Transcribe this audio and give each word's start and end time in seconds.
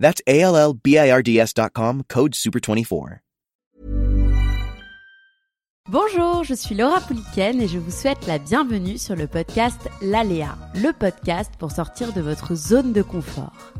That's 0.00 0.22
A-L-L-B-I-R-D-S.com, 0.26 2.04
code 2.08 2.34
SUPER24. 2.34 3.18
Bonjour, 5.90 6.44
je 6.44 6.54
suis 6.54 6.74
Laura 6.74 7.00
Pouliken 7.00 7.60
et 7.60 7.68
je 7.68 7.78
vous 7.78 7.90
souhaite 7.90 8.26
la 8.26 8.38
bienvenue 8.38 8.96
sur 8.96 9.14
le 9.14 9.26
podcast 9.26 9.90
L'Aléa, 10.00 10.56
le 10.74 10.92
podcast 10.92 11.52
pour 11.58 11.72
sortir 11.72 12.12
de 12.14 12.20
votre 12.22 12.54
zone 12.54 12.92
de 12.92 13.02
confort. 13.02 13.72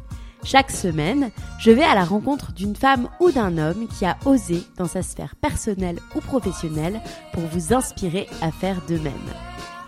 Chaque 0.45 0.71
semaine, 0.71 1.31
je 1.59 1.71
vais 1.71 1.85
à 1.85 1.95
la 1.95 2.05
rencontre 2.05 2.53
d'une 2.53 2.77
femme 2.77 3.09
ou 3.21 3.31
d'un 3.31 3.57
homme 3.57 3.87
qui 3.89 4.05
a 4.05 4.19
osé 4.27 4.63
dans 4.77 4.89
sa 4.89 5.03
sphère 5.03 5.37
personnelle 5.37 6.01
ou 6.15 6.21
professionnelle 6.21 7.01
pour 7.33 7.45
vous 7.45 7.73
inspirer 7.73 8.27
à 8.43 8.51
faire 8.51 8.85
de 8.89 8.99
même. 8.99 9.15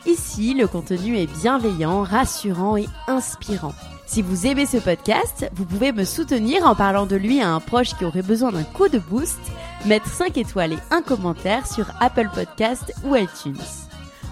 Ici, 0.06 0.54
le 0.54 0.66
contenu 0.66 1.18
est 1.18 1.32
bienveillant, 1.40 2.02
rassurant 2.02 2.76
et 2.76 2.86
inspirant. 3.06 3.74
Si 4.06 4.20
vous 4.20 4.46
aimez 4.46 4.66
ce 4.66 4.76
podcast, 4.76 5.48
vous 5.54 5.64
pouvez 5.64 5.92
me 5.92 6.04
soutenir 6.04 6.66
en 6.66 6.74
parlant 6.74 7.06
de 7.06 7.16
lui 7.16 7.40
à 7.40 7.48
un 7.48 7.60
proche 7.60 7.94
qui 7.96 8.04
aurait 8.04 8.22
besoin 8.22 8.52
d'un 8.52 8.64
coup 8.64 8.88
de 8.88 8.98
boost, 8.98 9.38
mettre 9.86 10.06
5 10.06 10.36
étoiles 10.36 10.74
et 10.74 10.78
un 10.90 11.00
commentaire 11.02 11.66
sur 11.66 11.86
Apple 12.00 12.28
Podcast 12.34 12.92
ou 13.04 13.16
iTunes. 13.16 13.56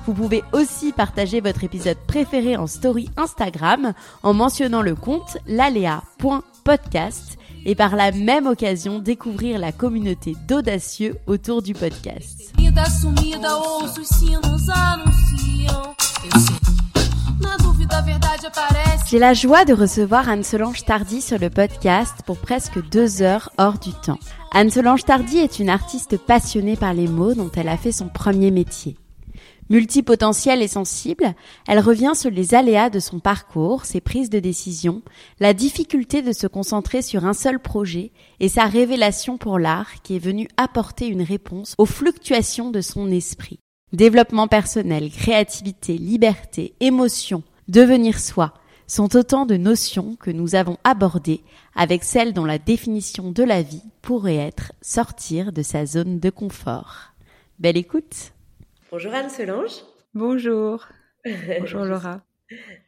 Vous 0.06 0.12
pouvez 0.14 0.42
aussi 0.52 0.92
partager 0.92 1.40
votre 1.40 1.64
épisode 1.64 1.98
préféré 2.06 2.56
en 2.56 2.66
story 2.66 3.10
Instagram 3.16 3.92
en 4.22 4.34
mentionnant 4.34 4.82
le 4.82 4.94
compte 4.94 5.38
lalea.podcast 5.46 7.38
et 7.64 7.74
par 7.74 7.96
la 7.96 8.10
même 8.10 8.46
occasion 8.46 8.98
découvrir 8.98 9.58
la 9.58 9.72
communauté 9.72 10.34
d'audacieux 10.48 11.16
autour 11.26 11.62
du 11.62 11.74
podcast. 11.74 12.52
J'ai 19.06 19.18
la 19.18 19.34
joie 19.34 19.64
de 19.64 19.74
recevoir 19.74 20.28
Anne-Solange 20.28 20.84
Tardy 20.84 21.20
sur 21.20 21.38
le 21.38 21.50
podcast 21.50 22.14
pour 22.24 22.38
presque 22.38 22.80
deux 22.90 23.22
heures 23.22 23.50
hors 23.58 23.78
du 23.78 23.90
temps. 23.92 24.20
Anne-Solange 24.52 25.04
Tardy 25.04 25.38
est 25.38 25.58
une 25.58 25.68
artiste 25.68 26.16
passionnée 26.16 26.76
par 26.76 26.94
les 26.94 27.08
mots 27.08 27.34
dont 27.34 27.50
elle 27.56 27.68
a 27.68 27.76
fait 27.76 27.92
son 27.92 28.08
premier 28.08 28.50
métier. 28.50 28.96
Multipotentielle 29.68 30.62
et 30.62 30.68
sensible, 30.68 31.34
elle 31.68 31.78
revient 31.78 32.12
sur 32.14 32.30
les 32.30 32.54
aléas 32.54 32.90
de 32.90 32.98
son 32.98 33.20
parcours, 33.20 33.84
ses 33.84 34.00
prises 34.00 34.30
de 34.30 34.40
décision, 34.40 35.02
la 35.38 35.54
difficulté 35.54 36.22
de 36.22 36.32
se 36.32 36.46
concentrer 36.46 37.02
sur 37.02 37.24
un 37.24 37.34
seul 37.34 37.60
projet 37.60 38.12
et 38.40 38.48
sa 38.48 38.64
révélation 38.64 39.38
pour 39.38 39.58
l'art 39.58 40.02
qui 40.02 40.16
est 40.16 40.20
venue 40.20 40.48
apporter 40.56 41.06
une 41.06 41.22
réponse 41.22 41.74
aux 41.78 41.86
fluctuations 41.86 42.70
de 42.70 42.80
son 42.80 43.10
esprit. 43.10 43.60
Développement 43.92 44.46
personnel, 44.46 45.10
créativité, 45.10 45.98
liberté, 45.98 46.74
émotion, 46.78 47.42
devenir 47.66 48.20
soi 48.20 48.54
sont 48.86 49.16
autant 49.16 49.46
de 49.46 49.56
notions 49.56 50.14
que 50.14 50.30
nous 50.30 50.54
avons 50.54 50.76
abordées 50.84 51.42
avec 51.74 52.04
celles 52.04 52.32
dont 52.32 52.44
la 52.44 52.58
définition 52.58 53.32
de 53.32 53.42
la 53.42 53.62
vie 53.62 53.82
pourrait 54.00 54.36
être 54.36 54.72
sortir 54.80 55.52
de 55.52 55.62
sa 55.62 55.86
zone 55.86 56.20
de 56.20 56.30
confort. 56.30 57.14
Belle 57.58 57.76
écoute 57.76 58.32
Bonjour 58.92 59.12
Anne 59.12 59.28
Solange. 59.28 59.82
Bonjour. 60.14 60.86
Bonjour 61.58 61.84
Laura. 61.84 62.22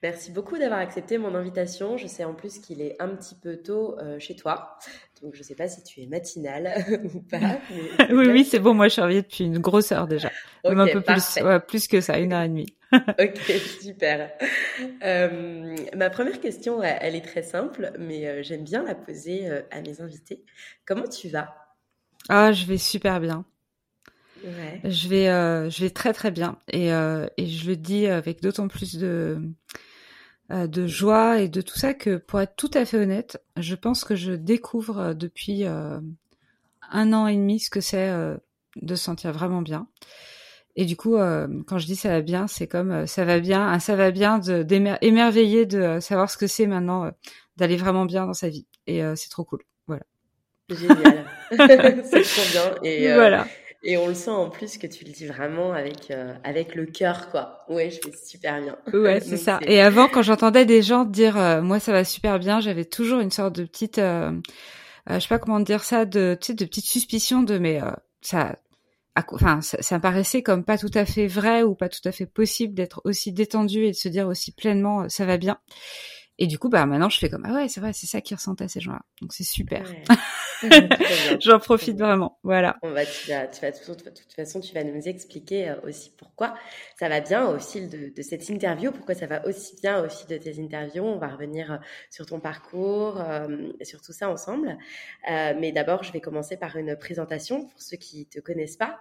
Merci 0.05 0.31
beaucoup 0.31 0.57
d'avoir 0.57 0.79
accepté 0.79 1.19
mon 1.19 1.35
invitation. 1.35 1.97
Je 1.97 2.07
sais 2.07 2.25
en 2.25 2.35
plus 2.35 2.61
qu'il 2.61 2.81
est 2.81 2.95
un 3.01 3.09
petit 3.09 3.35
peu 3.35 3.57
tôt 3.57 3.99
euh, 3.99 4.21
chez 4.21 4.37
toi. 4.37 4.79
Donc 5.23 5.35
je 5.35 5.39
ne 5.39 5.45
sais 5.45 5.55
pas 5.55 5.69
si 5.69 5.83
tu 5.83 6.03
es 6.03 6.07
matinale 6.07 6.73
ou 7.15 7.21
pas. 7.21 7.61
oui, 8.11 8.27
oui, 8.29 8.45
c'est 8.45 8.59
bon. 8.59 8.75
Moi, 8.75 8.89
je 8.89 8.95
suis 8.95 9.03
réveillée 9.03 9.23
depuis 9.23 9.45
une 9.45 9.59
grosse 9.59 9.93
heure 9.93 10.07
déjà. 10.07 10.31
un 10.65 10.87
peu 10.87 11.01
plus, 11.01 11.39
plus 11.69 11.89
que 11.89 12.01
ça, 12.01 12.19
une 12.19 12.33
heure 12.33 12.43
et 12.43 12.49
demie. 12.49 12.75
ok, 12.93 13.53
super. 13.81 14.31
Euh, 15.03 15.77
ma 15.97 16.11
première 16.11 16.41
question, 16.41 16.83
elle 16.83 17.17
est 17.17 17.25
très 17.25 17.43
simple, 17.43 17.93
mais 17.99 18.27
euh, 18.27 18.43
j'aime 18.43 18.65
bien 18.65 18.83
la 18.83 18.95
poser 18.95 19.49
à 19.71 19.81
mes 19.81 20.01
invités. 20.01 20.45
Comment 20.85 21.07
tu 21.07 21.29
vas? 21.29 21.55
Ah, 22.29 22.53
je 22.53 22.67
vais 22.67 22.79
super 22.79 23.21
bien. 23.21 23.45
Je 24.85 25.09
vais, 25.09 25.29
euh, 25.29 25.71
je 25.71 25.83
vais 25.83 25.91
très 25.91 26.13
très 26.13 26.31
bien 26.31 26.59
et, 26.69 26.93
euh, 26.93 27.27
et 27.37 27.47
je 27.47 27.69
le 27.69 27.77
dis 27.77 28.07
avec 28.07 28.43
d'autant 28.43 28.69
plus 28.69 28.97
de 28.97 29.07
euh, 29.07 29.41
de 30.53 30.87
joie 30.87 31.41
et 31.41 31.49
de 31.49 31.61
tout 31.61 31.79
ça 31.79 31.95
que 31.95 32.17
pour 32.17 32.41
être 32.41 32.57
tout 32.57 32.71
à 32.75 32.85
fait 32.85 32.99
honnête, 32.99 33.43
je 33.57 33.75
pense 33.75 34.05
que 34.05 34.15
je 34.15 34.33
découvre 34.33 35.15
depuis 35.15 35.65
un 35.65 37.13
an 37.13 37.27
et 37.27 37.37
demi 37.37 37.59
ce 37.59 37.71
que 37.71 37.81
c'est 37.81 38.11
de 38.77 38.95
se 38.95 39.03
sentir 39.03 39.33
vraiment 39.33 39.63
bien. 39.63 39.89
Et 40.77 40.85
du 40.85 40.97
coup, 40.97 41.17
quand 41.17 41.79
je 41.79 41.87
dis 41.87 41.97
ça 41.97 42.09
va 42.09 42.21
bien, 42.21 42.47
c'est 42.47 42.67
comme 42.67 43.07
ça 43.07 43.25
va 43.25 43.41
bien, 43.41 43.67
un 43.67 43.79
ça 43.79 43.97
va 43.97 44.11
bien 44.11 44.39
d'émerveiller 44.39 45.67
de 45.67 45.99
savoir 46.01 46.31
ce 46.31 46.37
que 46.37 46.47
c'est 46.47 46.67
maintenant 46.67 47.11
d'aller 47.57 47.77
vraiment 47.77 48.05
bien 48.05 48.27
dans 48.27 48.35
sa 48.35 48.49
vie. 48.49 48.67
Et 48.87 49.03
c'est 49.17 49.31
trop 49.31 49.45
cool. 49.45 49.63
Voilà. 49.87 50.03
Génial. 50.69 51.27
c'est 52.05 52.23
trop 52.23 52.51
bien. 52.53 52.83
Et 52.83 53.13
voilà. 53.15 53.47
Et 53.85 53.97
on 53.97 54.07
le 54.07 54.15
sent 54.15 54.31
en 54.31 54.49
plus 54.49 54.79
que 54.79 54.87
tu 54.87 55.05
le 55.05 55.11
dis 55.11 55.27
vraiment 55.27 55.73
avec 55.73 56.11
euh, 56.11 56.33
avec 56.45 56.75
le 56.75 56.87
cœur, 56.87 57.31
quoi. 57.31 57.65
Ouais, 57.69 57.91
je 57.91 58.01
fais 58.01 58.17
super 58.17 58.61
bien. 58.63 58.77
Ouais, 58.93 59.21
c'est 59.21 59.37
ça. 59.37 59.59
Et 59.63 59.81
avant, 59.81 60.09
quand 60.09 60.23
j'entendais 60.23 60.65
des 60.65 60.83
gens 60.83 61.05
dire 61.05 61.37
euh, 61.37 61.63
moi 61.63 61.81
ça 61.81 61.91
va 61.91 62.05
super 62.05 62.39
bien, 62.39 62.61
j'avais 62.61 62.85
toujours 62.85 63.21
une 63.21 63.33
sorte 63.33 63.57
de 63.57 63.65
petite, 63.65 63.99
euh, 63.99 64.31
je 65.09 65.19
sais 65.19 65.29
pas 65.29 65.39
comment 65.39 65.61
dire 65.61 65.83
ça, 65.83 66.05
de 66.05 66.39
tu 66.41 66.49
sais, 66.49 66.55
de 66.55 66.65
petite 66.65 66.87
suspicion 66.87 67.43
de 67.43 67.59
mais 67.59 67.81
ça, 68.21 68.57
enfin 69.33 69.61
ça, 69.61 69.83
ça, 69.83 69.97
me 69.97 70.01
paraissait 70.01 70.43
comme 70.43 70.65
pas 70.65 70.79
tout 70.79 70.91
à 70.95 71.05
fait 71.05 71.27
vrai 71.27 71.65
ou 71.65 71.75
pas 71.75 71.89
tout 71.89 72.07
à 72.07 72.13
fait 72.13 72.27
possible 72.27 72.75
d'être 72.75 73.01
aussi 73.05 73.33
détendu 73.33 73.85
et 73.85 73.91
de 73.91 73.97
se 73.97 74.09
dire 74.09 74.29
aussi 74.29 74.53
pleinement 74.53 75.09
ça 75.09 75.27
va 75.27 75.39
bien. 75.39 75.59
Et 76.39 76.47
du 76.47 76.59
coup, 76.59 76.69
bah 76.69 76.87
maintenant, 76.87 77.09
je 77.09 77.19
fais 77.19 77.29
comme 77.29 77.45
ah 77.47 77.53
ouais, 77.53 77.69
c'est 77.69 77.81
vrai, 77.81 77.93
c'est 77.93 78.07
ça 78.07 78.21
qui 78.21 78.35
ressentent 78.35 78.63
à 78.63 78.69
ces 78.69 78.81
gens-là. 78.81 79.03
Donc 79.21 79.33
c'est 79.33 79.45
super. 79.45 79.85
J'en 81.41 81.59
profite 81.59 81.99
vraiment. 81.99 82.39
Voilà. 82.43 82.77
On 82.83 82.91
va, 82.91 83.05
tu 83.05 83.31
vas, 83.31 83.47
tu 83.47 83.61
vas, 83.61 83.71
de 83.71 83.77
toute 83.77 84.33
façon, 84.35 84.61
tu 84.61 84.75
vas 84.75 84.85
nous 84.85 85.09
expliquer 85.09 85.69
euh, 85.69 85.81
aussi 85.85 86.11
pourquoi 86.17 86.55
ça 86.99 87.09
va 87.09 87.21
bien 87.21 87.47
au 87.47 87.59
fil 87.59 87.89
de, 87.89 88.13
de, 88.15 88.23
cette 88.23 88.49
interview, 88.49 88.93
pourquoi 88.93 89.15
ça 89.15 89.27
va 89.27 89.47
aussi 89.47 89.77
bien 89.83 90.05
au 90.05 90.09
fil 90.09 90.27
de 90.29 90.39
tes 90.39 90.61
interviews. 90.61 91.05
On 91.05 91.19
va 91.19 91.29
revenir 91.29 91.73
euh, 91.73 91.77
sur 92.11 92.27
ton 92.27 92.41
parcours, 92.41 93.21
euh, 93.21 93.69
sur 93.83 94.01
tout 94.01 94.13
ça 94.13 94.29
ensemble. 94.29 94.79
Euh, 95.31 95.55
mais 95.59 95.73
d'abord, 95.73 96.03
je 96.03 96.13
vais 96.13 96.21
commencer 96.21 96.57
par 96.57 96.77
une 96.77 96.97
présentation 96.97 97.67
pour 97.67 97.81
ceux 97.81 97.97
qui 97.97 98.27
te 98.27 98.41
connaissent 98.41 98.77
pas. 98.77 98.99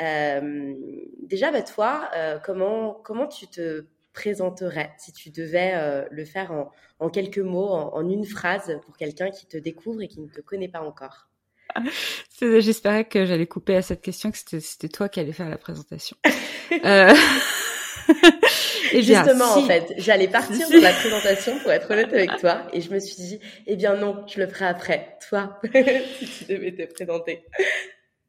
Euh, 0.00 0.74
déjà, 1.22 1.50
bah, 1.50 1.62
toi, 1.62 2.10
comment 2.44 2.94
comment 3.02 3.26
tu 3.26 3.46
te 3.46 3.86
présenterais 4.16 4.90
si 4.98 5.12
tu 5.12 5.30
devais 5.30 5.72
euh, 5.74 6.04
le 6.10 6.24
faire 6.24 6.50
en, 6.98 7.08
quelques 7.10 7.38
mots, 7.38 7.68
en, 7.68 8.08
une 8.08 8.24
phrase 8.24 8.80
pour 8.86 8.96
quelqu'un 8.96 9.30
qui 9.30 9.46
te 9.46 9.58
découvre 9.58 10.02
et 10.02 10.08
qui 10.08 10.20
ne 10.20 10.28
te 10.28 10.40
connaît 10.40 10.68
pas 10.68 10.80
encore? 10.80 11.28
J'espérais 12.40 13.04
que 13.04 13.26
j'allais 13.26 13.46
couper 13.46 13.76
à 13.76 13.82
cette 13.82 14.00
question, 14.00 14.32
que 14.32 14.38
c'était 14.38 14.88
toi 14.88 15.08
qui 15.10 15.20
allais 15.20 15.32
faire 15.32 15.50
la 15.50 15.58
présentation. 15.58 16.16
euh... 16.84 17.14
et 18.92 19.02
Justement, 19.02 19.58
en 19.58 19.66
fait, 19.66 19.92
j'allais 19.98 20.28
partir 20.28 20.66
de 20.70 20.80
la 20.80 20.92
présentation 20.92 21.58
pour 21.58 21.70
être 21.70 21.90
honnête 21.90 22.12
avec 22.12 22.36
toi, 22.38 22.66
et 22.72 22.80
je 22.80 22.90
me 22.90 22.98
suis 22.98 23.16
dit, 23.16 23.40
eh 23.66 23.76
bien 23.76 23.96
non, 23.96 24.24
je 24.26 24.40
le 24.40 24.46
ferai 24.48 24.64
après, 24.64 25.18
toi, 25.28 25.60
si 26.18 26.26
tu 26.26 26.44
devais 26.52 26.72
te 26.72 26.90
présenter. 26.90 27.44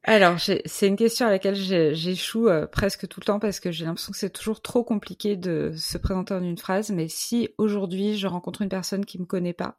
Alors, 0.09 0.39
c'est 0.39 0.88
une 0.88 0.95
question 0.95 1.27
à 1.27 1.31
laquelle 1.31 1.57
j'échoue 1.94 2.48
euh, 2.48 2.65
presque 2.65 3.09
tout 3.09 3.19
le 3.19 3.25
temps 3.25 3.39
parce 3.39 3.59
que 3.59 3.74
j'ai 3.74 3.83
l'impression 3.83 4.13
que 4.13 4.18
c'est 4.18 4.30
toujours 4.30 4.62
trop 4.62 4.81
compliqué 4.86 5.36
de 5.36 5.74
se 5.75 5.98
présenter 5.98 6.33
en 6.33 6.42
une 6.42 6.57
phrase. 6.57 6.92
Mais 6.92 7.09
si 7.09 7.50
aujourd'hui 7.57 8.18
je 8.18 8.25
rencontre 8.25 8.62
une 8.62 8.69
personne 8.69 9.04
qui 9.04 9.19
me 9.19 9.25
connaît 9.25 9.51
pas, 9.51 9.77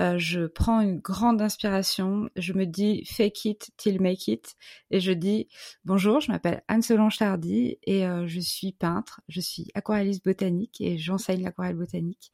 euh, 0.00 0.18
je 0.18 0.46
prends 0.46 0.80
une 0.80 0.98
grande 0.98 1.40
inspiration, 1.40 2.28
je 2.34 2.54
me 2.54 2.66
dis 2.66 3.04
fake 3.04 3.44
it 3.44 3.70
till 3.76 4.02
make 4.02 4.26
it 4.26 4.56
et 4.90 4.98
je 4.98 5.12
dis 5.12 5.46
bonjour, 5.84 6.20
je 6.20 6.32
m'appelle 6.32 6.64
Anne-Solange 6.66 7.16
Tardy 7.16 7.78
et 7.84 8.04
euh, 8.04 8.26
je 8.26 8.40
suis 8.40 8.72
peintre, 8.72 9.20
je 9.28 9.40
suis 9.40 9.70
aquarelliste 9.74 10.24
botanique 10.24 10.80
et 10.80 10.98
j'enseigne 10.98 11.44
l'aquarelle 11.44 11.76
botanique. 11.76 12.32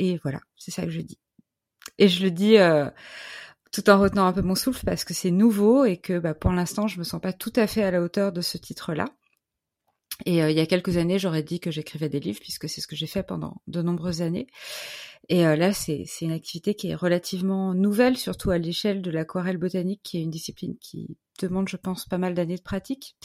Et 0.00 0.18
voilà, 0.24 0.40
c'est 0.56 0.72
ça 0.72 0.82
que 0.82 0.90
je 0.90 1.02
dis. 1.02 1.20
Et 1.98 2.08
je 2.08 2.24
le 2.24 2.32
dis 2.32 2.56
tout 3.72 3.88
en 3.90 3.98
retenant 3.98 4.26
un 4.26 4.32
peu 4.32 4.42
mon 4.42 4.54
souffle 4.54 4.84
parce 4.84 5.04
que 5.04 5.14
c'est 5.14 5.30
nouveau 5.30 5.84
et 5.84 5.96
que 5.96 6.18
bah, 6.18 6.34
pour 6.34 6.52
l'instant 6.52 6.86
je 6.86 6.98
me 6.98 7.04
sens 7.04 7.20
pas 7.20 7.32
tout 7.32 7.52
à 7.56 7.66
fait 7.66 7.82
à 7.82 7.90
la 7.90 8.02
hauteur 8.02 8.32
de 8.32 8.40
ce 8.40 8.58
titre-là. 8.58 9.06
Et 10.26 10.42
euh, 10.42 10.50
il 10.50 10.56
y 10.56 10.60
a 10.60 10.66
quelques 10.66 10.96
années, 10.96 11.18
j'aurais 11.18 11.42
dit 11.42 11.60
que 11.60 11.70
j'écrivais 11.70 12.08
des 12.08 12.20
livres, 12.20 12.40
puisque 12.40 12.68
c'est 12.68 12.80
ce 12.80 12.86
que 12.86 12.96
j'ai 12.96 13.06
fait 13.06 13.22
pendant 13.22 13.62
de 13.66 13.82
nombreuses 13.82 14.22
années. 14.22 14.46
Et 15.28 15.46
euh, 15.46 15.56
là, 15.56 15.72
c'est 15.72 16.04
une 16.20 16.32
activité 16.32 16.74
qui 16.74 16.88
est 16.88 16.94
relativement 16.94 17.74
nouvelle, 17.74 18.16
surtout 18.16 18.50
à 18.50 18.58
l'échelle 18.58 19.02
de 19.02 19.10
l'aquarelle 19.10 19.56
botanique, 19.56 20.00
qui 20.02 20.18
est 20.18 20.22
une 20.22 20.30
discipline 20.30 20.76
qui 20.78 21.16
demande, 21.40 21.68
je 21.68 21.76
pense, 21.76 22.06
pas 22.06 22.18
mal 22.18 22.34
d'années 22.34 22.56
de 22.56 22.62
pratique. 22.62 23.16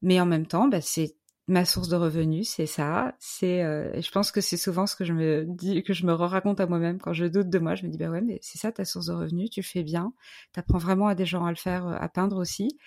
Mais 0.00 0.20
en 0.20 0.26
même 0.26 0.46
temps, 0.46 0.68
bah, 0.68 0.80
c'est 0.80 1.16
ma 1.48 1.64
source 1.64 1.88
de 1.88 1.96
revenus, 1.96 2.48
c'est 2.48 2.66
ça. 2.66 3.14
C'est, 3.18 3.62
euh, 3.64 4.00
je 4.00 4.10
pense 4.10 4.30
que 4.30 4.40
c'est 4.40 4.56
souvent 4.56 4.86
ce 4.86 4.96
que 4.96 5.04
je 5.04 5.12
me 5.12 5.44
dis, 5.46 5.82
que 5.82 5.92
je 5.92 6.06
me 6.06 6.12
raconte 6.12 6.60
à 6.60 6.66
moi-même 6.66 6.98
quand 7.00 7.12
je 7.12 7.26
doute 7.26 7.50
de 7.50 7.58
moi. 7.58 7.74
Je 7.74 7.84
me 7.84 7.90
dis 7.90 7.98
bah 7.98 8.10
ouais, 8.10 8.20
mais 8.20 8.38
c'est 8.42 8.58
ça 8.58 8.72
ta 8.72 8.84
source 8.84 9.06
de 9.06 9.12
revenus, 9.12 9.50
tu 9.50 9.60
le 9.60 9.64
fais 9.66 9.82
bien. 9.82 10.12
T'apprends 10.52 10.78
vraiment 10.78 11.08
à 11.08 11.14
des 11.14 11.26
gens 11.26 11.44
à 11.44 11.50
le 11.50 11.56
faire, 11.56 11.86
à 11.86 12.08
peindre 12.08 12.38
aussi 12.38 12.78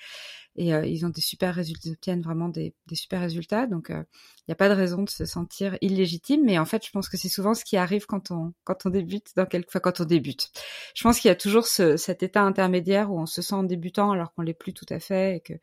et 0.57 0.73
euh, 0.73 0.85
ils 0.85 1.05
ont 1.05 1.09
des 1.09 1.21
super 1.21 1.53
résultats, 1.53 1.89
ils 1.89 1.93
obtiennent 1.93 2.21
vraiment 2.21 2.47
des, 2.47 2.73
des 2.87 2.95
super 2.95 3.19
résultats. 3.19 3.67
Donc, 3.67 3.87
il 3.89 3.95
euh, 3.95 4.03
n'y 4.47 4.53
a 4.53 4.55
pas 4.55 4.69
de 4.69 4.73
raison 4.73 5.03
de 5.03 5.09
se 5.09 5.25
sentir 5.25 5.77
illégitime. 5.81 6.43
Mais 6.45 6.57
en 6.57 6.65
fait, 6.65 6.85
je 6.85 6.91
pense 6.91 7.09
que 7.09 7.17
c'est 7.17 7.29
souvent 7.29 7.53
ce 7.53 7.65
qui 7.65 7.75
arrive 7.77 8.05
quand 8.05 8.31
on 8.31 8.53
quand 8.63 8.85
on 8.85 8.89
débute 8.89 9.35
dans 9.35 9.45
quelque, 9.45 9.67
enfin 9.67 9.79
quand 9.79 9.99
on 9.99 10.05
débute. 10.05 10.51
Je 10.95 11.03
pense 11.03 11.19
qu'il 11.19 11.27
y 11.29 11.31
a 11.31 11.35
toujours 11.35 11.67
ce, 11.67 11.97
cet 11.97 12.23
état 12.23 12.41
intermédiaire 12.41 13.11
où 13.11 13.19
on 13.19 13.25
se 13.25 13.41
sent 13.41 13.63
débutant 13.65 14.11
alors 14.11 14.33
qu'on 14.33 14.43
l'est 14.43 14.53
plus 14.53 14.73
tout 14.73 14.85
à 14.89 14.99
fait 14.99 15.37
et 15.37 15.39
que 15.41 15.53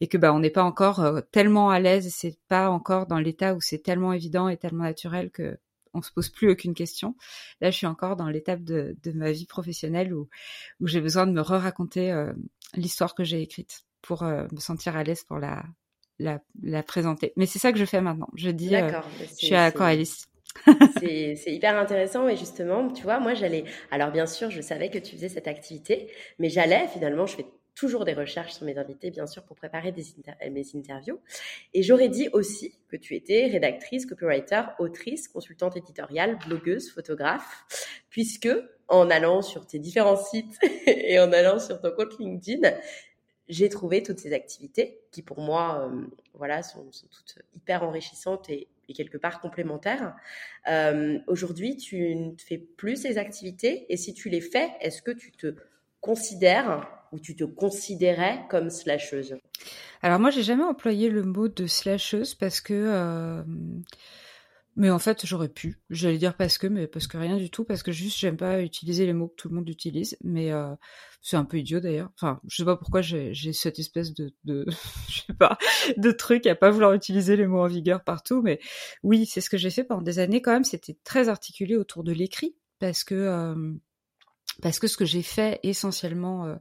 et 0.00 0.08
que 0.08 0.16
bah 0.18 0.32
on 0.32 0.40
n'est 0.40 0.50
pas 0.50 0.64
encore 0.64 1.00
euh, 1.00 1.20
tellement 1.32 1.70
à 1.70 1.80
l'aise. 1.80 2.08
C'est 2.14 2.38
pas 2.48 2.70
encore 2.70 3.06
dans 3.06 3.18
l'état 3.18 3.54
où 3.54 3.60
c'est 3.60 3.82
tellement 3.82 4.12
évident 4.12 4.48
et 4.48 4.56
tellement 4.56 4.84
naturel 4.84 5.30
que 5.30 5.58
on 5.92 6.02
se 6.02 6.12
pose 6.12 6.28
plus 6.28 6.48
aucune 6.50 6.74
question. 6.74 7.16
Là, 7.60 7.72
je 7.72 7.76
suis 7.76 7.86
encore 7.86 8.14
dans 8.14 8.28
l'étape 8.28 8.62
de, 8.62 8.96
de, 9.02 9.10
ma 9.10 9.32
vie 9.32 9.46
professionnelle 9.46 10.14
où, 10.14 10.28
où 10.80 10.86
j'ai 10.86 11.00
besoin 11.00 11.26
de 11.26 11.32
me 11.32 11.40
re-raconter 11.40 12.30
l'histoire 12.76 13.16
que 13.16 13.24
j'ai 13.24 13.42
écrite 13.42 13.84
pour 14.02 14.22
euh, 14.22 14.46
me 14.52 14.60
sentir 14.60 14.96
à 14.96 15.02
l'aise 15.02 15.24
pour 15.24 15.38
la, 15.38 15.62
la, 16.18 16.40
la, 16.62 16.82
présenter. 16.82 17.32
Mais 17.36 17.46
c'est 17.46 17.58
ça 17.58 17.72
que 17.72 17.78
je 17.78 17.84
fais 17.84 18.00
maintenant. 18.00 18.28
Je 18.34 18.50
dis, 18.50 18.74
euh, 18.74 18.90
je 19.20 19.46
suis 19.46 19.54
à 19.54 19.70
Coralis. 19.70 20.24
c'est 20.98 21.36
hyper 21.46 21.78
intéressant 21.78 22.28
et 22.28 22.36
justement, 22.36 22.88
tu 22.92 23.04
vois, 23.04 23.20
moi 23.20 23.34
j'allais. 23.34 23.64
Alors 23.90 24.10
bien 24.10 24.26
sûr, 24.26 24.50
je 24.50 24.60
savais 24.60 24.90
que 24.90 24.98
tu 24.98 25.14
faisais 25.14 25.28
cette 25.28 25.46
activité, 25.46 26.10
mais 26.38 26.48
j'allais 26.48 26.88
finalement, 26.88 27.26
je 27.26 27.36
fais 27.36 27.46
toujours 27.74 28.04
des 28.04 28.12
recherches 28.12 28.52
sur 28.52 28.66
mes 28.66 28.76
invités, 28.76 29.10
bien 29.10 29.26
sûr, 29.26 29.42
pour 29.44 29.56
préparer 29.56 29.92
des 29.92 30.04
mes 30.50 30.66
interviews. 30.74 31.18
Et 31.72 31.82
j'aurais 31.82 32.08
dit 32.08 32.28
aussi 32.32 32.74
que 32.88 32.96
tu 32.96 33.14
étais 33.14 33.46
rédactrice, 33.46 34.06
copywriter, 34.06 34.62
autrice, 34.78 35.28
consultante 35.28 35.76
éditoriale, 35.76 36.38
blogueuse, 36.46 36.90
photographe, 36.90 37.64
puisque 38.10 38.50
en 38.88 39.08
allant 39.08 39.40
sur 39.40 39.66
tes 39.66 39.78
différents 39.78 40.16
sites 40.16 40.58
et 40.86 41.18
en 41.20 41.32
allant 41.32 41.58
sur 41.58 41.80
ton 41.80 41.92
compte 41.92 42.18
LinkedIn, 42.18 42.70
j'ai 43.50 43.68
trouvé 43.68 44.02
toutes 44.02 44.18
ces 44.18 44.32
activités 44.32 45.00
qui 45.10 45.22
pour 45.22 45.40
moi 45.40 45.90
euh, 45.92 46.06
voilà 46.34 46.62
sont, 46.62 46.84
toutes 46.84 47.42
hyper 47.54 47.82
enrichissantes 47.82 48.48
et, 48.48 48.68
quelque 48.96 49.18
part 49.18 49.40
complémentaires. 49.40 50.16
Euh, 50.68 51.20
aujourd'hui, 51.28 51.76
tu 51.76 52.12
ne 52.12 52.32
fais 52.36 52.58
plus 52.58 52.96
ces 52.96 53.18
activités 53.18 53.86
et 53.88 53.96
si 53.96 54.14
tu 54.14 54.28
les 54.28 54.40
fais, 54.40 54.68
est-ce 54.80 55.00
que 55.00 55.12
tu 55.12 55.30
te 55.30 55.54
considères 56.00 56.88
ou 57.12 57.20
tu 57.20 57.36
te 57.36 57.44
considérais 57.44 58.40
comme 58.48 58.68
slasheuse? 58.68 59.36
Alors 60.02 60.18
moi, 60.18 60.30
j'ai 60.30 60.42
jamais 60.42 60.64
employé 60.64 61.08
le 61.08 61.22
mot 61.22 61.46
de 61.46 61.68
slasheuse 61.68 62.34
parce 62.34 62.60
que 62.60 62.74
euh, 62.74 63.44
mais 64.76 64.90
en 64.90 64.98
fait, 64.98 65.26
j'aurais 65.26 65.48
pu. 65.48 65.80
J'allais 65.90 66.18
dire 66.18 66.36
parce 66.36 66.56
que, 66.56 66.66
mais 66.66 66.86
parce 66.86 67.06
que 67.06 67.16
rien 67.16 67.36
du 67.36 67.50
tout, 67.50 67.64
parce 67.64 67.82
que 67.82 67.92
juste 67.92 68.18
j'aime 68.18 68.36
pas 68.36 68.62
utiliser 68.62 69.04
les 69.04 69.12
mots 69.12 69.28
que 69.28 69.34
tout 69.34 69.48
le 69.48 69.56
monde 69.56 69.68
utilise. 69.68 70.16
Mais 70.22 70.52
euh, 70.52 70.74
c'est 71.20 71.36
un 71.36 71.44
peu 71.44 71.58
idiot 71.58 71.80
d'ailleurs. 71.80 72.10
Enfin, 72.14 72.40
je 72.48 72.56
sais 72.56 72.64
pas 72.64 72.76
pourquoi 72.76 73.02
j'ai 73.02 73.34
cette 73.52 73.78
espèce 73.78 74.14
de, 74.14 74.32
pas, 75.38 75.58
de 75.96 76.10
truc 76.12 76.46
à 76.46 76.54
pas 76.54 76.70
vouloir 76.70 76.94
utiliser 76.94 77.36
les 77.36 77.46
mots 77.46 77.62
en 77.62 77.66
vigueur 77.66 78.04
partout. 78.04 78.42
Mais 78.42 78.60
oui, 79.02 79.26
c'est 79.26 79.40
ce 79.40 79.50
que 79.50 79.58
j'ai 79.58 79.70
fait 79.70 79.84
pendant 79.84 80.02
des 80.02 80.18
années 80.18 80.40
quand 80.40 80.52
même. 80.52 80.64
C'était 80.64 80.96
très 81.04 81.28
articulé 81.28 81.76
autour 81.76 82.04
de 82.04 82.12
l'écrit 82.12 82.54
parce 82.78 83.04
que 83.04 83.14
euh, 83.14 83.74
parce 84.62 84.78
que 84.78 84.86
ce 84.86 84.96
que 84.96 85.04
j'ai 85.04 85.22
fait 85.22 85.60
essentiellement, 85.62 86.46
euh, 86.46 86.56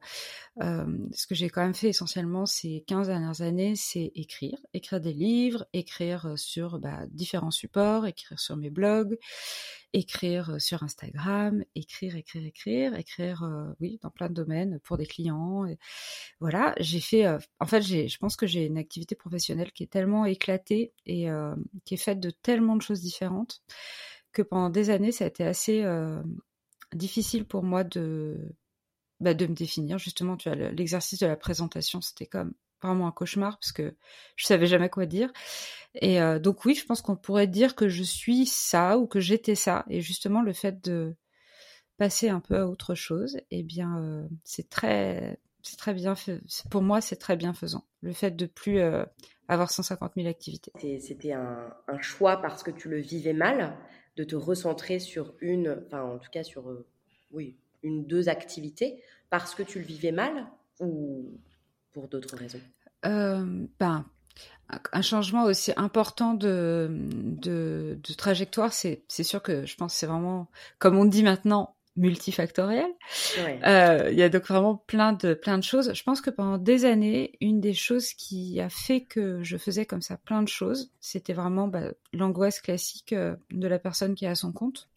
euh, 0.61 0.85
ce 1.13 1.27
que 1.27 1.35
j'ai 1.35 1.49
quand 1.49 1.61
même 1.61 1.73
fait 1.73 1.89
essentiellement 1.89 2.45
ces 2.45 2.83
15 2.87 3.07
dernières 3.07 3.41
années, 3.41 3.75
c'est 3.75 4.11
écrire, 4.15 4.57
écrire 4.73 5.01
des 5.01 5.13
livres, 5.13 5.65
écrire 5.73 6.25
euh, 6.27 6.35
sur 6.35 6.79
bah, 6.79 7.05
différents 7.09 7.51
supports, 7.51 8.05
écrire 8.05 8.39
sur 8.39 8.57
mes 8.57 8.69
blogs, 8.69 9.17
écrire 9.93 10.59
sur 10.59 10.83
Instagram, 10.83 11.63
écrire, 11.75 12.15
écrire, 12.15 12.45
écrire, 12.45 12.95
écrire, 12.95 13.73
oui, 13.79 13.99
dans 14.01 14.11
plein 14.11 14.29
de 14.29 14.35
domaines 14.35 14.79
pour 14.83 14.97
des 14.97 15.07
clients. 15.07 15.65
Voilà, 16.39 16.75
j'ai 16.79 16.99
fait, 16.99 17.25
en 17.59 17.65
fait, 17.65 17.81
je 17.81 18.17
pense 18.19 18.35
que 18.35 18.45
j'ai 18.45 18.65
une 18.65 18.77
activité 18.77 19.15
professionnelle 19.15 19.71
qui 19.71 19.81
est 19.81 19.87
tellement 19.91 20.25
éclatée 20.25 20.93
et 21.07 21.27
qui 21.85 21.95
est 21.95 21.97
faite 21.97 22.19
de 22.19 22.29
tellement 22.29 22.75
de 22.75 22.83
choses 22.83 23.01
différentes 23.01 23.63
que 24.31 24.43
pendant 24.43 24.69
des 24.69 24.91
années, 24.91 25.11
ça 25.11 25.23
a 25.23 25.27
été 25.27 25.43
assez 25.43 25.83
difficile 26.93 27.45
pour 27.45 27.63
moi 27.63 27.83
de, 27.83 28.55
bah, 29.19 29.33
de 29.33 29.47
me 29.47 29.55
définir. 29.55 29.97
Justement, 29.97 30.37
l'exercice 30.45 31.19
de 31.19 31.27
la 31.27 31.35
présentation, 31.35 32.01
c'était 32.01 32.25
comme 32.25 32.53
vraiment 32.81 33.07
un 33.07 33.11
cauchemar 33.11 33.59
parce 33.59 33.71
que 33.71 33.95
je 34.35 34.45
savais 34.45 34.67
jamais 34.67 34.89
quoi 34.89 35.05
dire. 35.05 35.31
Et 35.95 36.21
euh, 36.21 36.39
donc 36.39 36.65
oui, 36.65 36.75
je 36.75 36.85
pense 36.85 37.01
qu'on 37.01 37.15
pourrait 37.15 37.47
dire 37.47 37.75
que 37.75 37.89
je 37.89 38.03
suis 38.03 38.45
ça 38.45 38.97
ou 38.97 39.07
que 39.07 39.19
j'étais 39.19 39.55
ça. 39.55 39.85
Et 39.89 40.01
justement, 40.01 40.41
le 40.41 40.53
fait 40.53 40.83
de 40.83 41.15
passer 41.97 42.29
un 42.29 42.39
peu 42.39 42.57
à 42.57 42.67
autre 42.67 42.95
chose, 42.95 43.37
eh 43.51 43.63
bien, 43.63 43.99
euh, 43.99 44.27
c'est 44.43 44.69
très, 44.69 45.39
très 45.77 45.93
bien 45.93 46.15
fait. 46.15 46.41
Pour 46.71 46.81
moi, 46.81 47.01
c'est 47.01 47.17
très 47.17 47.35
bienfaisant. 47.35 47.85
Le 48.01 48.13
fait 48.13 48.31
de 48.31 48.45
plus 48.45 48.79
euh, 48.79 49.03
avoir 49.49 49.71
150 49.71 50.13
000 50.15 50.27
activités. 50.27 50.71
C'était 50.99 51.33
un, 51.33 51.73
choix 51.99 52.37
parce 52.37 52.63
que 52.63 52.71
tu 52.71 52.87
le 52.87 52.99
vivais 52.99 53.33
mal 53.33 53.75
de 54.15 54.23
te 54.23 54.35
recentrer 54.35 54.99
sur 54.99 55.33
une, 55.39 55.81
enfin 55.87 56.03
en 56.03 56.17
tout 56.17 56.29
cas 56.31 56.43
sur, 56.43 56.69
euh, 56.69 56.85
oui, 57.31 57.57
une, 57.83 58.05
deux 58.05 58.29
activités 58.29 59.01
parce 59.29 59.55
que 59.55 59.63
tu 59.63 59.79
le 59.79 59.85
vivais 59.85 60.11
mal 60.11 60.47
ou 60.79 61.39
pour 61.93 62.07
d'autres 62.07 62.35
raisons? 62.35 62.61
Euh, 63.05 63.65
ben, 63.79 64.05
un 64.91 65.01
changement 65.01 65.43
aussi 65.43 65.71
important 65.77 66.33
de, 66.33 66.89
de, 66.91 67.99
de 68.01 68.13
trajectoire, 68.13 68.73
c'est 68.73 69.03
sûr 69.09 69.41
que 69.41 69.65
je 69.65 69.75
pense 69.75 69.93
que 69.93 69.99
c'est 69.99 70.05
vraiment, 70.05 70.47
comme 70.77 70.97
on 70.97 71.05
dit 71.05 71.23
maintenant, 71.23 71.75
multifactoriel. 71.99 72.89
Euh, 73.65 74.09
il 74.11 74.17
y 74.17 74.23
a 74.23 74.29
donc 74.29 74.47
vraiment 74.47 74.75
plein 74.75 75.13
de 75.13 75.33
plein 75.33 75.57
de 75.57 75.63
choses. 75.63 75.93
Je 75.93 76.03
pense 76.03 76.21
que 76.21 76.29
pendant 76.29 76.57
des 76.57 76.85
années, 76.85 77.33
une 77.41 77.59
des 77.59 77.73
choses 77.73 78.13
qui 78.13 78.59
a 78.61 78.69
fait 78.69 79.01
que 79.01 79.43
je 79.43 79.57
faisais 79.57 79.85
comme 79.85 80.01
ça 80.01 80.17
plein 80.17 80.41
de 80.41 80.47
choses, 80.47 80.91
c'était 81.01 81.33
vraiment 81.33 81.67
bah, 81.67 81.91
l'angoisse 82.13 82.61
classique 82.61 83.13
euh, 83.13 83.35
de 83.51 83.67
la 83.67 83.79
personne 83.79 84.15
qui 84.15 84.25
est 84.25 84.29
à 84.29 84.35
son 84.35 84.53
compte. 84.53 84.87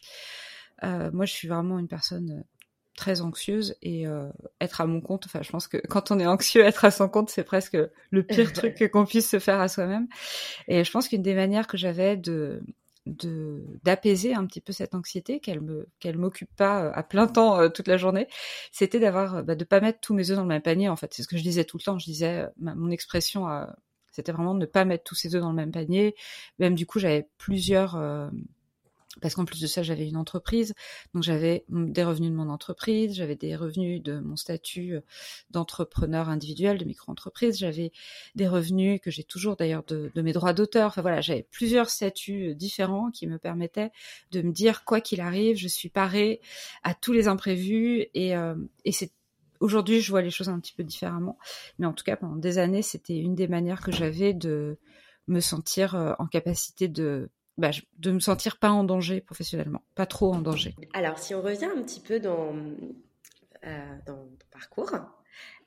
Euh, 0.84 1.10
moi, 1.12 1.26
je 1.26 1.32
suis 1.32 1.48
vraiment 1.48 1.78
une 1.78 1.88
personne 1.88 2.44
très 2.96 3.20
anxieuse 3.20 3.74
et 3.82 4.04
être 4.60 4.80
à 4.82 4.86
mon 4.86 5.00
compte. 5.00 5.24
Enfin, 5.24 5.40
je 5.42 5.50
pense 5.50 5.66
que 5.66 5.78
quand 5.78 6.10
on 6.10 6.20
est 6.20 6.26
anxieux, 6.26 6.62
être 6.62 6.84
à 6.84 6.90
son 6.90 7.08
compte, 7.08 7.30
c'est 7.30 7.42
presque 7.42 7.78
le 8.10 8.22
pire 8.22 8.52
truc 8.52 8.90
qu'on 8.92 9.06
puisse 9.06 9.30
se 9.30 9.38
faire 9.38 9.60
à 9.60 9.68
soi-même. 9.68 10.08
Et 10.68 10.84
je 10.84 10.90
pense 10.90 11.08
qu'une 11.08 11.22
des 11.22 11.34
manières 11.34 11.66
que 11.66 11.78
j'avais 11.78 12.16
de 12.16 12.62
de 13.06 13.64
d'apaiser 13.82 14.34
un 14.34 14.46
petit 14.46 14.60
peu 14.60 14.72
cette 14.72 14.94
anxiété 14.94 15.40
qu'elle 15.40 15.60
me 15.60 15.88
qu'elle 15.98 16.18
m'occupe 16.18 16.54
pas 16.56 16.84
euh, 16.84 16.92
à 16.94 17.02
plein 17.02 17.26
temps 17.26 17.58
euh, 17.58 17.68
toute 17.68 17.88
la 17.88 17.96
journée. 17.96 18.28
C'était 18.70 19.00
d'avoir 19.00 19.36
euh, 19.36 19.42
bah, 19.42 19.54
de 19.54 19.64
pas 19.64 19.80
mettre 19.80 20.00
tous 20.00 20.14
mes 20.14 20.30
œufs 20.30 20.36
dans 20.36 20.42
le 20.42 20.48
même 20.48 20.62
panier 20.62 20.88
en 20.88 20.96
fait. 20.96 21.12
C'est 21.14 21.22
ce 21.22 21.28
que 21.28 21.36
je 21.36 21.42
disais 21.42 21.64
tout 21.64 21.78
le 21.78 21.82
temps. 21.82 21.98
Je 21.98 22.04
disais 22.06 22.46
mon 22.58 22.90
expression 22.90 23.46
c'était 24.12 24.32
vraiment 24.32 24.54
de 24.54 24.60
ne 24.60 24.66
pas 24.66 24.84
mettre 24.84 25.04
tous 25.04 25.14
ses 25.14 25.34
œufs 25.34 25.40
dans 25.40 25.50
le 25.50 25.56
même 25.56 25.72
panier. 25.72 26.14
Même 26.58 26.74
du 26.74 26.86
coup 26.86 26.98
j'avais 26.98 27.28
plusieurs 27.38 27.96
parce 29.20 29.34
qu'en 29.34 29.44
plus 29.44 29.60
de 29.60 29.66
ça, 29.66 29.82
j'avais 29.82 30.08
une 30.08 30.16
entreprise, 30.16 30.74
donc 31.12 31.22
j'avais 31.22 31.64
des 31.68 32.04
revenus 32.04 32.30
de 32.30 32.36
mon 32.36 32.48
entreprise, 32.48 33.14
j'avais 33.14 33.36
des 33.36 33.56
revenus 33.56 34.02
de 34.02 34.18
mon 34.20 34.36
statut 34.36 34.94
euh, 34.94 35.00
d'entrepreneur 35.50 36.28
individuel, 36.28 36.78
de 36.78 36.84
micro-entreprise, 36.84 37.58
j'avais 37.58 37.92
des 38.34 38.48
revenus 38.48 39.00
que 39.02 39.10
j'ai 39.10 39.24
toujours 39.24 39.56
d'ailleurs 39.56 39.84
de, 39.84 40.10
mes 40.16 40.32
droits 40.32 40.54
d'auteur. 40.54 40.88
Enfin 40.88 41.02
voilà, 41.02 41.20
j'avais 41.20 41.46
plusieurs 41.50 41.90
statuts 41.90 42.50
euh, 42.50 42.54
différents 42.54 43.10
qui 43.10 43.26
me 43.26 43.38
permettaient 43.38 43.90
de 44.30 44.40
me 44.40 44.52
dire 44.52 44.84
quoi 44.84 45.00
qu'il 45.00 45.20
arrive, 45.20 45.56
je 45.56 45.68
suis 45.68 45.90
parée 45.90 46.40
à 46.82 46.94
tous 46.94 47.12
les 47.12 47.28
imprévus 47.28 48.06
et, 48.14 48.34
euh, 48.34 48.54
et 48.84 48.92
c'est 48.92 49.12
aujourd'hui 49.60 50.00
je 50.00 50.10
vois 50.10 50.22
les 50.22 50.30
choses 50.30 50.48
un 50.48 50.58
petit 50.58 50.72
peu 50.72 50.84
différemment, 50.84 51.38
mais 51.78 51.86
en 51.86 51.92
tout 51.92 52.04
cas 52.04 52.16
pendant 52.16 52.36
des 52.36 52.58
années 52.58 52.82
c'était 52.82 53.16
une 53.18 53.34
des 53.34 53.46
manières 53.46 53.82
que 53.82 53.92
j'avais 53.92 54.32
de 54.32 54.78
me 55.28 55.38
sentir 55.38 56.16
en 56.18 56.26
capacité 56.26 56.88
de 56.88 57.30
bah, 57.58 57.70
de 57.98 58.10
me 58.10 58.20
sentir 58.20 58.58
pas 58.58 58.70
en 58.70 58.84
danger 58.84 59.20
professionnellement, 59.20 59.82
pas 59.94 60.06
trop 60.06 60.32
en 60.32 60.40
danger. 60.40 60.74
Alors, 60.94 61.18
si 61.18 61.34
on 61.34 61.42
revient 61.42 61.66
un 61.66 61.82
petit 61.82 62.00
peu 62.00 62.18
dans, 62.18 62.54
euh, 63.64 63.96
dans 64.06 64.16
ton 64.16 64.46
parcours, 64.50 64.92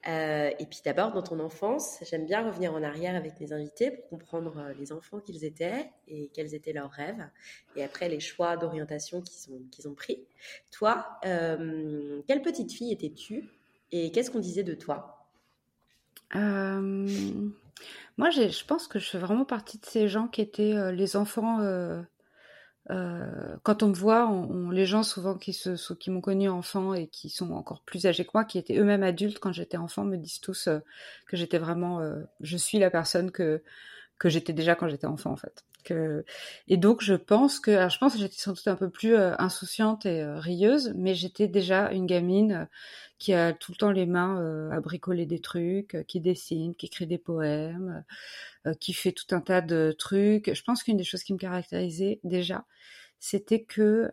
euh, 0.08 0.52
et 0.60 0.66
puis 0.66 0.80
d'abord 0.84 1.12
dans 1.12 1.24
ton 1.24 1.40
enfance, 1.40 1.98
j'aime 2.10 2.26
bien 2.26 2.46
revenir 2.46 2.74
en 2.74 2.84
arrière 2.84 3.16
avec 3.16 3.40
mes 3.40 3.54
invités 3.54 3.92
pour 3.92 4.10
comprendre 4.10 4.58
euh, 4.60 4.74
les 4.80 4.92
enfants 4.92 5.20
qu'ils 5.20 5.46
étaient 5.46 5.90
et 6.08 6.30
quels 6.34 6.54
étaient 6.54 6.74
leurs 6.74 6.92
rêves, 6.92 7.28
et 7.76 7.84
après 7.84 8.10
les 8.10 8.20
choix 8.20 8.58
d'orientation 8.58 9.22
qu'ils 9.22 9.68
qu'ils 9.70 9.88
ont 9.88 9.96
pris. 9.96 10.26
Toi, 10.72 11.20
quelle 11.22 12.42
petite 12.42 12.72
fille 12.72 12.92
étais-tu 12.92 13.50
et 13.92 14.12
qu'est-ce 14.12 14.30
qu'on 14.30 14.40
disait 14.40 14.64
de 14.64 14.74
toi? 14.74 15.25
Moi, 16.34 18.30
je 18.30 18.66
pense 18.66 18.88
que 18.88 19.00
je 19.00 19.10
fais 19.10 19.20
vraiment 19.20 19.46
partie 19.46 19.78
de 19.78 19.86
ces 19.86 20.08
gens 20.08 20.28
qui 20.28 20.42
étaient 20.42 20.92
les 20.92 21.16
enfants 21.16 21.60
euh, 22.92 23.56
quand 23.64 23.82
on 23.82 23.88
me 23.88 23.94
voit, 23.94 24.32
les 24.72 24.86
gens 24.86 25.04
souvent 25.04 25.38
qui, 25.38 25.58
m'ont 26.10 26.22
connu 26.22 26.50
enfant 26.50 26.94
et 26.94 27.08
qui 27.08 27.30
sont 27.30 27.52
encore 27.52 27.82
plus 27.82 28.06
âgés 28.06 28.26
que 28.26 28.32
moi, 28.34 28.46
qui 28.46 28.60
étaient 28.60 28.78
eux-mêmes 28.78 29.04
adultes 29.04 29.40
quand 29.40 29.52
j'étais 29.52 29.78
enfant, 29.78 30.04
me 30.04 30.18
disent 30.18 30.40
tous 30.40 30.68
euh, 30.68 30.80
que 31.28 31.36
j'étais 31.36 31.58
vraiment, 31.58 32.00
euh, 32.02 32.22
je 32.42 32.58
suis 32.58 32.80
la 32.80 32.92
personne 32.92 33.32
que 33.32 33.64
que 34.18 34.30
j'étais 34.30 34.54
déjà 34.54 34.76
quand 34.76 34.88
j'étais 34.88 35.08
enfant 35.08 35.32
en 35.32 35.36
fait. 35.36 35.66
Et 36.68 36.78
donc 36.78 37.02
je 37.04 37.14
pense 37.14 37.60
que, 37.60 37.72
alors 37.72 37.90
je 37.90 37.98
pense 38.00 38.14
que 38.14 38.20
j'étais 38.20 38.38
sans 38.38 38.54
doute 38.54 38.68
un 38.68 38.76
peu 38.76 38.90
plus 38.90 39.16
insouciante 39.16 40.06
et 40.06 40.24
rieuse, 40.26 40.94
mais 40.96 41.16
j'étais 41.16 41.48
déjà 41.48 41.92
une 41.92 42.06
gamine 42.06 42.68
qui 43.18 43.34
a 43.34 43.54
tout 43.54 43.72
le 43.72 43.78
temps 43.78 43.92
les 43.92 44.06
mains 44.06 44.70
à 44.72 44.80
bricoler 44.82 45.26
des 45.26 45.40
trucs, 45.40 45.98
qui 46.08 46.22
dessine, 46.22 46.76
qui 46.76 46.88
écrit 46.88 47.08
des 47.08 47.18
poèmes, 47.18 48.04
qui 48.80 48.94
fait 48.94 49.12
tout 49.12 49.34
un 49.36 49.42
tas 49.42 49.62
de 49.62 49.96
trucs. 49.98 50.54
Je 50.54 50.64
pense 50.64 50.84
qu'une 50.84 50.98
des 50.98 51.04
choses 51.04 51.24
qui 51.24 51.34
me 51.34 51.38
caractérisait 51.40 52.20
déjà, 52.24 52.66
c'était 53.20 53.64
que 53.64 54.12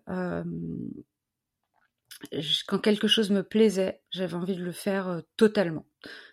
quand 2.66 2.78
quelque 2.78 3.08
chose 3.08 3.30
me 3.30 3.42
plaisait, 3.42 4.00
j'avais 4.10 4.34
envie 4.34 4.56
de 4.56 4.62
le 4.62 4.72
faire 4.72 5.22
totalement. 5.36 5.86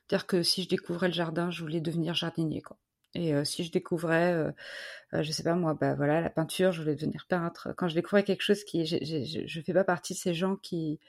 C'est-à-dire 0.07 0.27
que 0.27 0.43
si 0.43 0.63
je 0.63 0.69
découvrais 0.69 1.07
le 1.07 1.13
jardin, 1.13 1.51
je 1.51 1.61
voulais 1.61 1.81
devenir 1.81 2.13
jardinier, 2.15 2.61
quoi. 2.61 2.77
Et 3.15 3.33
si 3.43 3.63
je 3.63 3.71
découvrais, 3.71 4.53
je 5.13 5.31
sais 5.31 5.43
pas 5.43 5.55
moi, 5.55 5.73
bah 5.73 5.95
voilà, 5.95 6.21
la 6.21 6.29
peinture, 6.29 6.71
je 6.71 6.81
voulais 6.81 6.95
devenir 6.95 7.25
peintre. 7.27 7.73
Quand 7.75 7.87
je 7.87 7.95
découvrais 7.95 8.23
quelque 8.23 8.43
chose 8.43 8.63
qui, 8.63 8.85
je, 8.85 9.57
ne 9.57 9.63
fais 9.63 9.73
pas 9.73 9.83
partie 9.83 10.13
de 10.13 10.19
ces 10.19 10.33
gens 10.33 10.55
qui 10.55 10.99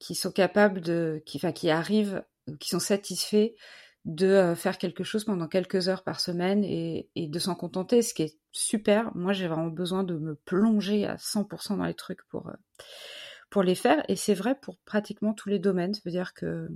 qui 0.00 0.14
sont 0.14 0.32
capables 0.32 0.80
de, 0.80 1.22
qui, 1.26 1.36
enfin, 1.36 1.52
qui 1.52 1.70
arrivent, 1.70 2.24
qui 2.58 2.70
sont 2.70 2.80
satisfaits 2.80 3.52
de 4.06 4.26
euh, 4.26 4.54
faire 4.56 4.78
quelque 4.78 5.04
chose 5.04 5.24
pendant 5.24 5.46
quelques 5.46 5.88
heures 5.88 6.02
par 6.02 6.20
semaine 6.20 6.64
et, 6.64 7.08
de 7.14 7.38
s'en 7.38 7.54
contenter, 7.54 8.02
ce 8.02 8.14
qui 8.14 8.22
est 8.22 8.38
super. 8.50 9.14
Moi, 9.14 9.34
j'ai 9.34 9.46
vraiment 9.46 9.68
besoin 9.68 10.02
de 10.02 10.16
me 10.16 10.34
plonger 10.34 11.06
à 11.06 11.16
100% 11.16 11.76
dans 11.76 11.84
les 11.84 11.94
trucs 11.94 12.26
pour, 12.28 12.48
euh, 12.48 12.54
pour 13.50 13.62
les 13.62 13.74
faire. 13.74 14.02
Et 14.08 14.16
c'est 14.16 14.34
vrai 14.34 14.54
pour 14.60 14.78
pratiquement 14.78 15.34
tous 15.34 15.50
les 15.50 15.58
domaines. 15.58 15.92
Ça 15.92 16.00
veut 16.04 16.10
dire 16.10 16.32
que, 16.32 16.68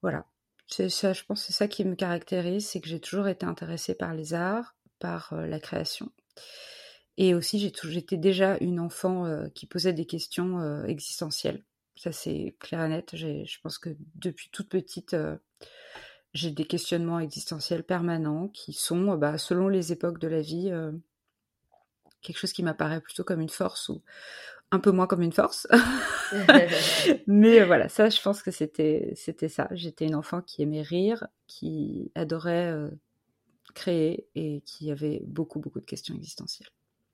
voilà. 0.00 0.26
C'est 0.66 0.88
ça, 0.88 1.12
je 1.12 1.22
pense 1.24 1.42
c'est 1.42 1.52
ça 1.52 1.68
qui 1.68 1.84
me 1.84 1.94
caractérise, 1.94 2.66
c'est 2.66 2.80
que 2.80 2.88
j'ai 2.88 3.00
toujours 3.00 3.28
été 3.28 3.46
intéressée 3.46 3.94
par 3.94 4.14
les 4.14 4.34
arts, 4.34 4.74
par 4.98 5.32
euh, 5.32 5.46
la 5.46 5.60
création. 5.60 6.10
Et 7.16 7.34
aussi, 7.34 7.60
j'ai 7.60 7.72
j'étais 7.90 8.16
déjà 8.16 8.56
une 8.60 8.80
enfant 8.80 9.48
qui 9.54 9.66
posait 9.66 9.92
des 9.92 10.04
questions 10.04 10.84
existentielles. 10.84 11.62
Ça, 11.94 12.10
c'est 12.10 12.56
clair 12.58 12.84
et 12.84 12.88
net. 12.88 13.14
Je 13.14 13.60
pense 13.62 13.78
que 13.78 13.90
depuis 14.16 14.48
toute 14.50 14.68
petite, 14.68 15.14
j'ai 16.34 16.50
des 16.50 16.64
questionnements 16.64 17.20
existentiels 17.20 17.84
permanents 17.84 18.48
qui 18.48 18.72
sont, 18.72 19.16
bah, 19.16 19.38
selon 19.38 19.68
les 19.68 19.92
époques 19.92 20.18
de 20.18 20.26
la 20.26 20.40
vie, 20.40 20.68
euh, 20.70 20.90
quelque 22.22 22.38
chose 22.38 22.52
qui 22.52 22.64
m'apparaît 22.64 23.00
plutôt 23.00 23.22
comme 23.22 23.40
une 23.40 23.48
force 23.48 23.88
ou 23.88 24.02
un 24.74 24.80
peu 24.80 24.90
moins 24.90 25.06
comme 25.06 25.22
une 25.22 25.32
force. 25.32 25.66
Mais 27.26 27.60
euh, 27.60 27.66
voilà, 27.66 27.88
ça, 27.88 28.08
je 28.08 28.20
pense 28.20 28.42
que 28.42 28.50
c'était 28.50 29.12
c'était 29.14 29.48
ça. 29.48 29.68
J'étais 29.72 30.06
une 30.06 30.14
enfant 30.14 30.40
qui 30.40 30.62
aimait 30.62 30.82
rire, 30.82 31.26
qui 31.46 32.10
adorait 32.14 32.72
euh, 32.72 32.90
créer 33.74 34.26
et 34.34 34.62
qui 34.62 34.90
avait 34.90 35.22
beaucoup 35.26 35.60
beaucoup 35.60 35.80
de 35.80 35.86
questions 35.86 36.14
existentielles. 36.14 36.68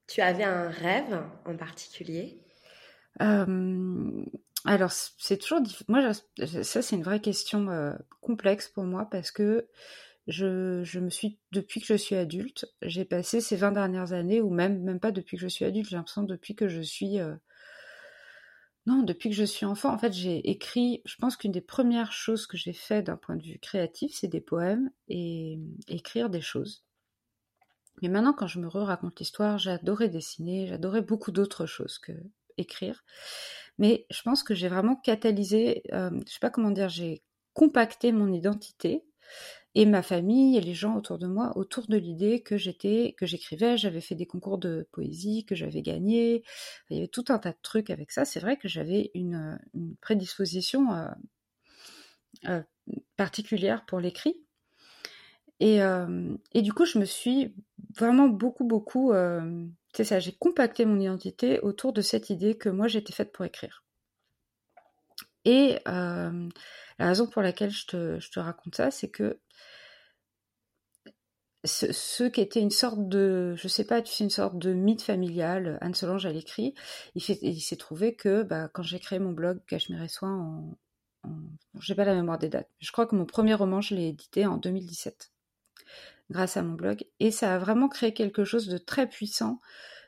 Tu 0.07 0.21
avais 0.21 0.45
un 0.45 0.69
rêve 0.69 1.23
en 1.45 1.57
particulier? 1.57 2.39
Alors, 4.67 4.93
c'est 4.93 5.39
toujours 5.39 5.61
Moi, 5.89 6.13
ça, 6.13 6.83
c'est 6.83 6.97
une 6.97 7.03
vraie 7.03 7.21
question 7.21 7.71
euh, 7.71 7.93
complexe 8.21 8.69
pour 8.69 8.85
moi 8.85 9.09
parce 9.11 9.31
que 9.31 9.69
je, 10.27 10.83
je, 10.85 11.01
me 11.01 11.09
suis, 11.09 11.39
depuis 11.53 11.81
que 11.81 11.87
je 11.87 11.95
suis 11.95 12.15
adulte, 12.15 12.67
j'ai 12.83 13.05
passé 13.05 13.41
ces 13.41 13.57
20 13.57 13.73
dernières 13.73 14.13
années, 14.13 14.41
ou 14.41 14.51
même, 14.51 14.83
même 14.83 15.01
pas 15.01 15.13
depuis 15.13 15.37
que 15.37 15.43
je 15.43 15.49
suis 15.49 15.65
adulte, 15.65 15.89
j'ai 15.89 15.97
l'impression 15.97 16.23
depuis 16.23 16.55
que 16.55 16.69
je 16.69 16.81
suis. 16.81 17.19
Euh, 17.19 17.35
depuis 18.99 19.31
que 19.31 19.37
je 19.37 19.45
suis 19.45 19.67
enfant, 19.67 19.93
en 19.93 19.99
fait, 19.99 20.13
j'ai 20.13 20.51
écrit. 20.51 21.03
Je 21.05 21.17
pense 21.17 21.37
qu'une 21.37 21.53
des 21.53 21.61
premières 21.61 22.13
choses 22.13 22.47
que 22.47 22.57
j'ai 22.57 22.73
fait 22.73 23.03
d'un 23.03 23.17
point 23.17 23.37
de 23.37 23.43
vue 23.43 23.59
créatif, 23.59 24.13
c'est 24.15 24.29
des 24.29 24.41
poèmes 24.41 24.91
et 25.09 25.59
écrire 25.89 26.31
des 26.31 26.41
choses. 26.41 26.85
Mais 28.03 28.09
maintenant, 28.09 28.33
quand 28.33 28.47
je 28.47 28.61
me 28.61 28.69
re-raconte 28.69 29.19
l'histoire, 29.19 29.59
j'adorais 29.59 30.09
dessiner, 30.09 30.67
j'adorais 30.67 31.03
beaucoup 31.03 31.33
d'autres 31.33 31.67
choses 31.67 31.99
que 31.99 32.13
écrire. 32.57 33.05
Mais 33.79 34.07
je 34.11 34.23
pense 34.23 34.43
que 34.43 34.55
j'ai 34.55 34.69
vraiment 34.69 34.97
catalysé, 34.97 35.83
euh, 35.93 36.11
je 36.27 36.33
sais 36.33 36.41
pas 36.41 36.51
comment 36.51 36.71
dire, 36.71 36.89
j'ai 36.89 37.23
compacté 37.55 38.13
mon 38.13 38.33
identité 38.33 39.05
et 39.75 39.87
ma 39.87 40.03
famille 40.03 40.57
et 40.57 40.61
les 40.61 40.75
gens 40.75 40.97
autour 40.97 41.19
de 41.19 41.27
moi 41.27 41.57
autour 41.57 41.87
de 41.87 41.97
l'idée 41.97 42.41
que 42.43 42.57
j'étais, 42.57 43.15
que 43.17 43.27
j'écrivais, 43.27 43.77
j'avais 43.77 44.01
fait 44.01 44.17
des 44.17 44.27
concours 44.27 44.59
de 44.59 44.89
poésie, 44.93 45.45
que 45.45 45.55
j'avais 45.55 45.83
gagné. 45.83 46.43
Il 46.91 46.97
y 46.97 46.99
avait 46.99 47.09
tout 47.09 47.25
un 47.29 47.39
tas 47.39 47.53
de 47.53 47.59
trucs 47.63 47.91
avec 47.91 48.11
ça. 48.11 48.25
C'est 48.25 48.41
vrai 48.41 48.57
que 48.57 48.69
j'avais 48.69 49.11
une, 49.15 49.59
prédisposition 50.01 50.93
euh, 50.93 51.09
euh, 52.49 52.63
particulière 53.17 53.85
pour 53.87 54.01
l'écrit. 54.01 54.37
Et, 55.61 55.83
euh, 55.83 56.35
et, 56.53 56.63
du 56.63 56.73
coup, 56.73 56.87
je 56.87 56.99
me 56.99 57.05
suis 57.05 57.55
vraiment 57.95 58.29
beaucoup, 58.29 58.65
beaucoup 58.65 59.13
c'est 59.93 60.05
ça, 60.05 60.21
j'ai 60.21 60.33
compacté 60.33 60.85
mon 60.85 61.01
identité 61.01 61.61
autour 61.61 61.93
de 61.93 62.01
cette 62.01 62.31
idée 62.31 62.57
que 62.57 62.69
moi 62.69 62.87
j'étais 62.89 63.13
faite 63.13 63.33
pour 63.33 63.45
écrire. 63.45 63.85
Et 65.45 65.79
la 65.85 66.31
raison 66.99 67.27
pour 67.27 67.43
laquelle 67.43 67.71
je 67.71 67.87
te, 67.87 68.41
raconte 68.41 68.77
ça, 68.77 68.91
c'est 68.91 69.11
que 69.11 69.41
ce, 71.65 72.25
qui 72.29 72.41
était 72.41 72.61
une 72.61 72.71
sorte 72.71 73.09
de, 73.09 73.55
je 73.57 73.69
sais 73.69 73.85
pas, 73.85 74.01
tu 74.01 74.13
sais, 74.13 74.25
une 74.25 74.31
sorte 74.31 74.59
de 74.59 74.73
mythe 74.73 75.03
familial, 75.03 75.79
Anne 75.83 75.95
Solange 75.95 76.25
à 76.25 76.33
l'écrit, 76.33 76.75
il, 77.15 77.61
s'est 77.61 77.77
trouvé 77.77 78.15
que 78.15 78.43
bah, 78.43 78.69
quand 78.73 78.83
j'ai 78.83 78.99
créé 78.99 79.19
mon 79.19 79.33
blog 79.33 79.61
Cachemire 79.67 80.03
et 80.03 80.09
Soins 80.09 80.37
en 80.37 80.79
j'ai 81.81 81.95
pas 81.95 82.05
la 82.05 82.15
mémoire 82.15 82.39
des 82.39 82.49
dates, 82.49 82.71
je 82.79 82.91
crois 82.93 83.07
que 83.07 83.15
mon 83.15 83.27
premier 83.27 83.53
roman, 83.53 83.83
je 83.83 83.95
l'ai 83.95 84.09
édité 84.09 84.47
en 84.47 84.57
2017 84.57 85.31
grâce 86.31 86.57
à 86.57 86.63
mon 86.63 86.75
blog. 86.75 87.05
Et 87.19 87.31
ça 87.31 87.55
a 87.55 87.59
vraiment 87.59 87.89
créé 87.89 88.15
quelque 88.15 88.45
chose 88.45 88.69
de 88.69 88.79
très 88.79 89.09
puissant 89.09 89.61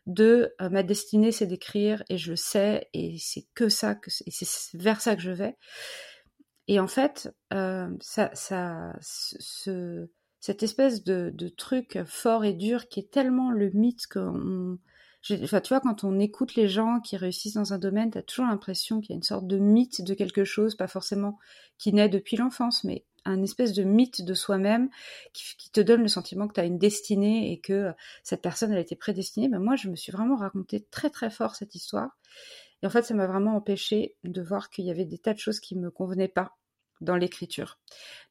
de 0.07 0.55
euh, 0.61 0.69
ma 0.69 0.83
destinée 0.83 1.33
c'est 1.33 1.47
d'écrire 1.47 2.03
et 2.09 2.19
je 2.19 2.31
le 2.31 2.37
sais 2.37 2.89
et 2.93 3.17
c'est 3.19 3.47
que 3.55 3.69
ça 3.69 3.95
que 3.95 4.11
c'est 4.11 4.33
vers 4.75 5.01
ça 5.01 5.17
que 5.17 5.23
je 5.23 5.31
vais. 5.31 5.57
Et 6.69 6.81
en 6.81 6.89
fait 6.89 7.33
euh, 7.53 7.89
ça 8.01 8.31
ça 8.35 8.97
ce, 9.01 10.09
cette 10.41 10.63
espèce 10.63 11.05
de, 11.05 11.49
truc 11.57 11.99
fort 12.07 12.45
et 12.45 12.53
dur 12.53 12.89
qui 12.89 13.01
est 13.01 13.11
tellement 13.11 13.51
le 13.51 13.71
mythe 13.71 14.07
qu'on 14.09 14.79
enfin, 15.31 15.61
tu 15.61 15.69
vois, 15.69 15.81
quand 15.81 16.05
on 16.05 16.19
écoute 16.19 16.57
les 16.57 16.69
gens 16.69 17.01
qui 17.01 17.17
réussissent 17.17 17.55
dans 17.55 17.73
un 17.73 17.79
domaine, 17.79 18.11
tu 18.11 18.19
as 18.19 18.23
toujours 18.23 18.47
l'impression 18.47 19.01
qu'il 19.01 19.11
y 19.11 19.13
a 19.13 19.17
une 19.17 19.23
sorte 19.23 19.47
de 19.47 19.59
mythe 19.59 20.03
de 20.03 20.15
quelque 20.15 20.45
chose, 20.45 20.75
pas 20.75 20.89
forcément 20.89 21.39
qui 21.79 21.93
naît 21.93 22.09
depuis 22.09 22.37
l'enfance, 22.37 22.85
mais 22.85 23.05
un 23.25 23.43
espèce 23.43 23.73
de 23.73 23.83
mythe 23.83 24.25
de 24.25 24.35
soi-même 24.35 24.89
qui, 25.33 25.71
te 25.71 25.81
donne 25.81 26.03
le 26.03 26.09
sentiment 26.09 26.49
que 26.49 26.55
tu 26.55 26.61
as 26.61 26.65
une 26.65 26.79
destinée 26.79 27.53
et 27.53 27.61
que 27.61 27.93
cette 28.23 28.43
personne 28.43 28.73
elle 28.73 28.79
été 28.79 28.97
prédestinée. 28.97 29.49
Ben 29.49 29.59
moi, 29.59 29.77
je 29.77 29.89
me 29.89 29.97
suis 29.97 30.13
vraiment 30.13 30.37
raconté 30.37 30.87
très 30.91 31.11
très 31.11 31.31
fort 31.31 31.55
cette 31.55 31.75
histoire. 31.75 32.19
Et 32.83 32.87
en 32.87 32.91
fait, 32.91 33.03
ça 33.03 33.15
m'a 33.15 33.27
vraiment 33.27 33.57
empêché 33.57 34.17
de 34.25 34.43
voir 34.43 34.71
qu'il 34.71 34.85
y 34.85 34.91
avait 34.91 35.05
des 35.05 35.19
tas 35.19 35.35
de 35.35 35.39
choses 35.39 35.61
qui 35.61 35.77
me 35.77 35.91
convenaient 35.91 36.29
pas 36.29 36.57
dans 37.01 37.17
l'écriture. 37.17 37.79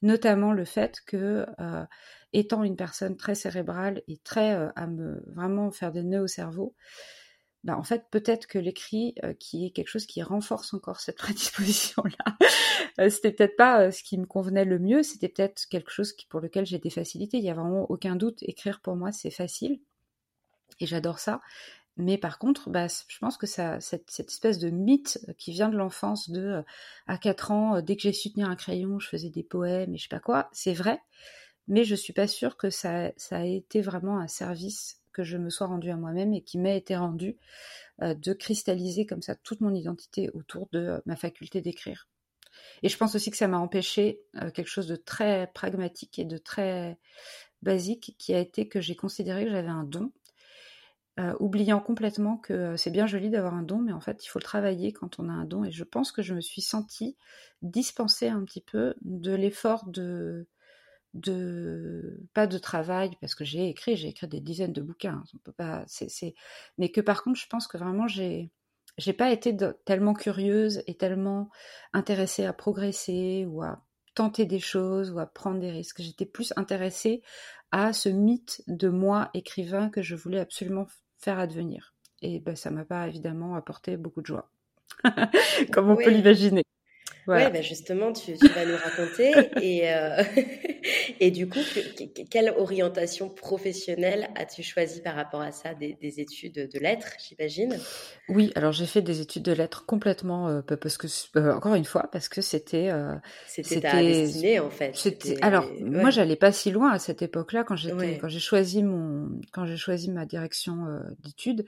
Notamment 0.02 0.54
le 0.54 0.66
fait 0.66 1.02
que, 1.06 1.46
euh, 1.60 1.86
étant 2.34 2.64
une 2.64 2.76
personne 2.76 3.18
très 3.18 3.36
cérébrale 3.36 4.02
et 4.08 4.18
très 4.18 4.56
euh, 4.56 4.70
à 4.76 4.88
me 4.88 5.24
vraiment 5.28 5.72
faire 5.72 5.92
des 5.92 6.04
nœuds 6.04 6.24
au 6.24 6.28
cerveau, 6.28 6.76
bah, 7.64 7.78
en 7.78 7.84
fait, 7.84 8.06
peut-être 8.10 8.48
que 8.48 8.58
l'écrit, 8.58 9.14
euh, 9.24 9.34
qui 9.34 9.66
est 9.66 9.70
quelque 9.70 9.88
chose 9.88 10.08
qui 10.08 10.24
renforce 10.24 10.74
encore 10.74 11.00
cette 11.00 11.18
prédisposition-là, 11.18 12.38
euh, 13.00 13.10
c'était 13.10 13.32
peut-être 13.32 13.56
pas 13.56 13.82
euh, 13.82 13.92
ce 13.92 14.04
qui 14.04 14.18
me 14.18 14.26
convenait 14.26 14.66
le 14.66 14.80
mieux, 14.80 15.04
c'était 15.04 15.30
peut-être 15.30 15.68
quelque 15.70 15.92
chose 15.92 16.16
pour 16.30 16.40
lequel 16.40 16.66
j'ai 16.66 16.80
des 16.80 16.90
facilités. 16.90 17.38
Il 17.38 17.44
y 17.44 17.50
a 17.52 17.54
vraiment 17.54 17.86
aucun 17.90 18.16
doute. 18.16 18.40
Écrire 18.42 18.82
pour 18.82 18.96
moi, 18.96 19.12
c'est 19.12 19.32
facile. 19.32 19.80
Et 20.80 20.88
j'adore 20.88 21.20
ça. 21.20 21.42
Mais 21.98 22.18
par 22.18 22.40
contre, 22.40 22.70
bah, 22.70 22.88
je 22.88 23.20
pense 23.20 23.38
que 23.38 23.46
ça, 23.46 23.80
cette, 23.80 24.10
espèce 24.18 24.58
de 24.58 24.70
mythe 24.70 25.20
qui 25.38 25.52
vient 25.52 25.70
de 25.70 25.78
l'enfance 25.78 26.30
de 26.32 26.64
à 27.06 27.18
4 27.18 27.52
ans, 27.52 27.82
dès 27.82 27.96
que 27.96 28.02
j'ai 28.04 28.14
su 28.14 28.32
tenir 28.32 28.50
un 28.50 28.56
crayon, 28.56 29.00
je 29.00 29.08
faisais 29.10 29.30
des 29.30 29.44
poèmes 29.44 29.94
et 29.94 29.98
je 29.98 30.04
sais 30.04 30.10
pas 30.10 30.20
quoi, 30.20 30.50
c'est 30.54 30.74
vrai. 30.74 31.02
Mais 31.68 31.84
je 31.84 31.96
suis 31.96 32.14
pas 32.14 32.28
sûre 32.28 32.58
que 32.58 32.70
ça, 32.70 33.12
ça 33.18 33.40
a 33.40 33.46
été 33.46 33.82
vraiment 33.82 34.20
un 34.20 34.28
service 34.28 35.01
que 35.12 35.24
je 35.24 35.38
me 35.38 35.50
sois 35.50 35.68
rendue 35.68 35.92
à 35.92 35.98
moi-même 35.98 36.34
et 36.34 36.42
qui 36.42 36.58
m'ait 36.58 36.78
été 36.78 36.96
rendue 36.96 37.38
euh, 38.02 38.16
de 38.16 38.34
cristalliser 38.34 39.06
comme 39.06 39.22
ça 39.22 39.36
toute 39.36 39.62
mon 39.62 39.74
identité 39.74 40.30
autour 40.34 40.68
de 40.72 40.80
euh, 40.80 41.00
ma 41.06 41.16
faculté 41.16 41.62
d'écrire. 41.62 42.08
Et 42.84 42.90
je 42.90 42.98
pense 42.98 43.16
aussi 43.16 43.32
que 43.32 43.38
ça 43.38 43.48
m'a 43.48 43.60
empêché 43.60 44.22
euh, 44.42 44.50
quelque 44.50 44.70
chose 44.70 44.88
de 44.88 44.96
très 44.96 45.52
pragmatique 45.54 46.18
et 46.20 46.26
de 46.26 46.38
très 46.38 46.98
basique 47.62 48.16
qui 48.18 48.34
a 48.34 48.40
été 48.40 48.68
que 48.68 48.82
j'ai 48.82 48.96
considéré 48.96 49.46
que 49.46 49.52
j'avais 49.52 49.68
un 49.68 49.84
don 49.84 50.12
oubliant 51.40 51.80
complètement 51.80 52.38
que 52.38 52.76
c'est 52.78 52.90
bien 52.90 53.06
joli 53.06 53.30
d'avoir 53.30 53.54
un 53.54 53.62
don, 53.62 53.78
mais 53.78 53.92
en 53.92 54.00
fait, 54.00 54.26
il 54.26 54.28
faut 54.28 54.40
le 54.40 54.44
travailler 54.44 54.92
quand 54.92 55.20
on 55.20 55.30
a 55.30 55.32
un 55.32 55.46
don. 55.46 55.64
Et 55.64 55.72
je 55.72 55.84
pense 55.84 56.12
que 56.12 56.24
je 56.24 56.34
me 56.34 56.42
suis 56.42 56.64
sentie 56.64 57.16
dispenser 57.62 58.28
un 58.30 58.44
petit 58.44 58.62
peu 58.62 58.96
de 59.02 59.32
l'effort 59.32 59.86
de, 59.86 60.48
de 61.14 62.22
pas 62.34 62.48
de 62.48 62.58
travail 62.58 63.12
parce 63.20 63.36
que 63.36 63.44
j'ai 63.44 63.68
écrit 63.68 63.98
j'ai 63.98 64.08
écrit 64.08 64.28
des 64.28 64.40
dizaines 64.40 64.72
de 64.72 64.82
bouquins 64.82 65.24
on 65.34 65.38
peut 65.40 65.52
pas 65.52 65.84
c'est 65.88 66.34
mais 66.78 66.90
que 66.90 67.02
par 67.02 67.22
contre 67.24 67.38
je 67.38 67.48
pense 67.48 67.68
que 67.68 67.78
vraiment 67.78 68.08
j'ai 68.08 68.50
j'ai 68.98 69.14
pas 69.14 69.32
été 69.32 69.56
tellement 69.86 70.14
curieuse 70.14 70.84
et 70.88 70.96
tellement 70.96 71.50
intéressée 71.94 72.46
à 72.46 72.54
progresser 72.54 73.46
ou 73.50 73.62
à 73.62 73.84
tenter 74.14 74.46
des 74.46 74.60
choses 74.60 75.12
ou 75.12 75.20
à 75.20 75.26
prendre 75.26 75.60
des 75.60 75.72
risques. 75.72 76.02
J'étais 76.02 76.26
plus 76.26 76.54
intéressée 76.58 77.22
à 77.72 77.94
ce 77.94 78.10
mythe 78.10 78.62
de 78.68 78.90
moi 78.90 79.30
écrivain 79.34 79.90
que 79.90 80.02
je 80.02 80.16
voulais 80.16 80.40
absolument 80.40 80.88
faire 81.18 81.40
advenir. 81.40 81.96
Et 82.22 82.40
ben 82.40 82.56
ça 82.56 82.70
m'a 82.70 82.86
pas 82.86 83.08
évidemment 83.08 83.56
apporté 83.56 83.98
beaucoup 83.98 84.22
de 84.22 84.28
joie. 84.28 84.52
Comme 85.72 85.90
on 85.90 85.96
peut 85.96 86.10
l'imaginer 86.10 86.64
oui, 87.28 87.44
bah 87.52 87.62
justement, 87.62 88.12
tu, 88.14 88.34
tu, 88.38 88.48
vas 88.48 88.66
nous 88.66 88.78
raconter. 88.78 89.32
et, 89.62 89.92
euh, 89.92 90.24
et 91.20 91.32
du 91.32 91.48
coup, 91.48 91.60
quelle 92.30 92.54
orientation 92.58 93.30
professionnelle 93.30 94.30
as-tu 94.36 94.64
choisi 94.64 95.02
par 95.02 95.16
rapport 95.16 95.42
à 95.42 95.52
ça 95.52 95.74
des, 95.74 95.98
des 96.02 96.20
études 96.20 96.70
de 96.72 96.80
lettres, 96.80 97.10
j'imagine? 97.20 97.78
Oui, 98.30 98.52
alors 98.56 98.72
j'ai 98.72 98.86
fait 98.86 99.02
des 99.02 99.22
études 99.22 99.44
de 99.44 99.52
lettres 99.52 99.86
complètement, 99.86 100.48
euh, 100.48 100.62
parce 100.62 100.98
que, 100.98 101.08
euh, 101.38 101.54
encore 101.54 101.76
une 101.76 101.86
fois, 101.86 102.10
parce 102.12 102.28
que 102.28 102.42
c'était... 102.42 102.90
C'était 103.48 103.82
ta 103.82 104.02
destinée, 104.02 104.60
en 104.60 104.70
fait. 104.70 104.96
Alors, 105.42 105.70
moi, 105.80 106.10
j'allais 106.10 106.36
pas 106.36 106.52
si 106.52 106.72
loin 106.72 106.92
à 106.92 107.00
cette 107.00 107.22
époque-là, 107.22 107.64
quand 107.64 107.76
j'ai 107.76 108.40
choisi 108.40 108.84
mon, 108.84 109.40
quand 109.52 109.66
j'ai 109.66 109.78
choisi 109.78 110.10
ma 110.10 110.26
direction 110.26 110.76
d'études. 111.24 111.66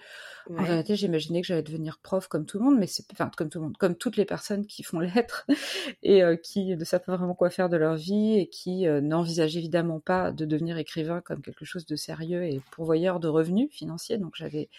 En 0.50 0.63
vérité, 0.63 0.95
j'imaginais 0.95 1.41
que 1.41 1.48
j'allais 1.48 1.63
devenir 1.63 2.00
prof 2.00 2.27
comme 2.27 2.45
tout 2.45 2.57
le 2.57 2.65
monde, 2.65 2.77
mais 2.77 2.88
c'est, 2.88 3.05
enfin, 3.13 3.31
comme 3.38 3.50
tout 3.50 3.60
le 3.60 3.65
monde, 3.65 3.77
comme 3.77 3.95
toutes 3.95 4.17
les 4.17 4.25
personnes 4.25 4.65
qui 4.65 4.83
font 4.83 5.00
lettres 5.15 5.43
et 6.04 6.24
euh, 6.24 6.36
qui 6.36 6.76
ne 6.76 6.84
savent 6.84 7.04
pas 7.04 7.16
vraiment 7.16 7.36
quoi 7.36 7.50
faire 7.50 7.70
de 7.70 7.78
leur 7.78 7.96
vie 7.96 8.38
et 8.38 8.48
qui 8.48 8.88
euh, 8.88 9.02
n'envisagent 9.02 9.58
évidemment 9.58 10.00
pas 10.00 10.32
de 10.32 10.46
devenir 10.46 10.78
écrivain 10.78 11.22
comme 11.22 11.42
quelque 11.42 11.66
chose 11.66 11.86
de 11.86 11.96
sérieux 11.96 12.44
et 12.44 12.62
pourvoyeur 12.72 13.20
de 13.20 13.28
revenus 13.28 13.70
financiers. 13.72 14.18
Donc 14.18 14.36
j'avais, 14.36 14.70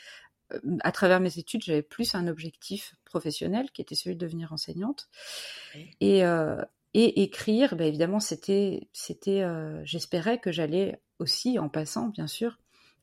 euh, 0.53 0.59
à 0.83 0.93
travers 0.93 1.21
mes 1.21 1.39
études, 1.39 1.63
j'avais 1.63 1.83
plus 1.83 2.15
un 2.15 2.27
objectif 2.29 2.95
professionnel 3.05 3.71
qui 3.73 3.83
était 3.83 3.95
celui 3.95 4.17
de 4.17 4.25
devenir 4.25 4.53
enseignante. 4.53 5.09
Et, 6.01 6.23
et 6.97 7.23
écrire, 7.23 7.75
ben 7.75 7.89
évidemment, 7.89 8.21
c'était, 8.21 8.89
c'était, 8.93 9.45
j'espérais 9.85 10.39
que 10.39 10.53
j'allais 10.53 11.01
aussi, 11.19 11.59
en 11.59 11.69
passant, 11.69 12.09
bien 12.09 12.29
sûr, 12.29 12.59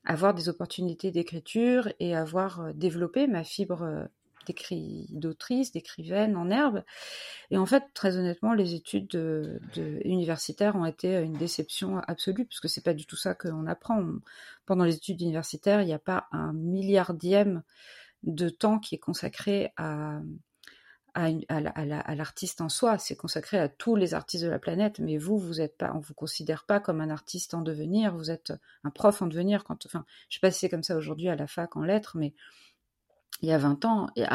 avoir 0.06 0.34
des 0.34 0.48
opportunités 0.48 1.12
d'écriture 1.12 1.90
et 2.00 2.16
avoir 2.16 2.74
développé 2.74 3.28
ma 3.28 3.44
fibre 3.44 4.08
d'autrice, 5.10 5.72
d'écrivaine 5.72 6.36
en 6.36 6.50
herbe. 6.50 6.84
Et 7.50 7.58
en 7.58 7.66
fait, 7.66 7.84
très 7.94 8.18
honnêtement, 8.18 8.54
les 8.54 8.74
études 8.74 9.08
de, 9.08 9.60
universitaires 10.06 10.76
ont 10.76 10.86
été 10.86 11.20
une 11.22 11.34
déception 11.34 12.00
absolue, 12.08 12.46
puisque 12.46 12.70
c'est 12.70 12.84
pas 12.84 12.94
du 12.94 13.06
tout 13.06 13.18
ça 13.18 13.36
qu'on 13.36 13.68
apprend. 13.68 14.06
pendant 14.66 14.86
les 14.86 14.96
études 14.96 15.22
universitaires, 15.22 15.82
il 15.82 15.88
n'y 15.88 15.94
a 15.94 16.00
pas 16.00 16.28
un 16.32 16.54
milliardième 16.54 17.64
de 18.24 18.50
temps 18.50 18.80
qui 18.80 18.96
est 18.96 19.00
consacré 19.00 19.72
à, 19.78 20.22
à, 21.14 22.16
l'artiste 22.16 22.62
en 22.62 22.70
soi, 22.70 22.98
c'est 22.98 23.16
consacré 23.16 23.60
à 23.60 23.68
tous 23.68 23.96
les 23.96 24.14
artistes 24.14 24.44
de 24.44 24.50
la 24.50 24.60
planète, 24.60 25.00
mais 25.00 25.18
vous, 25.18 25.38
vous 25.38 25.60
êtes 25.60 25.78
pas, 25.78 25.92
on 25.94 26.00
vous 26.00 26.14
considère 26.14 26.66
pas 26.66 26.80
comme 26.80 27.02
un 27.02 27.10
artiste 27.10 27.54
en 27.54 27.62
devenir, 27.62 28.16
vous 28.16 28.32
êtes 28.32 28.54
un 28.84 28.90
prof 28.90 29.22
en 29.22 29.28
devenir. 29.28 29.64
Quand, 29.64 29.86
enfin, 29.86 30.06
je 30.30 30.36
sais 30.36 30.40
pas 30.40 30.52
si 30.52 30.60
c'est 30.60 30.70
comme 30.70 30.84
ça 30.84 30.96
aujourd'hui 30.96 31.30
à 31.30 31.36
la 31.36 31.48
fac 31.48 31.76
en 31.76 31.82
lettres, 31.82 32.16
mais 32.18 32.34
il 33.42 33.50
y 33.50 33.52
a 33.52 33.58
20 33.58 33.86
ans, 33.86 34.08
il 34.16 34.28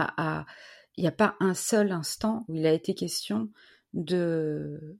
n'y 0.99 1.07
a 1.07 1.13
pas 1.13 1.37
un 1.41 1.55
seul 1.55 1.93
instant 1.93 2.45
où 2.49 2.55
il 2.55 2.67
a 2.67 2.73
été 2.73 2.95
question 2.95 3.51
de, 3.93 4.99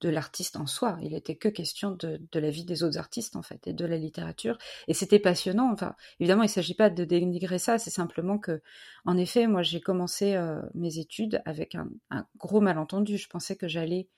de 0.00 0.08
l'artiste 0.08 0.56
en 0.56 0.66
soi. 0.66 0.98
Il 1.02 1.12
n'était 1.12 1.36
que 1.36 1.48
question 1.48 1.92
de, 1.92 2.20
la 2.32 2.50
vie 2.50 2.64
des 2.64 2.82
autres 2.82 2.98
artistes, 2.98 3.36
en 3.36 3.42
fait, 3.42 3.66
et 3.66 3.72
de 3.72 3.84
la 3.84 3.96
littérature. 3.96 4.58
Et 4.88 4.94
c'était 4.94 5.18
passionnant. 5.18 5.72
Enfin, 5.72 5.94
évidemment, 6.20 6.42
il 6.42 6.46
ne 6.46 6.52
s'agit 6.52 6.74
pas 6.74 6.90
de 6.90 7.04
dénigrer 7.04 7.58
ça, 7.58 7.78
c'est 7.78 7.90
simplement 7.90 8.38
que, 8.38 8.62
en 9.04 9.16
effet, 9.16 9.46
moi, 9.46 9.62
j'ai 9.62 9.80
commencé 9.80 10.34
euh, 10.34 10.62
mes 10.74 10.98
études 10.98 11.42
avec 11.44 11.74
un, 11.74 11.88
gros 12.36 12.60
malentendu. 12.60 13.18
Je 13.18 13.28
pensais 13.28 13.56
que 13.56 13.68
j'allais 13.68 14.08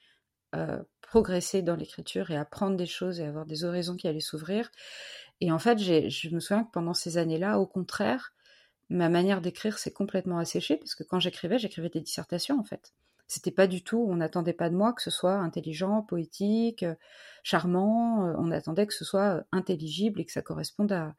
euh, 0.54 0.82
progresser 1.00 1.62
dans 1.62 1.76
l'écriture 1.76 2.30
et 2.30 2.36
apprendre 2.36 2.76
des 2.76 2.86
choses 2.86 3.20
et 3.20 3.24
avoir 3.24 3.46
des 3.46 3.64
horizons 3.64 3.96
qui 3.96 4.08
allaient 4.08 4.20
s'ouvrir. 4.20 4.70
Et 5.40 5.52
en 5.52 5.58
fait, 5.58 5.78
je 5.78 6.34
me 6.34 6.40
souviens 6.40 6.64
que 6.64 6.70
pendant 6.70 6.94
ces 6.94 7.18
années-là, 7.18 7.58
au 7.58 7.66
contraire, 7.66 8.32
ma 8.88 9.08
manière 9.08 9.40
d'écrire 9.40 9.78
s'est 9.78 9.92
complètement 9.92 10.38
asséchée 10.38 10.76
parce 10.76 10.94
que 10.94 11.02
quand 11.02 11.20
j'écrivais, 11.20 11.58
j'écrivais 11.58 11.88
des 11.88 12.00
dissertations 12.00 12.58
en 12.58 12.64
fait. 12.64 12.92
C'était 13.28 13.50
pas 13.50 13.66
du 13.66 13.82
tout, 13.82 14.06
on 14.08 14.16
n'attendait 14.16 14.52
pas 14.52 14.70
de 14.70 14.76
moi 14.76 14.92
que 14.92 15.02
ce 15.02 15.10
soit 15.10 15.34
intelligent, 15.34 16.02
poétique, 16.02 16.84
euh, 16.84 16.94
charmant, 17.42 18.28
euh, 18.28 18.34
on 18.38 18.52
attendait 18.52 18.86
que 18.86 18.94
ce 18.94 19.04
soit 19.04 19.38
euh, 19.38 19.42
intelligible 19.50 20.20
et 20.20 20.24
que 20.24 20.30
ça 20.30 20.42
corresponde 20.42 20.92
à, 20.92 21.14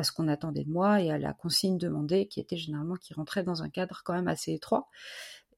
ce 0.00 0.12
qu'on 0.12 0.28
attendait 0.28 0.62
de 0.62 0.70
moi 0.70 1.00
et 1.02 1.10
à 1.10 1.18
la 1.18 1.32
consigne 1.32 1.76
demandée 1.76 2.28
qui 2.28 2.38
était 2.38 2.56
généralement 2.56 2.94
qui 2.94 3.14
rentrait 3.14 3.42
dans 3.42 3.64
un 3.64 3.68
cadre 3.68 4.02
quand 4.04 4.14
même 4.14 4.28
assez 4.28 4.52
étroit. 4.52 4.88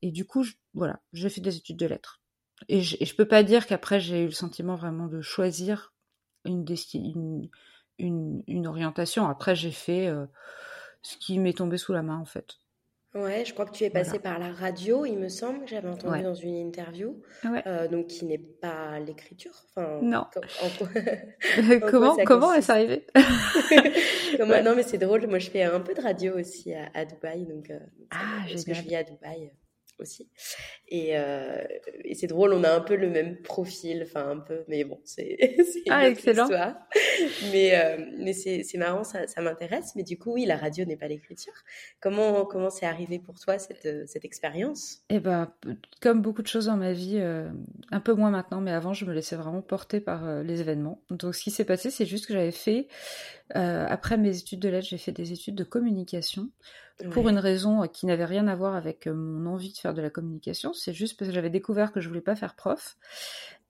Et 0.00 0.10
du 0.10 0.24
coup, 0.24 0.46
voilà, 0.72 1.00
j'ai 1.12 1.28
fait 1.28 1.42
des 1.42 1.58
études 1.58 1.76
de 1.76 1.84
lettres. 1.84 2.22
Et 2.68 2.80
je, 2.80 2.96
et 2.98 3.06
peux 3.14 3.28
pas 3.28 3.42
dire 3.42 3.66
qu'après 3.66 4.00
j'ai 4.00 4.22
eu 4.22 4.26
le 4.26 4.32
sentiment 4.32 4.76
vraiment 4.76 5.08
de 5.08 5.20
choisir 5.20 5.92
une, 6.46 6.64
une, 7.98 8.42
une, 8.46 8.66
orientation. 8.66 9.28
Après, 9.28 9.54
j'ai 9.54 9.72
fait 9.72 10.10
ce 11.02 11.16
qui 11.16 11.38
m'est 11.38 11.56
tombé 11.56 11.78
sous 11.78 11.92
la 11.92 12.02
main 12.02 12.18
en 12.18 12.24
fait. 12.24 12.58
Ouais, 13.12 13.44
je 13.44 13.52
crois 13.52 13.66
que 13.66 13.72
tu 13.72 13.82
es 13.82 13.90
passé 13.90 14.20
par 14.20 14.38
la 14.38 14.52
radio, 14.52 15.04
il 15.04 15.18
me 15.18 15.28
semble, 15.28 15.66
j'avais 15.66 15.88
entendu 15.88 16.22
dans 16.22 16.34
une 16.34 16.54
interview, 16.54 17.20
euh, 17.44 17.88
donc 17.88 18.06
qui 18.06 18.24
n'est 18.24 18.38
pas 18.38 19.00
l'écriture. 19.00 19.64
Enfin, 19.74 19.98
non. 20.00 20.26
comment 21.90 22.16
comment 22.24 22.54
est-ce 22.54 22.70
arrivé 22.70 23.04
Non, 24.38 24.76
mais 24.76 24.84
c'est 24.84 24.98
drôle. 24.98 25.26
Moi, 25.26 25.40
je 25.40 25.50
fais 25.50 25.64
un 25.64 25.80
peu 25.80 25.92
de 25.92 26.00
radio 26.00 26.38
aussi 26.38 26.72
à, 26.72 27.04
Dubaï, 27.04 27.46
donc 27.46 27.70
euh, 27.70 27.80
ah, 28.12 28.44
parce 28.48 28.64
que 28.64 28.74
je 28.74 28.82
vis 28.82 28.94
à 28.94 29.02
Dubaï 29.02 29.50
aussi. 30.00 30.28
Et, 30.88 31.18
euh, 31.18 31.62
et 32.04 32.14
c'est 32.14 32.26
drôle, 32.26 32.52
on 32.52 32.64
a 32.64 32.72
un 32.72 32.80
peu 32.80 32.96
le 32.96 33.08
même 33.08 33.40
profil, 33.42 34.02
enfin 34.06 34.28
un 34.28 34.38
peu, 34.38 34.64
mais 34.68 34.84
bon, 34.84 34.98
c'est 35.04 35.38
ah, 35.90 36.06
une 36.06 36.12
excellent. 36.12 36.44
histoire. 36.44 36.74
Mais, 37.52 37.78
euh, 37.78 38.04
mais 38.18 38.32
c'est 38.32 38.78
marrant, 38.78 39.04
ça, 39.04 39.26
ça 39.26 39.40
m'intéresse. 39.40 39.92
Mais 39.94 40.02
du 40.02 40.18
coup, 40.18 40.32
oui, 40.32 40.46
la 40.46 40.56
radio 40.56 40.84
n'est 40.84 40.96
pas 40.96 41.08
l'écriture. 41.08 41.52
Comment 42.00 42.44
comment 42.44 42.70
c'est 42.70 42.86
arrivé 42.86 43.18
pour 43.18 43.38
toi 43.38 43.58
cette, 43.58 44.08
cette 44.08 44.24
expérience? 44.24 45.02
Eh 45.10 45.20
ben, 45.20 45.52
comme 46.00 46.22
beaucoup 46.22 46.42
de 46.42 46.48
choses 46.48 46.66
dans 46.66 46.76
ma 46.76 46.92
vie, 46.92 47.18
euh, 47.18 47.48
un 47.90 48.00
peu 48.00 48.14
moins 48.14 48.30
maintenant, 48.30 48.60
mais 48.60 48.72
avant, 48.72 48.92
je 48.92 49.04
me 49.04 49.12
laissais 49.12 49.36
vraiment 49.36 49.62
porter 49.62 50.00
par 50.00 50.26
euh, 50.26 50.42
les 50.42 50.60
événements. 50.60 51.02
Donc, 51.10 51.34
ce 51.34 51.42
qui 51.42 51.50
s'est 51.50 51.64
passé, 51.64 51.90
c'est 51.90 52.06
juste 52.06 52.26
que 52.26 52.34
j'avais 52.34 52.50
fait, 52.50 52.88
après 53.52 54.16
mes 54.16 54.38
études 54.38 54.60
de 54.60 54.68
lettres, 54.68 54.86
j'ai 54.88 54.98
fait 54.98 55.10
des 55.10 55.32
études 55.32 55.56
de 55.56 55.64
communication 55.64 56.50
pour 57.10 57.28
une 57.28 57.38
raison 57.38 57.86
qui 57.88 58.06
n'avait 58.06 58.24
rien 58.24 58.48
à 58.48 58.54
voir 58.54 58.74
avec 58.74 59.06
mon 59.06 59.50
envie 59.50 59.72
de 59.72 59.78
faire 59.78 59.94
de 59.94 60.02
la 60.02 60.10
communication. 60.10 60.72
C'est 60.72 60.92
juste 60.92 61.18
parce 61.18 61.28
que 61.28 61.34
j'avais 61.34 61.50
découvert 61.50 61.92
que 61.92 62.00
je 62.00 62.08
voulais 62.08 62.20
pas 62.20 62.36
faire 62.36 62.54
prof. 62.54 62.96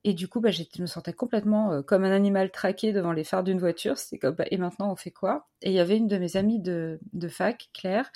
Et 0.02 0.14
du 0.14 0.28
coup, 0.28 0.40
bah, 0.40 0.50
je 0.50 0.62
me 0.80 0.86
sentais 0.86 1.12
complètement 1.12 1.72
euh, 1.72 1.82
comme 1.82 2.04
un 2.04 2.10
animal 2.10 2.50
traqué 2.50 2.92
devant 2.92 3.12
les 3.12 3.24
phares 3.24 3.44
d'une 3.44 3.58
voiture. 3.58 3.98
C'était 3.98 4.18
comme, 4.18 4.34
bah, 4.34 4.46
et 4.50 4.56
maintenant, 4.56 4.90
on 4.90 4.96
fait 4.96 5.10
quoi? 5.10 5.46
Et 5.62 5.70
il 5.70 5.74
y 5.74 5.80
avait 5.80 5.96
une 5.96 6.08
de 6.08 6.16
mes 6.16 6.36
amies 6.36 6.60
de, 6.60 6.98
de 7.12 7.28
fac, 7.28 7.68
Claire, 7.74 8.10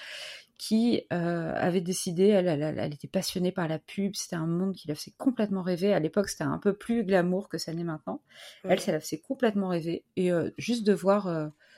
qui 0.56 1.02
euh, 1.12 1.52
avait 1.54 1.82
décidé, 1.82 2.28
elle, 2.28 2.48
elle, 2.48 2.62
elle, 2.62 2.94
était 2.94 3.08
passionnée 3.08 3.52
par 3.52 3.68
la 3.68 3.78
pub, 3.78 4.14
c'était 4.14 4.36
un 4.36 4.46
monde 4.46 4.74
qui 4.74 4.88
la 4.88 4.94
faisait 4.94 5.12
complètement 5.18 5.62
rêver. 5.62 5.92
À 5.92 5.98
l'époque, 5.98 6.30
c'était 6.30 6.44
un 6.44 6.58
peu 6.58 6.72
plus 6.72 7.04
glamour 7.04 7.50
que 7.50 7.58
ça 7.58 7.74
n'est 7.74 7.84
maintenant. 7.84 8.22
Elle, 8.62 8.80
ça 8.80 8.92
la 8.92 9.00
faisait 9.00 9.18
complètement 9.18 9.68
rêver. 9.68 10.04
Et 10.16 10.32
euh, 10.32 10.50
juste 10.56 10.86
de 10.86 10.94
voir 10.94 11.28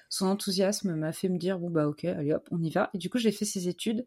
son 0.08 0.26
enthousiasme 0.26 0.94
m'a 0.94 1.12
fait 1.12 1.28
me 1.28 1.38
dire, 1.38 1.58
bon 1.58 1.70
bah 1.70 1.86
ok, 1.88 2.04
allez 2.04 2.32
hop, 2.32 2.48
on 2.50 2.62
y 2.62 2.70
va. 2.70 2.90
Et 2.94 2.98
du 2.98 3.10
coup, 3.10 3.18
j'ai 3.18 3.32
fait 3.32 3.44
ces 3.44 3.68
études. 3.68 4.06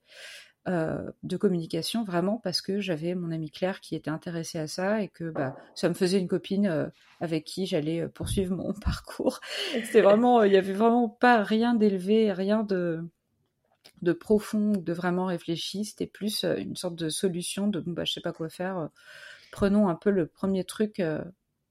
Euh, 0.68 1.10
de 1.24 1.38
communication 1.38 2.04
vraiment 2.04 2.38
parce 2.44 2.62
que 2.62 2.82
j'avais 2.82 3.16
mon 3.16 3.32
amie 3.32 3.50
Claire 3.50 3.80
qui 3.80 3.96
était 3.96 4.12
intéressée 4.12 4.60
à 4.60 4.68
ça 4.68 5.02
et 5.02 5.08
que 5.08 5.32
bah, 5.32 5.56
ça 5.74 5.88
me 5.88 5.94
faisait 5.94 6.20
une 6.20 6.28
copine 6.28 6.68
euh, 6.68 6.86
avec 7.22 7.46
qui 7.46 7.66
j'allais 7.66 8.02
euh, 8.02 8.08
poursuivre 8.10 8.56
mon 8.56 8.74
parcours. 8.86 9.40
C'était 9.72 10.02
vraiment, 10.02 10.44
il 10.44 10.52
n'y 10.52 10.58
avait 10.58 10.74
vraiment 10.74 11.08
pas 11.08 11.44
rien 11.44 11.74
d'élevé, 11.74 12.34
rien 12.34 12.64
de, 12.64 13.00
de 14.02 14.12
profond, 14.12 14.74
de 14.74 14.94
vraiment 14.94 15.26
réfléchi. 15.26 15.86
C'était 15.86 16.06
plus 16.06 16.44
une 16.44 16.76
sorte 16.76 16.96
de 16.96 17.08
solution 17.08 17.68
de 17.68 17.80
bon 17.80 17.94
bah 17.94 18.04
je 18.04 18.12
sais 18.12 18.22
pas 18.22 18.34
quoi 18.34 18.50
faire. 18.50 18.90
prenons 19.52 19.88
un 19.88 19.96
peu 19.96 20.12
le 20.12 20.28
premier 20.28 20.66
truc 20.66 21.02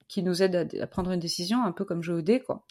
qui 0.08 0.22
nous 0.22 0.42
aide 0.42 0.74
à, 0.80 0.86
prendre 0.86 1.12
une 1.12 1.20
décision, 1.20 1.62
un 1.62 1.72
peu 1.72 1.84
comme 1.84 2.02
jouer 2.02 2.16
au 2.16 2.22
dé 2.22 2.40
quoi. 2.40 2.64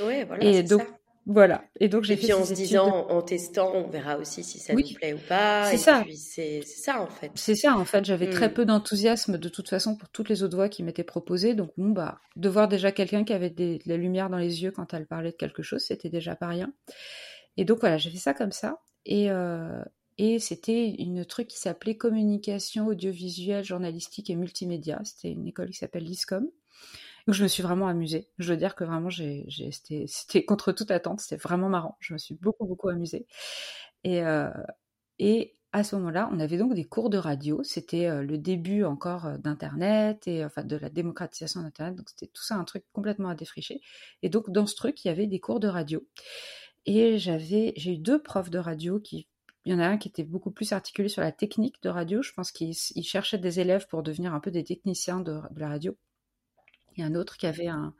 Ouais, 0.00 0.24
voilà. 0.26 0.44
Et 0.44 0.62
donc 0.62 0.82
ça. 0.82 0.98
Voilà. 1.26 1.64
Et 1.78 1.88
donc 1.88 2.02
j'ai 2.02 2.16
fait 2.16 2.32
en 2.32 2.44
se 2.44 2.52
disant, 2.52 3.06
en 3.08 3.22
testant, 3.22 3.72
on 3.74 3.88
verra 3.88 4.18
aussi 4.18 4.42
si 4.42 4.58
ça 4.58 4.74
nous 4.74 4.82
plaît 4.94 5.12
ou 5.12 5.20
pas. 5.28 5.70
C'est 5.70 5.76
ça. 5.76 6.04
C'est 6.16 6.62
ça 6.62 7.00
en 7.00 7.06
fait. 7.06 7.30
C'est 7.36 7.54
ça 7.54 7.76
en 7.76 7.84
fait. 7.84 8.04
J'avais 8.04 8.28
très 8.28 8.48
hmm. 8.48 8.54
peu 8.54 8.64
d'enthousiasme 8.64 9.38
de 9.38 9.48
toute 9.48 9.68
façon 9.68 9.96
pour 9.96 10.08
toutes 10.08 10.28
les 10.28 10.42
autres 10.42 10.56
voix 10.56 10.68
qui 10.68 10.82
m'étaient 10.82 11.04
proposées. 11.04 11.54
Donc 11.54 11.70
bon 11.76 11.90
bah 11.90 12.20
de 12.34 12.48
voir 12.48 12.66
déjà 12.66 12.90
quelqu'un 12.90 13.22
qui 13.22 13.32
avait 13.32 13.50
de 13.50 13.78
la 13.86 13.96
lumière 13.96 14.30
dans 14.30 14.38
les 14.38 14.62
yeux 14.64 14.72
quand 14.72 14.94
elle 14.94 15.06
parlait 15.06 15.30
de 15.30 15.36
quelque 15.36 15.62
chose, 15.62 15.82
c'était 15.82 16.10
déjà 16.10 16.34
pas 16.34 16.48
rien. 16.48 16.72
Et 17.56 17.64
donc 17.64 17.80
voilà, 17.80 17.98
j'ai 17.98 18.10
fait 18.10 18.18
ça 18.18 18.34
comme 18.34 18.52
ça. 18.52 18.80
Et, 19.06 19.28
et 20.18 20.38
c'était 20.38 20.88
une 20.88 21.24
truc 21.24 21.48
qui 21.48 21.58
s'appelait 21.58 21.96
communication 21.96 22.86
audiovisuelle, 22.86 23.64
journalistique 23.64 24.30
et 24.30 24.34
multimédia. 24.34 25.00
C'était 25.04 25.30
une 25.30 25.46
école 25.46 25.70
qui 25.70 25.78
s'appelle 25.78 26.04
l'ISCOM. 26.04 26.48
Donc 27.26 27.34
je 27.34 27.42
me 27.42 27.48
suis 27.48 27.62
vraiment 27.62 27.88
amusée. 27.88 28.28
Je 28.38 28.48
dois 28.48 28.56
dire 28.56 28.74
que 28.74 28.84
vraiment, 28.84 29.10
c'était, 29.10 30.44
contre 30.44 30.72
toute 30.72 30.90
attente. 30.90 31.20
C'était 31.20 31.40
vraiment 31.40 31.68
marrant. 31.68 31.96
Je 32.00 32.12
me 32.12 32.18
suis 32.18 32.34
beaucoup, 32.34 32.66
beaucoup 32.66 32.88
amusée. 32.88 33.26
Et, 34.04 34.22
euh, 34.24 34.50
et 35.18 35.56
à 35.72 35.84
ce 35.84 35.96
moment-là, 35.96 36.28
on 36.32 36.40
avait 36.40 36.58
donc 36.58 36.74
des 36.74 36.84
cours 36.84 37.10
de 37.10 37.18
radio. 37.18 37.62
C'était 37.62 38.06
euh, 38.06 38.22
le 38.22 38.38
début 38.38 38.84
encore 38.84 39.26
euh, 39.26 39.38
d'Internet 39.38 40.26
et 40.28 40.44
enfin 40.44 40.64
de 40.64 40.76
la 40.76 40.90
démocratisation 40.90 41.62
d'Internet. 41.62 41.96
Donc 41.96 42.10
c'était 42.10 42.30
tout 42.32 42.42
ça 42.42 42.56
un 42.56 42.64
truc 42.64 42.84
complètement 42.92 43.30
à 43.30 43.34
défricher. 43.34 43.80
Et 44.22 44.28
donc 44.28 44.50
dans 44.50 44.66
ce 44.66 44.74
truc, 44.76 45.04
il 45.04 45.08
y 45.08 45.10
avait 45.10 45.26
des 45.26 45.40
cours 45.40 45.60
de 45.60 45.68
radio. 45.68 46.06
Et 46.86 47.18
j'avais, 47.18 47.72
j'ai 47.76 47.94
eu 47.94 47.98
deux 47.98 48.20
profs 48.22 48.50
de 48.50 48.58
radio 48.58 49.00
qui 49.00 49.28
il 49.64 49.72
y 49.72 49.74
en 49.76 49.78
a 49.78 49.86
un 49.86 49.96
qui 49.96 50.08
était 50.08 50.24
beaucoup 50.24 50.50
plus 50.50 50.72
articulé 50.72 51.08
sur 51.08 51.22
la 51.22 51.30
technique 51.30 51.80
de 51.82 51.88
radio. 51.88 52.20
Je 52.22 52.32
pense 52.32 52.50
qu'il 52.50 52.74
cherchait 52.74 53.38
des 53.38 53.60
élèves 53.60 53.86
pour 53.86 54.02
devenir 54.02 54.34
un 54.34 54.40
peu 54.40 54.50
des 54.50 54.64
techniciens 54.64 55.20
de 55.20 55.40
la 55.56 55.68
radio 55.68 55.96
et 56.96 57.02
un 57.02 57.14
autre 57.14 57.36
qui 57.36 57.46
avait 57.46 57.68
un, 57.68 57.94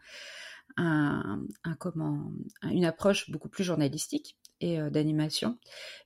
une 2.63 2.85
approche 2.85 3.31
beaucoup 3.31 3.49
plus 3.49 3.65
journalistique 3.65 4.37
et 4.63 4.81
euh, 4.81 4.91
d'animation. 4.91 5.59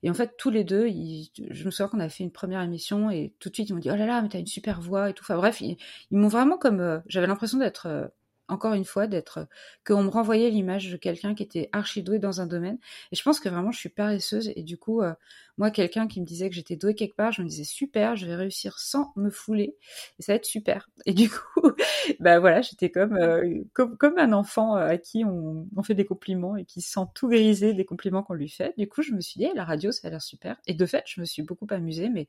Et 0.03 0.09
en 0.09 0.13
fait, 0.13 0.35
tous 0.37 0.49
les 0.49 0.63
deux, 0.63 0.87
je 0.89 1.65
me 1.65 1.71
souviens 1.71 1.87
qu'on 1.87 1.99
a 1.99 2.09
fait 2.09 2.23
une 2.23 2.31
première 2.31 2.61
émission 2.61 3.09
et 3.09 3.33
tout 3.39 3.49
de 3.49 3.53
suite, 3.53 3.69
ils 3.69 3.73
m'ont 3.73 3.79
dit, 3.79 3.91
oh 3.91 3.95
là 3.95 4.05
là, 4.05 4.21
mais 4.21 4.29
t'as 4.29 4.39
une 4.39 4.47
super 4.47 4.81
voix 4.81 5.09
et 5.09 5.13
tout. 5.13 5.23
Enfin 5.23 5.37
bref, 5.37 5.61
ils, 5.61 5.77
m'ont 6.11 6.27
vraiment 6.27 6.57
comme... 6.57 6.81
Euh, 6.81 6.99
j'avais 7.07 7.27
l'impression 7.27 7.59
d'être 7.59 7.85
euh, 7.85 8.07
encore 8.47 8.73
une 8.73 8.85
fois, 8.85 9.07
d'être 9.07 9.47
qu'on 9.85 10.03
me 10.03 10.09
renvoyait 10.09 10.49
l'image 10.49 10.91
de 10.91 10.97
quelqu'un 10.97 11.35
qui 11.35 11.43
était 11.43 11.69
archi 11.71 12.03
doué 12.03 12.19
dans 12.19 12.41
un 12.41 12.47
domaine. 12.47 12.77
Et 13.11 13.15
je 13.15 13.23
pense 13.23 13.39
que 13.39 13.49
vraiment, 13.49 13.71
je 13.71 13.79
suis 13.79 13.89
paresseuse. 13.89 14.51
Et 14.55 14.63
du 14.63 14.77
coup, 14.77 15.01
euh, 15.01 15.13
moi, 15.57 15.71
quelqu'un 15.71 16.07
qui 16.07 16.21
me 16.21 16.25
disait 16.25 16.49
que 16.49 16.55
j'étais 16.55 16.75
douée 16.75 16.95
quelque 16.95 17.15
part, 17.15 17.31
je 17.31 17.41
me 17.41 17.47
disais 17.47 17.63
super, 17.63 18.15
je 18.15 18.25
vais 18.25 18.35
réussir 18.35 18.79
sans 18.79 19.11
me 19.15 19.29
fouler, 19.29 19.75
et 20.19 20.23
ça 20.23 20.33
va 20.33 20.37
être 20.37 20.45
super. 20.45 20.89
Et 21.05 21.13
du 21.13 21.29
coup, 21.29 21.37
bah 22.19 22.39
voilà, 22.39 22.61
j'étais 22.61 22.91
comme, 22.91 23.15
euh, 23.17 23.63
comme 23.73 24.17
un 24.17 24.33
enfant 24.33 24.77
euh, 24.77 24.87
à 24.87 24.97
qui 24.97 25.25
on, 25.25 25.67
on, 25.75 25.83
fait 25.83 25.95
des 25.95 26.05
compliments 26.05 26.55
et 26.57 26.65
qui 26.65 26.81
sent 26.81 27.05
tout 27.15 27.27
grisé 27.27 27.73
des 27.73 27.85
compliments 27.85 28.23
qu'on 28.23 28.33
lui 28.33 28.49
fait. 28.49 28.73
Du 28.77 28.87
coup, 28.87 29.01
je 29.01 29.13
me 29.13 29.21
suis 29.21 29.39
dit, 29.39 29.47
la 29.55 29.65
radio, 29.65 29.91
ça 29.91 30.07
a 30.07 30.11
l'air 30.11 30.21
super. 30.21 30.57
Et 30.67 30.73
de 30.73 30.85
fait, 30.85 31.03
je 31.07 31.19
me 31.21 31.25
suis 31.25 31.41
beaucoup 31.41 31.67
amusée. 31.71 32.09
Mais 32.09 32.27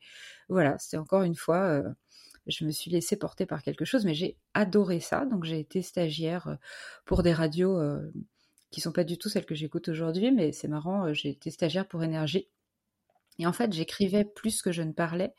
voilà, 0.49 0.77
c'était 0.79 0.97
encore 0.97 1.23
une 1.23 1.35
fois 1.35 1.83
je 2.49 2.65
me 2.65 2.71
suis 2.71 2.91
laissée 2.91 3.15
porter 3.17 3.45
par 3.45 3.63
quelque 3.63 3.85
chose, 3.85 4.05
mais 4.05 4.13
j'ai 4.13 4.37
adoré 4.53 4.99
ça. 4.99 5.25
Donc 5.25 5.43
j'ai 5.45 5.59
été 5.59 5.81
stagiaire 5.81 6.47
euh, 6.47 6.55
pour 7.05 7.23
des 7.23 7.33
radios 7.33 7.79
euh, 7.79 8.11
qui 8.71 8.81
sont 8.81 8.91
pas 8.91 9.03
du 9.03 9.17
tout 9.17 9.29
celles 9.29 9.45
que 9.45 9.55
j'écoute 9.55 9.89
aujourd'hui, 9.89 10.31
mais 10.31 10.51
c'est 10.51 10.67
marrant, 10.67 11.05
euh, 11.07 11.13
j'ai 11.13 11.29
été 11.29 11.51
stagiaire 11.51 11.87
pour 11.87 12.03
énergie. 12.03 12.47
Et 13.39 13.47
en 13.47 13.53
fait, 13.53 13.73
j'écrivais 13.73 14.25
plus 14.25 14.61
que 14.61 14.71
je 14.71 14.81
ne 14.81 14.91
parlais 14.91 15.33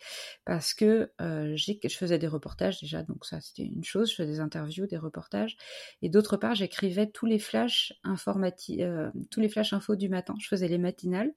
parce 0.44 0.74
que 0.74 1.12
euh, 1.20 1.54
je 1.56 1.96
faisais 1.96 2.18
des 2.18 2.26
reportages 2.26 2.80
déjà, 2.80 3.02
donc 3.02 3.24
ça 3.24 3.40
c'était 3.40 3.62
une 3.62 3.84
chose, 3.84 4.10
je 4.10 4.16
faisais 4.16 4.32
des 4.32 4.40
interviews, 4.40 4.86
des 4.86 4.96
reportages, 4.96 5.56
et 6.02 6.08
d'autre 6.08 6.36
part, 6.36 6.54
j'écrivais 6.54 7.06
tous 7.06 7.26
les 7.26 7.38
flashs 7.38 7.92
informatifs, 8.02 8.80
tous 9.30 9.40
les 9.40 9.48
flashs 9.48 9.72
infos 9.72 9.96
du 9.96 10.08
matin. 10.08 10.34
Je 10.40 10.48
faisais 10.48 10.68
les 10.68 10.78
matinales, 10.78 11.32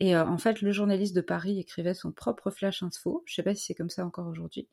et 0.00 0.16
en 0.16 0.38
fait, 0.38 0.62
le 0.62 0.72
journaliste 0.72 1.14
de 1.14 1.20
Paris 1.20 1.60
écrivait 1.60 1.94
son 1.94 2.12
propre 2.12 2.50
flash 2.50 2.82
info. 2.82 3.22
Je 3.26 3.34
sais 3.34 3.42
pas 3.42 3.54
si 3.54 3.66
c'est 3.66 3.74
comme 3.74 3.90
ça 3.90 4.04
encore 4.04 4.26
aujourd'hui. 4.26 4.68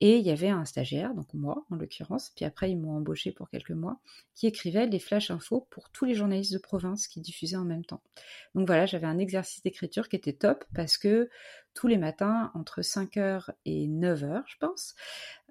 Et 0.00 0.18
il 0.18 0.24
y 0.24 0.30
avait 0.30 0.48
un 0.48 0.64
stagiaire, 0.64 1.12
donc 1.14 1.34
moi 1.34 1.64
en 1.70 1.76
l'occurrence, 1.76 2.30
puis 2.36 2.44
après 2.44 2.70
ils 2.70 2.78
m'ont 2.78 2.96
embauché 2.96 3.32
pour 3.32 3.50
quelques 3.50 3.72
mois, 3.72 3.98
qui 4.34 4.46
écrivait 4.46 4.86
les 4.86 5.00
flash 5.00 5.32
infos 5.32 5.66
pour 5.70 5.90
tous 5.90 6.04
les 6.04 6.14
journalistes 6.14 6.52
de 6.52 6.58
province 6.58 7.08
qui 7.08 7.20
diffusaient 7.20 7.56
en 7.56 7.64
même 7.64 7.84
temps. 7.84 8.02
Donc 8.54 8.66
voilà, 8.66 8.86
j'avais 8.86 9.08
un 9.08 9.18
exercice 9.18 9.62
d'écriture 9.62 10.08
qui 10.08 10.14
était 10.14 10.32
top 10.32 10.64
parce 10.72 10.98
que 10.98 11.28
tous 11.74 11.88
les 11.88 11.98
matins, 11.98 12.52
entre 12.54 12.80
5h 12.80 13.50
et 13.64 13.88
9h, 13.88 14.44
je 14.46 14.56
pense, 14.58 14.94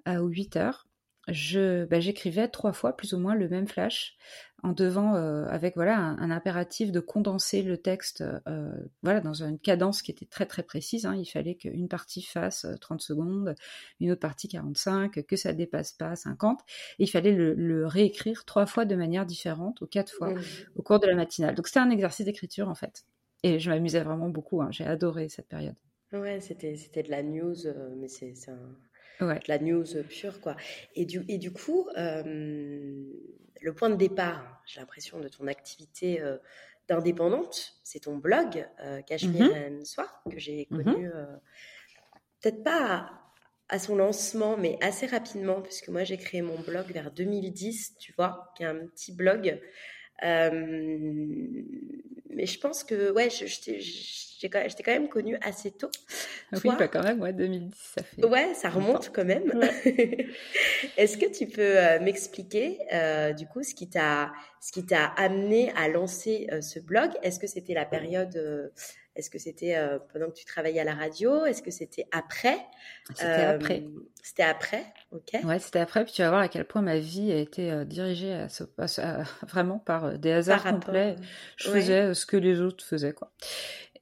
euh, 0.08 0.18
ou 0.18 0.30
8h, 0.30 0.87
je, 1.28 1.84
bah, 1.84 2.00
j'écrivais 2.00 2.48
trois 2.48 2.72
fois 2.72 2.96
plus 2.96 3.12
ou 3.12 3.18
moins 3.18 3.34
le 3.34 3.48
même 3.48 3.68
flash 3.68 4.16
en 4.62 4.72
devant 4.72 5.14
euh, 5.14 5.46
avec 5.46 5.76
voilà 5.76 5.96
un, 5.96 6.30
impératif 6.30 6.90
de 6.90 7.00
condenser 7.00 7.62
le 7.62 7.78
texte 7.78 8.24
euh, 8.48 8.72
voilà 9.02 9.20
dans 9.20 9.44
une 9.44 9.58
cadence 9.58 10.02
qui 10.02 10.10
était 10.10 10.26
très 10.26 10.46
très 10.46 10.62
précise 10.62 11.06
hein. 11.06 11.14
il 11.14 11.26
fallait 11.26 11.54
qu'une 11.54 11.88
partie 11.88 12.22
fasse 12.22 12.66
30 12.80 13.00
euh, 13.00 13.02
secondes 13.02 13.54
une 14.00 14.10
autre 14.10 14.20
partie 14.20 14.48
45 14.48 15.24
que 15.26 15.36
ça 15.36 15.52
dépasse 15.52 15.92
pas 15.92 16.16
50 16.16 16.60
et 16.98 17.04
il 17.04 17.06
fallait 17.06 17.32
le, 17.32 17.86
réécrire 17.86 18.44
trois 18.44 18.66
fois 18.66 18.84
de 18.84 18.96
manière 18.96 19.26
différente 19.26 19.80
ou 19.80 19.86
quatre 19.86 20.12
fois 20.12 20.34
mmh. 20.34 20.42
au 20.76 20.82
cours 20.82 20.98
de 20.98 21.06
la 21.06 21.14
matinale 21.14 21.54
donc 21.54 21.68
c'était 21.68 21.80
un 21.80 21.90
exercice 21.90 22.26
d'écriture 22.26 22.68
en 22.68 22.74
fait 22.74 23.04
et 23.44 23.60
je 23.60 23.70
m'amusais 23.70 24.00
vraiment 24.00 24.28
beaucoup 24.28 24.60
hein. 24.60 24.68
j'ai 24.72 24.84
adoré 24.84 25.28
cette 25.28 25.48
période 25.48 25.76
ouais 26.12 26.40
c'était 26.40 26.74
c'était 26.74 27.04
de 27.04 27.10
la 27.10 27.22
news 27.22 27.54
mais 27.96 28.08
c'est 28.08 28.34
un 28.48 28.76
la 29.20 29.58
news 29.58 29.84
pure, 30.08 30.40
quoi. 30.40 30.56
Et 30.94 31.04
du, 31.04 31.24
et 31.28 31.38
du 31.38 31.52
coup, 31.52 31.88
euh, 31.96 32.22
le 33.60 33.74
point 33.74 33.90
de 33.90 33.96
départ, 33.96 34.62
j'ai 34.66 34.80
l'impression, 34.80 35.20
de 35.20 35.28
ton 35.28 35.46
activité 35.46 36.20
euh, 36.20 36.38
d'indépendante, 36.88 37.74
c'est 37.84 38.00
ton 38.00 38.16
blog, 38.16 38.66
euh, 38.80 39.02
Cachemire 39.02 39.70
mm 39.70 39.84
Soir, 39.84 40.22
que 40.30 40.38
j'ai 40.38 40.66
mhm. 40.70 40.84
connu, 40.84 41.08
euh, 41.08 41.26
peut-être 42.40 42.62
pas 42.62 43.10
à, 43.68 43.78
son 43.78 43.96
lancement, 43.96 44.56
mais 44.56 44.78
assez 44.80 45.06
rapidement, 45.06 45.60
puisque 45.60 45.88
moi 45.88 46.04
j'ai 46.04 46.16
créé 46.16 46.42
mon 46.42 46.58
blog 46.60 46.86
vers 46.86 47.10
2010, 47.10 47.96
tu 47.98 48.14
vois, 48.16 48.52
qui 48.56 48.62
est 48.62 48.66
un 48.66 48.86
petit 48.86 49.12
blog 49.12 49.60
mais 50.22 51.66
je 52.46 52.58
pense 52.60 52.84
que 52.84 53.10
ouais, 53.12 53.28
j'étais 53.30 53.80
quand, 54.48 54.92
même 54.92 55.08
connue 55.08 55.36
assez 55.42 55.70
tôt. 55.70 55.90
Ah 56.52 56.58
oui, 56.64 56.70
pas 56.76 56.88
quand 56.88 57.02
même, 57.02 57.20
ouais, 57.20 57.32
2010, 57.32 57.74
ça 57.74 58.02
fait. 58.02 58.24
Ouais, 58.24 58.54
ça 58.54 58.68
remonte 58.68 59.10
quand 59.12 59.24
même. 59.24 59.52
Est-ce 60.96 61.18
que 61.18 61.30
tu 61.30 61.46
peux 61.46 61.78
euh, 61.78 62.00
m'expliquer 62.00 62.78
euh, 62.92 63.32
du 63.32 63.46
coup 63.46 63.62
ce 63.62 63.74
qui 63.74 63.88
t'a 63.88 64.32
ce 64.60 64.72
qui 64.72 64.84
t'a 64.86 65.06
amené 65.16 65.72
à 65.76 65.88
lancer 65.88 66.48
ce 66.60 66.78
blog? 66.78 67.10
Est-ce 67.22 67.38
que 67.38 67.46
c'était 67.46 67.74
la 67.74 67.84
période 67.84 68.72
est-ce 69.18 69.30
que 69.30 69.38
c'était 69.40 69.76
euh, 69.76 69.98
pendant 70.12 70.30
que 70.30 70.36
tu 70.36 70.44
travaillais 70.44 70.78
à 70.78 70.84
la 70.84 70.94
radio? 70.94 71.44
Est-ce 71.44 71.60
que 71.60 71.72
c'était 71.72 72.06
après? 72.12 72.56
C'était 73.08 73.24
après. 73.24 73.82
Euh, 73.82 74.00
c'était 74.22 74.44
après, 74.44 74.86
ok. 75.10 75.42
Ouais, 75.42 75.58
c'était 75.58 75.80
après. 75.80 76.04
Puis 76.04 76.14
tu 76.14 76.22
vas 76.22 76.28
voir 76.28 76.40
à 76.40 76.48
quel 76.48 76.64
point 76.64 76.82
ma 76.82 76.98
vie 76.98 77.32
a 77.32 77.36
été 77.36 77.72
euh, 77.72 77.84
dirigée 77.84 78.32
à 78.32 78.46
vraiment 79.48 79.80
par 79.80 80.16
des 80.16 80.30
hasards 80.30 80.62
complets. 80.62 81.16
Je 81.56 81.68
faisais 81.68 82.14
ce 82.14 82.26
que 82.26 82.36
les 82.36 82.60
autres 82.60 82.84
faisaient, 82.84 83.12
quoi. 83.12 83.32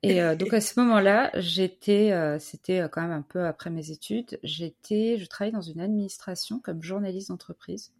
Et 0.02 0.20
donc 0.36 0.52
à 0.52 0.60
ce 0.60 0.78
moment-là, 0.78 1.32
j'étais, 1.34 2.12
c'était 2.38 2.86
quand 2.92 3.00
même 3.00 3.10
un 3.10 3.22
peu 3.22 3.44
après 3.44 3.70
mes 3.70 3.90
études, 3.90 4.38
j'étais, 4.44 5.16
je 5.18 5.26
travaillais 5.26 5.54
dans 5.54 5.62
une 5.62 5.80
administration 5.80 6.60
comme 6.60 6.80
journaliste 6.80 7.30
d'entreprise. 7.30 7.92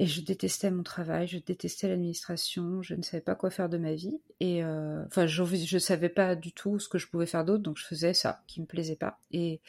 Et 0.00 0.06
je 0.06 0.20
détestais 0.20 0.70
mon 0.70 0.84
travail, 0.84 1.26
je 1.26 1.38
détestais 1.38 1.88
l'administration, 1.88 2.82
je 2.82 2.94
ne 2.94 3.02
savais 3.02 3.20
pas 3.20 3.34
quoi 3.34 3.50
faire 3.50 3.68
de 3.68 3.78
ma 3.78 3.94
vie. 3.94 4.20
Et 4.38 4.62
euh, 4.62 5.04
enfin, 5.06 5.26
je 5.26 5.42
ne 5.42 5.78
savais 5.80 6.08
pas 6.08 6.36
du 6.36 6.52
tout 6.52 6.78
ce 6.78 6.88
que 6.88 6.98
je 6.98 7.08
pouvais 7.08 7.26
faire 7.26 7.44
d'autre, 7.44 7.64
donc 7.64 7.78
je 7.78 7.84
faisais 7.84 8.14
ça, 8.14 8.44
qui 8.46 8.60
me 8.60 8.66
plaisait 8.66 8.94
pas. 8.94 9.18
Et 9.32 9.60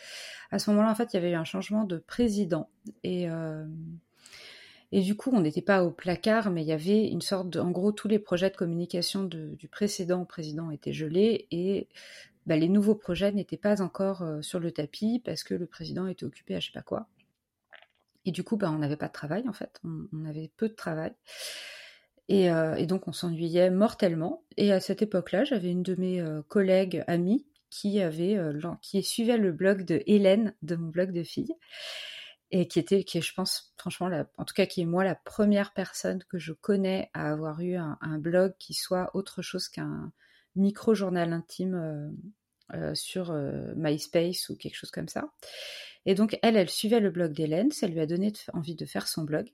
à 0.52 0.60
ce 0.60 0.70
moment-là, 0.70 0.92
en 0.92 0.96
fait, 0.96 1.12
il 1.12 1.15
y 1.15 1.18
avait 1.18 1.32
eu 1.32 1.36
un 1.36 1.46
changement 1.46 1.84
de 1.84 1.98
président. 1.98 2.70
Et, 3.04 3.28
euh, 3.28 3.65
et 4.92 5.02
du 5.02 5.15
coup, 5.15 5.32
on 5.34 5.42
n'était 5.42 5.63
pas 5.63 5.84
au 5.84 5.89
placard, 5.89 6.52
mais 6.52 6.62
il 6.62 6.68
y 6.68 6.74
avait 6.74 7.08
une 7.08 7.22
sorte 7.22 7.50
de... 7.50 7.60
En 7.60 7.72
gros, 7.72 7.92
tous 7.92 8.08
les 8.08 8.20
projets 8.20 8.52
de 8.52 8.56
communication 8.56 9.24
du 9.24 9.68
précédent 9.68 10.26
président 10.26 10.70
étaient 10.70 10.94
gelés 10.94 11.48
et 11.50 11.88
bah, 12.46 12.56
les 12.56 12.70
nouveaux 12.70 12.94
projets 12.94 13.32
n'étaient 13.32 13.58
pas 13.58 13.82
encore 13.82 14.22
euh, 14.22 14.44
sur 14.44 14.60
le 14.60 14.72
tapis 14.72 15.24
parce 15.26 15.44
que 15.44 15.56
le 15.56 15.65
président 15.65 16.06
était 16.06 16.26
occupé 16.26 16.54
à 16.54 16.60
je 16.60 16.68
sais 16.68 16.72
pas 16.72 16.84
quoi. 16.84 17.08
Et 18.25 18.32
du 18.32 18.43
coup, 18.43 18.58
bah, 18.58 18.71
on 18.71 18.79
n'avait 18.79 18.97
pas 18.97 19.08
de 19.08 19.13
travail 19.13 19.47
en 19.47 19.53
fait, 19.53 19.79
on, 19.84 20.25
avait 20.25 20.51
peu 20.58 20.69
de 20.69 20.75
travail. 20.75 21.13
Euh, 22.32 22.75
et, 22.75 22.86
donc 22.86 23.08
on 23.08 23.12
s'ennuyait 23.12 23.71
mortellement. 23.71 24.43
Et 24.58 24.71
à 24.71 24.79
cette 24.79 25.01
époque-là, 25.01 25.45
j'avais 25.45 25.71
une 25.71 25.84
de 25.84 25.95
mes 25.95 26.21
euh, 26.21 26.41
collègues 26.43 27.03
amies 27.08 27.45
qui 27.69 28.01
avait 28.01 28.38
euh, 28.38 28.60
qui 28.82 29.01
suivait 29.03 29.38
le 29.38 29.51
blog 29.51 29.84
de 29.86 30.01
Hélène 30.05 30.55
de 30.62 30.75
mon 30.75 30.89
blog 30.89 31.12
de 31.12 31.23
filles 31.23 31.53
et 32.51 32.67
qui 32.67 32.79
était 32.79 33.03
qui 33.03 33.19
est, 33.19 33.21
je 33.21 33.34
pense 33.34 33.73
franchement 33.77 34.10
en 34.38 34.45
tout 34.45 34.55
cas 34.55 34.65
qui 34.65 34.82
est 34.82 34.86
moi 34.86 35.03
la 35.03 35.13
première 35.13 35.71
personne 35.73 36.23
que 36.29 36.39
je 36.39 36.51
connais 36.51 37.12
à 37.13 37.32
avoir 37.32 37.62
eu 37.62 37.75
un, 37.75 38.17
blog 38.17 38.53
qui 38.58 38.73
soit 38.73 39.12
autre 39.13 39.43
chose 39.43 39.69
qu'un 39.69 40.12
micro 40.55 40.95
journal 40.95 41.32
intime 41.32 42.12
sur 42.93 43.34
MySpace 43.75 44.49
ou 44.49 44.55
quelque 44.55 44.75
chose 44.75 44.91
comme 44.91 45.08
ça 45.08 45.32
et 46.05 46.15
donc, 46.15 46.38
elle, 46.41 46.55
elle 46.55 46.69
suivait 46.69 46.99
le 46.99 47.12
blog 47.12 47.34
d'Hélène, 47.34 47.71
ça 47.71 47.88
lui 47.88 47.99
a 47.99 48.05
donné 48.05 48.32
envie 48.53 48.75
de 48.75 48.86
faire 48.86 49.08
son 49.08 49.23
blog. 49.23 49.51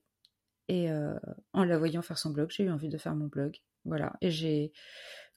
Et 0.67 0.89
euh, 0.91 1.15
en 1.53 1.63
la 1.63 1.77
voyant 1.77 2.01
faire 2.01 2.17
son 2.17 2.31
blog, 2.31 2.49
j'ai 2.51 2.63
eu 2.63 2.71
envie 2.71 2.89
de 2.89 2.97
faire 2.97 3.15
mon 3.15 3.27
blog. 3.27 3.57
Voilà. 3.83 4.13
Et 4.21 4.31
j'ai 4.31 4.71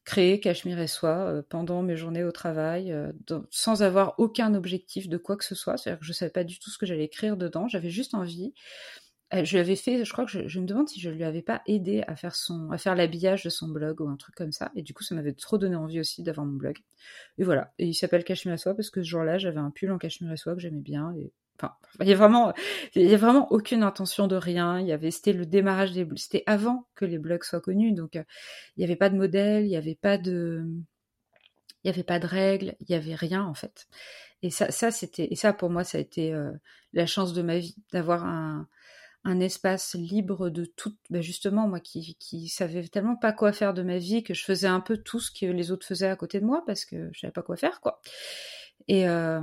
créé 0.04 0.40
Cachemire 0.40 0.78
et 0.78 0.86
Soi 0.86 1.10
euh, 1.10 1.42
pendant 1.46 1.82
mes 1.82 1.96
journées 1.96 2.24
au 2.24 2.32
travail, 2.32 2.92
euh, 2.92 3.12
sans 3.50 3.82
avoir 3.82 4.14
aucun 4.18 4.54
objectif 4.54 5.08
de 5.08 5.18
quoi 5.18 5.36
que 5.36 5.44
ce 5.44 5.54
soit. 5.54 5.76
C'est-à-dire 5.76 6.00
que 6.00 6.06
je 6.06 6.10
ne 6.10 6.14
savais 6.14 6.30
pas 6.30 6.44
du 6.44 6.58
tout 6.58 6.70
ce 6.70 6.78
que 6.78 6.86
j'allais 6.86 7.04
écrire 7.04 7.36
dedans. 7.36 7.68
J'avais 7.68 7.90
juste 7.90 8.14
envie 8.14 8.54
je 9.32 9.52
lui 9.52 9.58
avais 9.58 9.76
fait, 9.76 10.04
je 10.04 10.12
crois 10.12 10.24
que 10.24 10.48
je, 10.48 10.60
me 10.60 10.66
demande 10.66 10.88
si 10.88 11.00
je 11.00 11.10
lui 11.10 11.22
avais 11.22 11.42
pas 11.42 11.62
aidé 11.66 12.02
à 12.06 12.16
faire 12.16 12.34
son, 12.34 12.70
à 12.70 12.78
faire 12.78 12.94
l'habillage 12.94 13.44
de 13.44 13.50
son 13.50 13.68
blog 13.68 14.00
ou 14.00 14.08
un 14.08 14.16
truc 14.16 14.34
comme 14.34 14.52
ça. 14.52 14.72
Et 14.74 14.82
du 14.82 14.94
coup, 14.94 15.02
ça 15.02 15.14
m'avait 15.14 15.34
trop 15.34 15.58
donné 15.58 15.76
envie 15.76 16.00
aussi 16.00 16.22
d'avoir 16.22 16.46
mon 16.46 16.56
blog. 16.56 16.78
Et 17.36 17.44
voilà. 17.44 17.72
Et 17.78 17.86
il 17.86 17.94
s'appelle 17.94 18.24
Cachemire 18.24 18.54
et 18.54 18.58
soie 18.58 18.74
parce 18.74 18.90
que 18.90 19.02
ce 19.02 19.08
jour-là, 19.08 19.36
j'avais 19.36 19.58
un 19.58 19.70
pull 19.70 19.92
en 19.92 19.98
cachemire 19.98 20.32
et 20.32 20.38
soie 20.38 20.54
que 20.54 20.60
j'aimais 20.60 20.80
bien. 20.80 21.12
Et 21.18 21.30
enfin, 21.60 21.74
il 22.00 22.08
y 22.08 22.12
a 22.12 22.16
vraiment, 22.16 22.54
il 22.94 23.06
y 23.06 23.14
a 23.14 23.18
vraiment 23.18 23.52
aucune 23.52 23.82
intention 23.82 24.28
de 24.28 24.36
rien. 24.36 24.80
Il 24.80 24.86
y 24.86 24.92
avait, 24.92 25.10
c'était 25.10 25.34
le 25.34 25.44
démarrage 25.44 25.92
des, 25.92 26.08
c'était 26.16 26.44
avant 26.46 26.86
que 26.94 27.04
les 27.04 27.18
blogs 27.18 27.44
soient 27.44 27.60
connus, 27.60 27.92
donc 27.92 28.16
euh, 28.16 28.24
il 28.76 28.80
n'y 28.80 28.84
avait 28.84 28.96
pas 28.96 29.10
de 29.10 29.16
modèle, 29.16 29.64
il 29.64 29.68
n'y 29.68 29.76
avait 29.76 29.94
pas 29.94 30.16
de, 30.16 30.64
il 31.84 31.86
n'y 31.86 31.90
avait 31.90 32.02
pas 32.02 32.18
de 32.18 32.26
règles, 32.26 32.76
il 32.80 32.86
n'y 32.88 32.96
avait 32.96 33.14
rien 33.14 33.44
en 33.44 33.54
fait. 33.54 33.88
Et 34.42 34.50
ça, 34.50 34.70
ça 34.70 34.90
c'était, 34.90 35.28
et 35.30 35.36
ça 35.36 35.52
pour 35.52 35.68
moi, 35.68 35.84
ça 35.84 35.98
a 35.98 36.00
été 36.00 36.32
euh, 36.32 36.50
la 36.94 37.06
chance 37.06 37.34
de 37.34 37.42
ma 37.42 37.58
vie 37.58 37.76
d'avoir 37.92 38.24
un, 38.24 38.68
un 39.24 39.40
espace 39.40 39.94
libre 39.94 40.50
de 40.50 40.64
tout. 40.64 40.96
Ben 41.10 41.22
justement, 41.22 41.68
moi 41.68 41.80
qui, 41.80 42.16
qui 42.18 42.48
savais 42.48 42.86
tellement 42.88 43.16
pas 43.16 43.32
quoi 43.32 43.52
faire 43.52 43.74
de 43.74 43.82
ma 43.82 43.98
vie 43.98 44.22
que 44.22 44.34
je 44.34 44.44
faisais 44.44 44.66
un 44.66 44.80
peu 44.80 44.96
tout 44.96 45.20
ce 45.20 45.30
que 45.30 45.46
les 45.46 45.70
autres 45.70 45.86
faisaient 45.86 46.08
à 46.08 46.16
côté 46.16 46.40
de 46.40 46.46
moi 46.46 46.62
parce 46.66 46.84
que 46.84 47.10
je 47.12 47.20
savais 47.20 47.32
pas 47.32 47.42
quoi 47.42 47.56
faire, 47.56 47.80
quoi. 47.80 48.00
Et, 48.86 49.08
euh, 49.08 49.40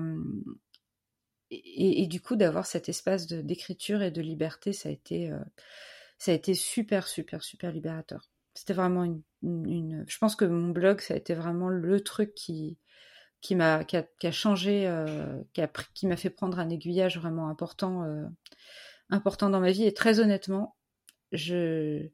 et, 1.51 2.07
du 2.07 2.21
coup, 2.21 2.35
d'avoir 2.35 2.65
cet 2.65 2.89
espace 2.89 3.27
d'écriture 3.27 4.01
et 4.01 4.11
de 4.11 4.21
liberté, 4.21 4.73
ça 4.73 4.89
a 4.89 4.91
été, 4.91 5.31
euh, 5.31 5.39
ça 6.17 6.31
a 6.31 6.33
été 6.33 6.53
super, 6.53 7.07
super, 7.07 7.43
super 7.43 7.71
libérateur. 7.71 8.29
C'était 8.55 8.73
vraiment 8.73 9.03
une, 9.43 10.05
Je 10.07 10.17
pense 10.17 10.35
que 10.35 10.45
mon 10.45 10.69
blog, 10.69 11.01
ça 11.01 11.13
a 11.13 11.17
été 11.17 11.35
vraiment 11.35 11.69
le 11.69 12.01
truc 12.01 12.33
qui, 12.33 12.77
qui 13.41 13.55
m'a, 13.55 13.83
qui 13.83 13.97
a, 13.97 14.03
qui 14.19 14.27
a, 14.27 14.31
changé, 14.31 14.88
euh, 14.88 15.41
qui 15.93 16.07
m'a 16.07 16.17
fait 16.17 16.29
prendre 16.29 16.57
un 16.59 16.69
aiguillage 16.69 17.19
vraiment 17.19 17.49
important 17.49 18.03
important 19.09 19.49
dans 19.49 19.59
ma 19.59 19.71
vie. 19.71 19.85
Et 19.85 19.93
très 19.93 20.19
honnêtement, 20.19 20.75
je, 21.31 22.07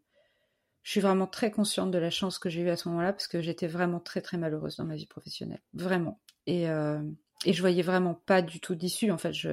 je 0.84 0.92
suis 0.92 1.02
vraiment 1.02 1.28
très 1.28 1.52
consciente 1.52 1.92
de 1.92 1.98
la 1.98 2.10
chance 2.10 2.40
que 2.40 2.50
j'ai 2.50 2.62
eue 2.62 2.70
à 2.70 2.78
ce 2.78 2.90
moment-là 2.90 3.14
parce 3.14 3.28
que 3.28 3.42
j'étais 3.42 3.68
vraiment 3.68 4.00
très 4.00 4.22
très 4.22 4.38
malheureuse 4.38 4.78
dans 4.78 4.86
ma 4.86 4.96
vie 4.96 5.06
professionnelle. 5.08 5.62
Vraiment. 5.74 6.20
Et, 6.48 6.70
euh, 6.70 7.02
et 7.46 7.54
je 7.54 7.62
voyais 7.62 7.82
vraiment 7.82 8.14
pas 8.14 8.42
du 8.42 8.60
tout 8.60 8.76
d'issue. 8.76 9.12
En 9.12 9.18
fait, 9.18 9.34
je, 9.34 9.50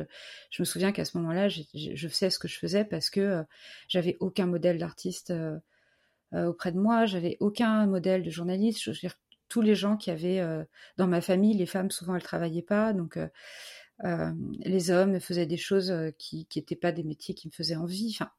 je 0.50 0.62
me 0.62 0.64
souviens 0.64 0.92
qu'à 0.92 1.04
ce 1.04 1.16
moment-là, 1.18 1.48
je, 1.48 1.62
je 1.74 2.08
faisais 2.08 2.30
ce 2.30 2.38
que 2.38 2.48
je 2.48 2.58
faisais 2.58 2.84
parce 2.84 3.10
que 3.10 3.20
euh, 3.20 3.42
j'avais 3.88 4.16
aucun 4.20 4.46
modèle 4.46 4.78
d'artiste 4.78 5.30
euh, 5.30 5.58
euh, 6.34 6.46
auprès 6.46 6.72
de 6.72 6.78
moi, 6.78 7.06
j'avais 7.06 7.38
aucun 7.40 7.86
modèle 7.86 8.22
de 8.22 8.30
journaliste. 8.30 8.82
Je 8.82 8.90
dire, 8.90 9.14
tous 9.48 9.62
les 9.62 9.74
gens 9.74 9.96
qui 9.96 10.10
avaient 10.10 10.44
dans 10.98 11.06
ma 11.06 11.22
famille, 11.22 11.54
les 11.54 11.64
femmes 11.64 11.90
souvent 11.90 12.14
elles 12.14 12.22
travaillaient 12.22 12.60
pas, 12.60 12.92
donc 12.92 13.18
euh, 14.04 14.32
les 14.60 14.90
hommes 14.90 15.18
faisaient 15.20 15.46
des 15.46 15.56
choses 15.56 15.90
euh, 15.90 16.10
qui 16.18 16.46
n'étaient 16.54 16.76
pas 16.76 16.92
des 16.92 17.02
métiers 17.02 17.34
qui 17.34 17.48
me 17.48 17.52
faisaient 17.52 17.76
envie. 17.76 18.14
Enfin, 18.14 18.30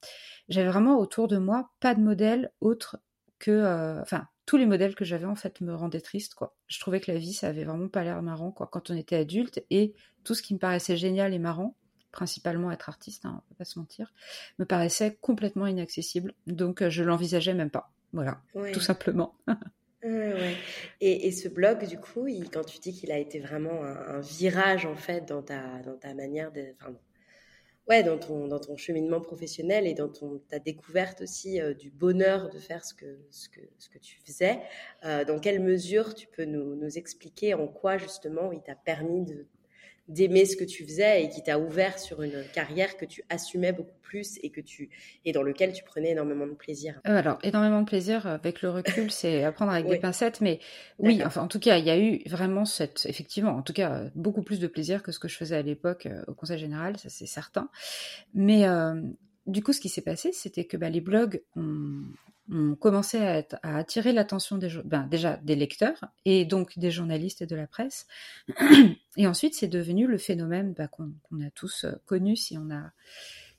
j'avais 0.48 0.70
vraiment 0.70 1.00
autour 1.00 1.28
de 1.28 1.38
moi 1.38 1.72
pas 1.80 1.96
de 1.96 2.02
modèle 2.02 2.52
autre 2.62 2.98
que, 3.40 3.52
euh, 3.52 4.02
enfin, 4.02 4.28
tous 4.46 4.58
les 4.58 4.66
modèles 4.66 4.96
que 4.96 5.06
j'avais 5.06 5.26
en 5.26 5.36
fait 5.36 5.62
me 5.62 5.76
rendaient 5.76 6.02
triste 6.02 6.34
quoi. 6.34 6.56
Je 6.68 6.80
trouvais 6.80 7.00
que 7.00 7.12
la 7.12 7.18
vie 7.18 7.34
ça 7.34 7.48
avait 7.48 7.66
vraiment 7.66 7.88
pas 7.88 8.04
l'air 8.04 8.22
marrant 8.22 8.52
quoi 8.52 8.68
quand 8.68 8.90
on 8.90 8.96
était 8.96 9.16
adulte 9.16 9.64
et 9.70 9.94
tout 10.24 10.34
ce 10.34 10.42
qui 10.42 10.54
me 10.54 10.60
paraissait 10.60 10.98
génial 10.98 11.34
et 11.34 11.40
marrant, 11.40 11.76
principalement 12.12 12.72
être 12.72 12.90
artiste, 12.90 13.26
hein, 13.26 13.44
on 13.50 13.54
va 13.54 13.58
pas 13.60 13.66
se 13.66 13.78
mentir, 13.78 14.14
me 14.58 14.66
paraissait 14.66 15.18
complètement 15.22 15.68
inaccessible. 15.68 16.34
Donc 16.48 16.88
je 16.88 17.04
l'envisageais 17.04 17.54
même 17.54 17.70
pas. 17.70 17.92
Voilà, 18.12 18.42
tout 18.74 18.80
simplement. 18.80 19.36
Et, 20.02 21.32
ce 21.32 21.48
blog, 21.50 21.86
du 21.86 22.00
coup, 22.00 22.28
quand 22.52 22.64
tu 22.64 22.80
dis 22.80 22.94
qu'il 22.94 23.12
a 23.12 23.18
été 23.18 23.40
vraiment 23.40 23.84
un, 23.84 24.20
virage 24.22 24.86
en 24.86 24.96
fait 24.96 25.26
dans 25.28 25.42
ta, 25.42 25.80
dans 25.84 25.98
ta 25.98 26.14
manière 26.14 26.52
de, 26.52 26.74
ouais, 27.90 28.04
dans 28.04 28.18
ton, 28.18 28.48
dans 28.48 28.60
ton 28.60 28.78
cheminement 28.78 29.20
professionnel 29.20 29.88
et 29.88 29.94
dans 29.94 30.08
ton, 30.10 30.40
ta 30.48 30.60
découverte 30.60 31.22
aussi 31.22 31.60
euh, 31.60 31.74
du 31.74 31.90
bonheur 31.90 32.50
de 32.50 32.60
faire 32.60 32.86
ce 32.86 32.94
que, 32.94 33.20
ce 33.32 33.50
que, 33.50 33.62
ce 33.78 33.90
que 33.90 33.98
tu 33.98 34.20
faisais, 34.26 34.60
euh, 35.04 35.26
dans 35.26 35.40
quelle 35.40 35.60
mesure 35.60 36.14
tu 36.14 36.28
peux 36.28 36.46
nous, 36.46 36.76
nous 36.76 36.98
expliquer 36.98 37.56
en 37.56 37.68
quoi 37.68 37.98
justement 37.98 38.52
il 38.52 38.62
t'a 38.62 38.76
permis 38.76 39.26
de 39.26 39.48
d'aimer 40.10 40.46
ce 40.46 40.58
que 40.58 40.64
tu 40.64 40.84
faisais 40.84 41.24
et 41.24 41.30
qui 41.30 41.44
t'a 41.44 41.60
ouvert 41.60 42.00
sur 42.00 42.22
une 42.22 42.44
carrière 42.54 42.98
que 42.98 43.06
tu 43.06 43.24
assumais 43.30 43.72
beaucoup 43.72 43.98
plus 44.02 44.40
et 44.44 44.50
que 44.50 44.60
tu 44.60 44.90
et 45.24 45.32
dans 45.32 45.44
lequel 45.44 45.72
tu 45.72 45.84
prenais 45.84 46.12
énormément 46.12 46.48
de 46.48 46.54
plaisir. 46.54 47.00
Euh, 47.08 47.18
alors 47.18 47.38
énormément 47.44 47.82
de 47.82 47.86
plaisir 47.86 48.26
avec 48.26 48.62
le 48.62 48.70
recul, 48.72 49.12
c'est 49.12 49.44
apprendre 49.44 49.72
avec 49.72 49.88
des 49.88 50.00
pincettes, 50.00 50.42
mais 50.42 50.60
oui, 50.98 51.22
enfin 51.24 51.42
en 51.42 51.48
tout 51.48 51.60
cas 51.60 51.78
il 51.78 51.86
y 51.86 51.92
a 51.92 52.00
eu 52.00 52.22
vraiment 52.28 52.66
cette 52.66 53.06
effectivement 53.06 53.52
en 53.52 53.62
tout 53.62 53.74
cas 53.74 54.06
beaucoup 54.16 54.42
plus 54.42 54.60
de 54.60 54.68
plaisir 54.68 55.04
que 55.04 55.12
ce 55.12 55.20
que 55.20 55.28
je 55.28 55.38
faisais 55.38 55.56
à 55.56 55.62
l'époque 55.62 56.08
euh, 56.08 56.24
au 56.28 56.34
Conseil 56.34 56.60
général, 56.60 56.98
ça 56.98 57.10
c'est 57.10 57.28
certain. 57.28 57.70
Mais 58.34 58.68
euh, 58.68 58.96
du 59.46 59.64
coup, 59.64 59.74
ce 59.74 59.80
qui 59.80 59.90
s'est 59.90 60.02
passé, 60.02 60.32
c'était 60.32 60.66
que 60.66 60.78
bah, 60.78 60.90
les 60.90 61.02
blogs 61.02 61.44
ont, 61.56 62.04
on 62.52 62.76
commençait 62.76 63.46
à, 63.62 63.78
attirer 63.78 64.12
l'attention 64.12 64.58
des 64.58 64.70
ben, 64.84 65.08
déjà 65.08 65.38
des 65.38 65.56
lecteurs 65.56 66.06
et 66.26 66.46
donc 66.46 66.78
des 66.80 66.92
journalistes 66.92 67.42
et 67.42 67.46
de 67.46 67.56
la 67.56 67.68
presse. 67.68 68.08
Et 69.18 69.28
ensuite, 69.28 69.54
c'est 69.54 69.68
devenu 69.68 70.08
le 70.08 70.18
phénomène 70.18 70.74
ben, 70.74 70.88
qu'on 70.88 71.42
a 71.42 71.50
tous 71.54 71.84
euh, 71.84 71.92
connu 72.06 72.36
si 72.36 72.58
on 72.58 72.72
a 72.72 72.92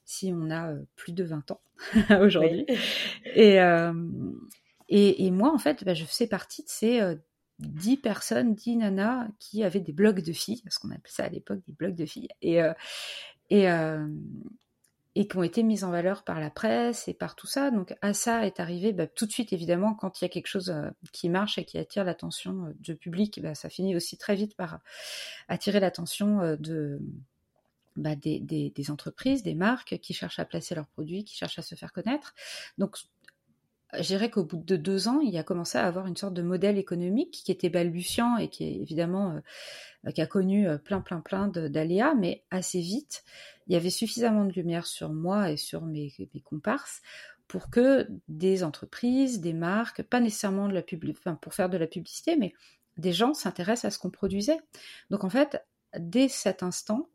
si 0.05 0.33
on 0.35 0.51
a 0.51 0.73
euh, 0.73 0.83
plus 0.97 1.13
de 1.13 1.23
20 1.23 1.51
ans 1.53 1.61
aujourd'hui. 2.21 2.67
Euh, 3.37 3.93
et, 4.89 5.25
et, 5.27 5.31
moi, 5.31 5.53
en 5.55 5.59
fait, 5.59 5.85
ben, 5.85 5.95
je 5.95 6.05
faisais 6.05 6.27
partie 6.27 6.63
de 6.63 6.69
ces 6.69 7.01
10 7.61 7.99
personnes, 7.99 8.55
10 8.55 8.79
nanas 8.79 9.29
qui 9.39 9.63
avaient 9.63 9.81
des 9.81 9.93
blogs 9.93 10.23
de 10.25 10.33
filles, 10.33 10.63
parce 10.65 10.79
qu'on 10.79 10.91
appelait 10.91 11.13
ça 11.13 11.25
à 11.25 11.29
l'époque 11.29 11.61
des 11.65 11.73
blogs 11.73 11.95
de 11.95 12.07
filles. 12.07 12.29
Et, 12.43 12.59
et, 13.51 13.69
et 15.17 15.27
qui 15.27 15.37
ont 15.37 15.43
été 15.43 15.63
mises 15.63 15.85
en 15.85 15.91
valeur 15.91 16.23
par 16.23 16.39
la 16.41 16.51
presse 16.51 17.09
et 17.09 17.15
par 17.15 17.35
tout 17.35 17.47
ça. 17.47 17.71
Donc 17.71 17.95
à 18.01 18.13
ça 18.15 18.47
est 18.47 18.61
arrivé 18.61 18.93
bah, 18.93 19.07
tout 19.07 19.27
de 19.27 19.33
suite 19.33 19.53
évidemment 19.53 19.95
quand 19.95 20.21
il 20.21 20.25
y 20.25 20.27
a 20.27 20.29
quelque 20.29 20.47
chose 20.47 20.71
euh, 20.71 20.91
qui 21.13 21.29
marche 21.29 21.59
et 21.59 21.65
qui 21.65 21.79
attire 21.79 22.05
l'attention 22.05 22.67
euh, 22.67 22.75
du 22.79 22.97
public, 22.97 23.41
bah, 23.43 23.55
ça 23.55 23.69
finit 23.69 23.97
aussi 23.97 24.17
très 24.17 24.37
vite 24.37 24.55
par 24.57 24.81
attirer 25.49 25.81
l'attention 25.81 26.41
euh, 26.41 26.57
de 26.57 27.01
bah, 27.97 28.15
des, 28.15 28.39
des, 28.39 28.71
des, 28.71 28.91
entreprises, 28.91 29.43
des 29.43 29.55
marques 29.55 29.99
qui 29.99 30.15
cherchent 30.15 30.39
à 30.39 30.45
placer 30.45 30.77
leurs 30.77 30.87
produits, 30.87 31.25
qui 31.25 31.37
cherchent 31.37 31.59
à 31.59 31.63
se 31.63 31.75
faire 31.75 31.93
connaître. 31.93 32.35
Donc 32.79 32.97
je 33.95 34.03
dirais 34.03 34.31
qu'au 34.31 34.45
bout 34.45 34.63
de 34.65 34.77
deux 34.77 35.09
ans, 35.09 35.21
il 35.21 35.37
a 35.37 35.43
commencé 35.43 35.79
à 35.79 35.87
avoir 35.87 36.07
une 36.07 36.17
sorte 36.17 36.35
de 36.35 36.43
modèle 36.43 36.79
économique 36.79 37.43
qui 37.45 37.53
était 37.53 37.71
balbutiant 37.71 38.37
et 38.37 38.49
qui 38.49 38.65
est 38.65 38.75
évidemment 38.75 39.41
qui 40.15 40.21
a 40.23 40.27
connu 40.27 40.67
plein 40.85 41.01
plein 41.01 41.21
plein 41.21 41.49
d'aléas, 41.49 42.15
mais 42.15 42.45
assez 42.51 42.81
vite, 42.81 43.25
il 43.67 43.75
y 43.75 43.77
avait 43.77 43.91
suffisamment 43.91 44.45
de 44.45 44.53
lumière 44.53 44.87
sur 44.87 45.13
moi 45.13 45.51
et 45.51 45.57
sur 45.57 45.83
mes, 45.83 46.13
comparses 46.45 47.03
pour 47.47 47.71
que 47.71 48.09
des 48.29 48.65
entreprises, 48.65 49.41
des 49.41 49.53
marques, 49.53 50.03
pas 50.03 50.21
nécessairement 50.21 50.69
de 50.69 50.75
la 50.75 50.83
enfin, 51.11 51.35
pour 51.35 51.55
faire 51.55 51.69
de 51.69 51.79
la 51.79 51.87
publicité, 51.87 52.37
mais 52.37 52.53
des 52.97 53.13
gens 53.13 53.35
s'intéressent 53.35 53.87
à 53.87 53.91
ce 53.91 53.99
qu'on 53.99 54.11
produisait. 54.11 54.59
Donc 55.11 55.25
en 55.25 55.31
fait, 55.31 55.65
dès 55.99 56.29
cet 56.29 56.63
instant, 56.63 57.09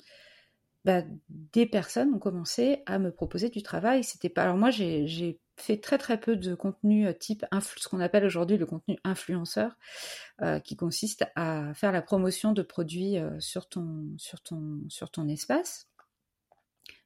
bah, 0.86 1.04
des 1.30 1.66
personnes 1.66 2.14
ont 2.14 2.20
commencé 2.20 2.84
à 2.86 3.00
me 3.00 3.12
proposer 3.12 3.50
du 3.50 3.64
travail. 3.64 4.04
C'était 4.04 4.30
pas. 4.30 4.44
Alors 4.44 4.58
moi, 4.58 4.72
j'ai 4.72 5.40
fait 5.58 5.78
très 5.78 5.98
très 5.98 6.20
peu 6.20 6.36
de 6.36 6.54
contenu 6.56 7.08
euh, 7.08 7.14
type 7.14 7.46
ce 7.62 7.88
qu'on 7.88 8.00
appelle 8.00 8.26
aujourd'hui 8.26 8.58
le 8.58 8.66
contenu 8.66 8.98
influenceur, 9.04 9.78
euh, 10.42 10.60
qui 10.60 10.76
consiste 10.76 11.26
à 11.36 11.74
faire 11.74 11.92
la 11.92 12.02
promotion 12.02 12.52
de 12.52 12.62
produits 12.62 13.18
euh, 13.18 13.40
sur 13.40 13.68
ton 13.68 14.06
sur 14.18 14.42
ton 14.42 14.82
sur 14.90 15.12
ton 15.12 15.28
espace. 15.28 15.88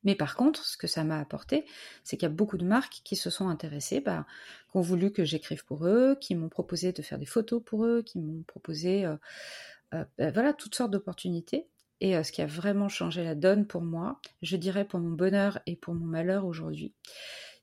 Mais 0.03 0.15
par 0.15 0.35
contre, 0.35 0.65
ce 0.65 0.77
que 0.77 0.87
ça 0.87 1.03
m'a 1.03 1.19
apporté, 1.19 1.65
c'est 2.03 2.17
qu'il 2.17 2.27
y 2.27 2.31
a 2.31 2.33
beaucoup 2.33 2.57
de 2.57 2.65
marques 2.65 3.01
qui 3.03 3.15
se 3.15 3.29
sont 3.29 3.49
intéressées, 3.49 3.99
bah, 3.99 4.25
qui 4.71 4.77
ont 4.77 4.81
voulu 4.81 5.11
que 5.11 5.25
j'écrive 5.25 5.65
pour 5.65 5.85
eux, 5.85 6.17
qui 6.19 6.35
m'ont 6.35 6.49
proposé 6.49 6.93
de 6.93 7.01
faire 7.01 7.19
des 7.19 7.25
photos 7.25 7.61
pour 7.63 7.85
eux, 7.85 8.01
qui 8.01 8.19
m'ont 8.19 8.43
proposé, 8.43 9.05
bah, 9.91 10.05
voilà, 10.17 10.53
toutes 10.53 10.75
sortes 10.75 10.91
d'opportunités. 10.91 11.67
Et 11.99 12.21
ce 12.23 12.31
qui 12.31 12.41
a 12.41 12.45
vraiment 12.45 12.87
changé 12.87 13.25
la 13.25 13.35
donne 13.35 13.67
pour 13.67 13.81
moi, 13.81 14.21
je 14.41 14.55
dirais 14.55 14.85
pour 14.85 15.01
mon 15.01 15.11
bonheur 15.11 15.59
et 15.65 15.75
pour 15.75 15.93
mon 15.93 16.05
malheur 16.05 16.45
aujourd'hui, 16.45 16.93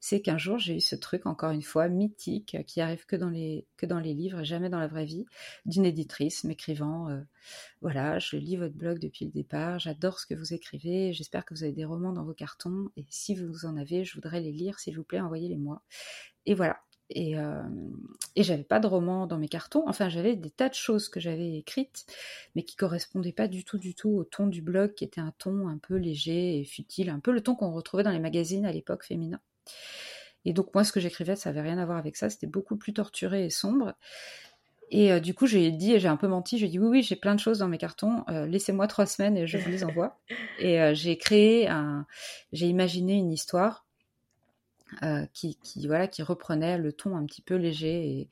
c'est 0.00 0.20
qu'un 0.20 0.38
jour 0.38 0.58
j'ai 0.58 0.76
eu 0.76 0.80
ce 0.80 0.96
truc 0.96 1.26
encore 1.26 1.50
une 1.50 1.62
fois 1.62 1.88
mythique 1.88 2.56
qui 2.66 2.80
arrive 2.80 3.06
que 3.06 3.16
dans 3.16 3.30
les 3.30 4.14
livres 4.14 4.40
et 4.40 4.44
jamais 4.44 4.68
dans 4.68 4.78
la 4.78 4.88
vraie 4.88 5.04
vie 5.04 5.26
d'une 5.64 5.84
éditrice 5.84 6.44
m'écrivant 6.44 7.08
euh, 7.08 7.20
voilà 7.80 8.18
je 8.18 8.36
lis 8.36 8.56
votre 8.56 8.74
blog 8.74 8.98
depuis 8.98 9.24
le 9.24 9.32
départ 9.32 9.78
j'adore 9.78 10.18
ce 10.18 10.26
que 10.26 10.34
vous 10.34 10.54
écrivez 10.54 11.12
j'espère 11.12 11.44
que 11.44 11.54
vous 11.54 11.64
avez 11.64 11.72
des 11.72 11.84
romans 11.84 12.12
dans 12.12 12.24
vos 12.24 12.34
cartons 12.34 12.88
et 12.96 13.06
si 13.10 13.34
vous 13.34 13.66
en 13.66 13.76
avez 13.76 14.04
je 14.04 14.14
voudrais 14.14 14.40
les 14.40 14.52
lire 14.52 14.78
s'il 14.78 14.96
vous 14.96 15.04
plaît 15.04 15.20
envoyez-les 15.20 15.56
moi 15.56 15.82
et 16.46 16.54
voilà 16.54 16.78
et, 17.10 17.38
euh, 17.38 17.62
et 18.34 18.42
j'avais 18.42 18.64
pas 18.64 18.80
de 18.80 18.86
romans 18.86 19.26
dans 19.26 19.38
mes 19.38 19.48
cartons. 19.48 19.84
Enfin, 19.86 20.08
j'avais 20.08 20.36
des 20.36 20.50
tas 20.50 20.68
de 20.68 20.74
choses 20.74 21.08
que 21.08 21.20
j'avais 21.20 21.56
écrites, 21.56 22.06
mais 22.54 22.64
qui 22.64 22.76
correspondaient 22.76 23.32
pas 23.32 23.48
du 23.48 23.64
tout, 23.64 23.78
du 23.78 23.94
tout 23.94 24.10
au 24.10 24.24
ton 24.24 24.46
du 24.46 24.62
blog, 24.62 24.94
qui 24.94 25.04
était 25.04 25.20
un 25.20 25.32
ton 25.38 25.68
un 25.68 25.78
peu 25.78 25.96
léger 25.96 26.58
et 26.58 26.64
futile, 26.64 27.10
un 27.10 27.20
peu 27.20 27.32
le 27.32 27.42
ton 27.42 27.54
qu'on 27.54 27.72
retrouvait 27.72 28.02
dans 28.02 28.10
les 28.10 28.18
magazines 28.18 28.66
à 28.66 28.72
l'époque 28.72 29.04
féminin. 29.04 29.40
Et 30.44 30.52
donc 30.52 30.72
moi, 30.74 30.84
ce 30.84 30.92
que 30.92 31.00
j'écrivais, 31.00 31.36
ça 31.36 31.50
avait 31.50 31.60
rien 31.60 31.78
à 31.78 31.84
voir 31.84 31.98
avec 31.98 32.16
ça. 32.16 32.30
C'était 32.30 32.46
beaucoup 32.46 32.76
plus 32.76 32.92
torturé 32.92 33.44
et 33.44 33.50
sombre. 33.50 33.94
Et 34.90 35.12
euh, 35.12 35.20
du 35.20 35.34
coup, 35.34 35.46
j'ai 35.46 35.70
dit, 35.72 35.98
j'ai 35.98 36.08
un 36.08 36.16
peu 36.16 36.28
menti, 36.28 36.58
j'ai 36.58 36.68
dit 36.68 36.78
oui, 36.78 36.86
oui, 36.86 37.02
j'ai 37.02 37.16
plein 37.16 37.34
de 37.34 37.40
choses 37.40 37.58
dans 37.58 37.68
mes 37.68 37.78
cartons, 37.78 38.22
euh, 38.28 38.46
laissez-moi 38.46 38.86
trois 38.86 39.06
semaines 39.06 39.36
et 39.36 39.46
je 39.46 39.58
vous 39.58 39.68
les 39.68 39.84
envoie. 39.84 40.18
et 40.60 40.80
euh, 40.80 40.94
j'ai 40.94 41.18
créé 41.18 41.68
un, 41.68 42.06
j'ai 42.52 42.66
imaginé 42.66 43.14
une 43.14 43.32
histoire 43.32 43.84
qui, 45.32 45.56
qui, 45.56 45.86
voilà, 45.88 46.06
qui 46.06 46.22
reprenait 46.22 46.78
le 46.78 46.92
ton 46.92 47.16
un 47.16 47.26
petit 47.26 47.42
peu 47.42 47.56
léger 47.56 48.06
et, 48.08 48.28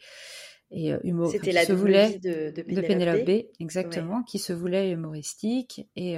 et 0.70 0.94
humour, 1.02 1.32
C'était 1.32 1.50
la 1.50 1.64
se 1.64 1.72
voulait 1.72 2.20
de, 2.20 2.52
de, 2.54 2.62
Pénélope, 2.62 3.28
exactement, 3.58 4.22
qui 4.22 4.38
se 4.38 4.52
voulait 4.52 4.90
humoristique 4.92 5.88
et 5.96 6.16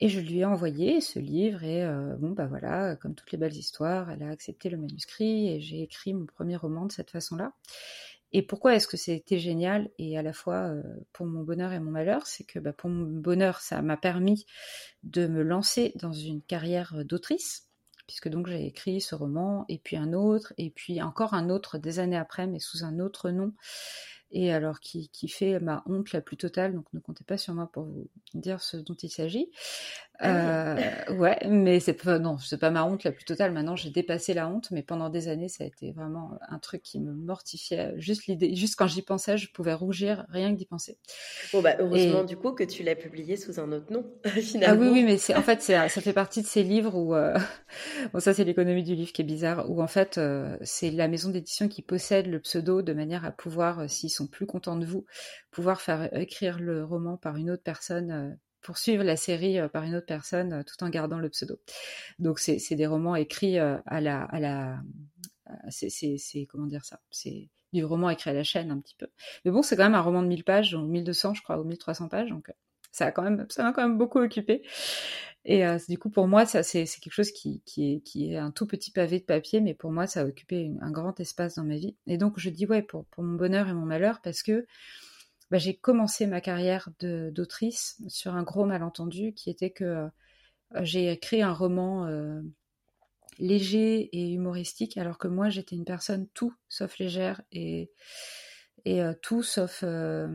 et 0.00 0.08
je 0.08 0.20
lui 0.20 0.40
ai 0.40 0.44
envoyé 0.44 1.00
ce 1.00 1.18
livre 1.18 1.64
et 1.64 1.86
bon 2.18 2.30
bah 2.30 2.46
voilà, 2.46 2.96
comme 2.96 3.14
toutes 3.14 3.32
les 3.32 3.38
belles 3.38 3.56
histoires, 3.56 4.10
elle 4.10 4.22
a 4.22 4.30
accepté 4.30 4.68
le 4.68 4.76
manuscrit 4.76 5.48
et 5.48 5.60
j'ai 5.60 5.82
écrit 5.82 6.12
mon 6.12 6.26
premier 6.26 6.56
roman 6.56 6.86
de 6.86 6.92
cette 6.92 7.10
façon-là. 7.10 7.52
Et 8.32 8.42
pourquoi 8.42 8.74
est-ce 8.74 8.88
que 8.88 8.96
c'était 8.96 9.38
génial 9.38 9.88
et 9.98 10.18
à 10.18 10.22
la 10.22 10.32
fois 10.32 10.72
pour 11.12 11.26
mon 11.26 11.42
bonheur 11.42 11.72
et 11.72 11.80
mon 11.80 11.92
malheur, 11.92 12.26
c'est 12.26 12.44
que 12.44 12.58
bah, 12.58 12.72
pour 12.72 12.90
mon 12.90 13.06
bonheur, 13.06 13.60
ça 13.60 13.80
m'a 13.80 13.96
permis 13.96 14.44
de 15.04 15.26
me 15.26 15.42
lancer 15.42 15.92
dans 15.96 16.12
une 16.12 16.42
carrière 16.42 17.04
d'autrice 17.04 17.66
puisque 18.06 18.28
donc 18.28 18.46
j'ai 18.46 18.66
écrit 18.66 19.00
ce 19.00 19.14
roman, 19.14 19.64
et 19.68 19.78
puis 19.78 19.96
un 19.96 20.12
autre, 20.12 20.52
et 20.58 20.70
puis 20.70 21.02
encore 21.02 21.34
un 21.34 21.50
autre 21.50 21.78
des 21.78 21.98
années 21.98 22.16
après, 22.16 22.46
mais 22.46 22.60
sous 22.60 22.84
un 22.84 23.00
autre 23.00 23.30
nom, 23.30 23.52
et 24.36 24.52
alors 24.52 24.80
qui, 24.80 25.08
fait 25.28 25.58
ma 25.60 25.82
honte 25.86 26.12
la 26.12 26.20
plus 26.20 26.36
totale, 26.36 26.74
donc 26.74 26.84
ne 26.92 27.00
comptez 27.00 27.24
pas 27.24 27.38
sur 27.38 27.54
moi 27.54 27.70
pour 27.72 27.84
vous 27.84 28.06
dire 28.34 28.60
ce 28.60 28.76
dont 28.76 28.94
il 28.94 29.08
s'agit. 29.08 29.50
Ah 30.18 30.76
euh, 30.76 31.14
ouais, 31.14 31.38
mais 31.48 31.80
c'est 31.80 31.92
pas 31.92 32.18
non, 32.18 32.38
c'est 32.38 32.58
pas 32.58 32.70
ma 32.70 32.84
honte 32.84 33.04
la 33.04 33.12
plus 33.12 33.24
totale. 33.24 33.52
Maintenant, 33.52 33.76
j'ai 33.76 33.90
dépassé 33.90 34.34
la 34.34 34.48
honte, 34.48 34.70
mais 34.70 34.82
pendant 34.82 35.10
des 35.10 35.28
années, 35.28 35.48
ça 35.48 35.64
a 35.64 35.66
été 35.66 35.92
vraiment 35.92 36.38
un 36.48 36.58
truc 36.58 36.82
qui 36.82 37.00
me 37.00 37.12
mortifiait. 37.12 37.94
Juste 37.96 38.26
l'idée, 38.26 38.54
juste 38.54 38.76
quand 38.76 38.86
j'y 38.86 39.02
pensais, 39.02 39.36
je 39.36 39.50
pouvais 39.52 39.74
rougir 39.74 40.26
rien 40.28 40.52
que 40.52 40.58
d'y 40.58 40.66
penser. 40.66 40.98
Bon 41.52 41.62
bah 41.62 41.76
heureusement 41.78 42.24
du 42.24 42.36
coup 42.36 42.52
que 42.52 42.64
tu 42.64 42.82
l'as 42.82 42.94
publié 42.94 43.36
sous 43.36 43.60
un 43.60 43.72
autre 43.72 43.92
nom 43.92 44.04
finalement. 44.40 44.66
Ah 44.66 44.74
oui 44.74 44.88
oui, 44.92 45.04
mais 45.04 45.16
c'est 45.16 45.34
en 45.34 45.42
fait 45.42 45.62
ça 45.62 45.88
fait 45.88 46.12
partie 46.12 46.42
de 46.42 46.46
ces 46.46 46.62
livres 46.62 46.96
où 46.96 47.14
euh... 47.14 47.38
bon 48.12 48.20
ça 48.20 48.34
c'est 48.34 48.44
l'économie 48.44 48.82
du 48.82 48.94
livre 48.94 49.12
qui 49.12 49.22
est 49.22 49.24
bizarre 49.24 49.70
où 49.70 49.80
en 49.82 49.86
fait 49.86 50.18
euh, 50.18 50.56
c'est 50.62 50.90
la 50.90 51.08
maison 51.08 51.30
d'édition 51.30 51.68
qui 51.68 51.82
possède 51.82 52.26
le 52.26 52.40
pseudo 52.40 52.82
de 52.82 52.92
manière 52.92 53.24
à 53.24 53.30
pouvoir 53.30 53.80
euh, 53.80 53.88
s'ils 53.88 54.10
sont 54.10 54.26
plus 54.26 54.46
contents 54.46 54.76
de 54.76 54.86
vous 54.86 55.04
pouvoir 55.50 55.80
faire 55.80 56.14
écrire 56.16 56.58
le 56.58 56.84
roman 56.84 57.16
par 57.16 57.36
une 57.36 57.50
autre 57.50 57.62
personne 57.62 58.38
poursuivre 58.66 59.04
la 59.04 59.16
série 59.16 59.60
euh, 59.60 59.68
par 59.68 59.84
une 59.84 59.94
autre 59.94 60.06
personne 60.06 60.52
euh, 60.52 60.62
tout 60.64 60.82
en 60.82 60.90
gardant 60.90 61.18
le 61.18 61.30
pseudo. 61.30 61.60
Donc 62.18 62.40
c'est 62.40 62.74
des 62.74 62.86
romans 62.86 63.14
écrits 63.14 63.60
euh, 63.60 63.78
à 63.86 64.00
la 64.00 64.24
à 64.24 64.40
la 64.40 64.80
c'est 65.70 66.46
comment 66.48 66.66
dire 66.66 66.84
ça? 66.84 67.00
C'est 67.12 67.48
du 67.72 67.84
roman 67.84 68.10
écrit 68.10 68.30
à 68.30 68.32
la 68.32 68.42
chaîne 68.42 68.72
un 68.72 68.80
petit 68.80 68.96
peu. 68.96 69.06
Mais 69.44 69.52
bon, 69.52 69.62
c'est 69.62 69.76
quand 69.76 69.84
même 69.84 69.94
un 69.94 70.00
roman 70.00 70.22
de 70.22 70.26
1000 70.26 70.42
pages, 70.42 70.74
1200 70.74 71.34
je 71.34 71.42
crois, 71.42 71.60
ou 71.60 71.64
1300 71.64 72.08
pages, 72.08 72.30
donc 72.30 72.52
ça 72.90 73.06
a 73.06 73.12
quand 73.12 73.22
même, 73.22 73.46
ça 73.50 73.62
m'a 73.62 73.72
quand 73.72 73.82
même 73.82 73.98
beaucoup 73.98 74.18
occupé. 74.18 74.62
Et 75.44 75.62
du 75.88 75.98
coup, 75.98 76.10
pour 76.10 76.26
moi, 76.26 76.46
ça 76.46 76.64
c'est 76.64 76.84
quelque 76.84 77.12
chose 77.12 77.30
qui, 77.30 77.62
qui, 77.64 77.92
est, 77.92 78.00
qui 78.00 78.32
est 78.32 78.36
un 78.36 78.50
tout 78.50 78.66
petit 78.66 78.90
pavé 78.90 79.20
de 79.20 79.24
papier, 79.24 79.60
mais 79.60 79.74
pour 79.74 79.92
moi, 79.92 80.08
ça 80.08 80.22
a 80.22 80.24
occupé 80.24 80.72
un 80.80 80.90
grand 80.90 81.20
espace 81.20 81.54
dans 81.54 81.64
ma 81.64 81.76
vie. 81.76 81.96
Et 82.08 82.18
donc, 82.18 82.38
je 82.38 82.50
dis 82.50 82.66
ouais 82.66 82.82
pour, 82.82 83.04
pour 83.06 83.22
mon 83.22 83.36
bonheur 83.36 83.68
et 83.68 83.74
mon 83.74 83.86
malheur, 83.86 84.20
parce 84.22 84.42
que 84.42 84.66
bah, 85.50 85.58
j'ai 85.58 85.76
commencé 85.76 86.26
ma 86.26 86.40
carrière 86.40 86.90
d'autrice 87.00 88.00
sur 88.08 88.34
un 88.34 88.42
gros 88.42 88.64
malentendu 88.64 89.32
qui 89.32 89.50
était 89.50 89.70
que 89.70 89.84
euh, 89.84 90.08
j'ai 90.82 91.10
écrit 91.10 91.42
un 91.42 91.52
roman 91.52 92.06
euh, 92.06 92.40
léger 93.38 94.08
et 94.12 94.32
humoristique, 94.32 94.96
alors 94.96 95.18
que 95.18 95.28
moi 95.28 95.48
j'étais 95.48 95.76
une 95.76 95.84
personne 95.84 96.26
tout 96.34 96.54
sauf 96.68 96.98
légère 96.98 97.42
et, 97.52 97.90
et 98.84 99.02
euh, 99.02 99.14
tout 99.22 99.42
sauf. 99.42 99.82
je 99.82 100.32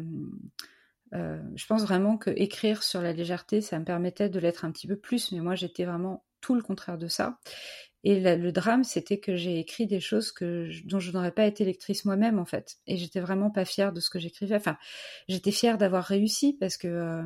pense 1.67 1.81
vraiment 1.81 2.17
que 2.17 2.29
écrire 2.29 2.83
sur 2.83 3.01
la 3.01 3.11
légèreté, 3.11 3.59
ça 3.59 3.79
me 3.79 3.85
permettait 3.85 4.29
de 4.29 4.39
l'être 4.39 4.63
un 4.63 4.71
petit 4.71 4.87
peu 4.87 4.95
plus, 4.95 5.33
mais 5.33 5.41
moi 5.41 5.55
j'étais 5.55 5.83
vraiment 5.83 6.23
tout 6.39 6.55
le 6.55 6.61
contraire 6.61 6.97
de 6.97 7.07
ça. 7.07 7.37
Et 8.03 8.19
le 8.19 8.51
drame, 8.51 8.83
c'était 8.83 9.19
que 9.19 9.35
j'ai 9.35 9.59
écrit 9.59 9.85
des 9.85 9.99
choses 9.99 10.33
dont 10.85 10.99
je 10.99 11.11
n'aurais 11.11 11.31
pas 11.31 11.45
été 11.45 11.65
lectrice 11.65 12.03
moi-même 12.05 12.39
en 12.39 12.45
fait. 12.45 12.77
Et 12.87 12.97
j'étais 12.97 13.19
vraiment 13.19 13.51
pas 13.51 13.65
fière 13.65 13.93
de 13.93 13.99
ce 13.99 14.09
que 14.09 14.17
j'écrivais. 14.17 14.55
Enfin, 14.55 14.77
j'étais 15.27 15.51
fière 15.51 15.77
d'avoir 15.77 16.03
réussi 16.03 16.57
parce 16.59 16.77
que 16.77 16.87
euh, 16.87 17.23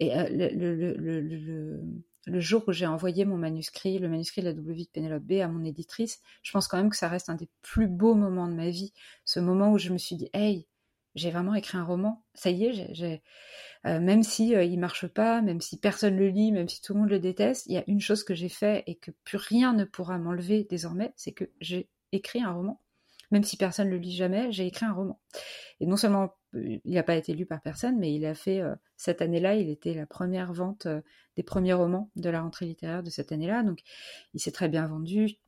et 0.00 0.16
euh, 0.16 1.78
le, 2.26 2.40
jour 2.40 2.64
où 2.66 2.72
j'ai 2.72 2.86
envoyé 2.86 3.24
mon 3.24 3.36
manuscrit, 3.36 3.98
le 3.98 4.08
manuscrit 4.08 4.42
de 4.42 4.48
la 4.48 4.72
vie 4.72 4.86
de 4.86 4.90
Pénélope 4.90 5.22
B 5.22 5.32
à 5.34 5.48
mon 5.48 5.64
éditrice, 5.64 6.20
je 6.42 6.52
pense 6.52 6.66
quand 6.68 6.78
même 6.78 6.90
que 6.90 6.96
ça 6.96 7.08
reste 7.08 7.28
un 7.28 7.34
des 7.34 7.48
plus 7.62 7.86
beaux 7.86 8.14
moments 8.14 8.48
de 8.48 8.54
ma 8.54 8.70
vie. 8.70 8.92
Ce 9.24 9.38
moment 9.40 9.72
où 9.72 9.78
je 9.78 9.92
me 9.92 9.98
suis 9.98 10.16
dit, 10.16 10.30
hey, 10.32 10.66
j'ai 11.14 11.30
vraiment 11.30 11.54
écrit 11.54 11.78
un 11.78 11.84
roman. 11.84 12.24
Ça 12.34 12.50
y 12.50 12.64
est, 12.64 12.94
j'ai, 12.94 13.22
euh, 13.86 13.98
même 13.98 14.22
si 14.22 14.54
euh, 14.54 14.62
il 14.62 14.78
marche 14.78 15.06
pas, 15.06 15.40
même 15.40 15.60
si 15.60 15.78
personne 15.78 16.16
le 16.16 16.28
lit, 16.28 16.52
même 16.52 16.68
si 16.68 16.82
tout 16.82 16.92
le 16.94 17.00
monde 17.00 17.10
le 17.10 17.18
déteste, 17.18 17.66
il 17.66 17.72
y 17.72 17.78
a 17.78 17.84
une 17.86 18.00
chose 18.00 18.24
que 18.24 18.34
j'ai 18.34 18.48
fait 18.48 18.84
et 18.86 18.96
que 18.96 19.10
plus 19.24 19.38
rien 19.38 19.72
ne 19.72 19.84
pourra 19.84 20.18
m'enlever 20.18 20.66
désormais, 20.68 21.12
c'est 21.16 21.32
que 21.32 21.44
j'ai 21.60 21.88
écrit 22.12 22.42
un 22.42 22.52
roman. 22.52 22.80
Même 23.30 23.44
si 23.44 23.56
personne 23.56 23.86
ne 23.86 23.92
le 23.92 23.98
lit 23.98 24.14
jamais, 24.14 24.50
j'ai 24.52 24.66
écrit 24.66 24.86
un 24.86 24.92
roman. 24.92 25.20
Et 25.78 25.86
non 25.86 25.96
seulement 25.96 26.34
euh, 26.54 26.78
il 26.84 26.94
n'a 26.94 27.02
pas 27.02 27.16
été 27.16 27.32
lu 27.32 27.46
par 27.46 27.62
personne, 27.62 27.98
mais 27.98 28.12
il 28.12 28.26
a 28.26 28.34
fait 28.34 28.60
cette 28.96 29.22
année-là, 29.22 29.54
il 29.54 29.70
était 29.70 29.94
la 29.94 30.06
première 30.06 30.52
vente 30.52 30.86
des 31.36 31.42
premiers 31.42 31.72
romans 31.72 32.10
de 32.16 32.28
la 32.28 32.42
rentrée 32.42 32.66
littéraire 32.66 33.02
de 33.02 33.10
cette 33.10 33.32
année-là. 33.32 33.62
Donc 33.62 33.80
il 34.34 34.40
s'est 34.40 34.50
très 34.50 34.68
bien 34.68 34.86
vendu 34.86 35.38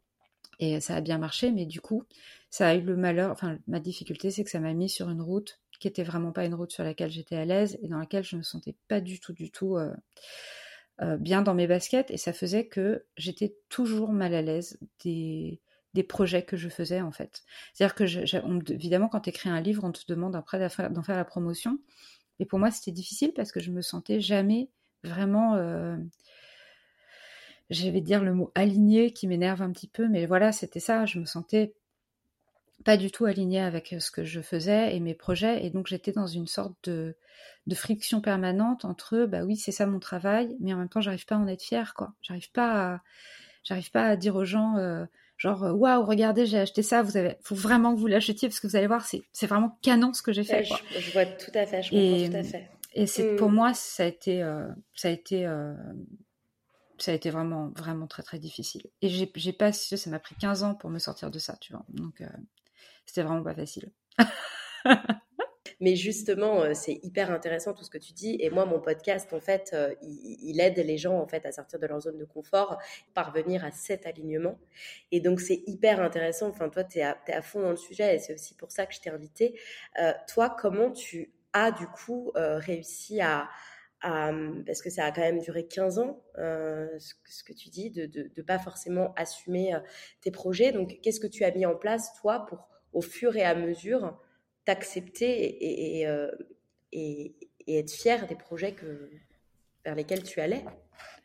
et 0.58 0.80
ça 0.80 0.94
a 0.94 1.00
bien 1.00 1.18
marché, 1.18 1.50
mais 1.50 1.66
du 1.66 1.80
coup, 1.80 2.04
ça 2.50 2.68
a 2.68 2.74
eu 2.74 2.82
le 2.82 2.96
malheur, 2.96 3.32
enfin 3.32 3.58
ma 3.66 3.80
difficulté 3.80 4.30
c'est 4.30 4.44
que 4.44 4.50
ça 4.50 4.60
m'a 4.60 4.74
mis 4.74 4.88
sur 4.88 5.10
une 5.10 5.20
route 5.20 5.60
qui 5.82 5.88
était 5.88 6.04
vraiment 6.04 6.30
pas 6.30 6.44
une 6.44 6.54
route 6.54 6.70
sur 6.70 6.84
laquelle 6.84 7.10
j'étais 7.10 7.34
à 7.34 7.44
l'aise 7.44 7.76
et 7.82 7.88
dans 7.88 7.98
laquelle 7.98 8.22
je 8.22 8.36
me 8.36 8.42
sentais 8.42 8.76
pas 8.86 9.00
du 9.00 9.18
tout 9.18 9.32
du 9.32 9.50
tout 9.50 9.76
euh, 9.76 9.92
euh, 11.00 11.16
bien 11.16 11.42
dans 11.42 11.54
mes 11.54 11.66
baskets 11.66 12.12
et 12.12 12.16
ça 12.16 12.32
faisait 12.32 12.66
que 12.66 13.04
j'étais 13.16 13.56
toujours 13.68 14.12
mal 14.12 14.32
à 14.32 14.42
l'aise 14.42 14.78
des, 15.02 15.60
des 15.92 16.04
projets 16.04 16.44
que 16.44 16.56
je 16.56 16.68
faisais 16.68 17.00
en 17.00 17.10
fait. 17.10 17.42
C'est-à-dire 17.74 17.96
que 17.96 18.72
évidemment 18.72 19.08
quand 19.08 19.22
tu 19.22 19.30
écris 19.30 19.48
un 19.48 19.60
livre 19.60 19.82
on 19.82 19.90
te 19.90 20.04
demande 20.06 20.36
après 20.36 20.60
d'en 20.60 21.02
faire, 21.02 21.16
la 21.16 21.24
promotion 21.24 21.80
et 22.38 22.46
pour 22.46 22.60
moi 22.60 22.70
c'était 22.70 22.92
difficile 22.92 23.32
parce 23.34 23.50
que 23.50 23.58
je 23.58 23.72
me 23.72 23.82
sentais 23.82 24.20
jamais 24.20 24.70
vraiment 25.02 25.56
euh, 25.56 25.96
dire 27.70 28.22
le 28.22 28.34
mot 28.34 28.52
aligné 28.54 29.12
qui 29.12 29.26
m'énerve 29.26 29.62
un 29.62 29.72
petit 29.72 29.88
peu, 29.88 30.06
mais 30.06 30.26
voilà, 30.26 30.52
c'était 30.52 30.80
ça. 30.80 31.06
Je 31.06 31.18
me 31.18 31.24
sentais 31.24 31.74
pas 32.84 32.96
du 32.96 33.10
tout 33.10 33.24
alignée 33.24 33.60
avec 33.60 33.94
ce 33.98 34.10
que 34.10 34.24
je 34.24 34.40
faisais 34.40 34.94
et 34.94 35.00
mes 35.00 35.14
projets. 35.14 35.64
Et 35.64 35.70
donc 35.70 35.86
j'étais 35.86 36.12
dans 36.12 36.26
une 36.26 36.46
sorte 36.46 36.74
de, 36.84 37.16
de 37.66 37.74
friction 37.74 38.20
permanente 38.20 38.84
entre 38.84 39.26
bah 39.26 39.44
oui, 39.44 39.56
c'est 39.56 39.72
ça 39.72 39.86
mon 39.86 40.00
travail, 40.00 40.56
mais 40.60 40.72
en 40.74 40.78
même 40.78 40.88
temps, 40.88 41.00
j'arrive 41.00 41.26
pas 41.26 41.36
à 41.36 41.38
en 41.38 41.46
être 41.46 41.62
fière, 41.62 41.94
quoi. 41.94 42.12
J'arrive 42.22 42.50
pas 42.50 42.94
à, 42.94 43.00
j'arrive 43.62 43.90
pas 43.90 44.06
à 44.06 44.16
dire 44.16 44.34
aux 44.34 44.44
gens, 44.44 44.76
euh, 44.76 45.04
genre, 45.36 45.62
waouh, 45.62 46.04
regardez, 46.04 46.46
j'ai 46.46 46.58
acheté 46.58 46.82
ça, 46.82 47.02
vous 47.02 47.16
avez, 47.16 47.36
faut 47.42 47.54
vraiment 47.54 47.94
que 47.94 48.00
vous 48.00 48.08
l'achetiez 48.08 48.48
parce 48.48 48.60
que 48.60 48.66
vous 48.66 48.76
allez 48.76 48.88
voir, 48.88 49.04
c'est, 49.04 49.22
c'est 49.32 49.46
vraiment 49.46 49.78
canon 49.82 50.12
ce 50.12 50.22
que 50.22 50.32
j'ai 50.32 50.44
fait. 50.44 50.64
Je, 50.64 51.12
vois 51.12 51.26
tout 51.26 51.52
à 51.54 51.66
fait, 51.66 51.82
je 51.82 51.90
comprends 51.90 52.30
tout 52.30 52.36
à 52.36 52.42
fait. 52.42 52.68
Et 52.94 53.06
c'est, 53.06 53.36
pour 53.36 53.50
mm. 53.50 53.54
moi, 53.54 53.74
ça 53.74 54.02
a 54.02 54.06
été, 54.06 54.42
euh, 54.42 54.68
ça 54.94 55.08
a 55.08 55.10
été, 55.12 55.46
euh, 55.46 55.72
ça 56.98 57.12
a 57.12 57.14
été 57.14 57.30
vraiment, 57.30 57.70
vraiment 57.76 58.06
très, 58.06 58.22
très 58.22 58.38
difficile. 58.38 58.82
Et 59.00 59.08
j'ai, 59.08 59.30
j'ai 59.34 59.52
pas, 59.52 59.72
ça 59.72 60.10
m'a 60.10 60.18
pris 60.18 60.34
15 60.34 60.62
ans 60.62 60.74
pour 60.74 60.90
me 60.90 60.98
sortir 60.98 61.30
de 61.30 61.38
ça, 61.38 61.56
tu 61.60 61.72
vois. 61.72 61.84
Donc, 61.88 62.22
c'était 63.06 63.22
vraiment 63.22 63.42
pas 63.42 63.54
facile. 63.54 63.90
Mais 65.82 65.96
justement, 65.96 66.62
euh, 66.62 66.74
c'est 66.74 67.00
hyper 67.02 67.32
intéressant 67.32 67.74
tout 67.74 67.82
ce 67.82 67.90
que 67.90 67.98
tu 67.98 68.12
dis. 68.12 68.36
Et 68.38 68.50
moi, 68.50 68.66
mon 68.66 68.80
podcast, 68.80 69.32
en 69.32 69.40
fait, 69.40 69.72
euh, 69.74 69.92
il, 70.00 70.60
aide 70.60 70.78
les 70.78 70.96
gens 70.96 71.18
en 71.18 71.26
fait 71.26 71.44
à 71.44 71.50
sortir 71.50 71.80
de 71.80 71.86
leur 71.88 72.00
zone 72.00 72.18
de 72.18 72.24
confort, 72.24 72.78
parvenir 73.14 73.64
à 73.64 73.72
cet 73.72 74.06
alignement. 74.06 74.60
Et 75.10 75.18
donc, 75.18 75.40
c'est 75.40 75.64
hyper 75.66 76.00
intéressant. 76.00 76.48
Enfin, 76.50 76.68
toi, 76.68 76.84
tu 76.84 77.00
es, 77.00 77.02
à 77.02 77.42
fond 77.42 77.62
dans 77.62 77.70
le 77.70 77.76
sujet 77.76 78.14
et 78.14 78.18
c'est 78.20 78.32
aussi 78.32 78.54
pour 78.54 78.70
ça 78.70 78.86
que 78.86 78.94
je 78.94 79.00
t'ai 79.00 79.10
invité. 79.10 79.58
Euh, 80.00 80.12
toi, 80.28 80.54
comment 80.56 80.92
tu 80.92 81.32
as 81.52 81.72
du 81.72 81.88
coup 81.88 82.30
réussi 82.34 83.20
à, 83.20 83.50
parce 84.00 84.82
que 84.82 84.88
ça 84.88 85.04
a 85.04 85.10
quand 85.10 85.20
même 85.20 85.40
duré 85.40 85.66
15 85.66 85.98
ans, 85.98 86.22
ce, 86.36 87.44
que 87.44 87.52
tu 87.52 87.70
dis, 87.70 87.90
de 87.90 88.30
ne 88.36 88.42
pas 88.42 88.60
forcément 88.60 89.12
assumer 89.16 89.76
tes 90.20 90.30
projets. 90.30 90.70
Donc, 90.70 91.00
qu'est-ce 91.02 91.20
que 91.20 91.26
tu 91.26 91.44
as 91.44 91.50
mis 91.50 91.66
en 91.66 91.74
place, 91.74 92.14
toi, 92.20 92.46
pour 92.46 92.68
au 92.92 93.02
fur 93.02 93.36
et 93.36 93.42
à 93.42 93.54
mesure 93.54 94.18
t'accepter 94.64 96.00
et, 96.00 96.06
euh, 96.06 96.30
et, 96.92 97.34
et, 97.66 97.78
être 97.78 97.90
fier 97.90 98.26
des 98.26 98.36
projets 98.36 98.72
que, 98.72 99.10
vers 99.84 99.94
lesquels 99.94 100.22
tu 100.22 100.40
allais 100.40 100.64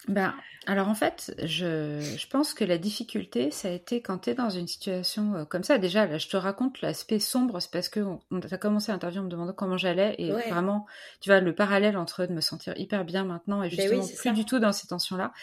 ben, 0.08 0.34
alors 0.68 0.88
en 0.88 0.94
fait, 0.94 1.34
je, 1.44 2.00
je, 2.00 2.28
pense 2.30 2.54
que 2.54 2.64
la 2.64 2.78
difficulté, 2.78 3.52
ça 3.52 3.68
a 3.68 3.72
été 3.72 4.02
quand 4.02 4.20
tu 4.20 4.30
es 4.30 4.36
dans 4.36 4.50
une 4.50 4.68
situation 4.68 5.36
euh, 5.36 5.44
comme 5.44 5.64
ça. 5.64 5.80
Déjà, 5.80 6.06
là, 6.06 6.18
je 6.18 6.28
te 6.28 6.38
raconte 6.38 6.82
l'aspect 6.82 7.20
sombre, 7.20 7.60
c'est 7.60 7.72
parce 7.72 7.90
que 7.90 8.00
on, 8.00 8.20
a 8.40 8.58
commencé 8.58 8.92
l'interview 8.92 9.22
en 9.22 9.24
me 9.26 9.30
demandant 9.30 9.54
comment 9.54 9.76
j'allais. 9.76 10.15
Et 10.20 10.32
vraiment, 10.32 10.86
tu 11.20 11.30
vois, 11.30 11.42
le 11.42 11.54
parallèle 11.54 11.98
entre 11.98 12.26
de 12.26 12.34
me 12.34 12.42
sentir 12.42 12.74
hyper 12.78 13.06
bien 13.06 13.26
maintenant 13.26 13.63
et 13.63 13.70
ben 13.70 13.76
justement 13.76 14.06
plus 14.18 14.34
du 14.34 14.46
tout 14.46 14.60
dans 14.60 14.72
ces 14.72 14.88
tensions-là. 14.88 15.34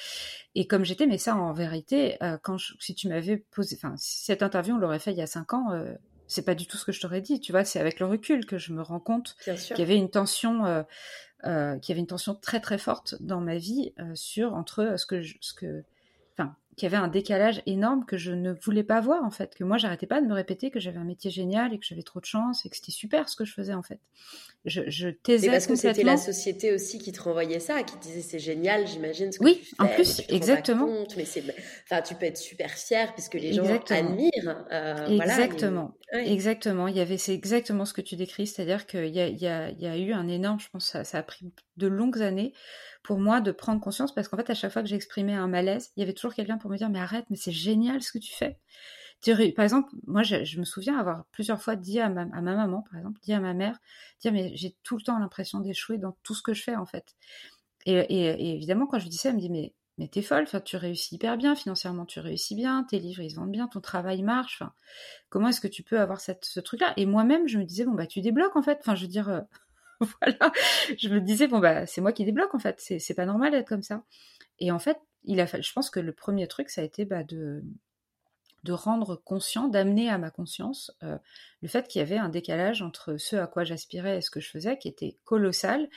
Et 0.54 0.66
comme 0.66 0.84
j'étais, 0.84 1.06
mais 1.06 1.18
ça 1.18 1.34
en 1.34 1.52
vérité, 1.52 2.16
euh, 2.22 2.38
quand 2.40 2.56
si 2.78 2.94
tu 2.94 3.08
m'avais 3.08 3.36
posé, 3.36 3.76
enfin, 3.76 3.94
si 3.98 4.24
cette 4.24 4.42
interview, 4.42 4.76
on 4.76 4.78
l'aurait 4.78 5.00
fait 5.00 5.10
il 5.10 5.18
y 5.18 5.22
a 5.22 5.26
cinq 5.26 5.52
ans, 5.52 5.72
c'est 6.26 6.44
pas 6.44 6.54
du 6.54 6.66
tout 6.66 6.76
ce 6.76 6.84
que 6.84 6.92
je 6.92 7.00
t'aurais 7.00 7.20
dit, 7.20 7.40
tu 7.40 7.52
vois, 7.52 7.64
c'est 7.64 7.80
avec 7.80 8.00
le 8.00 8.06
recul 8.06 8.46
que 8.46 8.58
je 8.58 8.72
me 8.72 8.82
rends 8.82 9.00
compte 9.00 9.36
qu'il 9.44 9.78
y 9.78 9.82
avait 9.82 9.96
une 9.96 10.10
tension, 10.10 10.64
euh, 10.64 10.82
euh, 11.44 11.78
qu'il 11.78 11.92
y 11.92 11.92
avait 11.92 12.00
une 12.00 12.06
tension 12.06 12.34
très 12.34 12.60
très 12.60 12.78
forte 12.78 13.16
dans 13.20 13.40
ma 13.40 13.56
vie 13.56 13.92
euh, 13.98 14.14
sur 14.14 14.54
entre 14.54 14.98
ce 14.98 15.06
que, 15.06 15.22
ce 15.40 15.54
que, 15.54 15.84
qu'il 16.76 16.90
y 16.90 16.94
avait 16.94 17.02
un 17.02 17.08
décalage 17.08 17.62
énorme 17.66 18.04
que 18.04 18.16
je 18.16 18.32
ne 18.32 18.52
voulais 18.52 18.84
pas 18.84 19.00
voir 19.00 19.22
en 19.24 19.30
fait, 19.30 19.54
que 19.54 19.64
moi 19.64 19.78
j'arrêtais 19.78 20.06
pas 20.06 20.20
de 20.20 20.26
me 20.26 20.34
répéter 20.34 20.70
que 20.70 20.80
j'avais 20.80 20.98
un 20.98 21.04
métier 21.04 21.30
génial 21.30 21.72
et 21.72 21.78
que 21.78 21.84
j'avais 21.86 22.02
trop 22.02 22.20
de 22.20 22.24
chance 22.24 22.64
et 22.66 22.68
que 22.68 22.76
c'était 22.76 22.92
super 22.92 23.28
ce 23.28 23.36
que 23.36 23.44
je 23.44 23.52
faisais 23.52 23.74
en 23.74 23.82
fait. 23.82 23.98
Je, 24.64 24.80
je 24.88 25.10
taisais 25.10 25.50
parce 25.50 25.66
que 25.66 25.74
c'était 25.74 26.04
la 26.04 26.16
société 26.16 26.72
aussi 26.72 26.98
qui 26.98 27.12
te 27.12 27.20
renvoyait 27.20 27.60
ça, 27.60 27.82
qui 27.82 27.98
disait 27.98 28.22
c'est 28.22 28.38
génial, 28.38 28.86
j'imagine. 28.86 29.30
Ce 29.30 29.38
que 29.38 29.44
oui, 29.44 29.58
tu 29.60 29.64
fais, 29.66 29.82
en 29.82 29.86
plus, 29.88 30.22
exactement. 30.30 30.86
Compte, 30.86 31.16
mais 31.18 31.24
enfin, 31.84 32.00
tu 32.00 32.14
peux 32.14 32.24
être 32.24 32.38
super 32.38 32.70
fier 32.70 33.12
puisque 33.12 33.34
les 33.34 33.52
gens 33.52 33.64
admirent. 33.90 34.64
Euh, 34.72 35.06
exactement, 35.08 35.94
voilà, 36.10 36.26
exactement. 36.26 36.88
Il 36.88 36.96
y 36.96 37.00
avait, 37.00 37.18
c'est 37.18 37.34
exactement 37.34 37.84
ce 37.84 37.92
que 37.92 38.00
tu 38.00 38.16
décris, 38.16 38.46
c'est-à-dire 38.46 38.86
qu'il 38.86 39.14
y 39.14 39.20
a, 39.20 39.28
il 39.28 39.38
y, 39.38 39.46
a, 39.46 39.70
il 39.70 39.80
y 39.80 39.86
a 39.86 39.98
eu 39.98 40.12
un 40.12 40.28
énorme, 40.28 40.58
je 40.60 40.70
pense, 40.70 40.86
ça, 40.86 41.04
ça 41.04 41.18
a 41.18 41.22
pris 41.22 41.52
de 41.76 41.86
longues 41.86 42.22
années 42.22 42.52
pour 43.02 43.18
moi 43.18 43.40
de 43.40 43.52
prendre 43.52 43.80
conscience 43.80 44.14
parce 44.14 44.28
qu'en 44.28 44.36
fait 44.36 44.50
à 44.50 44.54
chaque 44.54 44.72
fois 44.72 44.82
que 44.82 44.88
j'exprimais 44.88 45.34
un 45.34 45.48
malaise, 45.48 45.92
il 45.96 46.00
y 46.00 46.02
avait 46.02 46.14
toujours 46.14 46.34
quelqu'un 46.34 46.58
pour 46.58 46.70
me 46.70 46.76
dire 46.76 46.88
mais 46.90 47.00
arrête, 47.00 47.26
mais 47.30 47.36
c'est 47.36 47.52
génial 47.52 48.02
ce 48.02 48.12
que 48.12 48.18
tu 48.18 48.34
fais. 48.34 48.58
Par 49.54 49.64
exemple, 49.64 49.90
moi 50.06 50.22
je, 50.22 50.58
me 50.58 50.64
souviens 50.64 50.98
avoir 50.98 51.24
plusieurs 51.32 51.62
fois 51.62 51.76
dit 51.76 51.98
à 51.98 52.08
ma, 52.10 52.26
maman, 52.26 52.82
par 52.82 52.98
exemple, 52.98 53.18
dit 53.22 53.32
à 53.32 53.40
ma 53.40 53.54
mère, 53.54 53.78
dire 54.20 54.32
mais 54.32 54.52
j'ai 54.54 54.76
tout 54.82 54.96
le 54.96 55.02
temps 55.02 55.18
l'impression 55.18 55.60
d'échouer 55.60 55.98
dans 55.98 56.16
tout 56.22 56.34
ce 56.34 56.42
que 56.42 56.52
je 56.52 56.62
fais 56.62 56.76
en 56.76 56.86
fait. 56.86 57.14
Et, 57.86 58.54
évidemment 58.54 58.86
quand 58.86 58.98
je 58.98 59.08
dis 59.08 59.16
ça, 59.16 59.30
elle 59.30 59.36
me 59.36 59.40
dit 59.40 59.50
mais 59.50 59.74
mais 59.96 60.08
t'es 60.08 60.22
folle, 60.22 60.42
enfin, 60.42 60.60
tu 60.60 60.76
réussis 60.76 61.14
hyper 61.14 61.36
bien, 61.36 61.54
financièrement 61.54 62.04
tu 62.04 62.18
réussis 62.18 62.56
bien, 62.56 62.82
tes 62.82 62.98
livres 62.98 63.22
ils 63.22 63.30
se 63.30 63.36
vendent 63.36 63.52
bien, 63.52 63.68
ton 63.68 63.80
travail 63.80 64.22
marche, 64.22 64.60
enfin, 64.60 64.72
comment 65.28 65.48
est-ce 65.48 65.60
que 65.60 65.68
tu 65.68 65.84
peux 65.84 66.00
avoir 66.00 66.20
cette, 66.20 66.44
ce 66.44 66.58
truc-là? 66.58 66.92
Et 66.96 67.06
moi-même 67.06 67.46
je 67.46 67.58
me 67.58 67.64
disais, 67.64 67.84
bon 67.84 67.92
bah 67.92 68.06
tu 68.06 68.20
débloques 68.20 68.56
en 68.56 68.62
fait, 68.62 68.78
enfin 68.80 68.96
je 68.96 69.02
veux 69.02 69.08
dire, 69.08 69.28
euh, 69.28 69.40
voilà. 70.22 70.52
Je 70.98 71.08
me 71.08 71.20
disais, 71.20 71.46
bon, 71.46 71.58
bah, 71.58 71.86
c'est 71.86 72.00
moi 72.00 72.12
qui 72.12 72.24
débloque, 72.24 72.54
en 72.54 72.58
fait. 72.58 72.76
C'est 72.78 73.14
pas 73.14 73.26
normal 73.26 73.52
d'être 73.52 73.68
comme 73.68 73.82
ça. 73.82 74.04
Et 74.58 74.70
en 74.70 74.78
fait, 74.78 74.98
il 75.24 75.40
a 75.40 75.46
je 75.46 75.72
pense 75.72 75.90
que 75.90 76.00
le 76.00 76.12
premier 76.12 76.46
truc, 76.46 76.70
ça 76.70 76.80
a 76.82 76.84
été 76.84 77.04
bah, 77.04 77.24
de, 77.24 77.64
de 78.64 78.72
rendre 78.72 79.16
conscient, 79.16 79.68
d'amener 79.68 80.08
à 80.08 80.18
ma 80.18 80.30
conscience 80.30 80.90
euh, 81.02 81.18
le 81.60 81.68
fait 81.68 81.86
qu'il 81.86 82.00
y 82.00 82.02
avait 82.02 82.16
un 82.16 82.30
décalage 82.30 82.82
entre 82.82 83.16
ce 83.18 83.36
à 83.36 83.46
quoi 83.46 83.62
j'aspirais 83.64 84.18
et 84.18 84.20
ce 84.22 84.30
que 84.30 84.40
je 84.40 84.48
faisais, 84.48 84.78
qui 84.78 84.88
était 84.88 85.18
colossal, 85.24 85.88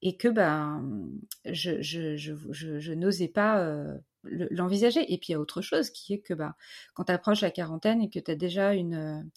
et 0.00 0.16
que 0.16 0.28
ben, 0.28 1.08
je, 1.44 2.92
n'osais 2.94 3.28
pas 3.28 3.60
euh, 3.60 3.96
l'envisager. 4.22 5.12
Et 5.12 5.18
puis 5.18 5.28
il 5.28 5.32
y 5.32 5.34
a 5.34 5.40
autre 5.40 5.60
chose 5.60 5.90
qui 5.90 6.14
est 6.14 6.20
que 6.20 6.34
bah, 6.34 6.56
quand 6.94 7.04
tu 7.04 7.12
approches 7.12 7.40
la 7.40 7.50
quarantaine 7.50 8.00
et 8.00 8.10
que 8.10 8.20
tu 8.20 8.30
as 8.30 8.36
déjà 8.36 8.74
une 8.74 9.28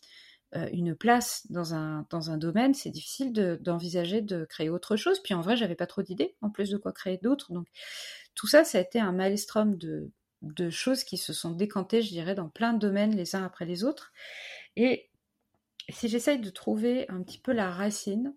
une 0.71 0.95
place 0.95 1.45
dans 1.49 1.73
un, 1.73 2.05
dans 2.09 2.31
un 2.31 2.37
domaine, 2.37 2.73
c'est 2.73 2.89
difficile 2.89 3.33
d'envisager 3.61 4.21
de, 4.21 4.45
créer 4.45 4.69
autre 4.69 4.95
chose. 4.95 5.21
Puis 5.21 5.33
en 5.33 5.41
vrai, 5.41 5.57
j'avais 5.57 5.75
pas 5.75 5.87
trop 5.87 6.01
d'idées, 6.01 6.35
en 6.41 6.49
plus 6.49 6.69
de 6.69 6.77
quoi 6.77 6.91
créer 6.91 7.19
d'autres. 7.21 7.51
Donc 7.51 7.67
tout 8.35 8.47
ça, 8.47 8.63
ça 8.63 8.77
a 8.77 8.81
été 8.81 8.99
un 8.99 9.11
maelstrom 9.11 9.77
de, 9.77 10.11
de 10.41 10.69
choses 10.69 11.03
qui 11.03 11.17
se 11.17 11.33
sont 11.33 11.51
décantées, 11.51 12.01
je 12.01 12.09
dirais, 12.09 12.35
dans 12.35 12.49
plein 12.49 12.73
de 12.73 12.79
domaines 12.79 13.15
les 13.15 13.35
uns 13.35 13.43
après 13.43 13.65
les 13.65 13.83
autres. 13.83 14.13
Et 14.75 15.09
si 15.89 16.07
j'essaye 16.07 16.39
de 16.39 16.49
trouver 16.49 17.09
un 17.09 17.21
petit 17.23 17.39
peu 17.39 17.53
la 17.53 17.69
racine 17.69 18.33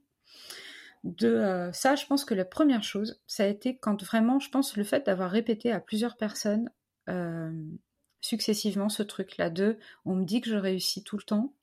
de 1.05 1.29
euh, 1.29 1.73
ça, 1.73 1.97
je 1.97 2.07
pense 2.07 2.25
que 2.25 2.35
la 2.35 2.45
première 2.45 2.83
chose, 2.83 3.21
ça 3.27 3.45
a 3.45 3.47
été 3.47 3.77
quand 3.79 4.03
vraiment, 4.03 4.39
je 4.39 4.51
pense, 4.51 4.77
le 4.77 4.85
fait 4.85 5.07
d'avoir 5.07 5.31
répété 5.31 5.73
à 5.73 5.81
plusieurs 5.81 6.17
personnes 6.17 6.71
euh, 7.09 7.51
successivement 8.21 8.89
ce 8.89 9.03
truc-là 9.03 9.51
de 9.51 9.79
on 10.05 10.15
me 10.15 10.25
dit 10.25 10.41
que 10.41 10.51
je 10.51 10.57
réussis 10.57 11.03
tout 11.03 11.17
le 11.17 11.23
temps, 11.23 11.55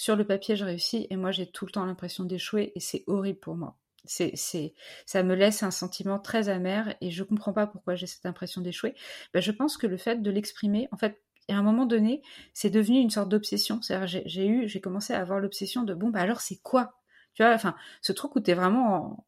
sur 0.00 0.16
le 0.16 0.26
papier, 0.26 0.56
je 0.56 0.64
réussis 0.64 1.06
et 1.10 1.16
moi, 1.18 1.30
j'ai 1.30 1.44
tout 1.44 1.66
le 1.66 1.72
temps 1.72 1.84
l'impression 1.84 2.24
d'échouer 2.24 2.72
et 2.74 2.80
c'est 2.80 3.04
horrible 3.06 3.38
pour 3.38 3.54
moi. 3.54 3.76
C'est, 4.06 4.32
c'est, 4.34 4.72
ça 5.04 5.22
me 5.22 5.34
laisse 5.34 5.62
un 5.62 5.70
sentiment 5.70 6.18
très 6.18 6.48
amer 6.48 6.94
et 7.02 7.10
je 7.10 7.22
comprends 7.22 7.52
pas 7.52 7.66
pourquoi 7.66 7.96
j'ai 7.96 8.06
cette 8.06 8.24
impression 8.24 8.62
d'échouer. 8.62 8.94
Ben, 9.34 9.42
je 9.42 9.52
pense 9.52 9.76
que 9.76 9.86
le 9.86 9.98
fait 9.98 10.22
de 10.22 10.30
l'exprimer, 10.30 10.88
en 10.90 10.96
fait, 10.96 11.20
à 11.50 11.54
un 11.54 11.62
moment 11.62 11.84
donné, 11.84 12.22
c'est 12.54 12.70
devenu 12.70 12.98
une 12.98 13.10
sorte 13.10 13.28
d'obsession. 13.28 13.82
C'est-à-dire, 13.82 14.22
j'ai, 14.24 14.46
eu, 14.46 14.66
j'ai 14.66 14.80
commencé 14.80 15.12
à 15.12 15.20
avoir 15.20 15.38
l'obsession 15.38 15.82
de 15.82 15.92
bon, 15.92 16.08
bah 16.08 16.20
alors 16.20 16.40
c'est 16.40 16.62
quoi? 16.62 16.94
Tu 17.34 17.42
vois, 17.42 17.52
enfin, 17.52 17.76
ce 18.00 18.12
truc 18.12 18.34
où 18.36 18.40
t'es 18.40 18.54
vraiment 18.54 19.26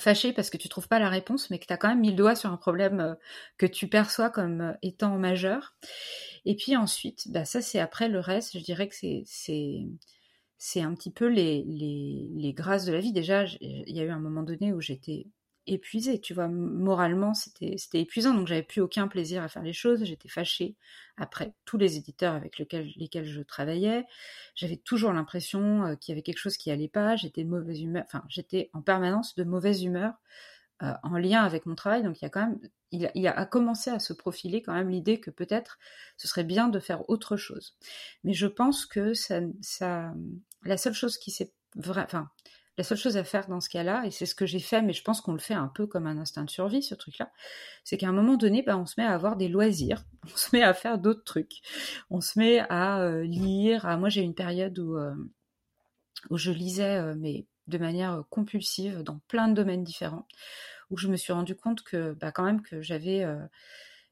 fâché 0.00 0.32
parce 0.32 0.50
que 0.50 0.56
tu 0.56 0.68
trouves 0.68 0.88
pas 0.88 0.98
la 0.98 1.08
réponse, 1.08 1.50
mais 1.50 1.58
que 1.58 1.66
tu 1.66 1.72
as 1.72 1.76
quand 1.76 1.88
même 1.88 2.00
mis 2.00 2.10
le 2.10 2.16
doigt 2.16 2.34
sur 2.34 2.50
un 2.50 2.56
problème 2.56 3.00
euh, 3.00 3.14
que 3.58 3.66
tu 3.66 3.88
perçois 3.88 4.30
comme 4.30 4.60
euh, 4.60 4.72
étant 4.82 5.16
majeur. 5.18 5.74
Et 6.44 6.56
puis 6.56 6.76
ensuite, 6.76 7.30
bah 7.30 7.44
ça 7.44 7.62
c'est 7.62 7.80
après 7.80 8.08
le 8.08 8.20
reste, 8.20 8.58
je 8.58 8.64
dirais 8.64 8.88
que 8.88 8.94
c'est 8.94 9.22
c'est 9.26 9.86
c'est 10.58 10.82
un 10.82 10.94
petit 10.94 11.10
peu 11.10 11.26
les, 11.26 11.64
les, 11.66 12.28
les 12.36 12.52
grâces 12.52 12.84
de 12.84 12.92
la 12.92 13.00
vie. 13.00 13.12
Déjà, 13.12 13.44
il 13.62 13.96
y 13.96 14.00
a 14.00 14.04
eu 14.04 14.10
un 14.10 14.18
moment 14.18 14.42
donné 14.42 14.74
où 14.74 14.80
j'étais 14.80 15.26
épuisée, 15.66 16.20
tu 16.20 16.34
vois, 16.34 16.48
moralement 16.48 17.34
c'était 17.34 17.76
épuisant, 17.94 18.34
donc 18.34 18.46
j'avais 18.46 18.62
plus 18.62 18.80
aucun 18.80 19.08
plaisir 19.08 19.42
à 19.42 19.48
faire 19.48 19.62
les 19.62 19.72
choses, 19.72 20.04
j'étais 20.04 20.28
fâchée 20.28 20.76
après 21.16 21.54
tous 21.64 21.76
les 21.76 21.96
éditeurs 21.96 22.34
avec 22.34 22.58
lesquels, 22.58 22.90
lesquels 22.96 23.26
je 23.26 23.42
travaillais, 23.42 24.06
j'avais 24.54 24.76
toujours 24.76 25.12
l'impression 25.12 25.84
euh, 25.84 25.94
qu'il 25.96 26.12
y 26.12 26.14
avait 26.14 26.22
quelque 26.22 26.38
chose 26.38 26.56
qui 26.56 26.70
allait 26.70 26.88
pas, 26.88 27.16
j'étais 27.16 27.44
mauvaise 27.44 27.80
humeur, 27.80 28.04
enfin 28.06 28.24
j'étais 28.28 28.70
en 28.72 28.82
permanence 28.82 29.34
de 29.34 29.44
mauvaise 29.44 29.82
humeur 29.84 30.14
euh, 30.82 30.92
en 31.02 31.18
lien 31.18 31.44
avec 31.44 31.66
mon 31.66 31.74
travail, 31.74 32.02
donc 32.02 32.20
il 32.20 32.24
y 32.24 32.26
a 32.26 32.30
quand 32.30 32.46
même 32.46 32.58
il 32.92 33.28
a, 33.28 33.46
commencé 33.46 33.88
à 33.90 34.00
se 34.00 34.12
profiler 34.12 34.62
quand 34.62 34.72
même 34.72 34.88
l'idée 34.88 35.20
que 35.20 35.30
peut-être 35.30 35.78
ce 36.16 36.26
serait 36.26 36.42
bien 36.42 36.68
de 36.68 36.80
faire 36.80 37.08
autre 37.08 37.36
chose. 37.36 37.76
Mais 38.24 38.32
je 38.32 38.48
pense 38.48 38.84
que 38.84 39.14
ça, 39.14 39.40
ça 39.60 40.12
la 40.64 40.76
seule 40.76 40.94
chose 40.94 41.16
qui 41.16 41.30
s'est 41.30 41.52
enfin, 41.78 42.28
la 42.78 42.84
seule 42.84 42.98
chose 42.98 43.16
à 43.16 43.24
faire 43.24 43.48
dans 43.48 43.60
ce 43.60 43.68
cas-là, 43.68 44.04
et 44.06 44.10
c'est 44.10 44.26
ce 44.26 44.34
que 44.34 44.46
j'ai 44.46 44.60
fait, 44.60 44.82
mais 44.82 44.92
je 44.92 45.02
pense 45.02 45.20
qu'on 45.20 45.32
le 45.32 45.38
fait 45.38 45.54
un 45.54 45.68
peu 45.68 45.86
comme 45.86 46.06
un 46.06 46.18
instinct 46.18 46.44
de 46.44 46.50
survie, 46.50 46.82
ce 46.82 46.94
truc-là, 46.94 47.30
c'est 47.84 47.98
qu'à 47.98 48.08
un 48.08 48.12
moment 48.12 48.36
donné, 48.36 48.62
bah, 48.62 48.78
on 48.78 48.86
se 48.86 48.94
met 48.98 49.06
à 49.06 49.12
avoir 49.12 49.36
des 49.36 49.48
loisirs, 49.48 50.04
on 50.24 50.36
se 50.36 50.54
met 50.54 50.62
à 50.62 50.72
faire 50.72 50.98
d'autres 50.98 51.24
trucs, 51.24 51.60
on 52.10 52.20
se 52.20 52.38
met 52.38 52.60
à 52.70 53.00
euh, 53.02 53.22
lire. 53.24 53.86
À... 53.86 53.96
Moi, 53.96 54.08
j'ai 54.08 54.22
une 54.22 54.34
période 54.34 54.78
où, 54.78 54.96
euh, 54.96 55.14
je 56.30 56.52
lisais, 56.52 56.96
euh, 56.96 57.14
mais 57.16 57.46
de 57.66 57.78
manière 57.78 58.24
compulsive, 58.30 59.02
dans 59.02 59.20
plein 59.28 59.48
de 59.48 59.54
domaines 59.54 59.84
différents 59.84 60.26
où 60.90 60.96
je 60.96 61.06
me 61.06 61.16
suis 61.16 61.32
rendu 61.32 61.54
compte 61.54 61.82
que 61.82 62.14
bah, 62.14 62.32
quand 62.32 62.42
même 62.42 62.62
que 62.62 62.82
j'avais 62.82 63.24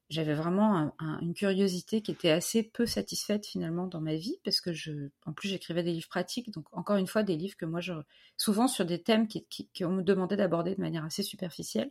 j'avais 0.09 0.35
vraiment 0.35 0.95
une 1.21 1.35
curiosité 1.35 2.01
qui 2.01 2.11
était 2.11 2.31
assez 2.31 2.63
peu 2.63 2.87
satisfaite 2.87 3.47
finalement 3.47 3.87
dans 3.87 4.01
ma 4.01 4.15
vie 4.15 4.39
parce 4.43 4.61
que 4.61 4.73
je 4.73 5.11
en 5.27 5.33
plus 5.33 5.49
j'écrivais 5.49 5.83
des 5.83 5.93
livres 5.93 6.09
pratiques 6.09 6.51
donc 6.51 6.65
encore 6.73 6.97
une 6.97 7.07
fois 7.07 7.23
des 7.23 7.37
livres 7.37 7.57
que 7.57 7.67
moi 7.67 7.81
je 7.81 7.93
souvent 8.37 8.69
sur 8.69 8.87
des 8.87 9.03
thèmes 9.03 9.29
qui, 9.29 9.47
qu'on 9.79 9.91
me 9.91 10.03
demandait 10.03 10.37
d'aborder 10.37 10.75
de 10.75 10.81
manière 10.81 11.05
assez 11.05 11.23
superficielle. 11.23 11.91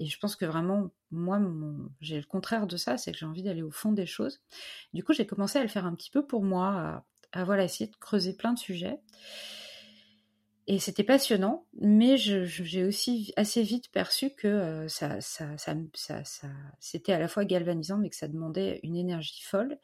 Et 0.00 0.06
je 0.06 0.18
pense 0.18 0.34
que 0.34 0.46
vraiment 0.46 0.90
moi 1.10 1.40
j'ai 2.00 2.16
le 2.16 2.26
contraire 2.26 2.66
de 2.66 2.76
ça 2.76 2.96
c'est 2.96 3.12
que 3.12 3.18
j'ai 3.18 3.26
envie 3.26 3.42
d'aller 3.42 3.62
au 3.62 3.70
fond 3.70 3.92
des 3.92 4.06
choses. 4.06 4.40
Du 4.94 5.04
coup 5.04 5.12
j'ai 5.12 5.26
commencé 5.26 5.58
à 5.58 5.62
le 5.62 5.68
faire 5.68 5.84
un 5.84 5.94
petit 5.94 6.10
peu 6.10 6.26
pour 6.26 6.42
moi 6.42 6.68
à, 6.68 7.04
à 7.32 7.44
voilà 7.44 7.64
essayer 7.64 7.90
de 7.90 7.96
creuser 7.96 8.34
plein 8.34 8.54
de 8.54 8.58
sujets 8.58 8.98
et 10.68 10.78
c'était 10.78 11.02
passionnant, 11.02 11.66
mais 11.80 12.16
j'ai 12.16 12.84
aussi 12.84 13.32
assez 13.36 13.62
vite 13.62 13.90
perçu 13.90 14.30
que 14.30 14.46
euh, 14.46 14.88
ça, 14.88 15.18
c'était 16.78 17.12
à 17.12 17.18
la 17.18 17.28
fois 17.28 17.44
galvanisant, 17.44 17.98
mais 17.98 18.10
que 18.10 18.16
ça 18.16 18.28
demandait 18.28 18.78
une 18.84 18.96
énergie 18.96 19.42
folle. 19.42 19.78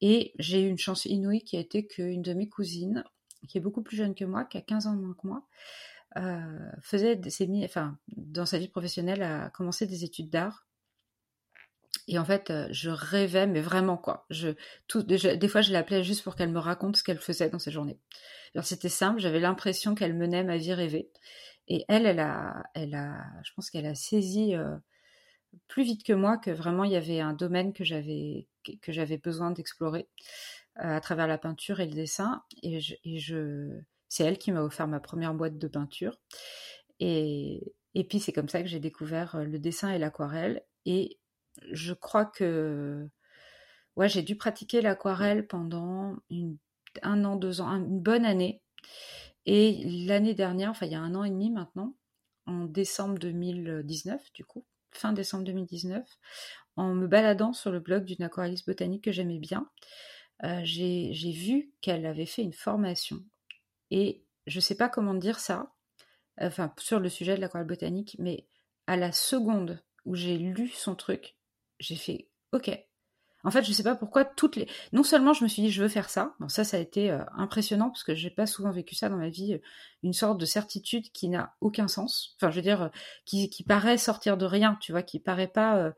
Et 0.00 0.32
j'ai 0.38 0.62
eu 0.62 0.68
une 0.68 0.78
chance 0.78 1.04
inouïe 1.04 1.44
qui 1.44 1.56
a 1.56 1.60
été 1.60 1.86
qu'une 1.86 2.22
de 2.22 2.32
mes 2.32 2.48
cousines, 2.48 3.04
qui 3.48 3.58
est 3.58 3.60
beaucoup 3.60 3.82
plus 3.82 3.96
jeune 3.96 4.14
que 4.14 4.24
moi, 4.24 4.44
qui 4.44 4.58
a 4.58 4.62
15 4.62 4.88
ans 4.88 4.96
moins 4.96 5.14
que 5.14 5.26
moi, 5.26 5.46
euh, 6.16 6.70
faisait 6.82 7.20
enfin, 7.64 7.96
dans 8.08 8.46
sa 8.46 8.58
vie 8.58 8.68
professionnelle, 8.68 9.22
a 9.22 9.50
commencé 9.50 9.86
des 9.86 10.02
études 10.02 10.30
d'art. 10.30 10.66
Et 12.08 12.18
en 12.18 12.24
fait, 12.24 12.50
euh, 12.50 12.66
je 12.70 12.90
rêvais, 12.90 13.46
mais 13.46 13.60
vraiment 13.60 13.96
quoi. 13.96 14.26
Des 14.30 15.48
fois, 15.48 15.60
je 15.60 15.72
l'appelais 15.72 16.02
juste 16.02 16.22
pour 16.24 16.34
qu'elle 16.34 16.50
me 16.50 16.58
raconte 16.58 16.96
ce 16.96 17.04
qu'elle 17.04 17.20
faisait 17.20 17.50
dans 17.50 17.58
ses 17.58 17.70
journées. 17.70 17.98
C'était 18.62 18.88
simple, 18.88 19.20
j'avais 19.20 19.40
l'impression 19.40 19.94
qu'elle 19.94 20.14
menait 20.14 20.42
ma 20.42 20.56
vie 20.56 20.74
rêvée. 20.74 21.10
Et 21.68 21.84
elle, 21.88 22.06
elle 22.06 22.18
a, 22.18 22.64
elle 22.74 22.94
a, 22.94 23.24
je 23.44 23.52
pense 23.54 23.70
qu'elle 23.70 23.86
a 23.86 23.94
saisi 23.94 24.56
euh, 24.56 24.76
plus 25.68 25.84
vite 25.84 26.04
que 26.04 26.12
moi 26.12 26.36
que 26.36 26.50
vraiment 26.50 26.82
il 26.84 26.90
y 26.90 26.96
avait 26.96 27.20
un 27.20 27.32
domaine 27.32 27.72
que 27.72 27.84
j'avais 27.84 28.48
que 28.82 28.92
j'avais 28.92 29.18
besoin 29.18 29.52
d'explorer 29.52 30.08
euh, 30.78 30.96
à 30.96 31.00
travers 31.00 31.28
la 31.28 31.38
peinture 31.38 31.80
et 31.80 31.86
le 31.86 31.94
dessin. 31.94 32.42
Et 32.62 32.80
c'est 34.08 34.24
elle 34.24 34.38
qui 34.38 34.50
m'a 34.52 34.62
offert 34.62 34.88
ma 34.88 35.00
première 35.00 35.34
boîte 35.34 35.58
de 35.58 35.68
peinture. 35.68 36.18
Et, 36.98 37.62
puis 38.08 38.20
c'est 38.20 38.32
comme 38.32 38.48
ça 38.48 38.62
que 38.62 38.68
j'ai 38.68 38.80
découvert 38.80 39.36
le 39.36 39.58
dessin 39.58 39.90
et 39.90 39.98
l'aquarelle. 39.98 40.62
Je 41.72 41.92
crois 41.92 42.24
que 42.24 43.08
ouais, 43.96 44.08
j'ai 44.08 44.22
dû 44.22 44.36
pratiquer 44.36 44.80
l'aquarelle 44.80 45.46
pendant 45.46 46.16
un 47.02 47.24
an, 47.24 47.36
deux 47.36 47.60
ans, 47.60 47.68
une 47.70 48.00
bonne 48.00 48.24
année. 48.24 48.62
Et 49.46 49.84
l'année 50.06 50.34
dernière, 50.34 50.70
enfin 50.70 50.86
il 50.86 50.92
y 50.92 50.96
a 50.96 51.00
un 51.00 51.14
an 51.14 51.24
et 51.24 51.30
demi 51.30 51.50
maintenant, 51.50 51.94
en 52.46 52.64
décembre 52.64 53.18
2019 53.18 54.32
du 54.32 54.44
coup, 54.44 54.64
fin 54.90 55.12
décembre 55.12 55.44
2019, 55.44 56.06
en 56.76 56.94
me 56.94 57.06
baladant 57.06 57.52
sur 57.52 57.70
le 57.70 57.80
blog 57.80 58.04
d'une 58.04 58.22
aquarelliste 58.22 58.66
botanique 58.66 59.04
que 59.04 59.12
j'aimais 59.12 59.38
bien, 59.38 59.68
euh, 60.44 60.60
j'ai 60.64 61.32
vu 61.32 61.72
qu'elle 61.80 62.06
avait 62.06 62.26
fait 62.26 62.42
une 62.42 62.52
formation. 62.52 63.22
Et 63.90 64.24
je 64.46 64.58
ne 64.58 64.62
sais 64.62 64.76
pas 64.76 64.88
comment 64.88 65.14
dire 65.14 65.38
ça, 65.38 65.72
enfin 66.40 66.72
sur 66.78 67.00
le 67.00 67.08
sujet 67.08 67.36
de 67.36 67.40
l'aquarelle 67.40 67.66
botanique, 67.66 68.16
mais 68.18 68.46
à 68.86 68.96
la 68.96 69.12
seconde 69.12 69.82
où 70.04 70.14
j'ai 70.14 70.38
lu 70.38 70.68
son 70.68 70.94
truc, 70.94 71.36
j'ai 71.80 71.96
fait 71.96 72.28
OK, 72.52 72.70
En 73.44 73.50
fait, 73.50 73.64
je 73.64 73.72
sais 73.72 73.82
pas 73.82 73.94
pourquoi 73.96 74.24
toutes 74.24 74.56
les. 74.56 74.68
Non 74.92 75.02
seulement 75.02 75.32
je 75.32 75.44
me 75.44 75.48
suis 75.48 75.62
dit 75.62 75.70
je 75.70 75.82
veux 75.82 75.88
faire 75.88 76.10
ça. 76.10 76.34
Bon, 76.40 76.48
ça, 76.48 76.64
ça 76.64 76.76
a 76.76 76.80
été 76.80 77.10
euh, 77.10 77.24
impressionnant 77.36 77.90
parce 77.90 78.04
que 78.04 78.14
j'ai 78.14 78.30
pas 78.30 78.46
souvent 78.46 78.70
vécu 78.70 78.94
ça 78.94 79.08
dans 79.08 79.16
ma 79.16 79.28
vie. 79.30 79.60
Une 80.02 80.12
sorte 80.12 80.38
de 80.38 80.46
certitude 80.46 81.10
qui 81.12 81.28
n'a 81.28 81.56
aucun 81.60 81.88
sens. 81.88 82.36
Enfin, 82.36 82.50
je 82.50 82.56
veux 82.56 82.62
dire, 82.62 82.90
qui, 83.24 83.50
qui 83.50 83.64
paraît 83.64 83.98
sortir 83.98 84.36
de 84.36 84.46
rien. 84.46 84.76
Tu 84.80 84.92
vois, 84.92 85.02
qui 85.02 85.20
paraît 85.20 85.48
pas, 85.48 85.92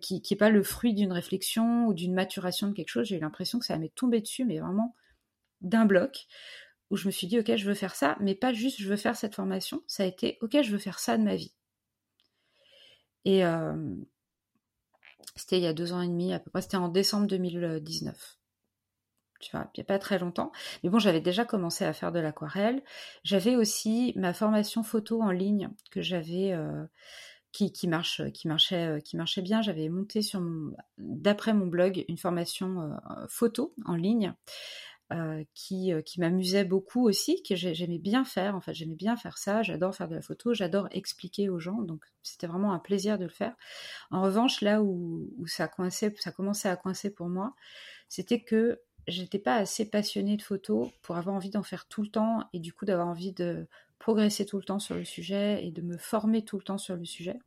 qui, 0.00 0.22
qui 0.22 0.34
est 0.34 0.36
pas 0.36 0.50
le 0.50 0.62
fruit 0.62 0.94
d'une 0.94 1.12
réflexion 1.12 1.86
ou 1.86 1.94
d'une 1.94 2.14
maturation 2.14 2.68
de 2.68 2.74
quelque 2.74 2.90
chose. 2.90 3.06
J'ai 3.06 3.16
eu 3.16 3.20
l'impression 3.20 3.58
que 3.58 3.66
ça 3.66 3.78
m'est 3.78 3.94
tombé 3.94 4.20
dessus, 4.20 4.44
mais 4.44 4.58
vraiment 4.60 4.94
d'un 5.60 5.84
bloc 5.86 6.26
où 6.90 6.96
je 6.96 7.06
me 7.06 7.10
suis 7.10 7.26
dit 7.26 7.38
ok, 7.38 7.56
je 7.56 7.66
veux 7.66 7.74
faire 7.74 7.94
ça, 7.94 8.16
mais 8.20 8.34
pas 8.34 8.52
juste 8.52 8.80
je 8.80 8.88
veux 8.88 8.96
faire 8.96 9.16
cette 9.16 9.34
formation. 9.34 9.82
Ça 9.86 10.02
a 10.02 10.06
été 10.06 10.38
ok, 10.42 10.62
je 10.62 10.70
veux 10.70 10.78
faire 10.78 10.98
ça 10.98 11.16
de 11.16 11.22
ma 11.22 11.36
vie. 11.36 11.54
Et 13.24 13.44
c'était 15.36 15.58
il 15.58 15.62
y 15.62 15.66
a 15.66 15.72
deux 15.72 15.92
ans 15.92 16.02
et 16.02 16.08
demi, 16.08 16.32
à 16.32 16.38
peu 16.38 16.50
près, 16.50 16.62
c'était 16.62 16.76
en 16.76 16.88
décembre 16.88 17.26
2019. 17.26 18.38
Tu 19.40 19.50
vois, 19.50 19.68
il 19.74 19.80
n'y 19.80 19.82
a 19.82 19.86
pas 19.86 19.98
très 19.98 20.18
longtemps. 20.18 20.52
Mais 20.82 20.90
bon, 20.90 20.98
j'avais 20.98 21.20
déjà 21.20 21.44
commencé 21.44 21.84
à 21.84 21.92
faire 21.92 22.12
de 22.12 22.20
l'aquarelle. 22.20 22.82
J'avais 23.24 23.56
aussi 23.56 24.12
ma 24.16 24.32
formation 24.32 24.84
photo 24.84 25.20
en 25.20 25.32
ligne 25.32 25.68
que 25.90 26.00
j'avais, 26.00 26.52
euh, 26.52 26.84
qui, 27.50 27.88
marche, 27.88 28.22
qui, 28.32 28.46
marchait, 28.46 28.86
euh, 28.86 29.00
qui 29.00 29.16
marchait 29.16 29.42
bien. 29.42 29.60
J'avais 29.60 29.88
monté 29.88 30.22
sur 30.22 30.40
d'après 30.96 31.54
mon 31.54 31.66
blog, 31.66 32.04
une 32.08 32.18
formation 32.18 32.82
euh, 32.82 33.26
photo 33.28 33.74
en 33.84 33.96
ligne 33.96 34.32
euh, 35.12 35.44
qui, 35.54 35.92
euh, 35.92 36.00
qui 36.00 36.20
m'amusait 36.20 36.64
beaucoup 36.64 37.06
aussi, 37.06 37.42
que 37.42 37.54
j'aimais 37.54 37.98
bien 37.98 38.24
faire. 38.24 38.54
En 38.54 38.60
fait, 38.60 38.72
j'aimais 38.72 38.94
bien 38.94 39.16
faire 39.16 39.36
ça. 39.36 39.62
J'adore 39.62 39.94
faire 39.94 40.08
de 40.08 40.14
la 40.14 40.22
photo, 40.22 40.54
j'adore 40.54 40.88
expliquer 40.90 41.48
aux 41.50 41.58
gens. 41.58 41.82
Donc, 41.82 42.04
c'était 42.22 42.46
vraiment 42.46 42.72
un 42.72 42.78
plaisir 42.78 43.18
de 43.18 43.24
le 43.24 43.30
faire. 43.30 43.54
En 44.10 44.22
revanche, 44.22 44.62
là 44.62 44.82
où, 44.82 45.30
où 45.36 45.46
ça 45.46 45.70
ça 46.18 46.32
commençait 46.32 46.68
à 46.68 46.76
coincer 46.76 47.10
pour 47.10 47.28
moi, 47.28 47.54
c'était 48.08 48.40
que 48.40 48.80
j'étais 49.06 49.38
pas 49.38 49.56
assez 49.56 49.88
passionnée 49.88 50.36
de 50.36 50.42
photo 50.42 50.90
pour 51.02 51.16
avoir 51.16 51.34
envie 51.34 51.50
d'en 51.50 51.62
faire 51.62 51.86
tout 51.88 52.02
le 52.02 52.08
temps 52.08 52.48
et 52.52 52.60
du 52.60 52.72
coup 52.72 52.84
d'avoir 52.84 53.08
envie 53.08 53.32
de 53.32 53.66
progresser 53.98 54.46
tout 54.46 54.56
le 54.56 54.64
temps 54.64 54.78
sur 54.78 54.94
le 54.94 55.04
sujet 55.04 55.64
et 55.64 55.70
de 55.70 55.82
me 55.82 55.96
former 55.98 56.44
tout 56.44 56.56
le 56.56 56.64
temps 56.64 56.78
sur 56.78 56.96
le 56.96 57.04
sujet. 57.04 57.38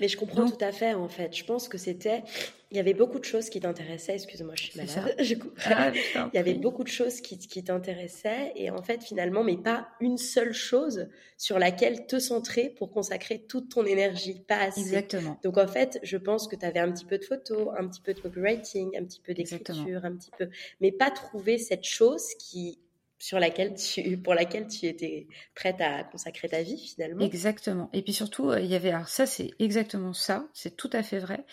Mais 0.00 0.08
je 0.08 0.16
comprends 0.16 0.48
tout 0.48 0.64
à 0.64 0.72
fait, 0.72 0.94
en 0.94 1.08
fait. 1.08 1.34
Je 1.36 1.44
pense 1.44 1.68
que 1.68 1.78
c'était. 1.78 2.22
Il 2.70 2.76
y 2.76 2.80
avait 2.80 2.94
beaucoup 2.94 3.18
de 3.18 3.24
choses 3.24 3.48
qui 3.48 3.60
t'intéressaient. 3.60 4.14
Excuse-moi, 4.14 4.54
je 4.54 4.64
suis 4.64 4.78
malade. 4.78 5.14
Ah, 5.64 5.92
il 6.32 6.36
y 6.36 6.38
avait 6.38 6.54
beaucoup 6.54 6.84
de 6.84 6.88
choses 6.88 7.20
qui, 7.20 7.38
qui 7.38 7.64
t'intéressaient. 7.64 8.52
Et 8.56 8.70
en 8.70 8.82
fait, 8.82 9.02
finalement, 9.02 9.42
mais 9.42 9.56
pas 9.56 9.88
une 10.00 10.18
seule 10.18 10.52
chose 10.52 11.08
sur 11.36 11.58
laquelle 11.58 12.06
te 12.06 12.18
centrer 12.18 12.68
pour 12.70 12.90
consacrer 12.90 13.44
toute 13.48 13.70
ton 13.70 13.84
énergie. 13.84 14.44
Pas 14.46 14.60
assez. 14.60 14.80
Exactement. 14.80 15.38
Donc, 15.42 15.56
en 15.56 15.66
fait, 15.66 15.98
je 16.02 16.16
pense 16.16 16.46
que 16.46 16.56
tu 16.56 16.66
avais 16.66 16.80
un 16.80 16.92
petit 16.92 17.06
peu 17.06 17.18
de 17.18 17.24
photos, 17.24 17.68
un 17.78 17.88
petit 17.88 18.00
peu 18.00 18.14
de 18.14 18.20
copywriting, 18.20 18.96
un 18.96 19.04
petit 19.04 19.20
peu 19.20 19.34
d'écriture, 19.34 20.04
un 20.04 20.14
petit 20.16 20.30
peu. 20.38 20.48
Mais 20.80 20.92
pas 20.92 21.10
trouver 21.10 21.58
cette 21.58 21.84
chose 21.84 22.24
qui 22.38 22.78
sur 23.18 23.38
laquelle 23.38 23.74
tu, 23.74 24.16
pour 24.22 24.34
laquelle 24.34 24.66
tu 24.68 24.86
étais 24.86 25.26
prête 25.54 25.80
à 25.80 26.04
consacrer 26.04 26.48
ta 26.48 26.62
vie 26.62 26.78
finalement. 26.78 27.24
Exactement. 27.24 27.90
Et 27.92 28.02
puis 28.02 28.12
surtout, 28.12 28.50
euh, 28.50 28.60
il 28.60 28.66
y 28.66 28.74
avait, 28.74 28.90
alors 28.90 29.08
ça 29.08 29.26
c'est 29.26 29.50
exactement 29.58 30.12
ça, 30.12 30.48
c'est 30.54 30.76
tout 30.76 30.90
à 30.92 31.02
fait 31.02 31.18
vrai. 31.18 31.44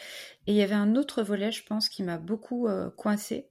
Et 0.48 0.52
il 0.54 0.56
y 0.56 0.62
avait 0.62 0.76
un 0.76 0.96
autre 0.96 1.24
volet, 1.24 1.52
je 1.52 1.64
pense, 1.64 1.90
qui 1.90 2.04
m'a 2.04 2.18
beaucoup 2.18 2.68
euh, 2.68 2.90
coincé, 2.92 3.48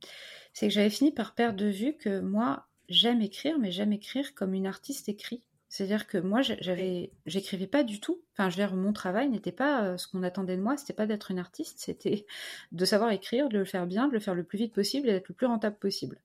c'est 0.53 0.69
que 0.69 0.73
j'avais 0.73 0.91
fini 0.91 1.13
par 1.13 1.35
perdre 1.35 1.59
de 1.59 1.67
vue 1.67 1.97
que 1.97 2.21
moi, 2.21 2.67
j'aime 2.89 3.21
écrire, 3.21 3.59
mais 3.59 3.73
j'aime 3.73 3.93
écrire 3.93 4.35
comme 4.35 4.55
une 4.55 4.67
artiste 4.67 5.09
écrit. 5.09 5.43
C'est-à-dire 5.69 6.07
que 6.07 6.19
moi, 6.19 6.41
j'avais, 6.41 7.11
j'écrivais 7.27 7.67
pas 7.67 7.83
du 7.83 7.99
tout. 7.99 8.23
Enfin, 8.33 8.49
je 8.49 8.57
veux 8.57 8.65
dire, 8.65 8.77
mon 8.77 8.93
travail 8.93 9.29
n'était 9.29 9.51
pas 9.51 9.83
euh, 9.83 9.97
ce 9.97 10.07
qu'on 10.07 10.23
attendait 10.23 10.57
de 10.57 10.63
moi. 10.63 10.77
C'était 10.77 10.93
pas 10.93 11.07
d'être 11.07 11.33
une 11.33 11.41
artiste. 11.41 11.81
C'était 11.81 12.27
de 12.73 12.85
savoir 12.85 13.11
écrire, 13.11 13.49
de 13.49 13.59
le 13.59 13.65
faire 13.65 13.89
bien, 13.89 14.07
de 14.07 14.13
le 14.13 14.21
faire 14.21 14.37
le 14.37 14.45
plus 14.45 14.57
vite 14.57 14.73
possible 14.73 15.09
et 15.09 15.13
d'être 15.13 15.29
le 15.29 15.35
plus 15.35 15.49
rentable 15.49 15.77
possible. 15.77 16.21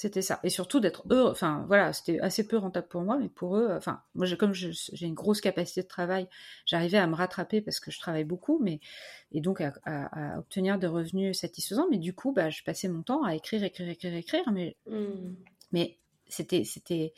C'était 0.00 0.22
ça. 0.22 0.40
Et 0.44 0.48
surtout 0.48 0.80
d'être 0.80 1.04
heureux. 1.10 1.30
Enfin, 1.30 1.66
voilà, 1.68 1.92
c'était 1.92 2.20
assez 2.20 2.48
peu 2.48 2.56
rentable 2.56 2.88
pour 2.88 3.02
moi, 3.02 3.18
mais 3.18 3.28
pour 3.28 3.58
eux, 3.58 3.68
enfin, 3.76 4.02
moi, 4.14 4.26
comme 4.38 4.54
j'ai 4.54 5.06
une 5.06 5.12
grosse 5.12 5.42
capacité 5.42 5.82
de 5.82 5.88
travail, 5.88 6.26
j'arrivais 6.64 6.96
à 6.96 7.06
me 7.06 7.14
rattraper 7.14 7.60
parce 7.60 7.80
que 7.80 7.90
je 7.90 7.98
travaille 7.98 8.24
beaucoup, 8.24 8.58
mais 8.62 8.80
et 9.30 9.42
donc 9.42 9.60
à, 9.60 10.38
obtenir 10.38 10.78
des 10.78 10.86
revenus 10.86 11.38
satisfaisants. 11.38 11.86
Mais 11.90 11.98
du 11.98 12.14
coup, 12.14 12.32
bah, 12.32 12.48
je 12.48 12.62
passais 12.62 12.88
mon 12.88 13.02
temps 13.02 13.24
à 13.24 13.34
écrire, 13.34 13.62
écrire, 13.62 13.90
écrire, 13.90 14.14
écrire. 14.14 14.50
Mais, 14.50 14.74
mmh. 14.86 15.34
mais 15.72 15.98
c'était, 16.28 16.64
c'était, 16.64 17.12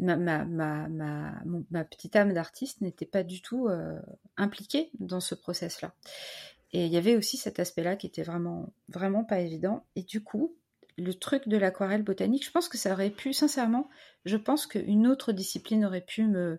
ma, 0.00 0.16
ma, 0.16 0.44
ma, 0.44 0.88
ma, 0.88 1.84
petite 1.84 2.16
âme 2.16 2.32
d'artiste 2.32 2.80
n'était 2.80 3.06
pas 3.06 3.22
du 3.22 3.40
tout 3.40 3.68
euh, 3.68 4.00
impliquée 4.36 4.90
dans 4.98 5.20
ce 5.20 5.36
process-là. 5.36 5.94
Et 6.72 6.86
il 6.86 6.92
y 6.92 6.96
avait 6.96 7.14
aussi 7.14 7.36
cet 7.36 7.60
aspect-là 7.60 7.94
qui 7.94 8.08
était 8.08 8.24
vraiment, 8.24 8.72
vraiment 8.88 9.22
pas 9.22 9.38
évident. 9.38 9.84
Et 9.94 10.02
du 10.02 10.24
coup, 10.24 10.56
le 10.96 11.14
truc 11.14 11.48
de 11.48 11.56
l'aquarelle 11.56 12.02
botanique, 12.02 12.44
je 12.44 12.50
pense 12.50 12.68
que 12.68 12.78
ça 12.78 12.92
aurait 12.92 13.10
pu, 13.10 13.32
sincèrement, 13.32 13.88
je 14.24 14.36
pense 14.36 14.66
qu'une 14.66 15.06
autre 15.06 15.32
discipline 15.32 15.84
aurait 15.84 16.04
pu 16.04 16.24
me, 16.24 16.58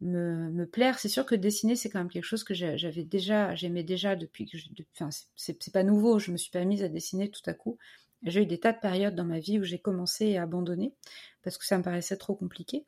me, 0.00 0.64
plaire. 0.66 0.98
C'est 0.98 1.08
sûr 1.08 1.24
que 1.24 1.34
dessiner, 1.34 1.76
c'est 1.76 1.88
quand 1.88 2.00
même 2.00 2.10
quelque 2.10 2.24
chose 2.24 2.44
que 2.44 2.54
j'avais 2.54 3.04
déjà, 3.04 3.54
j'aimais 3.54 3.84
déjà 3.84 4.16
depuis 4.16 4.46
que 4.46 4.58
je, 4.58 4.66
enfin, 4.94 5.10
c'est 5.36 5.72
pas 5.72 5.82
nouveau, 5.82 6.18
je 6.18 6.32
me 6.32 6.36
suis 6.36 6.50
pas 6.50 6.64
mise 6.64 6.82
à 6.82 6.88
dessiner 6.88 7.30
tout 7.30 7.42
à 7.46 7.54
coup. 7.54 7.78
J'ai 8.24 8.42
eu 8.42 8.46
des 8.46 8.60
tas 8.60 8.72
de 8.72 8.78
périodes 8.78 9.14
dans 9.14 9.24
ma 9.24 9.40
vie 9.40 9.58
où 9.58 9.64
j'ai 9.64 9.80
commencé 9.80 10.36
à 10.36 10.42
abandonner 10.42 10.94
parce 11.42 11.58
que 11.58 11.66
ça 11.66 11.76
me 11.78 11.82
paraissait 11.82 12.16
trop 12.16 12.34
compliqué. 12.34 12.86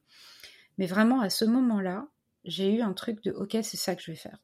Mais 0.78 0.86
vraiment, 0.86 1.20
à 1.20 1.30
ce 1.30 1.44
moment-là, 1.44 2.08
j'ai 2.44 2.72
eu 2.74 2.82
un 2.82 2.92
truc 2.92 3.22
de 3.22 3.32
OK, 3.32 3.56
c'est 3.62 3.76
ça 3.76 3.96
que 3.96 4.02
je 4.02 4.12
vais 4.12 4.16
faire. 4.16 4.38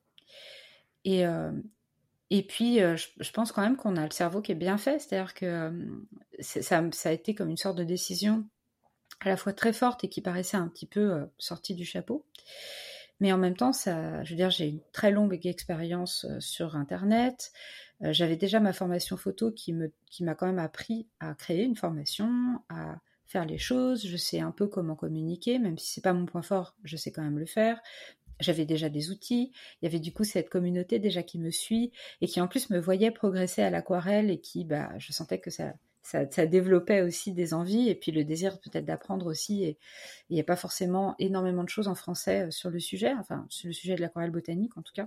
Et, 1.05 1.26
euh, 1.26 1.53
et 2.31 2.45
puis, 2.45 2.81
euh, 2.81 2.97
je, 2.97 3.31
pense 3.33 3.51
quand 3.51 3.62
même 3.62 3.76
qu'on 3.76 3.97
a 3.97 4.05
le 4.05 4.12
cerveau 4.12 4.41
qui 4.41 4.53
est 4.53 4.57
bien 4.57 4.78
fait, 4.78 5.01
c'est-à-dire 5.01 5.35
que 5.35 5.47
euh, 5.47 5.70
ça, 6.41 6.81
a 7.05 7.12
été 7.12 7.35
comme 7.35 7.51
une 7.51 7.57
sorte 7.57 7.76
de 7.76 7.83
décision 7.83 8.45
à 9.20 9.28
la 9.28 9.37
fois 9.37 9.53
très 9.53 9.72
forte 9.72 10.05
et 10.05 10.09
qui 10.09 10.20
paraissait 10.20 10.57
un 10.57 10.68
petit 10.68 10.87
peu 10.87 11.12
euh, 11.12 11.26
sortie 11.39 11.74
du 11.74 11.85
chapeau. 11.85 12.24
Mais 13.18 13.33
en 13.33 13.39
même 13.39 13.57
temps, 13.57 13.72
je 13.72 14.31
veux 14.31 14.37
dire, 14.37 14.49
j'ai 14.49 14.68
une 14.68 14.81
très 14.93 15.11
longue 15.11 15.39
expérience 15.45 16.24
sur 16.39 16.74
Internet. 16.74 17.53
J'avais 18.01 18.37
déjà 18.37 18.61
ma 18.61 18.72
formation 18.72 19.18
photo 19.18 19.53
qui 19.53 19.74
me, 19.74 19.93
qui 20.07 20.24
m'a 20.24 20.35
quand 20.35 20.47
même 20.47 20.59
appris 20.59 21.07
à 21.18 21.35
créer 21.35 21.64
une 21.64 21.76
formation, 21.76 22.62
à 22.70 22.97
faire 23.26 23.45
les 23.45 23.59
choses. 23.59 24.07
Je 24.07 24.16
sais 24.16 24.41
un 24.41 24.53
peu 24.53 24.68
comment 24.68 24.97
communiquer, 24.97 25.59
même 25.59 25.76
si 25.76 25.93
c'est 25.93 26.01
pas 26.01 26.14
mon 26.14 26.24
point 26.24 26.41
fort, 26.41 26.74
je 26.83 26.97
sais 26.97 27.12
quand 27.12 27.22
même 27.22 27.39
le 27.39 27.45
faire 27.45 27.78
j'avais 28.41 28.64
déjà 28.64 28.88
des 28.88 29.11
outils, 29.11 29.53
il 29.80 29.84
y 29.84 29.88
avait 29.88 30.01
du 30.01 30.12
coup 30.12 30.24
cette 30.24 30.49
communauté 30.49 30.99
déjà 30.99 31.22
qui 31.22 31.38
me 31.38 31.51
suit 31.51 31.93
et 32.20 32.26
qui 32.26 32.41
en 32.41 32.49
plus 32.49 32.70
me 32.70 32.78
voyait 32.78 33.11
progresser 33.11 33.62
à 33.62 33.70
l'aquarelle 33.70 34.30
et 34.30 34.41
qui, 34.41 34.64
bah, 34.64 34.91
je 34.99 35.12
sentais 35.12 35.38
que 35.38 35.51
ça, 35.51 35.74
ça, 36.03 36.47
développait 36.47 37.03
aussi 37.03 37.32
des 37.32 37.55
envies 37.55 37.88
et 37.88 37.95
puis 37.95 38.12
le 38.12 38.24
désir 38.24 38.59
peut-être 38.61 38.84
d'apprendre 38.84 39.26
aussi. 39.26 39.64
Et 39.64 39.78
il 40.28 40.34
n'y 40.34 40.41
a 40.41 40.45
pas 40.45 40.57
forcément 40.57 41.14
énormément 41.18 41.64
de 41.64 41.68
choses 41.68 41.88
en 41.88 41.95
français 41.95 42.47
euh, 42.47 42.51
sur 42.51 42.70
le 42.70 42.80
sujet, 42.80 43.12
enfin 43.18 43.47
sur 43.49 43.68
le 43.68 43.72
sujet 43.72 43.95
de 43.95 44.01
l'aquarelle 44.01 44.30
botanique 44.30 44.76
en 44.76 44.82
tout 44.82 44.93
cas. 44.95 45.07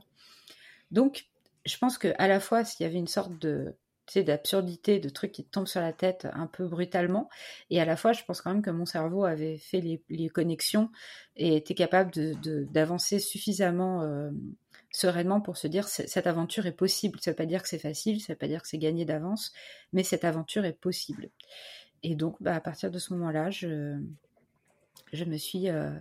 Donc, 0.92 1.26
je 1.66 1.78
pense 1.78 1.98
que 1.98 2.14
à 2.18 2.28
la 2.28 2.40
fois 2.40 2.64
s'il 2.64 2.86
y 2.86 2.90
avait 2.90 3.00
une 3.00 3.08
sorte 3.08 3.38
de 3.40 3.76
d'absurdité, 4.22 4.99
de 4.99 5.09
trucs 5.09 5.32
qui 5.32 5.43
tombent 5.43 5.68
sur 5.68 5.82
la 5.82 5.93
tête 5.93 6.28
un 6.34 6.45
peu 6.45 6.68
brutalement. 6.68 7.30
Et 7.72 7.82
à 7.82 7.86
la 7.86 7.95
fois, 7.95 8.14
je 8.14 8.24
pense 8.24 8.41
quand 8.41 8.53
même 8.53 8.61
que 8.61 8.70
mon 8.70 8.86
cerveau 8.86 9.26
avait 9.26 9.57
fait 9.57 9.82
les, 9.82 10.30
connexions 10.30 10.91
et 11.36 11.55
était 11.55 11.74
capable 11.74 12.11
d'avancer 12.72 13.16
de, 13.16 13.22
suffisamment 13.22 14.03
euh, 14.03 14.30
sereinement 14.91 15.41
pour 15.41 15.57
se 15.57 15.68
dire 15.68 15.88
cette 15.88 16.28
aventure 16.28 16.68
est 16.68 16.72
possible. 16.72 17.20
Ça 17.20 17.32
ne 17.32 17.34
veut 17.34 17.38
pas 17.38 17.45
dire 17.47 17.64
que 17.64 17.70
c'est 17.70 17.80
facile, 17.80 18.22
ça 18.22 18.34
ne 18.34 18.36
veut 18.36 18.39
pas 18.39 18.47
dire 18.47 18.61
que 18.61 18.68
c'est 18.68 18.78
gagné 18.78 19.05
d'avance, 19.05 19.51
mais 19.91 20.03
cette 20.03 20.24
aventure 20.24 20.66
est 20.66 20.80
possible. 20.80 21.30
Et 22.03 22.16
donc, 22.16 22.36
bah, 22.41 22.53
à 22.53 22.61
partir 22.61 22.91
de 22.91 22.99
ce 22.99 23.14
moment-là, 23.14 23.49
je, 23.49 23.97
je 25.14 25.26
me 25.26 25.38
suis 25.38 25.70
euh, 25.70 25.91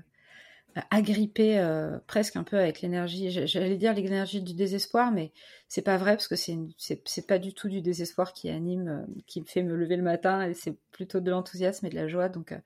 agrippé 0.91 1.59
euh, 1.59 1.99
presque 2.07 2.37
un 2.37 2.45
peu 2.45 2.59
avec 2.59 2.81
l'énergie, 2.81 3.31
j'allais 3.31 3.77
dire 3.77 3.95
l'énergie 3.95 4.43
du 4.43 4.55
désespoir, 4.55 5.13
mais 5.13 5.33
c'est 5.69 5.83
pas 5.83 5.97
vrai 5.97 6.13
parce 6.13 6.29
que 6.29 6.37
c'est 6.37 7.27
pas 7.27 7.39
du 7.39 7.55
tout 7.55 7.69
du 7.69 7.81
désespoir 7.83 8.33
qui 8.33 8.49
anime, 8.51 8.89
euh, 8.89 9.23
qui 9.27 9.41
me 9.41 9.47
fait 9.47 9.63
me 9.63 9.75
lever 9.75 9.97
le 9.97 10.03
matin 10.03 10.49
et 10.49 10.55
c'est 10.55 10.77
plutôt 10.91 11.21
de 11.21 11.31
l'enthousiasme 11.31 11.87
et 11.87 11.91
de 11.91 11.95
la 11.95 12.09
joie. 12.09 12.29
Donc, 12.29 12.53
euh, 12.53 12.59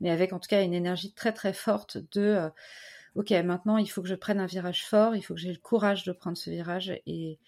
mais 0.00 0.10
avec 0.10 0.32
en 0.32 0.38
tout 0.38 0.48
cas 0.48 0.62
une 0.62 0.74
énergie 0.74 1.12
très 1.12 1.32
très 1.32 1.52
forte 1.52 1.98
de 2.12 2.50
ok 3.14 3.30
maintenant 3.44 3.76
il 3.78 3.86
faut 3.86 4.02
que 4.02 4.08
je 4.08 4.14
prenne 4.14 4.40
un 4.40 4.46
virage 4.46 4.84
fort, 4.86 5.16
il 5.16 5.22
faut 5.22 5.34
que 5.34 5.40
j'ai 5.40 5.52
le 5.52 5.58
courage 5.58 6.04
de 6.04 6.12
prendre 6.12 6.36
ce 6.36 6.50
virage. 6.50 6.90
Et 7.06 7.38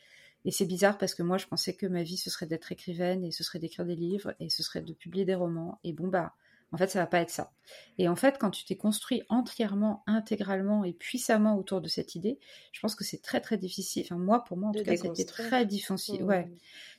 et 0.46 0.52
c'est 0.52 0.66
bizarre 0.66 0.96
parce 0.96 1.14
que 1.14 1.24
moi 1.24 1.38
je 1.38 1.46
pensais 1.46 1.74
que 1.74 1.86
ma 1.86 2.04
vie 2.04 2.16
ce 2.16 2.30
serait 2.30 2.46
d'être 2.46 2.70
écrivaine 2.70 3.24
et 3.24 3.32
ce 3.32 3.42
serait 3.42 3.58
d'écrire 3.58 3.84
des 3.84 3.96
livres 3.96 4.34
et 4.38 4.48
ce 4.48 4.62
serait 4.62 4.80
de 4.82 4.92
publier 4.92 5.24
des 5.24 5.34
romans. 5.34 5.80
Et 5.84 5.92
bon 5.92 6.08
bah 6.08 6.34
en 6.72 6.78
fait, 6.78 6.88
ça 6.88 6.98
va 6.98 7.06
pas 7.06 7.20
être 7.20 7.30
ça. 7.30 7.52
Et 7.96 8.08
en 8.08 8.16
fait, 8.16 8.38
quand 8.38 8.50
tu 8.50 8.64
t'es 8.64 8.76
construit 8.76 9.22
entièrement, 9.28 10.02
intégralement 10.06 10.84
et 10.84 10.92
puissamment 10.92 11.56
autour 11.56 11.80
de 11.80 11.88
cette 11.88 12.14
idée, 12.14 12.38
je 12.72 12.80
pense 12.80 12.94
que 12.94 13.04
c'est 13.04 13.22
très 13.22 13.40
très 13.40 13.56
difficile. 13.56 14.02
Enfin, 14.04 14.18
moi, 14.18 14.42
pour 14.42 14.56
moi, 14.56 14.70
en 14.70 14.72
tout 14.72 14.82
cas, 14.82 14.96
c'était 14.96 15.24
très 15.24 15.64
difficile. 15.64 16.24
Mmh. 16.24 16.28
Ouais. 16.28 16.48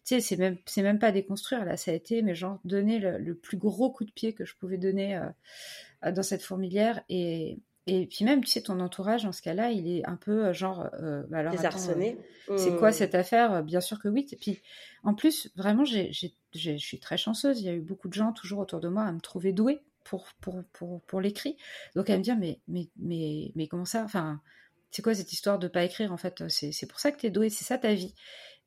Tu 0.06 0.16
sais, 0.16 0.22
c'est 0.22 0.38
même, 0.38 0.58
c'est 0.66 0.82
même 0.82 1.00
pas 1.00 1.12
déconstruire. 1.12 1.66
Là, 1.66 1.76
ça 1.76 1.92
a 1.92 1.94
été, 1.94 2.22
mais 2.22 2.34
genre, 2.34 2.60
donner 2.64 3.00
le, 3.00 3.36
plus 3.36 3.58
gros 3.58 3.92
coup 3.92 4.06
de 4.06 4.12
pied 4.12 4.34
que 4.34 4.46
je 4.46 4.56
pouvais 4.56 4.78
donner 4.78 5.18
euh, 6.06 6.12
dans 6.12 6.24
cette 6.24 6.44
fourmilière. 6.44 7.02
Et, 7.10 7.60
et 7.88 8.06
puis 8.08 8.24
même, 8.24 8.42
tu 8.44 8.50
sais, 8.50 8.62
ton 8.62 8.80
entourage, 8.80 9.24
dans 9.24 9.34
ce 9.34 9.42
cas-là, 9.42 9.72
il 9.72 9.90
est 9.90 10.08
un 10.08 10.16
peu 10.16 10.54
genre... 10.54 10.90
Bah 11.30 11.40
alors, 11.40 11.52
Désarçonné. 11.52 12.18
c'est 12.56 12.76
quoi 12.78 12.90
mmh. 12.90 12.94
cette 12.94 13.16
affaire? 13.16 13.64
Bien 13.64 13.82
sûr 13.82 14.00
que 14.00 14.08
oui. 14.08 14.26
Et 14.32 14.38
puis, 14.38 14.62
en 15.04 15.14
plus, 15.14 15.52
vraiment, 15.58 15.84
je 16.58 16.78
suis 16.78 17.00
très 17.00 17.18
chanceuse. 17.18 17.62
Il 17.62 17.66
y 17.66 17.70
a 17.70 17.74
eu 17.74 17.82
beaucoup 17.82 18.08
de 18.08 18.14
gens 18.14 18.34
toujours 18.34 18.60
autour 18.60 18.80
de 18.80 18.88
moi 18.88 19.04
à 19.04 19.12
me 19.12 19.20
trouver 19.20 19.54
douée 19.54 19.82
pour, 20.04 20.28
pour, 20.42 20.64
pour, 20.74 21.02
pour 21.02 21.22
l'écrit. 21.22 21.58
Donc, 21.96 22.10
à 22.10 22.18
me 22.18 22.24
dire, 22.24 22.38
mais, 22.38 22.60
mais, 22.68 22.90
mais, 22.98 23.52
mais 23.56 23.68
comment 23.68 23.86
ça? 23.86 24.04
Enfin, 24.04 24.42
c'est 24.92 25.02
quoi 25.02 25.14
cette 25.14 25.34
histoire 25.34 25.60
de 25.60 25.68
pas 25.68 25.84
écrire 25.84 26.12
En 26.12 26.18
fait, 26.18 26.44
c'est 26.50 26.88
pour 26.88 27.00
ça 27.00 27.12
que 27.12 27.20
tu 27.20 27.28
es 27.28 27.30
douée, 27.30 27.50
c'est 27.50 27.66
ça 27.66 27.78
ta 27.78 27.94
vie. 27.94 28.14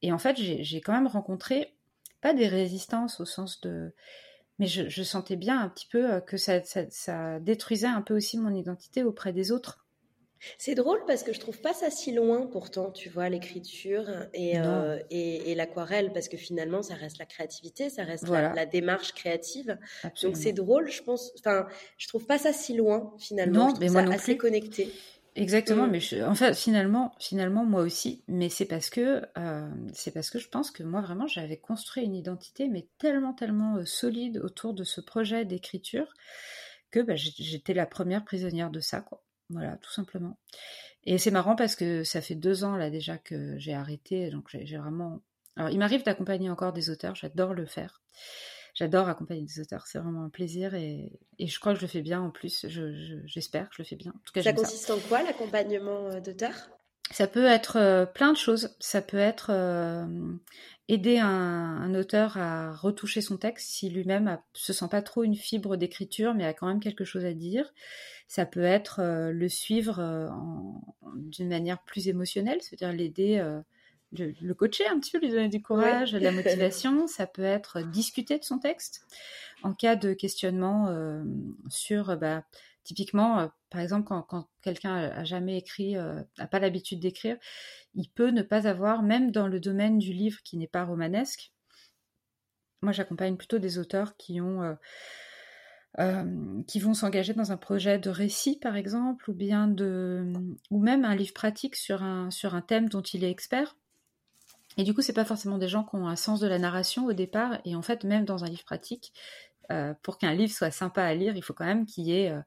Et 0.02 0.12
en 0.12 0.18
fait, 0.18 0.36
j'ai 0.36 0.80
quand 0.80 0.92
même 0.92 1.06
rencontré, 1.06 1.74
pas 2.20 2.34
des 2.34 2.48
résistances 2.48 3.20
au 3.20 3.24
sens 3.24 3.60
de 3.60 3.92
mais 4.60 4.66
je, 4.66 5.02
sentais 5.02 5.36
bien 5.36 5.58
un 5.58 5.70
petit 5.70 5.86
peu 5.86 6.12
euh, 6.12 6.20
que 6.20 6.36
ça, 6.36 6.62
ça, 6.62 7.40
détruisait 7.40 7.86
un 7.86 8.02
peu 8.02 8.14
aussi 8.14 8.36
mon 8.36 8.54
identité 8.54 9.02
auprès 9.02 9.32
des 9.32 9.52
autres. 9.52 9.86
C'est 10.58 10.74
drôle 10.74 11.00
parce 11.06 11.22
que 11.22 11.32
je 11.32 11.40
trouve 11.40 11.60
pas 11.60 11.74
ça 11.74 11.90
si 11.90 12.12
loin 12.12 12.46
pourtant, 12.46 12.90
tu 12.90 13.08
vois, 13.08 13.28
l'écriture 13.28 14.08
et, 14.34 14.58
euh, 14.58 14.98
et, 15.10 15.54
l'aquarelle, 15.54 16.12
parce 16.12 16.28
que 16.28 16.36
finalement, 16.36 16.82
ça 16.82 16.94
reste 16.94 17.18
la 17.18 17.26
créativité, 17.26 17.90
ça 17.90 18.04
reste 18.04 18.28
la, 18.28 18.66
démarche 18.66 19.12
créative. 19.12 19.78
Donc 20.22 20.36
c'est 20.36 20.52
drôle, 20.52 20.90
je 20.90 21.02
pense. 21.02 21.32
Enfin, 21.38 21.66
je 21.98 22.08
trouve 22.08 22.26
pas 22.26 22.38
ça 22.38 22.52
si 22.52 22.74
loin 22.74 23.14
finalement. 23.18 23.68
Non, 23.68 23.74
mais 23.80 23.88
moi 23.88 24.02
non 24.02 24.12
assez 24.12 24.36
connecté. 24.36 24.92
Exactement, 25.36 25.86
mm. 25.86 25.90
mais 25.90 26.22
en 26.22 26.34
fait, 26.34 26.54
finalement, 26.54 27.14
finalement, 27.20 27.64
moi 27.64 27.82
aussi, 27.82 28.24
mais 28.26 28.48
c'est 28.48 28.64
parce 28.64 28.90
que 28.90 29.22
euh, 29.38 29.68
c'est 29.92 30.12
parce 30.12 30.30
que 30.30 30.38
je 30.38 30.48
pense 30.48 30.70
que 30.70 30.82
moi 30.82 31.00
vraiment, 31.00 31.26
j'avais 31.26 31.56
construit 31.56 32.04
une 32.04 32.16
identité, 32.16 32.68
mais 32.68 32.88
tellement, 32.98 33.32
tellement 33.32 33.76
euh, 33.76 33.84
solide 33.84 34.38
autour 34.38 34.74
de 34.74 34.82
ce 34.82 35.00
projet 35.00 35.44
d'écriture 35.44 36.12
que 36.90 37.00
bah, 37.00 37.14
j'étais 37.14 37.74
la 37.74 37.86
première 37.86 38.24
prisonnière 38.24 38.70
de 38.70 38.80
ça, 38.80 39.00
quoi. 39.00 39.22
Voilà, 39.50 39.76
tout 39.78 39.90
simplement. 39.92 40.38
Et 41.04 41.18
c'est 41.18 41.30
marrant 41.30 41.56
parce 41.56 41.76
que 41.76 42.04
ça 42.04 42.20
fait 42.20 42.34
deux 42.34 42.64
ans 42.64 42.76
là 42.76 42.90
déjà 42.90 43.18
que 43.18 43.58
j'ai 43.58 43.74
arrêté, 43.74 44.30
donc 44.30 44.48
j'ai 44.50 44.76
vraiment. 44.76 45.20
Alors, 45.56 45.70
il 45.70 45.78
m'arrive 45.78 46.04
d'accompagner 46.04 46.50
encore 46.50 46.72
des 46.72 46.90
auteurs, 46.90 47.14
j'adore 47.14 47.54
le 47.54 47.66
faire. 47.66 48.02
J'adore 48.74 49.08
accompagner 49.08 49.42
des 49.42 49.60
auteurs, 49.60 49.86
c'est 49.86 49.98
vraiment 49.98 50.24
un 50.24 50.28
plaisir 50.28 50.74
et, 50.74 51.18
je 51.40 51.58
crois 51.58 51.72
que 51.72 51.80
je 51.80 51.84
le 51.84 51.90
fais 51.90 52.02
bien 52.02 52.20
en 52.20 52.30
plus. 52.30 52.66
J'espère 53.24 53.68
que 53.68 53.76
je 53.76 53.82
le 53.82 53.86
fais 53.86 53.96
bien. 53.96 54.12
En 54.14 54.20
tout 54.24 54.32
cas, 54.32 54.42
ça 54.42 54.52
consiste 54.52 54.90
en 54.90 54.98
quoi 55.00 55.22
l'accompagnement 55.22 56.06
euh, 56.06 56.20
d'auteurs 56.20 56.70
ça 57.10 57.26
peut 57.26 57.46
être 57.46 57.76
euh, 57.76 58.06
plein 58.06 58.32
de 58.32 58.36
choses. 58.36 58.76
Ça 58.78 59.02
peut 59.02 59.18
être 59.18 59.50
euh, 59.50 60.06
aider 60.92 61.18
un, 61.18 61.94
auteur 61.94 62.36
à 62.36 62.72
retoucher 62.72 63.20
son 63.20 63.36
texte 63.36 63.70
si 63.70 63.88
lui-même 63.90 64.24
ne 64.24 64.36
se 64.52 64.72
sent 64.72 64.88
pas 64.90 65.02
trop 65.02 65.22
une 65.22 65.36
fibre 65.36 65.76
d'écriture, 65.76 66.34
mais 66.34 66.44
a 66.44 66.52
quand 66.52 66.66
même 66.66 66.80
quelque 66.80 67.04
chose 67.04 67.24
à 67.24 67.32
dire. 67.32 67.72
Ça 68.26 68.46
peut 68.46 68.62
être 68.62 69.00
le 69.32 69.48
suivre 69.48 70.30
d'une 71.16 71.48
manière 71.48 71.82
plus 71.82 72.08
émotionnelle, 72.08 72.58
c'est-à-dire 72.60 72.92
l'aider 72.92 73.60
le, 74.12 74.52
coacher 74.54 74.86
un 74.88 74.98
petit 74.98 75.12
peu, 75.12 75.18
lui 75.18 75.30
donner 75.30 75.48
du 75.48 75.62
courage, 75.62 76.12
de 76.12 76.18
la 76.18 76.32
motivation. 76.32 77.06
Ça 77.06 77.26
peut 77.26 77.42
être 77.42 77.82
discuter 77.82 78.38
de 78.38 78.44
son 78.44 78.58
texte 78.58 79.06
en 79.62 79.74
cas 79.74 79.96
de 79.96 80.12
questionnement 80.12 80.88
euh, 80.88 81.22
sur, 81.68 82.16
bah, 82.16 82.44
typiquement, 82.90 83.38
euh, 83.38 83.46
par 83.70 83.80
exemple, 83.80 84.08
quand, 84.08 84.48
quelqu'un 84.62 84.96
a, 84.96 85.22
jamais 85.22 85.56
écrit, 85.56 85.96
euh, 85.96 86.20
n'a 86.38 86.48
pas 86.48 86.58
l'habitude 86.58 86.98
d'écrire, 86.98 87.36
il 87.94 88.08
peut 88.08 88.30
ne 88.30 88.42
pas 88.42 88.66
avoir, 88.66 89.04
même 89.04 89.30
dans 89.30 89.46
le 89.46 89.60
domaine 89.60 89.98
du 89.98 90.12
livre 90.12 90.42
qui 90.42 90.56
n'est 90.56 90.66
pas 90.66 90.84
romanesque. 90.84 91.52
Moi, 92.82 92.90
j'accompagne 92.90 93.36
plutôt 93.36 93.60
des 93.60 93.78
auteurs 93.78 94.16
qui 94.16 94.40
ont 94.40 94.76
qui 96.66 96.78
vont 96.78 96.94
s'engager 96.94 97.34
dans 97.34 97.52
un 97.52 97.56
projet 97.56 97.98
de 97.98 98.10
récit, 98.10 98.58
par 98.58 98.76
exemple, 98.76 99.28
ou 99.28 99.34
bien 99.34 99.66
de, 99.68 100.32
ou 100.70 100.80
même 100.80 101.04
un 101.04 101.14
livre 101.14 101.34
pratique 101.34 101.76
sur 101.76 102.02
un, 102.02 102.30
sur 102.30 102.54
un 102.54 102.62
thème 102.62 102.88
dont 102.88 103.02
il 103.02 103.22
est 103.22 103.30
expert. 103.30 103.76
Et 104.76 104.84
du 104.84 104.94
coup, 104.94 105.02
c'est 105.02 105.12
pas 105.12 105.24
forcément 105.24 105.58
des 105.58 105.68
gens 105.68 105.84
qui 105.84 105.96
ont 105.96 106.08
un 106.08 106.16
sens 106.16 106.40
de 106.40 106.46
la 106.46 106.58
narration 106.58 107.06
au 107.06 107.12
départ. 107.12 107.58
Et 107.64 107.74
en 107.74 107.82
fait, 107.82 108.04
même 108.04 108.24
dans 108.24 108.44
un 108.44 108.48
livre 108.48 108.64
pratique, 108.64 109.12
euh, 109.70 109.94
pour 110.02 110.18
qu'un 110.18 110.34
livre 110.34 110.52
soit 110.52 110.70
sympa 110.70 111.02
à 111.02 111.14
lire, 111.14 111.36
il 111.36 111.42
faut 111.42 111.54
quand 111.54 111.64
même 111.64 111.86
qu'il 111.86 112.04
y 112.04 112.12
ait 112.12 112.30
euh, 112.30 112.40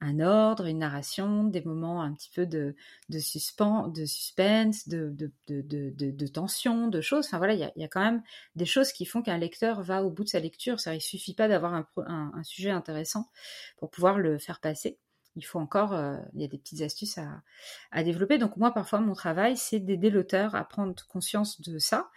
un 0.00 0.20
ordre, 0.20 0.66
une 0.66 0.78
narration, 0.78 1.44
des 1.44 1.62
moments 1.62 2.02
un 2.02 2.12
petit 2.14 2.30
peu 2.34 2.46
de, 2.46 2.76
de, 3.08 3.18
suspense, 3.18 3.92
de 3.92 4.04
suspense, 4.04 4.88
de, 4.88 5.14
de, 5.16 5.30
de, 5.48 6.26
tension, 6.26 6.88
de 6.88 7.00
choses. 7.00 7.26
Enfin 7.26 7.38
voilà, 7.38 7.54
il 7.54 7.72
y 7.76 7.84
a, 7.84 7.88
quand 7.88 8.00
même 8.00 8.22
des 8.54 8.66
choses 8.66 8.92
qui 8.92 9.06
font 9.06 9.22
qu'un 9.22 9.38
lecteur 9.38 9.82
va 9.82 10.04
au 10.04 10.10
bout 10.10 10.24
de 10.24 10.28
sa 10.28 10.40
lecture. 10.40 10.80
Ça, 10.80 10.94
il 10.94 11.00
suffit 11.00 11.34
pas 11.34 11.48
d'avoir 11.48 11.74
un, 11.74 11.86
un, 12.06 12.42
sujet 12.44 12.70
intéressant 12.70 13.30
pour 13.76 13.90
pouvoir 13.90 14.18
le 14.18 14.38
faire 14.38 14.60
passer 14.60 14.98
il 15.38 15.42
faut 15.42 15.60
encore, 15.60 15.94
euh, 15.94 16.16
il 16.34 16.42
y 16.42 16.44
a 16.44 16.48
des 16.48 16.58
petites 16.58 16.82
astuces 16.82 17.18
à, 17.92 18.04
développer. 18.04 18.38
Donc 18.38 18.56
moi, 18.56 18.72
parfois, 18.72 19.00
mon 19.00 19.14
travail, 19.14 19.56
c'est 19.56 19.78
d'aider 19.78 20.10
l'auteur 20.10 20.54
à 20.54 20.64
prendre 20.64 20.94
conscience 21.06 21.60
de 21.60 21.78
ça 21.78 22.10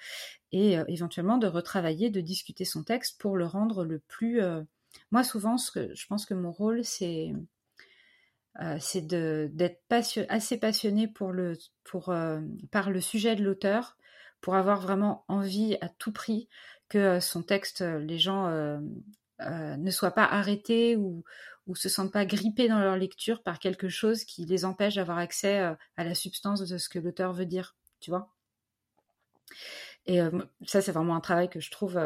et 0.51 0.77
euh, 0.77 0.83
éventuellement 0.87 1.37
de 1.37 1.47
retravailler, 1.47 2.09
de 2.09 2.19
discuter 2.19 2.65
son 2.65 2.83
texte 2.83 3.21
pour 3.21 3.37
le 3.37 3.45
rendre 3.45 3.85
le 3.85 3.99
plus... 3.99 4.41
Euh, 4.41 4.63
moi, 5.11 5.23
souvent, 5.23 5.57
ce 5.57 5.71
que, 5.71 5.93
je 5.93 6.07
pense 6.07 6.25
que 6.25 6.33
mon 6.33 6.51
rôle, 6.51 6.83
c'est 6.83 7.31
c'est 8.79 9.07
d'être 9.07 9.81
assez 10.29 10.57
passionné 10.57 11.07
pour 11.07 11.31
le, 11.31 11.57
pour, 11.83 12.13
par 12.71 12.89
le 12.89 13.01
sujet 13.01 13.35
de 13.35 13.43
l'auteur 13.43 13.97
pour 14.41 14.55
avoir 14.55 14.81
vraiment 14.81 15.23
envie 15.27 15.77
à 15.81 15.89
tout 15.89 16.11
prix 16.11 16.49
que 16.89 17.19
son 17.19 17.43
texte, 17.43 17.81
les 17.81 18.19
gens 18.19 18.49
ne 19.39 19.91
soient 19.91 20.11
pas 20.11 20.25
arrêtés 20.25 20.95
ou, 20.95 21.23
ou 21.67 21.75
se 21.75 21.89
sentent 21.89 22.11
pas 22.11 22.25
grippés 22.25 22.67
dans 22.67 22.79
leur 22.79 22.97
lecture 22.97 23.43
par 23.43 23.59
quelque 23.59 23.89
chose 23.89 24.23
qui 24.23 24.45
les 24.45 24.65
empêche 24.65 24.95
d'avoir 24.95 25.17
accès 25.17 25.59
euh, 25.59 25.73
à 25.97 26.03
la 26.03 26.15
substance 26.15 26.67
de 26.67 26.77
ce 26.77 26.89
que 26.89 26.99
l'auteur 26.99 27.33
veut 27.33 27.45
dire, 27.45 27.75
tu 27.99 28.09
vois. 28.09 28.29
Et 30.05 30.21
euh, 30.21 30.31
ça, 30.65 30.81
c'est 30.81 30.91
vraiment 30.91 31.15
un 31.15 31.21
travail 31.21 31.49
que 31.49 31.59
je 31.59 31.71
trouve. 31.71 31.97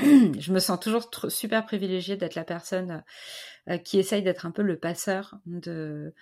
Euh, 0.00 0.32
je 0.38 0.52
me 0.52 0.58
sens 0.58 0.78
toujours 0.80 1.10
super 1.28 1.64
privilégiée 1.64 2.16
d'être 2.16 2.34
la 2.34 2.44
personne 2.44 3.04
qui 3.84 3.98
essaye 3.98 4.22
d'être 4.22 4.46
un 4.46 4.50
peu 4.50 4.62
le 4.62 4.78
passeur 4.78 5.34
de, 5.44 6.14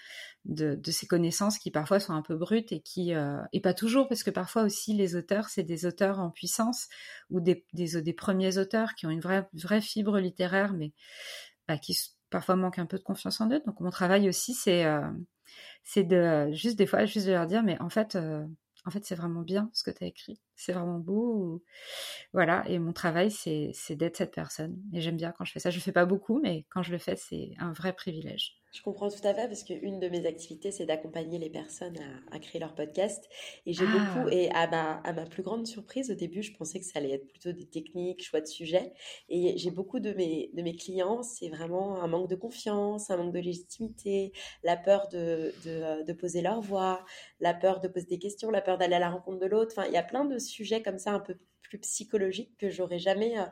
de, 0.46 0.90
ces 0.90 1.06
connaissances 1.06 1.58
qui 1.58 1.70
parfois 1.70 2.00
sont 2.00 2.12
un 2.12 2.22
peu 2.22 2.34
brutes 2.34 2.72
et 2.72 2.80
qui 2.80 3.12
et 3.52 3.60
pas 3.60 3.72
toujours 3.72 4.08
parce 4.08 4.24
que 4.24 4.32
parfois 4.32 4.62
aussi 4.62 4.94
les 4.94 5.14
auteurs 5.14 5.48
c'est 5.48 5.62
des 5.62 5.86
auteurs 5.86 6.18
en 6.18 6.30
puissance 6.30 6.88
ou 7.30 7.40
des, 7.40 7.64
des, 7.72 8.12
premiers 8.12 8.58
auteurs 8.58 8.94
qui 8.96 9.06
ont 9.06 9.10
une 9.10 9.20
vraie 9.20 9.46
vraie 9.52 9.80
fibre 9.80 10.18
littéraire 10.18 10.72
mais 10.72 10.92
bah, 11.68 11.78
qui 11.78 11.96
parfois 12.30 12.56
manquent 12.56 12.78
un 12.78 12.86
peu 12.86 12.98
de 12.98 13.02
confiance 13.02 13.40
en 13.40 13.50
eux. 13.50 13.62
Donc 13.66 13.80
mon 13.80 13.90
travail 13.90 14.28
aussi, 14.28 14.54
c'est 14.54 14.84
euh, 14.84 15.08
c'est 15.84 16.04
de 16.04 16.50
juste 16.52 16.78
des 16.78 16.86
fois 16.86 17.04
juste 17.06 17.26
de 17.26 17.32
leur 17.32 17.46
dire, 17.46 17.62
mais 17.62 17.80
en 17.80 17.88
fait, 17.88 18.16
euh, 18.16 18.44
en 18.86 18.90
fait, 18.90 19.04
c'est 19.04 19.14
vraiment 19.16 19.42
bien 19.42 19.70
ce 19.74 19.82
que 19.84 19.90
tu 19.90 20.04
as 20.04 20.06
écrit, 20.08 20.40
c'est 20.56 20.72
vraiment 20.72 20.98
beau. 21.00 21.64
Voilà, 22.32 22.64
et 22.68 22.78
mon 22.78 22.92
travail, 22.92 23.30
c'est 23.30 23.72
d'être 23.96 24.16
cette 24.16 24.34
personne. 24.34 24.78
Et 24.92 25.00
j'aime 25.00 25.16
bien 25.16 25.32
quand 25.32 25.44
je 25.44 25.52
fais 25.52 25.60
ça. 25.60 25.70
Je 25.70 25.80
fais 25.80 25.92
pas 25.92 26.06
beaucoup, 26.06 26.40
mais 26.42 26.66
quand 26.70 26.82
je 26.82 26.92
le 26.92 26.98
fais, 26.98 27.16
c'est 27.16 27.52
un 27.58 27.72
vrai 27.72 27.92
privilège. 27.94 28.56
Je 28.76 28.82
comprends 28.82 29.08
tout 29.08 29.26
à 29.26 29.32
fait 29.32 29.48
parce 29.48 29.62
qu'une 29.64 30.00
de 30.00 30.08
mes 30.10 30.26
activités, 30.26 30.70
c'est 30.70 30.84
d'accompagner 30.84 31.38
les 31.38 31.48
personnes 31.48 31.96
à, 32.30 32.38
créer 32.38 32.60
leur 32.60 32.74
podcast. 32.74 33.26
Et 33.64 33.72
j'ai 33.72 33.86
beaucoup, 33.86 34.26
ah. 34.26 34.30
et 34.30 34.50
à 34.50 34.66
ma, 34.68 34.96
à 34.96 35.14
ma 35.14 35.24
plus 35.24 35.42
grande 35.42 35.66
surprise, 35.66 36.10
au 36.10 36.14
début, 36.14 36.42
je 36.42 36.52
pensais 36.52 36.78
que 36.78 36.84
ça 36.84 36.98
allait 36.98 37.12
être 37.12 37.26
plutôt 37.26 37.52
des 37.52 37.64
techniques, 37.64 38.22
choix 38.22 38.42
de 38.42 38.46
sujets. 38.46 38.92
Et 39.30 39.56
j'ai 39.56 39.70
beaucoup 39.70 39.98
de 39.98 40.12
mes, 40.12 40.50
de 40.52 40.60
mes 40.60 40.76
clients, 40.76 41.22
c'est 41.22 41.48
vraiment 41.48 42.02
un 42.02 42.06
manque 42.06 42.28
de 42.28 42.36
confiance, 42.36 43.08
un 43.08 43.16
manque 43.16 43.32
de 43.32 43.40
légitimité, 43.40 44.32
la 44.62 44.76
peur 44.76 45.08
de, 45.08 45.54
de, 45.64 46.04
de 46.04 46.12
poser 46.12 46.42
leur 46.42 46.60
voix, 46.60 47.02
la 47.40 47.54
peur 47.54 47.80
de 47.80 47.88
poser 47.88 48.08
des 48.08 48.18
questions, 48.18 48.50
la 48.50 48.60
peur 48.60 48.76
d'aller 48.76 48.96
à 48.96 48.98
la 48.98 49.08
rencontre 49.08 49.38
de 49.38 49.46
l'autre. 49.46 49.72
Enfin, 49.74 49.88
il 49.88 49.94
y 49.94 49.98
a 49.98 50.02
plein 50.02 50.26
de 50.26 50.38
sujets 50.38 50.82
comme 50.82 50.98
ça 50.98 51.12
un 51.12 51.20
peu 51.20 51.38
plus 51.62 51.78
psychologiques 51.78 52.56
que 52.58 52.70
j'aurais 52.70 52.98
jamais 52.98 53.38
euh, 53.38 53.44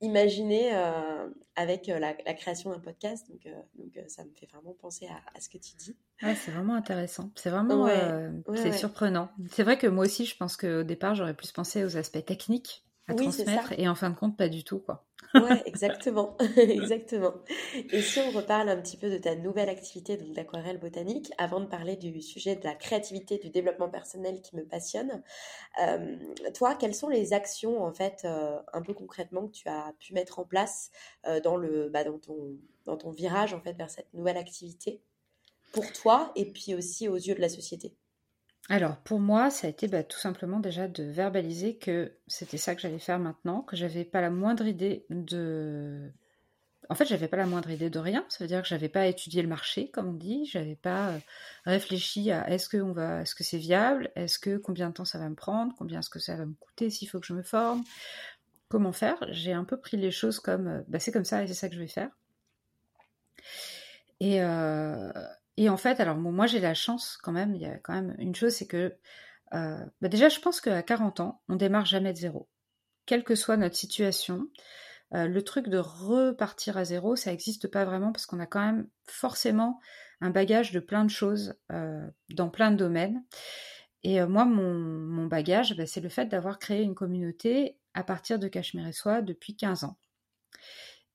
imaginer 0.00 0.74
euh, 0.74 1.28
avec 1.56 1.88
euh, 1.88 1.98
la, 1.98 2.14
création 2.34 2.70
d'un 2.70 2.78
podcast. 2.78 3.28
Donc, 3.30 3.46
euh, 3.46 3.54
donc 3.74 3.98
ça 4.08 4.24
me 4.24 4.30
fait 4.34 4.46
vraiment 4.46 4.74
penser 4.80 5.08
à, 5.34 5.40
ce 5.40 5.48
que 5.48 5.58
tu 5.58 5.76
dis. 5.76 5.96
c'est 6.20 6.50
vraiment 6.50 6.74
intéressant. 6.74 7.30
C'est 7.34 7.50
vraiment 7.50 7.88
c'est 8.54 8.72
surprenant. 8.72 9.30
C'est 9.50 9.62
vrai 9.62 9.78
que 9.78 9.86
moi 9.86 10.04
aussi, 10.04 10.26
je 10.26 10.36
pense 10.36 10.56
qu'au 10.56 10.82
départ, 10.82 11.14
j'aurais 11.14 11.34
plus 11.34 11.52
pensé 11.52 11.84
aux 11.84 11.96
aspects 11.96 12.24
techniques 12.24 12.84
à 13.08 13.14
transmettre 13.14 13.72
et 13.78 13.88
en 13.88 13.94
fin 13.94 14.10
de 14.10 14.16
compte, 14.16 14.36
pas 14.36 14.48
du 14.48 14.64
tout. 14.64 14.78
quoi. 14.78 15.04
Ouais, 15.34 15.62
exactement, 15.66 16.36
exactement. 16.56 17.34
Et 17.74 18.00
si 18.00 18.20
on 18.20 18.30
reparle 18.30 18.68
un 18.68 18.76
petit 18.80 18.96
peu 18.96 19.10
de 19.10 19.18
ta 19.18 19.34
nouvelle 19.34 19.68
activité 19.68 20.16
d'aquarelle 20.16 20.78
botanique, 20.78 21.32
avant 21.38 21.60
de 21.60 21.66
parler 21.66 21.96
du 21.96 22.20
sujet 22.20 22.56
de 22.56 22.64
la 22.64 22.74
créativité, 22.74 23.38
du 23.38 23.50
développement 23.50 23.88
personnel 23.88 24.40
qui 24.42 24.56
me 24.56 24.64
passionne, 24.64 25.22
euh, 25.82 26.16
toi, 26.54 26.74
quelles 26.74 26.94
sont 26.94 27.08
les 27.08 27.32
actions 27.32 27.82
en 27.82 27.92
fait, 27.92 28.22
euh, 28.24 28.58
un 28.72 28.82
peu 28.82 28.94
concrètement 28.94 29.46
que 29.46 29.52
tu 29.52 29.68
as 29.68 29.92
pu 29.98 30.14
mettre 30.14 30.38
en 30.38 30.44
place 30.44 30.90
euh, 31.26 31.40
dans 31.40 31.56
le, 31.56 31.88
bah, 31.88 32.04
dans 32.04 32.18
ton, 32.18 32.56
dans 32.86 32.96
ton 32.96 33.10
virage 33.10 33.54
en 33.54 33.60
fait 33.60 33.72
vers 33.72 33.90
cette 33.90 34.12
nouvelle 34.14 34.36
activité 34.36 35.02
pour 35.72 35.92
toi 35.92 36.32
et 36.36 36.50
puis 36.50 36.74
aussi 36.74 37.08
aux 37.08 37.16
yeux 37.16 37.34
de 37.34 37.40
la 37.40 37.48
société? 37.48 37.94
Alors, 38.68 38.96
pour 38.98 39.18
moi, 39.18 39.50
ça 39.50 39.66
a 39.66 39.70
été 39.70 39.88
bah, 39.88 40.02
tout 40.02 40.18
simplement 40.18 40.60
déjà 40.60 40.88
de 40.88 41.02
verbaliser 41.02 41.78
que 41.78 42.12
c'était 42.26 42.58
ça 42.58 42.74
que 42.74 42.82
j'allais 42.82 42.98
faire 42.98 43.18
maintenant, 43.18 43.62
que 43.62 43.76
j'avais 43.76 44.04
pas 44.04 44.20
la 44.20 44.30
moindre 44.30 44.66
idée 44.66 45.06
de 45.10 46.12
en 46.90 46.94
fait, 46.94 47.04
j'avais 47.04 47.28
pas 47.28 47.36
la 47.36 47.46
moindre 47.46 47.70
idée 47.70 47.90
de 47.90 47.98
rien. 47.98 48.24
Ça 48.28 48.42
veut 48.42 48.48
dire 48.48 48.62
que 48.62 48.68
j'avais 48.68 48.88
pas 48.88 49.06
étudié 49.06 49.42
le 49.42 49.48
marché, 49.48 49.90
comme 49.90 50.08
on 50.08 50.12
dit. 50.14 50.46
J'avais 50.46 50.76
pas 50.76 51.10
euh, 51.10 51.18
réfléchi 51.66 52.30
à 52.30 52.48
est-ce 52.50 52.68
que 52.68 52.78
on 52.78 52.92
va, 52.92 53.22
est-ce 53.22 53.34
que 53.34 53.44
c'est 53.44 53.58
viable, 53.58 54.10
est-ce 54.16 54.38
que 54.38 54.56
combien 54.56 54.88
de 54.88 54.94
temps 54.94 55.04
ça 55.04 55.18
va 55.18 55.28
me 55.28 55.34
prendre, 55.34 55.74
combien 55.76 55.98
est-ce 56.00 56.08
que 56.10 56.18
ça 56.18 56.36
va 56.36 56.46
me 56.46 56.54
coûter 56.54 56.88
s'il 56.88 57.08
faut 57.08 57.20
que 57.20 57.26
je 57.26 57.34
me 57.34 57.42
forme, 57.42 57.84
comment 58.68 58.92
faire. 58.92 59.16
J'ai 59.30 59.52
un 59.52 59.64
peu 59.64 59.78
pris 59.78 59.98
les 59.98 60.10
choses 60.10 60.40
comme, 60.40 60.68
euh, 60.68 60.82
bah, 60.88 60.98
c'est 60.98 61.12
comme 61.12 61.24
ça 61.24 61.42
et 61.42 61.46
c'est 61.46 61.54
ça 61.54 61.68
que 61.68 61.74
je 61.74 61.80
vais 61.80 61.88
faire. 61.88 62.10
Et, 64.20 64.42
euh, 64.42 65.12
et 65.62 65.68
en 65.68 65.76
fait, 65.76 66.00
alors 66.00 66.16
moi 66.16 66.46
j'ai 66.46 66.60
la 66.60 66.74
chance 66.74 67.18
quand 67.22 67.32
même. 67.32 67.54
Il 67.54 67.62
y 67.62 67.66
a 67.66 67.78
quand 67.78 67.94
même 67.94 68.14
une 68.18 68.34
chose, 68.34 68.54
c'est 68.54 68.66
que 68.66 68.96
bah, 69.52 70.08
déjà, 70.08 70.28
je 70.28 70.40
pense 70.40 70.60
qu'à 70.60 70.82
40 70.82 71.20
ans, 71.20 71.42
on 71.48 71.56
démarre 71.56 71.86
jamais 71.86 72.12
de 72.12 72.18
zéro, 72.18 72.48
quelle 73.06 73.24
que 73.24 73.34
soit 73.34 73.56
notre 73.56 73.76
situation. 73.76 74.48
Euh, 75.14 75.26
le 75.26 75.42
truc 75.42 75.68
de 75.68 75.78
repartir 75.78 76.76
à 76.76 76.84
zéro, 76.84 77.16
ça 77.16 77.30
n'existe 77.30 77.68
pas 77.68 77.84
vraiment 77.84 78.12
parce 78.12 78.26
qu'on 78.26 78.40
a 78.40 78.46
quand 78.46 78.60
même 78.60 78.88
forcément 79.06 79.80
un 80.20 80.30
bagage 80.30 80.72
de 80.72 80.80
plein 80.80 81.04
de 81.04 81.10
choses 81.10 81.54
euh, 81.72 82.06
dans 82.30 82.50
plein 82.50 82.70
de 82.70 82.76
domaines. 82.76 83.24
Et 84.02 84.20
euh, 84.20 84.26
moi, 84.26 84.44
mon, 84.44 85.26
bagage, 85.26 85.76
bah, 85.76 85.86
c'est 85.86 86.00
le 86.00 86.08
fait 86.08 86.26
d'avoir 86.26 86.58
créé 86.58 86.82
une 86.82 86.94
communauté 86.94 87.78
à 87.94 88.04
partir 88.04 88.38
de 88.38 88.48
Cachemire 88.48 88.86
et 88.86 88.92
Soi 88.92 89.22
depuis 89.22 89.56
15 89.56 89.84
ans. 89.84 89.96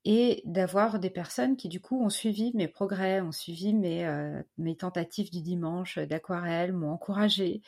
Et 0.05 0.41
d'avoir 0.45 0.99
des 0.99 1.09
personnes 1.09 1.55
qui, 1.55 1.69
du 1.69 1.79
coup, 1.79 2.03
ont 2.03 2.09
suivi 2.09 2.51
mes 2.55 2.67
progrès, 2.67 3.21
ont 3.21 3.31
suivi 3.31 3.73
mes, 3.73 4.05
mes 4.57 4.75
tentatives 4.75 5.31
du 5.31 5.41
dimanche 5.41 5.97
d'aquarelle, 5.97 6.73
m'ont 6.73 6.91
encouragé, 6.91 7.61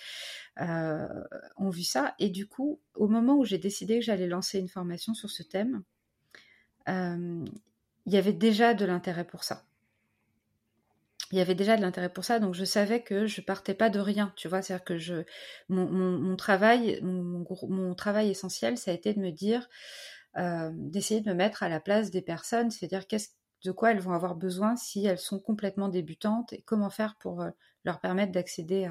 ont 0.57 1.69
vu 1.69 1.83
ça. 1.83 2.13
Et 2.19 2.29
du 2.29 2.45
coup, 2.45 2.81
au 2.95 3.07
moment 3.07 3.37
où 3.37 3.45
j'ai 3.45 3.57
décidé 3.57 3.99
que 3.99 4.05
j'allais 4.05 4.27
lancer 4.27 4.59
une 4.59 4.67
formation 4.67 5.13
sur 5.13 5.29
ce 5.29 5.43
thème, 5.43 5.83
il 6.87 8.13
y 8.13 8.17
avait 8.17 8.33
déjà 8.33 8.73
de 8.73 8.85
l'intérêt 8.85 9.25
pour 9.25 9.43
ça. 9.43 9.63
Il 11.31 11.39
y 11.39 11.41
avait 11.41 11.55
déjà 11.55 11.75
de 11.75 11.81
l'intérêt 11.81 12.09
pour 12.09 12.23
ça, 12.23 12.39
donc 12.39 12.53
je 12.53 12.65
savais 12.65 13.01
que 13.01 13.25
je 13.25 13.41
partais 13.41 13.73
pas 13.73 13.89
de 13.89 13.99
rien, 13.99 14.31
tu 14.35 14.47
vois, 14.47 14.61
c'est-à-dire 14.61 14.85
que 14.85 14.97
je, 14.97 15.23
mon, 15.69 16.35
travail, 16.35 16.99
mon, 17.01 17.95
travail 17.95 18.29
essentiel, 18.29 18.77
ça 18.77 18.91
a 18.91 18.93
été 18.93 19.13
de 19.13 19.19
me 19.19 19.31
dire, 19.31 19.67
d'essayer 20.35 21.21
de 21.21 21.29
me 21.29 21.35
mettre 21.35 21.63
à 21.63 21.69
la 21.69 21.79
place 21.79 22.11
des 22.11 22.21
personnes, 22.21 22.69
c'est-à-dire 22.69 23.07
de 23.65 23.71
quoi 23.71 23.91
elles 23.91 23.99
vont 23.99 24.13
avoir 24.13 24.35
besoin 24.35 24.75
si 24.75 25.05
elles 25.05 25.17
sont 25.17 25.39
complètement 25.39 25.89
débutantes 25.89 26.53
et 26.53 26.61
comment 26.61 26.89
faire 26.89 27.15
pour 27.19 27.41
euh, 27.41 27.49
leur 27.83 27.99
permettre 27.99 28.31
d'accéder 28.31 28.85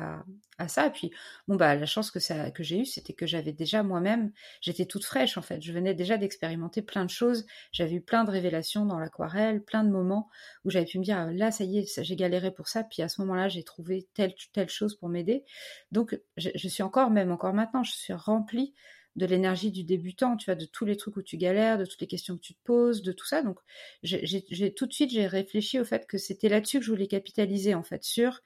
à, 0.58 0.68
ça. 0.68 0.88
Puis, 0.88 1.10
bon, 1.48 1.56
bah, 1.56 1.74
la 1.74 1.86
chance 1.86 2.12
que, 2.12 2.20
ça, 2.20 2.50
j'ai 2.60 2.80
eue, 2.80 2.84
c'était 2.84 3.12
que 3.12 3.26
j'avais 3.26 3.52
déjà 3.52 3.82
moi-même, 3.82 4.30
j'étais 4.60 4.86
toute 4.86 5.04
fraîche 5.04 5.36
en 5.36 5.42
fait. 5.42 5.60
Je 5.60 5.72
venais 5.72 5.94
déjà 5.94 6.16
d'expérimenter 6.16 6.80
plein 6.80 7.04
de 7.04 7.10
choses. 7.10 7.44
J'avais 7.72 7.94
eu 7.94 8.00
plein 8.00 8.22
de 8.22 8.30
révélations 8.30 8.86
dans 8.86 9.00
l'aquarelle, 9.00 9.62
plein 9.64 9.82
de 9.82 9.90
moments 9.90 10.28
où 10.64 10.70
j'avais 10.70 10.86
pu 10.86 10.98
me 11.00 11.04
dire, 11.04 11.26
là, 11.32 11.50
ça 11.50 11.64
y 11.64 11.78
est, 11.78 12.02
j'ai 12.02 12.16
galéré 12.16 12.52
pour 12.52 12.68
ça. 12.68 12.84
Puis 12.84 13.02
à 13.02 13.08
ce 13.08 13.20
moment-là, 13.22 13.48
j'ai 13.48 13.64
trouvé 13.64 14.06
telle, 14.14 14.34
telle 14.52 14.68
chose 14.68 14.96
pour 14.96 15.08
m'aider. 15.08 15.44
Donc, 15.90 16.20
je, 16.36 16.68
suis 16.68 16.84
encore, 16.84 17.10
même 17.10 17.32
encore 17.32 17.52
maintenant, 17.52 17.82
je 17.82 17.92
suis 17.92 18.12
remplie 18.12 18.74
de 19.16 19.26
l'énergie 19.26 19.70
du 19.70 19.84
débutant, 19.84 20.36
tu 20.36 20.46
vois, 20.46 20.56
de 20.56 20.64
tous 20.64 20.84
les 20.84 20.96
trucs 20.96 21.16
où 21.16 21.22
tu 21.22 21.36
galères, 21.36 21.78
de 21.78 21.84
toutes 21.84 22.00
les 22.00 22.06
questions 22.06 22.36
que 22.36 22.40
tu 22.42 22.54
te 22.54 22.62
poses, 22.64 23.02
de 23.02 23.12
tout 23.12 23.26
ça. 23.26 23.42
Donc, 23.42 23.58
j'ai 24.02 24.74
tout 24.74 24.86
de 24.86 24.92
suite, 24.92 25.10
j'ai 25.10 25.26
réfléchi 25.26 25.78
au 25.78 25.84
fait 25.84 26.06
que 26.06 26.18
c'était 26.18 26.48
là-dessus 26.48 26.80
que 26.80 26.84
je 26.84 26.90
voulais 26.90 27.06
capitaliser, 27.06 27.74
en 27.74 27.82
fait, 27.82 28.02
sur 28.02 28.40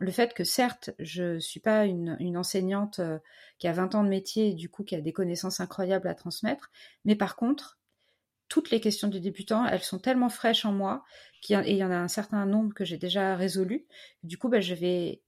le 0.00 0.10
fait 0.10 0.32
que 0.32 0.44
certes, 0.44 0.90
je 0.98 1.38
suis 1.38 1.60
pas 1.60 1.84
une, 1.84 2.36
enseignante 2.36 3.00
euh, 3.00 3.18
qui 3.58 3.68
a 3.68 3.72
20 3.72 3.94
ans 3.94 4.02
de 4.02 4.08
métier 4.08 4.48
et 4.48 4.54
du 4.54 4.70
coup 4.70 4.82
qui 4.82 4.94
a 4.96 5.00
des 5.02 5.12
connaissances 5.12 5.60
incroyables 5.60 6.08
à 6.08 6.14
transmettre, 6.14 6.70
mais 7.04 7.16
par 7.16 7.36
contre, 7.36 7.78
toutes 8.48 8.70
les 8.70 8.80
questions 8.80 9.08
du 9.08 9.20
débutant, 9.20 9.66
elles 9.66 9.82
sont 9.82 9.98
tellement 9.98 10.30
fraîches 10.30 10.64
en 10.64 10.72
moi, 10.72 11.04
et 11.50 11.72
il 11.72 11.76
y 11.76 11.84
en 11.84 11.90
a 11.90 11.96
un 11.96 12.08
certain 12.08 12.46
nombre 12.46 12.74
que 12.74 12.84
j'ai 12.84 12.96
déjà 12.96 13.36
résolu. 13.36 13.86
Du 14.24 14.38
coup, 14.38 14.48
ben, 14.48 14.60
je 14.60 14.74
vais 14.74 15.22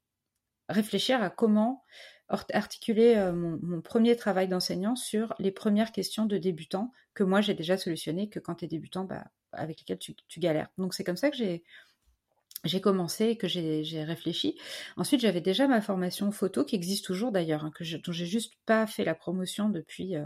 réfléchir 0.68 1.22
à 1.22 1.30
comment 1.30 1.84
articuler 2.28 3.14
euh, 3.16 3.32
mon, 3.32 3.80
premier 3.80 4.16
travail 4.16 4.48
d'enseignant 4.48 4.96
sur 4.96 5.34
les 5.38 5.50
premières 5.50 5.92
questions 5.92 6.26
de 6.26 6.38
débutants 6.38 6.92
que 7.14 7.24
moi 7.24 7.40
j'ai 7.40 7.54
déjà 7.54 7.76
solutionnées, 7.76 8.28
que 8.28 8.38
quand 8.38 8.56
tu 8.56 8.64
es 8.64 8.68
débutant, 8.68 9.04
bah, 9.04 9.24
avec 9.52 9.80
lesquelles 9.80 9.98
tu, 9.98 10.40
galères. 10.40 10.68
Donc 10.78 10.94
c'est 10.94 11.04
comme 11.04 11.16
ça 11.16 11.30
que 11.30 11.36
j'ai 11.36 12.80
commencé 12.80 13.26
et 13.26 13.36
que 13.36 13.48
j'ai 13.48 14.04
réfléchi. 14.04 14.58
Ensuite, 14.96 15.20
j'avais 15.20 15.42
déjà 15.42 15.68
ma 15.68 15.82
formation 15.82 16.30
photo 16.32 16.64
qui 16.64 16.74
existe 16.74 17.04
toujours 17.04 17.32
d'ailleurs, 17.32 17.64
hein, 17.64 17.72
dont 18.04 18.12
j'ai 18.12 18.26
juste 18.26 18.54
pas 18.64 18.86
fait 18.86 19.04
la 19.04 19.14
promotion 19.14 19.68
depuis 19.68 20.16
euh, 20.16 20.24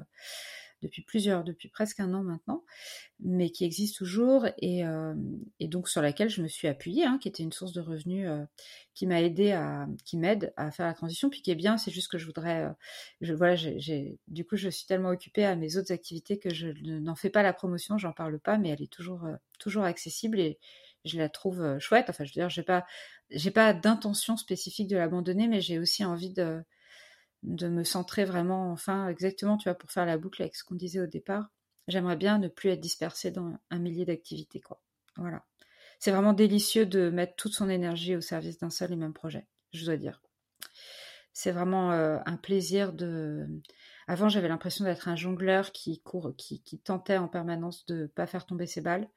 depuis 0.82 1.02
plusieurs, 1.02 1.44
depuis 1.44 1.68
presque 1.68 2.00
un 2.00 2.12
an 2.14 2.22
maintenant, 2.22 2.64
mais 3.20 3.50
qui 3.50 3.64
existe 3.64 3.96
toujours 3.96 4.46
et, 4.58 4.84
euh, 4.84 5.14
donc 5.60 5.88
sur 5.88 6.02
laquelle 6.02 6.28
je 6.28 6.42
me 6.42 6.48
suis 6.48 6.68
appuyée, 6.68 7.04
hein, 7.04 7.18
qui 7.20 7.28
était 7.28 7.42
une 7.42 7.52
source 7.52 7.72
de 7.72 7.80
revenus 7.80 8.28
euh, 8.28 8.44
qui 8.94 9.06
m'a 9.06 9.22
aidé 9.22 9.52
à, 9.52 9.88
qui 10.04 10.16
m'aide 10.16 10.52
à 10.56 10.70
faire 10.70 10.86
la 10.86 10.94
transition. 10.94 11.30
Puis 11.30 11.42
qui 11.42 11.50
est 11.50 11.56
bien, 11.56 11.78
c'est 11.78 11.90
juste 11.90 12.10
que 12.10 12.18
je 12.18 12.26
voudrais, 12.26 12.64
euh, 13.22 13.34
voilà, 13.34 13.56
du 13.56 14.44
coup, 14.44 14.56
je 14.56 14.68
suis 14.68 14.86
tellement 14.86 15.10
occupée 15.10 15.44
à 15.44 15.56
mes 15.56 15.76
autres 15.76 15.92
activités 15.92 16.38
que 16.38 16.52
je 16.52 16.68
n'en 16.84 17.14
fais 17.14 17.30
pas 17.30 17.42
la 17.42 17.52
promotion, 17.52 17.98
j'en 17.98 18.12
parle 18.12 18.38
pas, 18.38 18.58
mais 18.58 18.68
elle 18.68 18.82
est 18.82 18.92
toujours, 18.92 19.26
toujours 19.58 19.84
accessible 19.84 20.38
et 20.38 20.58
je 21.04 21.18
la 21.18 21.28
trouve 21.28 21.78
chouette. 21.78 22.06
Enfin, 22.10 22.24
je 22.24 22.30
veux 22.30 22.40
dire, 22.40 22.50
j'ai 22.50 22.62
pas, 22.62 22.84
j'ai 23.30 23.50
pas 23.50 23.72
d'intention 23.72 24.36
spécifique 24.36 24.88
de 24.88 24.96
l'abandonner, 24.96 25.48
mais 25.48 25.60
j'ai 25.60 25.78
aussi 25.78 26.04
envie 26.04 26.32
de 26.32 26.62
de 27.46 27.68
me 27.68 27.84
centrer 27.84 28.24
vraiment, 28.24 28.72
enfin, 28.72 29.08
exactement, 29.08 29.56
tu 29.56 29.68
vois, 29.68 29.78
pour 29.78 29.90
faire 29.90 30.04
la 30.04 30.18
boucle 30.18 30.42
avec 30.42 30.56
ce 30.56 30.64
qu'on 30.64 30.74
disait 30.74 31.00
au 31.00 31.06
départ. 31.06 31.48
J'aimerais 31.88 32.16
bien 32.16 32.38
ne 32.38 32.48
plus 32.48 32.70
être 32.70 32.80
dispersée 32.80 33.30
dans 33.30 33.56
un 33.70 33.78
millier 33.78 34.04
d'activités, 34.04 34.60
quoi. 34.60 34.82
Voilà. 35.16 35.44
C'est 36.00 36.10
vraiment 36.10 36.32
délicieux 36.32 36.84
de 36.84 37.08
mettre 37.08 37.36
toute 37.36 37.54
son 37.54 37.70
énergie 37.70 38.16
au 38.16 38.20
service 38.20 38.58
d'un 38.58 38.70
seul 38.70 38.92
et 38.92 38.96
même 38.96 39.14
projet, 39.14 39.46
je 39.72 39.84
dois 39.84 39.96
dire. 39.96 40.20
C'est 41.32 41.52
vraiment 41.52 41.92
euh, 41.92 42.18
un 42.26 42.36
plaisir 42.36 42.92
de. 42.92 43.46
Avant, 44.08 44.28
j'avais 44.28 44.48
l'impression 44.48 44.84
d'être 44.84 45.08
un 45.08 45.16
jongleur 45.16 45.72
qui 45.72 46.00
court, 46.00 46.32
qui, 46.36 46.60
tentait 46.78 47.16
en 47.16 47.28
permanence 47.28 47.86
de 47.86 47.94
ne 48.02 48.06
pas 48.06 48.26
faire 48.26 48.46
tomber 48.46 48.66
ses 48.66 48.80
balles 48.80 49.08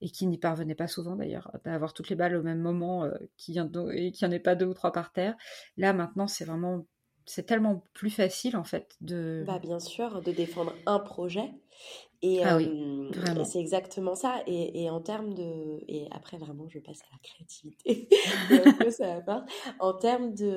et 0.00 0.10
qui 0.10 0.26
n'y 0.26 0.38
parvenait 0.38 0.74
pas 0.74 0.88
souvent 0.88 1.16
d'ailleurs, 1.16 1.50
d'avoir 1.64 1.94
toutes 1.94 2.10
les 2.10 2.16
balles 2.16 2.36
au 2.36 2.42
même 2.42 2.60
moment 2.60 3.04
euh, 3.04 3.14
et 3.20 3.30
qu'il 3.36 3.54
n'y 3.54 3.60
en 3.60 4.30
ait 4.30 4.40
pas 4.40 4.54
deux 4.54 4.66
ou 4.66 4.74
trois 4.74 4.92
par 4.92 5.12
terre. 5.12 5.36
Là, 5.76 5.92
maintenant, 5.92 6.26
c'est 6.26 6.44
vraiment 6.44 6.86
c'est 7.26 7.44
tellement 7.44 7.82
plus 7.92 8.10
facile 8.10 8.56
en 8.56 8.64
fait 8.64 8.96
de. 9.00 9.44
Bah 9.46 9.58
bien 9.58 9.80
sûr, 9.80 10.22
de 10.22 10.32
défendre 10.32 10.72
un 10.86 11.00
projet. 11.00 11.50
Et 12.22 12.42
ah 12.42 12.58
c'est 13.44 13.60
exactement 13.60 14.14
ça. 14.14 14.42
Et, 14.46 14.88
en 14.88 15.00
termes 15.00 15.34
de. 15.34 15.84
Et 15.86 16.08
après, 16.12 16.38
vraiment, 16.38 16.66
je 16.68 16.78
passe 16.78 17.00
à 17.02 17.12
la 17.12 17.18
créativité. 17.22 18.08
en 19.80 19.92
termes 19.92 20.34
de, 20.34 20.56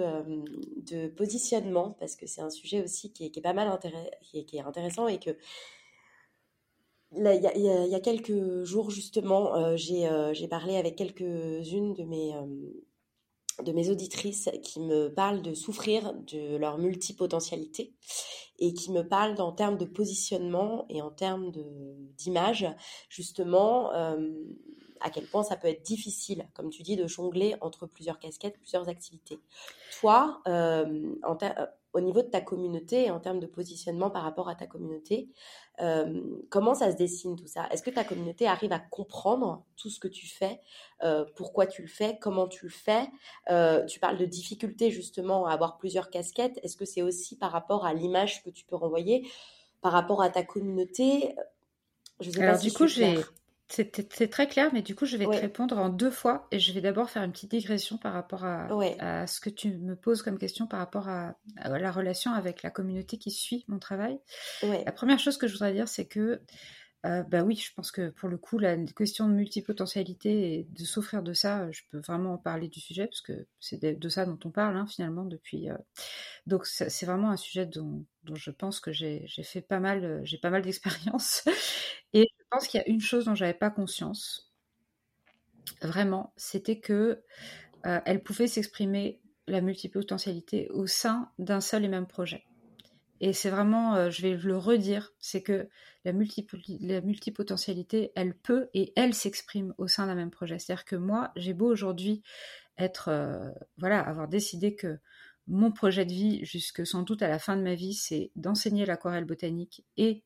de 0.89 1.07
positionnement, 1.09 1.97
parce 1.99 2.15
que 2.15 2.27
c'est 2.27 2.41
un 2.41 2.49
sujet 2.49 2.81
aussi 2.81 3.11
qui 3.11 3.25
est, 3.25 3.29
qui 3.31 3.39
est 3.39 3.43
pas 3.43 3.53
mal 3.53 3.67
intéressant, 3.67 4.09
qui 4.21 4.37
est, 4.53 4.61
intéressant 4.61 5.07
et 5.07 5.19
que. 5.19 5.31
il 7.11 7.87
y, 7.91 7.95
a 7.95 7.99
quelques 7.99 8.63
jours, 8.63 8.89
justement, 8.89 9.75
j'ai 9.75 10.47
parlé 10.49 10.77
avec 10.77 10.95
quelques-unes 10.95 11.93
de 11.93 12.03
mes, 12.03 12.33
de 13.63 13.71
mes 13.71 13.89
auditrices 13.89 14.49
qui 14.63 14.79
me 14.79 15.09
parlent 15.09 15.41
de 15.41 15.53
souffrir 15.53 16.13
de 16.13 16.57
leur 16.57 16.77
multipotentialité 16.77 17.93
et 18.59 18.73
qui 18.73 18.91
me 18.91 19.07
parlent 19.07 19.39
en 19.39 19.51
termes 19.51 19.77
de 19.77 19.85
positionnement 19.85 20.85
et 20.89 21.01
en 21.01 21.11
termes 21.11 21.51
d'image, 22.17 22.67
justement, 23.09 23.93
euh, 23.93 24.31
à 25.01 25.09
quel 25.09 25.25
point 25.25 25.43
ça 25.43 25.55
peut 25.55 25.67
être 25.67 25.83
difficile, 25.83 26.47
comme 26.53 26.69
tu 26.69 26.83
dis, 26.83 26.95
de 26.95 27.07
jongler 27.07 27.55
entre 27.61 27.87
plusieurs 27.87 28.19
casquettes, 28.19 28.57
plusieurs 28.57 28.89
activités. 28.89 29.39
Toi, 29.99 30.41
euh, 30.47 31.15
euh, 31.25 31.65
au 31.93 32.01
niveau 32.01 32.21
de 32.21 32.27
ta 32.27 32.41
communauté 32.41 33.05
et 33.05 33.11
en 33.11 33.19
termes 33.19 33.39
de 33.39 33.47
positionnement 33.47 34.09
par 34.09 34.23
rapport 34.23 34.49
à 34.49 34.55
ta 34.55 34.67
communauté, 34.67 35.29
euh, 35.81 36.21
comment 36.49 36.73
ça 36.73 36.91
se 36.91 36.97
dessine 36.97 37.35
tout 37.35 37.47
ça? 37.47 37.67
Est-ce 37.71 37.83
que 37.83 37.89
ta 37.89 38.03
communauté 38.03 38.47
arrive 38.47 38.71
à 38.71 38.79
comprendre 38.79 39.63
tout 39.75 39.89
ce 39.89 39.99
que 39.99 40.07
tu 40.07 40.27
fais, 40.27 40.59
euh, 41.03 41.25
pourquoi 41.35 41.67
tu 41.67 41.81
le 41.81 41.87
fais, 41.87 42.17
comment 42.19 42.47
tu 42.47 42.65
le 42.65 42.71
fais? 42.71 43.07
Euh, 43.49 43.85
Tu 43.85 43.99
parles 43.99 44.17
de 44.17 44.25
difficulté 44.25 44.91
justement 44.91 45.45
à 45.45 45.53
avoir 45.53 45.77
plusieurs 45.77 46.09
casquettes. 46.09 46.59
Est-ce 46.63 46.77
que 46.77 46.85
c'est 46.85 47.01
aussi 47.01 47.37
par 47.37 47.51
rapport 47.51 47.85
à 47.85 47.93
l'image 47.93 48.43
que 48.43 48.49
tu 48.49 48.65
peux 48.65 48.75
renvoyer, 48.75 49.29
par 49.81 49.91
rapport 49.91 50.21
à 50.21 50.29
ta 50.29 50.43
communauté? 50.43 51.35
Je 52.19 52.31
sais 52.31 52.43
Alors 52.43 52.59
du 52.59 52.71
coup, 52.73 52.87
j'ai 52.87 53.17
c'est 53.71 54.29
très 54.29 54.47
clair, 54.47 54.71
mais 54.73 54.81
du 54.81 54.95
coup, 54.95 55.05
je 55.05 55.15
vais 55.15 55.25
te 55.25 55.29
répondre 55.29 55.77
en 55.77 55.89
deux 55.89 56.09
fois 56.09 56.47
et 56.51 56.59
je 56.59 56.73
vais 56.73 56.81
d'abord 56.81 57.09
faire 57.09 57.23
une 57.23 57.31
petite 57.31 57.51
digression 57.51 57.97
par 57.97 58.13
rapport 58.13 58.43
à, 58.43 59.27
ce 59.27 59.39
que 59.39 59.49
tu 59.49 59.77
me 59.77 59.95
poses 59.95 60.23
comme 60.23 60.39
question 60.39 60.65
par 60.65 60.79
rapport 60.79 61.07
à, 61.07 61.35
la 61.63 61.91
relation 61.91 62.33
avec 62.33 62.63
la 62.63 62.71
communauté 62.71 63.17
qui 63.17 63.29
suit 63.29 63.65
mon 63.67 63.77
travail. 63.77 64.19
La 64.63 64.91
première 64.91 65.19
chose 65.19 65.37
que 65.37 65.47
je 65.47 65.53
voudrais 65.53 65.73
dire, 65.73 65.87
c'est 65.87 66.05
que, 66.05 66.41
euh, 67.05 67.23
bah 67.23 67.43
oui, 67.43 67.55
je 67.55 67.71
pense 67.73 67.91
que 67.91 68.09
pour 68.09 68.27
le 68.27 68.37
coup, 68.37 68.57
la 68.57 68.75
question 68.75 69.29
de 69.29 69.33
multipotentialité 69.33 70.53
et 70.53 70.63
de 70.63 70.83
souffrir 70.83 71.21
de 71.21 71.33
ça, 71.33 71.71
je 71.71 71.81
peux 71.91 71.99
vraiment 71.99 72.33
en 72.33 72.37
parler 72.37 72.67
du 72.67 72.79
sujet 72.79 73.05
parce 73.05 73.21
que 73.21 73.47
c'est 73.59 73.81
de, 73.81 74.09
ça 74.09 74.25
dont 74.25 74.39
on 74.43 74.49
parle 74.49 74.75
hein, 74.77 74.87
finalement 74.87 75.25
depuis. 75.25 75.69
Euh, 75.69 75.77
donc, 76.47 76.65
c'est 76.65 77.05
vraiment 77.05 77.29
un 77.29 77.37
sujet 77.37 77.67
dont, 77.67 78.03
dont 78.23 78.35
je 78.35 78.49
pense 78.49 78.79
que 78.79 78.91
j'ai 78.91 79.27
fait 79.43 79.61
pas 79.61 79.79
mal, 79.79 80.21
j'ai 80.23 80.39
pas 80.39 80.49
mal 80.49 80.63
d'expérience 80.63 81.45
et 82.13 82.27
pense 82.49 82.67
qu'il 82.67 82.79
y 82.79 82.83
a 82.83 82.89
une 82.89 83.01
chose 83.01 83.25
dont 83.25 83.35
j'avais 83.35 83.53
pas 83.53 83.69
conscience, 83.69 84.51
vraiment, 85.81 86.33
c'était 86.35 86.79
que 86.79 87.23
euh, 87.85 87.99
elle 88.05 88.23
pouvait 88.23 88.47
s'exprimer 88.47 89.21
la 89.47 89.61
multipotentialité 89.61 90.69
au 90.69 90.87
sein 90.87 91.31
d'un 91.39 91.61
seul 91.61 91.85
et 91.85 91.87
même 91.87 92.07
projet. 92.07 92.45
Et 93.21 93.33
c'est 93.33 93.49
vraiment, 93.49 93.95
euh, 93.95 94.09
je 94.09 94.21
vais 94.21 94.35
le 94.35 94.57
redire, 94.57 95.11
c'est 95.19 95.41
que 95.41 95.67
la, 96.05 96.13
la 96.13 97.01
multipotentialité, 97.01 98.11
elle 98.15 98.33
peut 98.33 98.69
et 98.73 98.93
elle 98.95 99.13
s'exprime 99.13 99.73
au 99.77 99.87
sein 99.87 100.07
d'un 100.07 100.15
même 100.15 100.31
projet. 100.31 100.57
C'est-à-dire 100.57 100.85
que 100.85 100.95
moi, 100.95 101.31
j'ai 101.35 101.53
beau 101.53 101.69
aujourd'hui 101.69 102.23
être, 102.77 103.09
euh, 103.09 103.49
voilà, 103.77 103.99
avoir 103.99 104.27
décidé 104.27 104.75
que 104.75 104.99
mon 105.47 105.71
projet 105.71 106.05
de 106.05 106.13
vie, 106.13 106.45
jusque 106.45 106.85
sans 106.85 107.01
doute 107.01 107.21
à 107.21 107.27
la 107.27 107.39
fin 107.39 107.57
de 107.57 107.63
ma 107.63 107.75
vie, 107.75 107.93
c'est 107.93 108.31
d'enseigner 108.35 108.85
l'aquarelle 108.85 109.25
botanique 109.25 109.83
et 109.97 110.23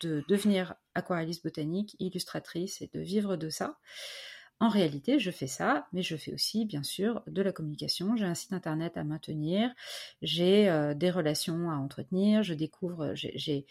de 0.00 0.22
devenir 0.28 0.74
aquarelliste 0.98 1.42
botanique, 1.42 1.96
illustratrice 1.98 2.82
et 2.82 2.90
de 2.92 3.00
vivre 3.00 3.36
de 3.36 3.48
ça. 3.48 3.78
En 4.60 4.68
réalité, 4.68 5.20
je 5.20 5.30
fais 5.30 5.46
ça, 5.46 5.86
mais 5.92 6.02
je 6.02 6.16
fais 6.16 6.34
aussi, 6.34 6.64
bien 6.64 6.82
sûr, 6.82 7.22
de 7.28 7.42
la 7.42 7.52
communication. 7.52 8.16
J'ai 8.16 8.24
un 8.24 8.34
site 8.34 8.52
internet 8.52 8.96
à 8.96 9.04
maintenir, 9.04 9.70
j'ai 10.20 10.68
euh, 10.68 10.94
des 10.94 11.10
relations 11.10 11.70
à 11.70 11.76
entretenir, 11.76 12.42
je 12.42 12.54
découvre, 12.54 13.14
j'ai 13.14 13.64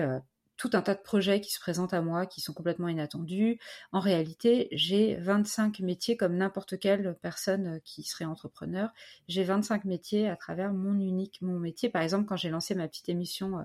euh, 0.00 0.18
tout 0.56 0.70
un 0.72 0.82
tas 0.82 0.94
de 0.94 1.00
projets 1.00 1.40
qui 1.40 1.52
se 1.52 1.60
présentent 1.60 1.92
à 1.92 2.00
moi 2.00 2.26
qui 2.26 2.40
sont 2.40 2.54
complètement 2.54 2.88
inattendus. 2.88 3.58
En 3.92 4.00
réalité, 4.00 4.68
j'ai 4.72 5.16
25 5.16 5.80
métiers 5.80 6.16
comme 6.16 6.36
n'importe 6.36 6.78
quelle 6.78 7.16
personne 7.20 7.80
qui 7.84 8.02
serait 8.02 8.24
entrepreneur. 8.24 8.90
J'ai 9.28 9.44
25 9.44 9.84
métiers 9.84 10.28
à 10.28 10.36
travers 10.36 10.72
mon 10.72 10.98
unique 10.98 11.42
métier. 11.42 11.88
Par 11.90 12.02
exemple, 12.02 12.26
quand 12.26 12.36
j'ai 12.36 12.48
lancé 12.50 12.74
ma 12.74 12.88
petite 12.88 13.08
émission 13.08 13.58
euh, 13.58 13.62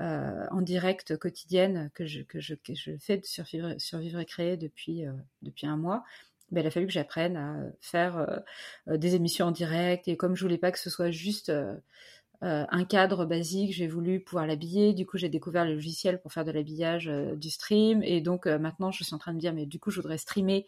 euh, 0.00 0.46
en 0.50 0.62
direct 0.62 1.18
quotidienne 1.18 1.90
que 1.94 2.06
je, 2.06 2.22
fais 2.98 3.18
de 3.18 3.26
survivre, 3.26 4.18
et 4.18 4.24
créer 4.24 4.56
depuis, 4.56 5.06
euh, 5.06 5.12
depuis 5.42 5.66
un 5.66 5.76
mois, 5.76 6.02
ben, 6.50 6.62
il 6.62 6.66
a 6.66 6.70
fallu 6.70 6.86
que 6.86 6.92
j'apprenne 6.92 7.36
à 7.36 7.56
faire 7.80 8.42
euh, 8.88 8.96
des 8.96 9.14
émissions 9.14 9.46
en 9.46 9.50
direct. 9.50 10.08
Et 10.08 10.16
comme 10.16 10.34
je 10.34 10.42
voulais 10.44 10.56
pas 10.56 10.72
que 10.72 10.78
ce 10.78 10.88
soit 10.88 11.10
juste 11.10 11.52
un 12.40 12.84
cadre 12.84 13.24
basique, 13.24 13.72
j'ai 13.72 13.86
voulu 13.86 14.18
pouvoir 14.20 14.46
l'habiller. 14.46 14.94
Du 14.94 15.06
coup, 15.06 15.16
j'ai 15.16 15.28
découvert 15.28 15.64
le 15.64 15.74
logiciel 15.74 16.20
pour 16.20 16.32
faire 16.32 16.44
de 16.44 16.50
l'habillage 16.50 17.06
du 17.36 17.50
stream. 17.50 18.02
Et 18.02 18.20
donc, 18.20 18.46
maintenant, 18.46 18.90
je 18.90 19.04
suis 19.04 19.14
en 19.14 19.18
train 19.18 19.32
de 19.32 19.38
dire, 19.38 19.54
mais 19.54 19.64
du 19.64 19.78
coup, 19.78 19.90
je 19.90 20.00
voudrais 20.00 20.18
streamer 20.18 20.66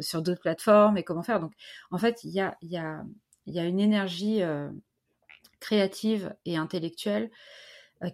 sur 0.00 0.22
d'autres 0.22 0.40
plateformes 0.40 0.96
et 0.98 1.02
comment 1.02 1.24
faire. 1.24 1.40
Donc, 1.40 1.52
en 1.90 1.98
fait, 1.98 2.22
il 2.22 2.30
y 2.30 2.40
a, 2.40 2.56
une 3.46 3.80
énergie 3.80 4.40
créative 5.58 6.32
et 6.44 6.56
intellectuelle 6.56 7.30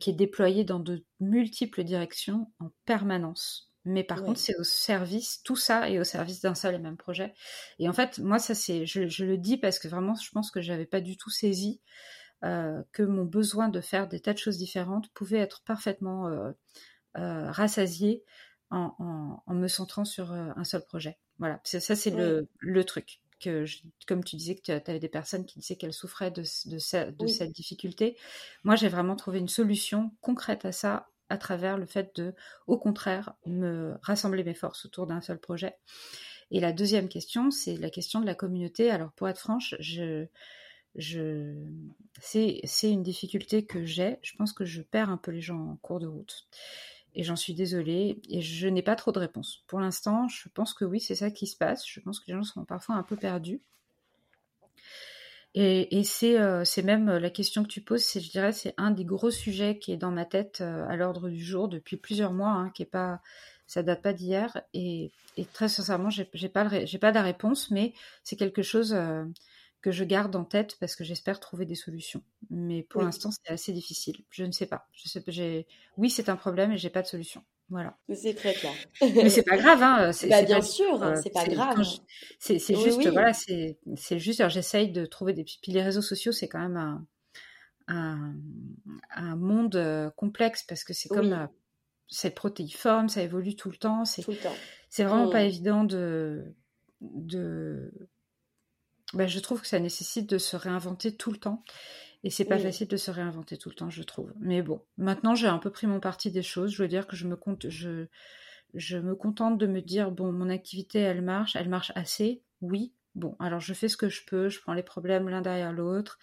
qui 0.00 0.10
est 0.10 0.14
déployé 0.14 0.64
dans 0.64 0.80
de 0.80 1.04
multiples 1.20 1.84
directions 1.84 2.50
en 2.58 2.70
permanence. 2.84 3.70
Mais 3.84 4.02
par 4.02 4.24
contre, 4.24 4.40
c'est 4.40 4.56
au 4.56 4.64
service, 4.64 5.42
tout 5.44 5.54
ça 5.54 5.88
est 5.88 6.00
au 6.00 6.04
service 6.04 6.40
d'un 6.40 6.56
seul 6.56 6.74
et 6.74 6.78
même 6.78 6.96
projet. 6.96 7.34
Et 7.78 7.88
en 7.88 7.92
fait, 7.92 8.18
moi, 8.18 8.40
ça 8.40 8.56
c'est, 8.56 8.84
je, 8.84 9.24
le 9.24 9.38
dis 9.38 9.58
parce 9.58 9.78
que 9.78 9.86
vraiment, 9.86 10.16
je 10.16 10.28
pense 10.32 10.50
que 10.50 10.60
j'avais 10.60 10.86
pas 10.86 11.00
du 11.00 11.16
tout 11.16 11.30
saisi 11.30 11.80
euh, 12.44 12.82
que 12.90 13.04
mon 13.04 13.24
besoin 13.24 13.68
de 13.68 13.80
faire 13.80 14.08
des 14.08 14.18
tas 14.18 14.32
de 14.32 14.38
choses 14.38 14.58
différentes 14.58 15.08
pouvait 15.10 15.38
être 15.38 15.62
parfaitement 15.62 16.26
euh, 16.26 16.52
rassasié 17.52 18.24
en, 18.70 19.40
me 19.46 19.68
centrant 19.68 20.04
sur 20.04 20.32
un 20.32 20.64
seul 20.64 20.84
projet. 20.84 21.16
Voilà, 21.38 21.60
ça 21.62 21.94
c'est 21.94 22.10
le, 22.10 22.48
le 22.58 22.84
truc 22.84 23.20
que, 23.40 23.64
comme 24.06 24.24
tu 24.24 24.36
disais 24.36 24.54
que 24.54 24.62
tu 24.62 24.70
avais 24.72 24.98
des 24.98 25.08
personnes 25.08 25.44
qui 25.44 25.58
disaient 25.58 25.76
qu'elles 25.76 25.92
souffraient 25.92 26.30
de, 26.30 26.42
de, 26.66 26.78
cette 26.78 27.52
difficulté. 27.52 28.16
Moi, 28.64 28.76
j'ai 28.76 28.88
vraiment 28.88 29.16
trouvé 29.16 29.38
une 29.38 29.48
solution 29.48 30.12
concrète 30.20 30.64
à 30.64 30.72
ça 30.72 31.08
à 31.28 31.38
travers 31.38 31.76
le 31.76 31.86
fait 31.86 32.14
de, 32.16 32.34
au 32.66 32.78
contraire, 32.78 33.34
me 33.46 33.94
rassembler 34.02 34.44
mes 34.44 34.54
forces 34.54 34.86
autour 34.86 35.06
d'un 35.06 35.20
seul 35.20 35.38
projet. 35.38 35.74
Et 36.50 36.60
la 36.60 36.72
deuxième 36.72 37.08
question, 37.08 37.50
c'est 37.50 37.76
la 37.76 37.90
question 37.90 38.20
de 38.20 38.26
la 38.26 38.34
communauté. 38.34 38.90
Alors, 38.90 39.12
pour 39.12 39.28
être 39.28 39.40
franche, 39.40 39.74
je, 39.80 40.26
je, 40.94 41.52
c'est, 42.20 42.60
c'est 42.64 42.90
une 42.90 43.02
difficulté 43.02 43.66
que 43.66 43.84
j'ai. 43.84 44.18
Je 44.22 44.36
pense 44.36 44.52
que 44.52 44.64
je 44.64 44.82
perds 44.82 45.10
un 45.10 45.16
peu 45.16 45.32
les 45.32 45.40
gens 45.40 45.72
en 45.72 45.76
cours 45.76 45.98
de 45.98 46.06
route 46.06 46.46
et 47.16 47.22
j'en 47.22 47.34
suis 47.34 47.54
désolée 47.54 48.20
et 48.28 48.42
je 48.42 48.68
n'ai 48.68 48.82
pas 48.82 48.94
trop 48.94 49.10
de 49.10 49.18
réponses. 49.18 49.64
Pour 49.66 49.80
l'instant, 49.80 50.28
je 50.28 50.48
pense 50.50 50.74
que 50.74 50.84
oui, 50.84 51.00
c'est 51.00 51.14
ça 51.14 51.30
qui 51.30 51.46
se 51.46 51.56
passe. 51.56 51.84
Je 51.88 51.98
pense 52.00 52.20
que 52.20 52.26
les 52.28 52.34
gens 52.34 52.44
sont 52.44 52.64
parfois 52.64 52.94
un 52.94 53.02
peu 53.02 53.16
perdus. 53.16 53.62
Et, 55.54 56.02
euh, 56.24 56.64
c'est 56.66 56.82
même 56.82 57.10
la 57.16 57.30
question 57.30 57.62
que 57.62 57.68
tu 57.68 57.80
poses, 57.80 58.02
c'est 58.02 58.20
je 58.20 58.30
dirais 58.30 58.52
c'est 58.52 58.74
un 58.76 58.90
des 58.90 59.06
gros 59.06 59.30
sujets 59.30 59.78
qui 59.78 59.90
est 59.90 59.96
dans 59.96 60.10
ma 60.10 60.26
tête 60.26 60.60
euh, 60.60 60.86
à 60.86 60.96
l'ordre 60.96 61.30
du 61.30 61.42
jour 61.42 61.68
depuis 61.68 61.96
plusieurs 61.96 62.34
mois, 62.34 62.50
hein, 62.50 62.70
qui 62.74 62.82
est 62.82 62.84
pas 62.84 63.22
ça 63.66 63.82
date 63.82 64.02
pas 64.02 64.12
d'hier 64.12 64.60
et, 64.74 65.10
très 65.54 65.68
sincèrement 65.68 66.10
j'ai 66.10 66.48
pas 66.50 66.84
j'ai 66.84 66.98
pas 66.98 67.10
la 67.10 67.22
réponse, 67.22 67.70
mais 67.70 67.94
c'est 68.22 68.36
quelque 68.36 68.62
chose 68.62 68.92
euh, 68.92 69.24
que 69.86 69.92
je 69.92 70.02
garde 70.02 70.34
en 70.34 70.42
tête 70.42 70.76
parce 70.80 70.96
que 70.96 71.04
j'espère 71.04 71.38
trouver 71.38 71.64
des 71.64 71.76
solutions. 71.76 72.20
Mais 72.50 72.82
pour 72.82 73.02
l'instant, 73.02 73.30
c'est 73.30 73.52
assez 73.52 73.72
difficile. 73.72 74.24
Je 74.30 74.42
ne 74.42 74.50
sais 74.50 74.66
pas. 74.66 74.88
Je 74.90 75.08
sais. 75.08 75.22
Oui, 75.96 76.10
c'est 76.10 76.28
un 76.28 76.34
problème 76.34 76.72
et 76.72 76.76
j'ai 76.76 76.90
pas 76.90 77.02
de 77.02 77.06
solution. 77.06 77.44
Voilà. 77.68 77.96
C'est 78.12 78.34
très 78.34 78.54
clair. 78.54 78.72
Mais 79.00 79.30
c'est 79.30 79.44
pas 79.44 79.56
grave, 79.56 79.80
hein. 79.84 80.10
Bah, 80.28 80.42
bien 80.42 80.60
sûr, 80.60 81.00
euh, 81.04 81.14
c'est 81.22 81.32
pas 81.32 81.46
grave. 81.46 81.84
C'est, 82.40 82.58
juste, 82.58 83.06
voilà, 83.06 83.32
c'est, 83.32 83.78
c'est 83.94 84.18
juste. 84.18 84.40
Alors, 84.40 84.50
j'essaye 84.50 84.90
de 84.90 85.06
trouver 85.06 85.34
des. 85.34 85.44
Puis 85.44 85.70
les 85.70 85.82
réseaux 85.82 86.02
sociaux, 86.02 86.32
c'est 86.32 86.48
quand 86.48 86.58
même 86.58 86.76
un, 86.76 87.06
un, 87.86 88.34
un 89.14 89.36
monde 89.36 89.76
euh, 89.76 90.10
complexe 90.16 90.64
parce 90.64 90.82
que 90.82 90.94
c'est 90.94 91.08
comme 91.08 91.32
euh, 91.32 91.46
c'est 92.08 92.34
protéiforme, 92.34 93.08
ça 93.08 93.22
évolue 93.22 93.54
tout 93.54 93.70
le 93.70 93.76
temps. 93.76 94.04
C'est, 94.04 94.26
c'est 94.88 95.04
vraiment 95.04 95.30
pas 95.30 95.44
mmh. 95.44 95.46
évident 95.46 95.84
de 95.84 96.56
de 97.00 97.92
bah, 99.14 99.26
je 99.26 99.38
trouve 99.38 99.60
que 99.60 99.68
ça 99.68 99.78
nécessite 99.78 100.28
de 100.28 100.38
se 100.38 100.56
réinventer 100.56 101.14
tout 101.14 101.30
le 101.30 101.38
temps. 101.38 101.62
Et 102.24 102.30
c'est 102.30 102.44
pas 102.44 102.58
facile 102.58 102.88
de 102.88 102.96
se 102.96 103.10
réinventer 103.12 103.56
tout 103.56 103.68
le 103.68 103.74
temps, 103.76 103.90
je 103.90 104.02
trouve. 104.02 104.32
Mais 104.40 104.60
bon, 104.60 104.80
maintenant 104.98 105.36
j'ai 105.36 105.46
un 105.46 105.58
peu 105.58 105.70
pris 105.70 105.86
mon 105.86 106.00
parti 106.00 106.32
des 106.32 106.42
choses. 106.42 106.72
Je 106.72 106.82
veux 106.82 106.88
dire 106.88 107.06
que 107.06 107.14
je 107.14 107.26
me 107.28 107.36
compte, 107.36 107.68
je, 107.68 108.06
je 108.74 108.98
me 108.98 109.14
contente 109.14 109.58
de 109.58 109.66
me 109.66 109.80
dire 109.80 110.10
bon, 110.10 110.32
mon 110.32 110.50
activité 110.50 110.98
elle 110.98 111.22
marche, 111.22 111.54
elle 111.54 111.68
marche 111.68 111.92
assez, 111.94 112.42
oui. 112.62 112.92
Bon, 113.14 113.36
alors 113.38 113.60
je 113.60 113.72
fais 113.74 113.88
ce 113.88 113.96
que 113.96 114.08
je 114.08 114.24
peux, 114.26 114.48
je 114.48 114.60
prends 114.60 114.74
les 114.74 114.82
problèmes 114.82 115.28
l'un 115.28 115.40
derrière 115.40 115.72
l'autre. 115.72 116.18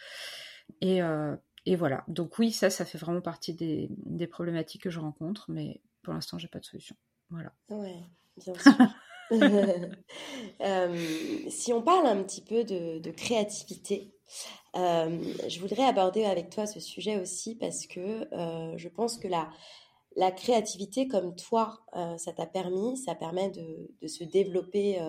Et, 0.82 1.02
euh, 1.02 1.36
et 1.66 1.78
voilà. 1.78 2.04
Donc 2.10 2.38
oui, 2.38 2.52
ça, 2.52 2.70
ça 2.70 2.84
fait 2.84 2.98
vraiment 2.98 3.22
partie 3.22 3.54
des, 3.54 3.88
des 4.06 4.28
problématiques 4.28 4.84
que 4.84 4.90
je 4.90 5.00
rencontre, 5.00 5.50
mais 5.50 5.82
pour 6.02 6.14
l'instant, 6.14 6.38
j'ai 6.38 6.50
pas 6.50 6.60
de 6.60 6.66
solution. 6.66 6.98
Voilà. 7.30 7.54
Ouais, 7.70 8.04
bien 8.38 8.54
sûr. 8.56 8.74
Euh, 10.62 11.50
si 11.50 11.74
on 11.74 11.82
parle 11.82 12.08
un 12.08 12.24
petit 12.24 12.42
peu 12.42 12.64
de, 12.64 13.12
créativité, 13.12 14.14
euh, 14.78 15.22
je 15.48 15.60
voudrais 15.60 15.84
aborder 15.84 16.24
avec 16.24 16.50
toi 16.50 16.66
ce 16.66 16.80
sujet 16.80 17.20
aussi 17.20 17.56
parce 17.56 17.86
que 17.86 18.34
euh, 18.34 18.78
je 18.78 18.88
pense 18.88 19.18
que 19.18 19.28
la, 19.28 19.52
créativité, 20.32 21.08
comme 21.08 21.36
toi, 21.36 21.80
ça 22.18 22.32
t'a 22.32 22.46
permis, 22.46 22.98
ça 22.98 23.16
permet 23.16 23.50
de, 23.50 24.08
se 24.08 24.24
développer 24.24 25.02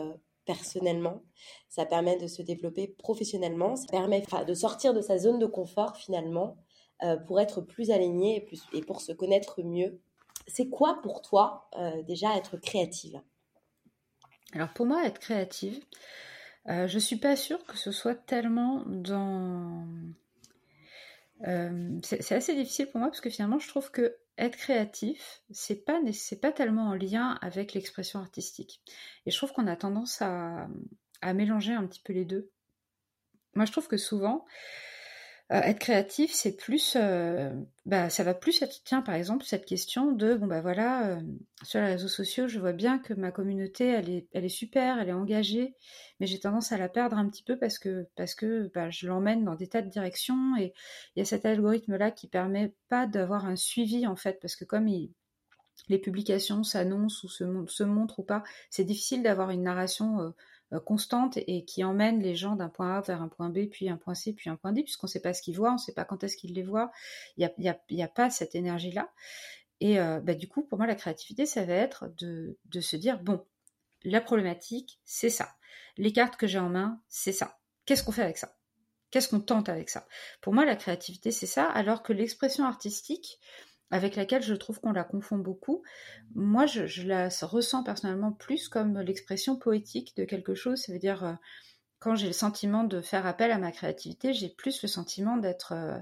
personnellement, 0.45 1.23
ça 1.69 1.85
permet 1.85 2.17
de 2.17 2.27
se 2.27 2.43
développer 2.43 2.89
professionnellement, 2.89 3.77
ça 3.77 3.87
permet 3.91 4.25
de 4.47 4.55
sortir 4.55 4.93
de 4.95 5.03
sa 5.03 5.19
zone 5.19 5.39
de 5.39 5.47
confort 5.47 5.97
finalement 5.97 6.57
pour 7.27 7.39
être 7.39 7.61
plus 7.61 7.91
aligné 7.91 8.49
et 8.73 8.81
pour 8.81 9.03
se 9.03 9.13
connaître 9.13 9.63
mieux. 9.63 10.01
C'est 10.49 10.69
quoi 10.69 11.01
pour 11.03 11.23
toi 11.23 11.69
déjà 12.07 12.37
être 12.37 12.57
créative? 12.57 13.21
Alors 14.55 14.73
pour 14.73 14.87
moi, 14.87 15.05
être 15.05 15.19
créative, 15.19 15.83
euh, 16.69 16.87
je 16.87 16.99
suis 16.99 17.17
pas 17.17 17.37
sûre 17.37 17.65
que 17.67 17.77
ce 17.77 17.93
soit 17.93 18.15
tellement 18.15 18.85
dans. 18.87 19.87
Euh, 21.47 21.99
c'est 22.03 22.33
assez 22.33 22.55
difficile 22.55 22.87
pour 22.87 23.01
moi 23.01 23.09
parce 23.09 23.21
que 23.21 23.31
finalement, 23.31 23.59
je 23.59 23.69
trouve 23.69 23.91
que 23.91 24.17
être 24.39 24.57
créatif, 24.57 25.43
c'est 25.51 25.85
pas 25.85 26.01
c'est 26.13 26.41
pas 26.41 26.53
tellement 26.53 26.89
en 26.89 26.95
lien 26.95 27.39
avec 27.43 27.75
l'expression 27.75 28.21
artistique. 28.21 28.81
Et 29.27 29.31
je 29.31 29.37
trouve 29.37 29.53
qu'on 29.53 29.67
a 29.67 29.77
tendance 29.77 30.23
à, 30.23 30.69
à 31.21 31.35
mélanger 31.35 31.73
un 31.75 31.87
petit 31.87 32.01
peu 32.01 32.13
les 32.13 32.25
deux. 32.25 32.51
Moi, 33.55 33.67
je 33.67 33.73
trouve 33.73 33.89
que 33.89 33.97
souvent, 33.97 34.45
euh, 35.53 35.61
être 35.61 35.79
créatif, 35.79 36.33
c'est 36.33 36.57
plus, 36.57 36.97
euh, 36.97 37.51
bah, 37.85 38.09
ça 38.09 38.25
va 38.25 38.33
plus 38.33 38.63
être, 38.63 38.83
tiens, 38.85 39.03
par 39.03 39.15
exemple, 39.15 39.45
cette 39.45 39.67
question 39.67 40.11
de, 40.13 40.35
bon, 40.35 40.47
bah 40.47 40.63
voilà, 40.63 41.09
euh, 41.09 41.21
sur 41.63 41.81
les 41.81 41.87
réseaux 41.89 42.09
sociaux, 42.09 42.49
je 42.49 42.59
vois 42.59 42.73
bien 42.73 42.99
que 42.99 43.13
ma 43.13 43.31
communauté, 43.31 43.87
elle 43.87 44.09
est, 44.09 44.27
elle 44.33 44.47
est 44.47 44.49
super, 44.49 44.99
elle 44.99 45.11
est 45.11 45.13
engagée, 45.13 45.75
mais 46.19 46.27
j'ai 46.27 46.41
tendance 46.41 46.73
à 46.73 46.79
la 46.79 46.89
perdre 46.89 47.19
un 47.19 47.29
petit 47.29 47.43
peu 47.43 47.59
parce 47.59 47.79
que, 47.79 48.09
parce 48.17 48.35
bah, 48.73 48.89
je 48.89 49.07
l'emmène 49.07 49.45
dans 49.45 49.55
des 49.55 49.69
tas 49.69 49.83
de 49.83 49.91
directions 49.91 50.57
et 50.57 50.73
il 51.15 51.19
y 51.19 51.23
a 51.23 51.27
cet 51.27 51.45
algorithme-là 51.45 52.11
qui 52.11 52.27
permet 52.27 52.73
pas 52.89 53.07
d'avoir 53.07 53.45
un 53.45 53.57
suivi, 53.57 54.07
en 54.07 54.17
fait, 54.17 54.41
parce 54.41 54.57
que 54.57 54.65
comme 54.65 54.89
les 55.89 55.99
publications 55.99 56.65
s'annoncent 56.65 57.27
ou 57.27 57.29
se, 57.29 57.85
montrent 57.85 58.21
ou 58.21 58.25
pas, 58.25 58.45
c'est 58.71 58.85
difficile 58.85 59.23
d'avoir 59.23 59.51
une 59.51 59.65
narration 59.65 60.33
constante 60.81 61.39
et 61.47 61.65
qui 61.65 61.85
emmène 61.85 62.21
les 62.21 62.35
gens 62.35 62.57
d'un 62.57 62.69
point 62.69 62.97
A 62.97 63.01
vers 63.01 63.23
un 63.23 63.29
point 63.29 63.49
B, 63.49 63.67
puis 63.71 63.89
un 63.89 63.97
point 63.97 64.15
C, 64.15 64.33
puis 64.33 64.51
un 64.51 64.57
point 64.57 64.73
D, 64.73 64.83
puisqu'on 64.83 65.07
ne 65.07 65.11
sait 65.11 65.21
pas 65.21 65.35
ce 65.35 65.43
qu'ils 65.43 65.57
voient, 65.57 65.71
on 65.71 65.75
ne 65.75 65.79
sait 65.79 65.95
pas 65.95 66.05
quand 66.05 66.25
est-ce 66.25 66.37
qu'ils 66.37 66.55
les 66.55 66.63
voient. 66.63 66.91
Il 67.37 67.51
n'y 67.59 68.03
a, 68.03 68.09
pas 68.09 68.31
cette 68.31 68.55
énergie-là. 68.55 69.11
Et 69.81 69.97
bah, 69.97 70.35
du 70.35 70.49
coup, 70.49 70.63
pour 70.63 70.79
moi, 70.79 70.87
la 70.87 70.95
créativité, 70.95 71.47
ça 71.47 71.65
va 71.65 71.75
être 71.75 72.11
de 72.19 72.81
se 72.81 72.97
dire, 72.97 73.19
bon, 73.21 73.45
la 74.05 74.21
problématique, 74.21 75.01
c'est 75.05 75.31
ça. 75.31 75.55
Les 75.97 76.13
cartes 76.13 76.37
que 76.37 76.47
j'ai 76.47 76.59
en 76.59 76.69
main, 76.69 77.01
c'est 77.09 77.33
ça. 77.33 77.59
Qu'est-ce 77.87 78.03
qu'on 78.03 78.13
fait 78.13 78.23
avec 78.23 78.39
ça? 78.39 78.57
Qu'est-ce 79.11 79.29
qu'on 79.29 79.41
tente 79.41 79.69
avec 79.69 79.91
ça? 79.91 80.07
Pour 80.41 80.53
moi, 80.53 80.65
la 80.65 80.77
créativité, 80.77 81.31
c'est 81.31 81.47
ça, 81.47 81.65
alors 81.71 82.03
que 82.03 82.13
l'expression 82.13 82.65
artistique, 82.65 83.39
avec 83.95 84.17
laquelle 84.17 84.43
je 84.43 84.55
trouve 84.55 84.81
qu'on 84.81 84.91
la 84.91 85.05
confond 85.05 85.39
beaucoup, 85.39 85.85
moi, 86.35 86.67
je, 86.67 87.07
la 87.07 87.29
ressens 87.29 87.85
personnellement 87.85 88.33
plus 88.33 88.69
comme 88.69 88.99
l'expression 88.99 89.57
poétique 89.57 90.17
de 90.17 90.25
quelque 90.25 90.57
chose. 90.57 90.81
Ça 90.81 90.93
veut 90.93 90.99
dire, 90.99 91.25
euh, 91.25 91.33
quand 92.01 92.17
j'ai 92.17 92.27
le 92.27 92.33
sentiment 92.33 92.83
de 92.83 93.01
faire 93.01 93.25
appel 93.25 93.53
à 93.53 93.59
ma 93.59 93.71
créativité, 93.71 94.33
j'ai 94.33 94.49
plus 94.49 94.83
le 94.83 94.89
sentiment 94.89 95.37
d'être... 95.37 95.73
Euh, 95.73 95.97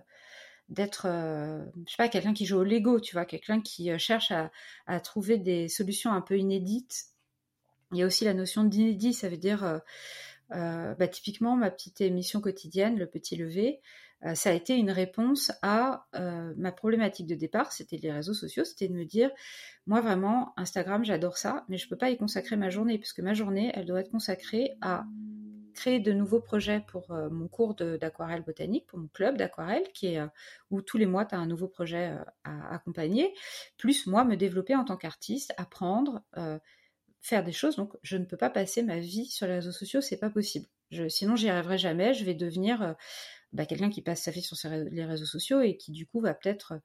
d'être, 0.68 1.04
euh, 1.06 1.62
je 1.86 1.90
sais 1.90 1.96
pas, 1.98 2.08
quelqu'un 2.08 2.32
qui 2.32 2.46
joue 2.46 2.56
au 2.56 2.64
Lego, 2.64 2.98
tu 2.98 3.14
vois, 3.14 3.26
quelqu'un 3.26 3.60
qui 3.60 3.90
cherche 3.98 4.32
à, 4.86 5.00
trouver 5.00 5.36
des 5.36 5.68
solutions 5.68 6.12
un 6.12 6.22
peu 6.22 6.38
inédites. 6.38 7.08
Il 7.90 7.98
y 7.98 8.02
a 8.02 8.06
aussi 8.06 8.24
la 8.24 8.32
notion 8.32 8.64
d'inédit, 8.64 9.12
ça 9.12 9.28
veut 9.28 9.36
dire 9.36 9.64
euh, 9.64 9.78
bah, 10.52 11.08
typiquement, 11.08 11.56
ma 11.56 11.70
petite 11.70 12.00
émission 12.00 12.40
quotidienne, 12.40 12.98
Le 12.98 13.06
Petit 13.06 13.36
Levé, 13.36 13.80
euh, 14.24 14.34
ça 14.34 14.50
a 14.50 14.52
été 14.52 14.76
une 14.76 14.90
réponse 14.90 15.52
à 15.62 16.06
euh, 16.14 16.52
ma 16.56 16.70
problématique 16.70 17.26
de 17.26 17.34
départ, 17.34 17.72
c'était 17.72 17.96
les 17.96 18.12
réseaux 18.12 18.34
sociaux, 18.34 18.64
c'était 18.64 18.88
de 18.88 18.94
me 18.94 19.04
dire, 19.04 19.30
moi 19.86 20.00
vraiment, 20.00 20.52
Instagram, 20.56 21.04
j'adore 21.04 21.38
ça, 21.38 21.64
mais 21.68 21.76
je 21.76 21.86
ne 21.86 21.90
peux 21.90 21.96
pas 21.96 22.10
y 22.10 22.16
consacrer 22.16 22.56
ma 22.56 22.70
journée, 22.70 22.98
parce 22.98 23.12
que 23.12 23.22
ma 23.22 23.34
journée, 23.34 23.72
elle 23.74 23.86
doit 23.86 24.00
être 24.00 24.12
consacrée 24.12 24.76
à 24.80 25.04
créer 25.74 26.00
de 26.00 26.12
nouveaux 26.12 26.40
projets 26.40 26.84
pour 26.86 27.10
mon 27.30 27.48
cours 27.48 27.74
d'aquarelle 27.74 28.42
botanique, 28.42 28.86
pour 28.86 28.98
mon 28.98 29.08
club 29.08 29.38
d'aquarelle, 29.38 29.84
qui 29.94 30.08
est 30.08 30.20
où 30.70 30.82
tous 30.82 30.98
les 30.98 31.06
mois 31.06 31.24
tu 31.24 31.34
as 31.34 31.38
un 31.38 31.46
nouveau 31.46 31.66
projet 31.66 32.14
à 32.44 32.74
accompagner, 32.74 33.32
plus 33.78 34.06
moi 34.06 34.24
me 34.24 34.36
développer 34.36 34.76
en 34.76 34.84
tant 34.84 34.98
qu'artiste, 34.98 35.54
apprendre, 35.56 36.20
faire 37.22 37.44
des 37.44 37.52
choses. 37.52 37.76
Donc, 37.76 37.96
je 38.02 38.16
ne 38.16 38.24
peux 38.24 38.36
pas 38.36 38.50
passer 38.50 38.82
ma 38.82 38.98
vie 38.98 39.26
sur 39.26 39.46
les 39.46 39.54
réseaux 39.54 39.72
sociaux, 39.72 40.00
c'est 40.00 40.18
pas 40.18 40.30
possible. 40.30 40.66
Je, 40.90 41.08
sinon, 41.08 41.36
j'y 41.36 41.48
arriverai 41.48 41.78
jamais. 41.78 42.12
Je 42.12 42.24
vais 42.24 42.34
devenir 42.34 42.82
euh, 42.82 42.92
bah, 43.52 43.64
quelqu'un 43.64 43.90
qui 43.90 44.02
passe 44.02 44.22
sa 44.22 44.30
vie 44.30 44.42
sur 44.42 44.56
les 44.68 45.04
réseaux 45.04 45.24
sociaux 45.24 45.60
et 45.60 45.76
qui, 45.76 45.92
du 45.92 46.06
coup, 46.06 46.20
va 46.20 46.34
peut-être 46.34 46.72
euh, 46.72 46.78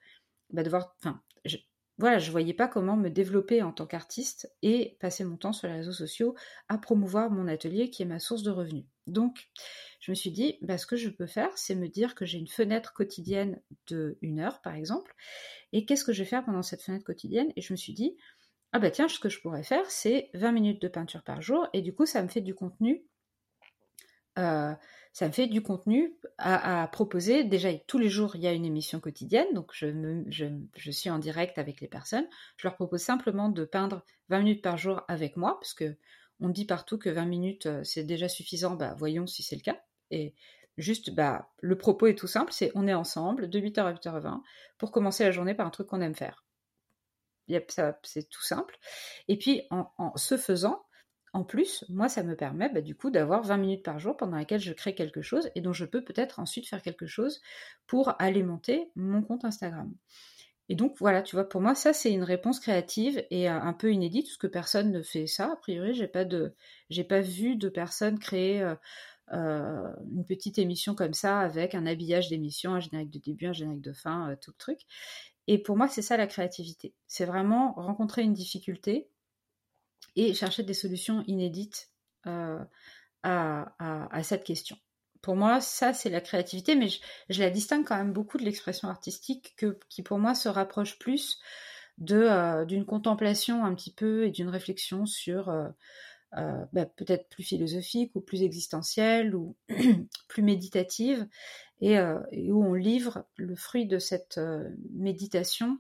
bah, 0.52 0.64
devoir. 0.64 0.96
Enfin, 1.00 1.22
je, 1.44 1.58
voilà, 1.98 2.20
je 2.20 2.30
voyais 2.30 2.54
pas 2.54 2.68
comment 2.68 2.96
me 2.96 3.10
développer 3.10 3.64
en 3.64 3.72
tant 3.72 3.88
qu'artiste 3.88 4.54
et 4.62 4.98
passer 5.00 5.24
mon 5.24 5.36
temps 5.36 5.54
sur 5.54 5.68
les 5.68 5.74
réseaux 5.74 5.92
sociaux 5.92 6.36
à 6.70 6.78
promouvoir 6.78 7.32
mon 7.32 7.48
atelier 7.48 7.90
qui 7.90 8.04
est 8.04 8.06
ma 8.06 8.20
source 8.20 8.44
de 8.44 8.52
revenus. 8.52 8.86
Donc, 9.08 9.50
je 10.00 10.12
me 10.12 10.16
suis 10.16 10.32
dit, 10.32 10.60
bah, 10.62 10.78
ce 10.78 10.86
que 10.86 10.96
je 10.96 11.10
peux 11.10 11.26
faire, 11.26 11.50
c'est 11.58 11.74
me 11.74 11.88
dire 11.88 12.14
que 12.14 12.26
j'ai 12.26 12.38
une 12.38 12.48
fenêtre 12.48 12.94
quotidienne 12.94 13.60
de 13.88 14.20
une 14.22 14.40
heure, 14.40 14.62
par 14.62 14.76
exemple, 14.76 15.16
et 15.74 15.86
qu'est-ce 15.86 16.04
que 16.04 16.14
je 16.14 16.20
vais 16.20 16.30
faire 16.30 16.46
pendant 16.46 16.62
cette 16.62 16.84
fenêtre 16.84 17.06
quotidienne? 17.06 17.52
Et 17.56 17.62
je 17.62 17.74
me 17.74 17.78
suis 17.78 17.94
dit, 17.94 18.16
ah 18.78 18.80
bah 18.80 18.92
tiens, 18.92 19.08
ce 19.08 19.18
que 19.18 19.28
je 19.28 19.42
pourrais 19.42 19.64
faire, 19.64 19.90
c'est 19.90 20.30
20 20.36 20.52
minutes 20.52 20.82
de 20.84 20.88
peinture 20.88 21.24
par 21.24 21.42
jour, 21.42 21.68
et 21.74 21.82
du 21.82 21.96
coup, 21.96 22.06
ça 22.06 22.22
me 22.22 22.28
fait 22.28 22.42
du 22.42 22.54
contenu. 22.54 23.04
Euh, 24.38 24.72
ça 25.14 25.28
me 25.28 25.32
fait 25.32 25.48
du 25.48 25.64
contenu 25.64 26.14
à, 26.38 26.88
proposer. 26.92 27.44
Déjà, 27.44 27.74
tous 27.88 27.98
les 27.98 28.08
jours, 28.08 28.36
il 28.36 28.44
y 28.44 28.48
a 28.48 28.54
une 28.54 28.66
émission 28.66 29.00
quotidienne, 29.00 29.52
donc 29.56 29.72
je, 29.74 30.92
suis 30.92 31.10
en 31.10 31.18
direct 31.18 31.58
avec 31.58 31.82
les 31.82 31.88
personnes. 31.88 32.28
Je 32.58 32.68
leur 32.68 32.76
propose 32.76 33.02
simplement 33.02 33.50
de 33.50 33.66
peindre 33.66 34.06
20 34.30 34.40
minutes 34.42 34.62
par 34.62 34.78
jour 34.78 35.02
avec 35.08 35.38
moi, 35.38 35.60
parce 35.60 35.74
que 35.74 35.98
on 36.40 36.50
dit 36.50 36.66
partout 36.66 37.00
que 37.00 37.10
20 37.10 37.26
minutes, 37.26 37.66
euh, 37.66 37.84
c'est 37.84 38.04
déjà 38.04 38.30
suffisant. 38.30 38.76
Bah, 38.76 38.94
voyons 38.96 39.26
si 39.26 39.42
c'est 39.42 39.56
le 39.56 39.64
cas. 39.64 39.82
Et 40.12 40.36
juste, 40.78 41.10
bah, 41.10 41.50
le 41.62 41.80
propos 41.80 42.06
est 42.06 42.16
tout 42.16 42.28
simple, 42.28 42.54
c'est 42.54 42.72
on 42.76 42.88
est 42.88 42.94
ensemble 42.94 43.50
de 43.50 43.60
8h 43.60 43.80
à 43.80 43.94
8h20 43.94 44.44
pour 44.78 44.92
commencer 44.92 45.24
la 45.24 45.32
journée 45.32 45.56
par 45.56 45.66
un 45.66 45.72
truc 45.72 45.88
qu'on 45.88 46.02
aime 46.02 46.14
faire 46.14 46.47
c'est 48.04 48.30
tout 48.30 48.44
simple. 48.44 48.78
Et 49.28 49.38
puis, 49.38 49.64
en, 49.70 50.14
ce 50.16 50.38
faisant, 50.38 50.84
en 51.34 51.44
plus, 51.44 51.86
moi, 51.90 52.10
ça 52.10 52.24
me 52.24 52.36
permet 52.36 52.70
bah, 52.70 52.82
du 52.82 52.96
coup 52.96 53.12
d'avoir 53.12 53.44
20 53.44 53.58
minutes 53.58 53.84
par 53.84 54.00
jour 54.00 54.18
pendant 54.18 54.38
lesquelles 54.38 54.62
je 54.62 54.74
crée 54.74 54.96
quelque 54.96 55.22
chose 55.22 55.50
et 55.56 55.62
dont 55.62 55.74
je 55.74 55.86
peux 55.86 56.04
peut-être 56.04 56.40
ensuite 56.40 56.68
faire 56.68 56.82
quelque 56.82 57.06
chose 57.06 57.42
pour 57.86 58.16
alimenter 58.20 58.92
mon 58.96 59.22
compte 59.22 59.46
Instagram. 59.46 59.94
Et 60.70 60.76
donc 60.76 60.96
voilà, 61.00 61.22
tu 61.22 61.36
vois, 61.36 61.48
pour 61.48 61.62
moi, 61.62 61.76
ça 61.76 61.94
c'est 61.94 62.12
une 62.12 62.24
réponse 62.24 62.60
créative 62.60 63.26
et 63.30 63.48
un 63.48 63.74
peu 63.74 63.92
inédite, 63.92 64.26
parce 64.28 64.38
que 64.38 64.48
personne 64.48 64.92
ne 64.92 65.02
fait 65.02 65.28
ça. 65.28 65.54
A 65.54 65.56
priori, 65.56 65.94
j'ai 65.94 66.08
pas 66.08 66.26
de, 66.26 66.54
j'ai 66.90 67.06
pas 67.06 67.22
vu 67.22 67.56
de 67.56 67.70
personne 67.70 68.20
créer 68.20 68.62
euh, 68.62 68.76
euh, 69.34 69.94
une 70.12 70.26
petite 70.26 70.58
émission 70.58 70.96
comme 70.96 71.14
ça 71.14 71.40
avec 71.40 71.76
un 71.76 71.86
habillage 71.86 72.30
d'émission, 72.30 72.74
un 72.74 72.80
générique 72.80 73.12
de 73.12 73.20
début, 73.20 73.48
un 73.48 73.54
générique 73.54 73.82
de 73.82 73.94
fin, 73.94 74.32
euh, 74.32 74.36
tout 74.42 74.52
le 74.52 74.58
truc. 74.58 74.80
Et 75.48 75.58
pour 75.58 75.78
moi, 75.78 75.88
c'est 75.88 76.02
ça 76.02 76.18
la 76.18 76.28
créativité. 76.28 76.94
C'est 77.08 77.26
vraiment 77.26 77.74
rencontrer 77.74 78.22
une 78.22 78.34
difficulté 78.34 79.10
et 80.16 80.34
chercher 80.34 80.64
des 80.64 80.74
solutions 80.74 81.24
inédites 81.28 81.92
euh, 82.26 82.60
à, 83.24 84.24
cette 84.24 84.44
question. 84.44 84.78
Pour 85.22 85.36
moi, 85.36 85.60
ça, 85.62 85.94
c'est 85.94 86.10
la 86.10 86.22
créativité, 86.22 86.76
mais 86.76 86.88
je, 87.30 87.42
la 87.42 87.50
distingue 87.50 87.86
quand 87.86 87.98
même 87.98 88.14
beaucoup 88.14 88.38
de 88.38 88.44
l'expression 88.44 88.88
artistique 88.88 89.54
que, 89.58 89.78
qui, 89.90 90.04
pour 90.04 90.20
moi, 90.20 90.36
se 90.36 90.48
rapproche 90.50 90.98
plus 91.00 91.40
euh, 92.12 92.66
d'une 92.66 92.86
contemplation 92.86 93.66
un 93.66 93.74
petit 93.74 93.94
peu 93.94 94.26
et 94.26 94.32
d'une 94.32 94.50
réflexion 94.50 95.06
sur 95.06 95.50
euh, 95.50 95.68
bah, 96.34 96.86
peut-être 96.86 97.30
plus 97.30 97.44
philosophique 97.44 98.12
ou 98.16 98.22
plus 98.22 98.44
existentielle 98.44 99.34
ou 99.34 99.56
plus 100.28 100.44
méditative 100.44 101.28
euh, 101.84 102.20
et, 102.32 102.52
où 102.52 102.64
on 102.64 102.74
livre 102.74 103.26
le 103.36 103.56
fruit 103.56 103.86
de 103.86 104.00
cette 104.00 104.40
euh, 104.40 104.70
méditation 104.92 105.78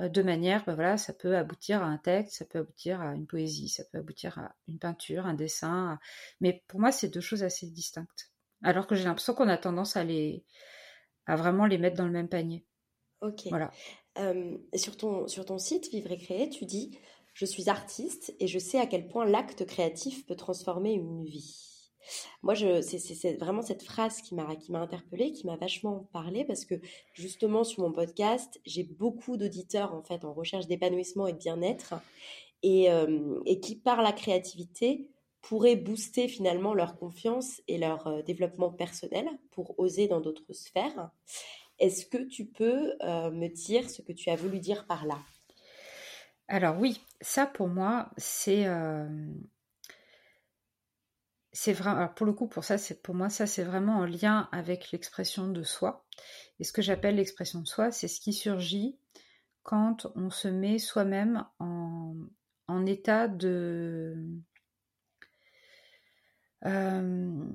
euh, 0.00 0.08
de 0.08 0.22
manière, 0.22 0.64
ben 0.64 0.74
voilà, 0.74 0.96
ça 0.96 1.12
peut 1.12 1.36
aboutir 1.36 1.82
à 1.82 1.86
un 1.86 1.98
texte, 1.98 2.38
ça 2.38 2.44
peut 2.46 2.60
aboutir 2.60 3.00
à 3.00 3.14
une 3.14 3.26
poésie, 3.26 3.68
ça 3.68 3.84
peut 3.84 3.98
aboutir 3.98 4.38
à 4.38 4.54
une 4.66 4.78
peinture, 4.78 5.26
un 5.26 5.34
dessin. 5.34 5.98
Mais 6.40 6.64
pour 6.68 6.80
moi, 6.80 6.90
c'est 6.90 7.08
deux 7.08 7.20
choses 7.20 7.42
assez 7.42 7.66
distinctes. 7.66 8.30
Alors 8.62 8.86
que 8.86 8.94
j'ai 8.94 9.04
l'impression 9.04 9.34
qu'on 9.34 9.48
a 9.48 9.58
tendance 9.58 9.96
à 9.96 10.04
les, 10.04 10.44
à 11.26 11.36
vraiment 11.36 11.66
les 11.66 11.76
mettre 11.76 11.96
dans 11.96 12.06
le 12.06 12.12
même 12.12 12.28
panier. 12.28 12.64
Ok. 13.20 13.46
Voilà. 13.48 13.70
sur, 14.74 14.96
ton, 14.96 15.26
sur 15.28 15.44
ton 15.44 15.58
site 15.58 15.90
Vivre 15.90 16.12
et 16.12 16.18
Créer, 16.18 16.48
tu 16.48 16.64
dis 16.64 16.98
Je 17.36 17.44
suis 17.44 17.68
artiste 17.68 18.34
et 18.40 18.46
je 18.46 18.58
sais 18.58 18.78
à 18.78 18.86
quel 18.86 19.08
point 19.08 19.26
l'acte 19.26 19.66
créatif 19.66 20.24
peut 20.24 20.36
transformer 20.36 20.94
une 20.94 21.22
vie. 21.26 21.92
Moi, 22.42 22.54
c'est 22.54 23.34
vraiment 23.34 23.60
cette 23.60 23.82
phrase 23.82 24.22
qui 24.22 24.34
m'a 24.34 24.46
interpellée, 24.80 25.32
qui 25.32 25.44
m'a 25.44 25.56
vachement 25.56 26.08
parlé 26.14 26.46
parce 26.46 26.64
que 26.64 26.76
justement 27.12 27.62
sur 27.62 27.82
mon 27.82 27.92
podcast, 27.92 28.58
j'ai 28.64 28.84
beaucoup 28.84 29.36
d'auditeurs 29.36 29.92
en 29.92 30.02
fait 30.02 30.24
en 30.24 30.32
recherche 30.32 30.66
d'épanouissement 30.66 31.26
et 31.26 31.34
de 31.34 31.38
bien-être 31.38 31.92
et, 32.62 32.90
euh, 32.90 33.38
et, 33.44 33.60
qui 33.60 33.76
par 33.76 34.00
la 34.00 34.12
créativité 34.12 35.10
pourraient 35.42 35.76
booster 35.76 36.28
finalement 36.28 36.72
leur 36.72 36.96
confiance 36.96 37.60
et 37.68 37.76
leur 37.76 38.06
euh, 38.06 38.22
développement 38.22 38.70
personnel 38.70 39.28
pour 39.50 39.78
oser 39.78 40.08
dans 40.08 40.22
d'autres 40.22 40.54
sphères. 40.54 41.10
Est-ce 41.78 42.06
que 42.06 42.16
tu 42.16 42.46
peux 42.46 42.94
euh, 43.02 43.30
me 43.30 43.48
dire 43.48 43.90
ce 43.90 44.00
que 44.00 44.14
tu 44.14 44.30
as 44.30 44.36
voulu 44.36 44.58
dire 44.58 44.86
par 44.86 45.04
là? 45.04 45.18
Alors 46.48 46.78
oui, 46.78 47.00
ça 47.20 47.46
pour 47.46 47.68
moi, 47.68 48.10
c'est 48.16 48.66
c'est 51.56 51.72
vraiment, 51.72 52.06
pour 52.08 52.26
le 52.26 52.34
coup, 52.34 52.48
pour 52.48 52.64
ça, 52.64 52.76
c'est 52.76 53.02
pour 53.02 53.14
moi, 53.14 53.30
ça, 53.30 53.46
c'est 53.46 53.64
vraiment 53.64 54.00
en 54.00 54.04
lien 54.04 54.46
avec 54.52 54.92
l'expression 54.92 55.48
de 55.48 55.62
soi. 55.62 56.04
Et 56.60 56.64
ce 56.64 56.72
que 56.72 56.82
j'appelle 56.82 57.16
l'expression 57.16 57.60
de 57.60 57.66
soi, 57.66 57.90
c'est 57.90 58.08
ce 58.08 58.20
qui 58.20 58.34
surgit 58.34 58.98
quand 59.62 60.06
on 60.16 60.28
se 60.28 60.48
met 60.48 60.78
soi-même 60.78 61.46
en, 61.58 62.86
état 62.86 63.26
de. 63.26 64.16
Euh, 66.66 67.46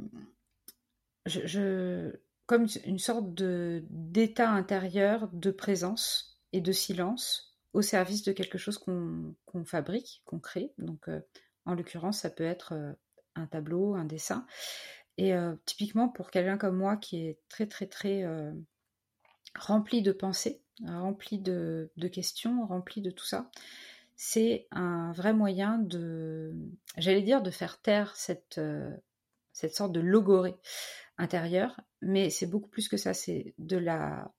comme 2.47 2.65
une 2.85 2.99
sorte 2.99 3.33
d'état 3.35 4.49
intérieur 4.49 5.29
de 5.31 5.51
présence 5.51 6.41
et 6.53 6.61
de 6.61 6.71
silence 6.71 7.50
au 7.73 7.81
service 7.81 8.23
de 8.23 8.31
quelque 8.31 8.57
chose 8.57 8.77
qu'on 8.77 9.65
fabrique, 9.65 10.21
qu'on 10.25 10.39
crée. 10.39 10.73
Donc, 10.77 11.07
euh, 11.07 11.21
en 11.65 11.75
l'occurrence, 11.75 12.19
ça 12.19 12.29
peut 12.29 12.43
être 12.43 12.73
euh, 12.73 12.93
un 13.35 13.47
tableau, 13.47 13.95
un 13.95 14.05
dessin. 14.05 14.45
Et 15.17 15.33
euh, 15.33 15.55
typiquement 15.65 16.09
pour 16.09 16.31
quelqu'un 16.31 16.57
comme 16.57 16.77
moi 16.77 16.97
qui 16.97 17.25
est 17.27 17.39
très 17.49 17.67
très 17.67 17.85
très 17.85 18.25
rempli 19.55 20.01
de 20.01 20.11
pensées, 20.11 20.61
rempli 20.85 21.37
de, 21.37 21.89
questions, 22.11 22.65
rempli 22.65 23.01
de 23.01 23.11
tout 23.11 23.25
ça, 23.25 23.51
c'est 24.15 24.67
un 24.71 25.11
vrai 25.11 25.33
moyen 25.33 25.77
de, 25.79 26.53
j'allais 26.97 27.21
dire, 27.21 27.41
de 27.41 27.51
faire 27.51 27.81
taire 27.81 28.15
cette, 28.15 28.59
cette 29.51 29.75
sorte 29.75 29.91
de 29.91 29.99
logorée 29.99 30.55
intérieure, 31.17 31.79
mais 32.01 32.29
c'est 32.29 32.47
beaucoup 32.47 32.69
plus 32.69 32.87
que 32.87 32.97
ça, 32.97 33.13
c'est 33.13 33.53
de 33.57 33.77
la 33.77 34.31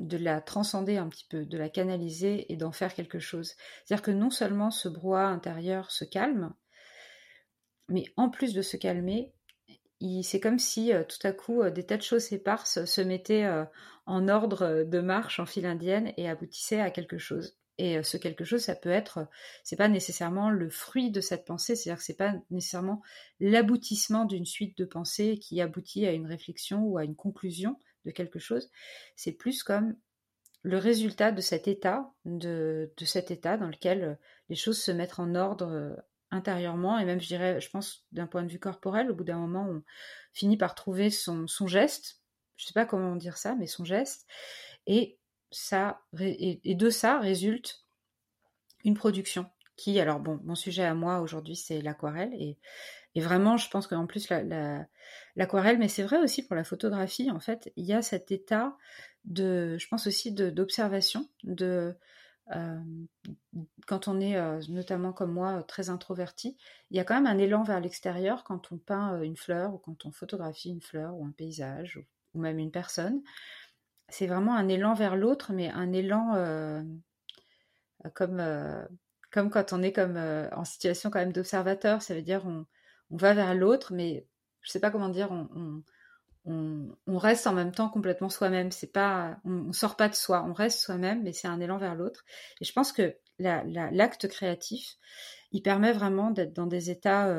de 0.00 0.16
la 0.16 0.40
transcender 0.40 0.96
un 0.96 1.08
petit 1.08 1.26
peu, 1.28 1.44
de 1.44 1.58
la 1.58 1.68
canaliser 1.68 2.52
et 2.52 2.56
d'en 2.56 2.72
faire 2.72 2.94
quelque 2.94 3.20
chose. 3.20 3.54
C'est-à-dire 3.84 4.02
que 4.02 4.10
non 4.10 4.30
seulement 4.30 4.70
ce 4.70 4.88
brouhaha 4.88 5.28
intérieur 5.28 5.90
se 5.90 6.04
calme, 6.04 6.52
mais 7.88 8.04
en 8.16 8.30
plus 8.30 8.54
de 8.54 8.62
se 8.62 8.76
calmer, 8.76 9.32
c'est 10.22 10.40
comme 10.40 10.58
si 10.58 10.92
tout 11.08 11.26
à 11.26 11.32
coup 11.32 11.62
des 11.70 11.84
tas 11.84 11.98
de 11.98 12.02
choses 12.02 12.32
éparses 12.32 12.84
se 12.84 13.00
mettaient 13.00 13.48
en 14.06 14.28
ordre 14.28 14.84
de 14.84 15.00
marche 15.00 15.38
en 15.38 15.46
file 15.46 15.66
indienne 15.66 16.12
et 16.16 16.28
aboutissaient 16.28 16.80
à 16.80 16.90
quelque 16.90 17.18
chose. 17.18 17.56
Et 17.76 18.02
ce 18.02 18.16
quelque 18.16 18.44
chose, 18.44 18.60
ça 18.60 18.74
peut 18.74 18.90
être, 18.90 19.26
c'est 19.64 19.76
pas 19.76 19.88
nécessairement 19.88 20.50
le 20.50 20.68
fruit 20.68 21.10
de 21.10 21.20
cette 21.20 21.46
pensée, 21.46 21.76
c'est-à-dire 21.76 21.98
que 21.98 22.04
c'est 22.04 22.16
pas 22.16 22.34
nécessairement 22.50 23.02
l'aboutissement 23.38 24.26
d'une 24.26 24.44
suite 24.44 24.76
de 24.76 24.84
pensées 24.84 25.38
qui 25.38 25.62
aboutit 25.62 26.06
à 26.06 26.12
une 26.12 26.26
réflexion 26.26 26.82
ou 26.82 26.98
à 26.98 27.04
une 27.04 27.16
conclusion 27.16 27.78
de 28.04 28.10
quelque 28.10 28.38
chose. 28.38 28.70
C'est 29.16 29.32
plus 29.32 29.62
comme 29.62 29.96
le 30.62 30.76
résultat 30.76 31.32
de 31.32 31.40
cet 31.40 31.68
état, 31.68 32.12
de, 32.24 32.92
cet 33.04 33.30
état 33.30 33.56
dans 33.56 33.68
lequel 33.68 34.18
les 34.48 34.56
choses 34.56 34.80
se 34.80 34.90
mettent 34.90 35.18
en 35.18 35.34
ordre 35.34 35.96
intérieurement 36.30 36.98
et 36.98 37.04
même, 37.04 37.20
je 37.20 37.26
dirais, 37.26 37.60
je 37.60 37.70
pense, 37.70 38.06
d'un 38.12 38.26
point 38.26 38.42
de 38.42 38.50
vue 38.50 38.58
corporel, 38.58 39.10
au 39.10 39.14
bout 39.14 39.24
d'un 39.24 39.38
moment, 39.38 39.66
on 39.68 39.82
finit 40.32 40.56
par 40.56 40.74
trouver 40.74 41.10
son, 41.10 41.46
geste. 41.66 42.20
Je 42.56 42.66
sais 42.66 42.72
pas 42.72 42.86
comment 42.86 43.16
dire 43.16 43.36
ça, 43.36 43.54
mais 43.56 43.66
son 43.66 43.84
geste. 43.84 44.26
Et 44.86 45.18
ça, 45.50 46.02
et, 46.18 46.74
de 46.74 46.90
ça 46.90 47.18
résulte 47.18 47.84
une 48.84 48.94
production 48.94 49.46
qui, 49.76 49.98
alors 49.98 50.20
bon, 50.20 50.40
mon 50.44 50.54
sujet 50.54 50.84
à 50.84 50.94
moi 50.94 51.20
aujourd'hui, 51.20 51.56
c'est 51.56 51.80
l'aquarelle. 51.80 52.32
Et, 52.34 52.58
vraiment, 53.16 53.56
je 53.56 53.68
pense 53.68 53.86
qu'en 53.86 54.06
plus, 54.06 54.28
l'aquarelle, 55.36 55.78
mais 55.78 55.88
c'est 55.88 56.02
vrai 56.02 56.18
aussi 56.18 56.46
pour 56.46 56.56
la 56.56 56.64
photographie, 56.64 57.30
en 57.30 57.40
fait, 57.40 57.72
il 57.76 57.84
y 57.84 57.92
a 57.92 58.02
cet 58.02 58.32
état 58.32 58.76
de, 59.24 59.76
je 59.78 59.88
pense 59.88 60.06
aussi 60.06 60.32
d'observation, 60.32 61.28
de, 61.44 61.94
euh, 62.54 62.80
quand 63.86 64.08
on 64.08 64.20
est 64.20 64.36
euh, 64.36 64.60
notamment 64.68 65.12
comme 65.12 65.32
moi 65.32 65.62
très 65.64 65.90
introverti, 65.90 66.56
il 66.90 66.96
y 66.96 67.00
a 67.00 67.04
quand 67.04 67.14
même 67.14 67.26
un 67.26 67.38
élan 67.38 67.62
vers 67.62 67.80
l'extérieur 67.80 68.44
quand 68.44 68.72
on 68.72 68.78
peint 68.78 69.14
euh, 69.14 69.22
une 69.22 69.36
fleur 69.36 69.74
ou 69.74 69.78
quand 69.78 70.04
on 70.06 70.12
photographie 70.12 70.70
une 70.70 70.80
fleur 70.80 71.14
ou 71.16 71.24
un 71.24 71.30
paysage 71.30 72.00
ou 72.34 72.40
même 72.40 72.58
une 72.58 72.70
personne 72.72 73.22
c'est 74.10 74.26
vraiment 74.26 74.56
un 74.56 74.68
élan 74.68 74.94
vers 74.94 75.16
l'autre, 75.16 75.52
mais 75.52 75.70
un 75.70 75.92
élan 75.92 76.34
euh, 76.34 76.82
comme, 78.14 78.40
euh, 78.40 78.84
quand 79.30 79.72
on 79.72 79.82
est 79.82 79.92
comme 79.92 80.16
euh, 80.16 80.48
en 80.52 80.64
situation 80.64 81.10
quand 81.10 81.20
même 81.20 81.32
d'observateur. 81.32 82.02
Ça 82.02 82.14
veut 82.14 82.22
dire 82.22 82.44
on 82.46 83.16
va 83.16 83.34
vers 83.34 83.54
l'autre, 83.54 83.92
mais 83.92 84.26
je 84.62 84.70
sais 84.70 84.80
pas 84.80 84.90
comment 84.90 85.08
dire, 85.08 85.30
on, 85.32 85.82
on, 86.44 86.96
on, 87.06 87.18
reste 87.18 87.46
en 87.46 87.52
même 87.52 87.72
temps 87.72 87.88
complètement 87.88 88.30
soi-même. 88.30 88.70
C'est 88.70 88.92
pas, 88.92 89.38
on, 89.44 89.72
sort 89.72 89.96
pas 89.96 90.08
de 90.08 90.14
soi, 90.14 90.44
on 90.48 90.52
reste 90.52 90.80
soi-même, 90.80 91.22
mais 91.22 91.32
c'est 91.32 91.48
un 91.48 91.60
élan 91.60 91.78
vers 91.78 91.94
l'autre. 91.94 92.24
Et 92.60 92.64
je 92.64 92.72
pense 92.72 92.92
que 92.92 93.16
l'acte 93.38 94.28
créatif, 94.28 94.96
il 95.52 95.62
permet 95.62 95.92
vraiment 95.92 96.30
d'être 96.30 96.52
dans 96.52 96.66
des 96.66 96.90
états, 96.90 97.34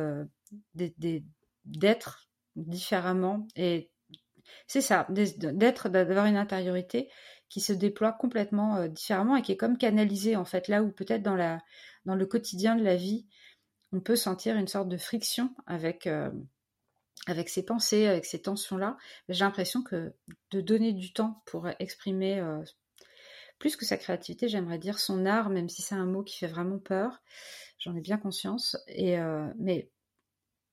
d'être 1.66 2.30
différemment 2.56 3.48
et 3.56 3.92
c'est 4.68 4.82
ça, 4.82 5.08
d'être, 5.10 5.90
d'avoir 5.90 6.26
une 6.26 6.38
intériorité 6.38 7.10
qui 7.50 7.62
se 7.62 7.74
déploie 7.74 8.14
complètement 8.14 8.78
euh, 8.78 8.88
différemment 8.88 9.36
et 9.36 9.42
qui 9.42 9.52
est 9.52 9.58
comme 9.58 9.78
canalisée 9.78 10.36
en 10.36 10.46
fait, 10.46 10.68
là 10.68 10.84
où 10.84 10.92
peut-être 10.92 11.24
dans, 11.24 11.36
la, 11.36 11.60
dans 12.06 12.16
le 12.16 12.26
quotidien 12.26 12.76
de 12.76 12.84
la 12.84 12.96
vie, 12.96 13.28
on 13.92 14.00
peut 14.00 14.16
sentir 14.16 14.56
une 14.56 14.68
sorte 14.68 14.88
de 14.88 14.98
friction 14.98 15.54
avec, 15.68 16.08
euh, 16.08 16.32
avec 17.28 17.50
ces 17.50 17.64
pensées, 17.64 18.08
avec 18.08 18.26
ces 18.26 18.42
tensions-là. 18.42 18.98
J'ai 19.30 19.44
l'impression 19.44 19.84
que 19.84 20.14
de 20.52 20.62
donner 20.62 20.94
du 20.94 21.14
temps 21.14 21.44
pour 21.46 21.68
exprimer 21.80 22.40
euh, 22.40 22.62
plus 23.60 23.76
que 23.76 23.86
sa 23.86 23.98
créativité, 23.98 24.48
j'aimerais 24.48 24.80
dire 24.80 25.00
son 25.00 25.26
art, 25.26 25.50
même 25.50 25.70
si 25.70 25.82
c'est 25.82 25.96
un 25.96 26.06
mot 26.06 26.24
qui 26.24 26.38
fait 26.38 26.48
vraiment 26.48 26.80
peur, 26.80 27.22
j'en 27.78 27.96
ai 27.96 28.02
bien 28.02 28.18
conscience. 28.18 28.76
Et, 28.88 29.18
mais 29.60 29.92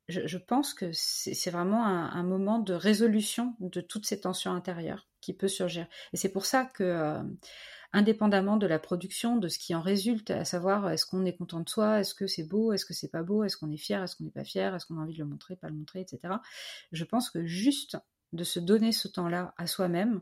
je, 0.09 0.39
pense 0.39 0.73
que 0.73 0.91
c'est 0.93 1.51
vraiment 1.51 1.85
un, 1.85 2.23
moment 2.23 2.59
de 2.59 2.73
résolution 2.73 3.55
de 3.61 3.81
toutes 3.81 4.07
ces 4.07 4.21
tensions 4.21 4.53
intérieures 4.53 5.07
qui 5.21 5.35
peut 5.35 5.49
surgir. 5.49 5.87
Et 6.13 6.17
c'est 6.17 6.31
pour 6.33 6.47
ça 6.47 6.65
que, 6.65 6.83
euh, 6.83 7.23
indépendamment 7.93 8.57
de 8.57 8.67
la 8.67 8.79
production, 8.79 9.37
de 9.37 9.49
ce 9.49 9.59
qui 9.59 9.75
en 9.75 9.81
résulte, 9.81 10.31
à 10.31 10.45
savoir 10.45 10.91
est-ce 10.91 11.07
qu'on 11.07 11.25
est 11.25 11.37
content 11.37 11.61
de 11.61 11.69
soi, 11.69 12.01
est-ce 12.01 12.15
que 12.15 12.27
c'est 12.27 12.45
beau, 12.45 12.73
est-ce 12.73 12.85
que 12.85 12.95
c'est 12.95 13.11
pas 13.11 13.23
beau, 13.23 13.45
est-ce 13.45 13.57
qu'on 13.57 13.71
est 13.71 13.79
fier, 13.79 14.03
est-ce 14.03 14.17
qu'on 14.17 14.25
n'est 14.25 14.31
pas 14.31 14.45
fier, 14.45 14.75
est-ce 14.75 14.87
qu'on 14.87 14.99
a 14.99 15.03
envie 15.03 15.15
de 15.15 15.19
le 15.19 15.25
montrer, 15.25 15.57
pas 15.57 15.69
le 15.69 15.75
montrer, 15.75 16.01
etc. 16.01 16.35
Je 16.93 17.05
pense 17.05 17.31
que 17.31 17.47
juste 17.47 17.97
de 18.33 18.45
se 18.45 18.61
donner 18.61 18.93
ce 18.93 19.09
temps-là 19.09 19.55
à 19.57 19.67
soi-même, 19.67 20.21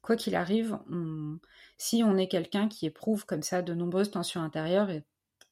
quoi 0.00 0.16
qu'il 0.16 0.34
arrive, 0.34 0.78
si 1.76 2.02
on 2.02 2.16
est 2.16 2.28
quelqu'un 2.28 2.68
qui 2.68 2.86
éprouve 2.86 3.26
comme 3.26 3.42
ça 3.42 3.60
de 3.60 3.74
nombreuses 3.74 4.10
tensions 4.10 4.42
intérieures, 4.42 4.88
et 4.88 5.04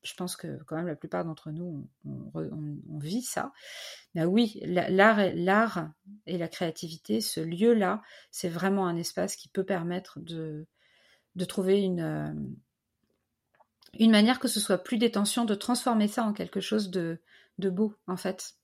je 0.03 0.15
pense 0.15 0.37
que 0.37 0.63
quand 0.65 0.77
même 0.77 0.87
la 0.87 0.97
plupart 0.97 1.25
d'entre 1.25 1.51
nous, 1.51 1.87
on, 2.05 2.99
vit 2.99 3.23
ça. 3.23 3.53
Mais 4.15 4.25
oui, 4.25 4.59
l'art 4.65 5.19
l'art 5.35 5.91
et 6.27 6.39
la 6.39 6.49
créativité, 6.49 7.21
ce 7.21 7.41
lieu-là, 7.41 8.03
c'est 8.31 8.49
vraiment 8.49 8.87
un 8.87 8.97
espace 8.97 9.37
qui 9.37 9.49
peut 9.49 9.65
permettre 9.65 10.21
de, 10.21 10.67
de 11.37 11.45
trouver 11.45 11.81
une, 11.81 12.01
euh, 12.01 12.33
une 13.99 14.11
manière 14.11 14.41
que 14.41 14.49
ce 14.49 14.61
soit 14.61 14.79
plus 14.79 14.99
détention, 14.99 15.45
de 15.45 15.55
transformer 15.55 16.09
ça 16.09 16.25
en 16.25 16.33
quelque 16.33 16.61
chose 16.61 16.91
de, 16.91 17.19
de 17.59 17.71
beau, 17.71 17.95
en 18.07 18.17
fait. 18.17 18.55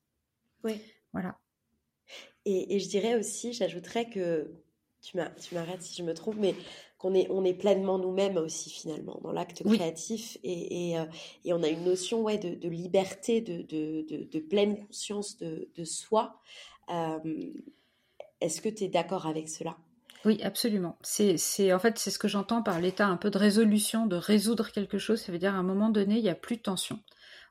Oui. 0.65 0.81
Voilà. 1.13 1.39
Et, 2.45 2.75
et 2.75 2.81
je 2.81 2.89
dirais 2.89 3.15
aussi, 3.15 3.53
j'ajouterais 3.53 4.09
que, 4.09 4.51
tu 5.03 5.17
m'arrêtes 5.17 5.83
si 5.83 5.97
je 5.97 6.03
me 6.03 6.15
trompe, 6.15 6.37
mais 6.39 6.55
qu'on 6.97 7.15
est, 7.15 7.29
on 7.31 7.45
est 7.45 7.55
pleinement 7.55 7.99
nous-mêmes 7.99 8.37
aussi 8.37 8.71
finalement 8.71 9.19
dans 9.23 9.33
l'acte 9.33 9.65
créatif 9.65 10.39
et, 10.45 10.97
euh, 10.97 11.05
et, 11.45 11.53
on 11.53 11.63
a 11.63 11.69
une 11.69 11.85
notion 11.85 12.23
ouais, 12.23 12.39
de, 12.39 12.69
liberté, 12.69 13.41
de, 13.41 13.63
de, 13.63 14.25
de, 14.25 14.39
pleine 14.39 14.87
conscience 14.87 15.37
de, 15.39 15.85
soi. 15.85 16.41
Euh, 16.91 17.19
est-ce 18.41 18.61
que 18.61 18.69
tu 18.69 18.85
es 18.85 18.89
d'accord 18.89 19.27
avec 19.27 19.49
cela? 19.49 19.77
Oui, 20.25 20.41
absolument. 20.43 20.99
C'est, 21.03 21.37
c'est 21.37 21.73
en 21.73 21.79
fait 21.79 21.99
c'est 21.99 22.11
ce 22.11 22.19
que 22.19 22.29
j'entends 22.29 22.63
par 22.63 22.81
l'état 22.81 23.07
un 23.07 23.17
peu 23.17 23.31
de 23.31 23.39
résolution, 23.39 24.07
de 24.07 24.17
résoudre 24.17 24.71
quelque 24.71 24.99
chose. 24.99 25.21
Ça 25.21 25.33
veut 25.33 25.39
dire 25.39 25.55
à 25.55 25.59
un 25.59 25.63
moment 25.65 25.91
donné, 25.91 26.17
il 26.17 26.23
n'y 26.23 26.29
a 26.29 26.35
plus 26.35 26.57
de 26.57 26.63
tension. 26.63 27.01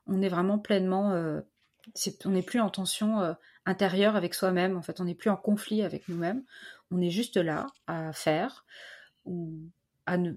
On 0.08 0.22
est 0.22 0.30
vraiment 0.30 0.58
pleinement, 0.58 1.12
euh, 1.12 1.42
on 2.26 2.30
n'est 2.30 2.42
plus 2.42 2.60
en 2.60 2.70
tension 2.70 3.36
intérieure 3.66 4.16
avec 4.16 4.34
soi-même. 4.34 4.78
En 4.78 4.82
fait, 4.82 5.00
on 5.02 5.06
n'est 5.06 5.16
plus 5.16 5.30
en 5.30 5.38
conflit 5.38 5.84
avec 5.84 6.08
nous-mêmes. 6.08 6.44
On 6.92 7.02
est 7.02 7.10
juste 7.10 7.38
là 7.38 7.68
à 7.88 8.14
faire 8.14 8.66
ou 9.26 9.60
à 10.06 10.18
ne 10.18 10.34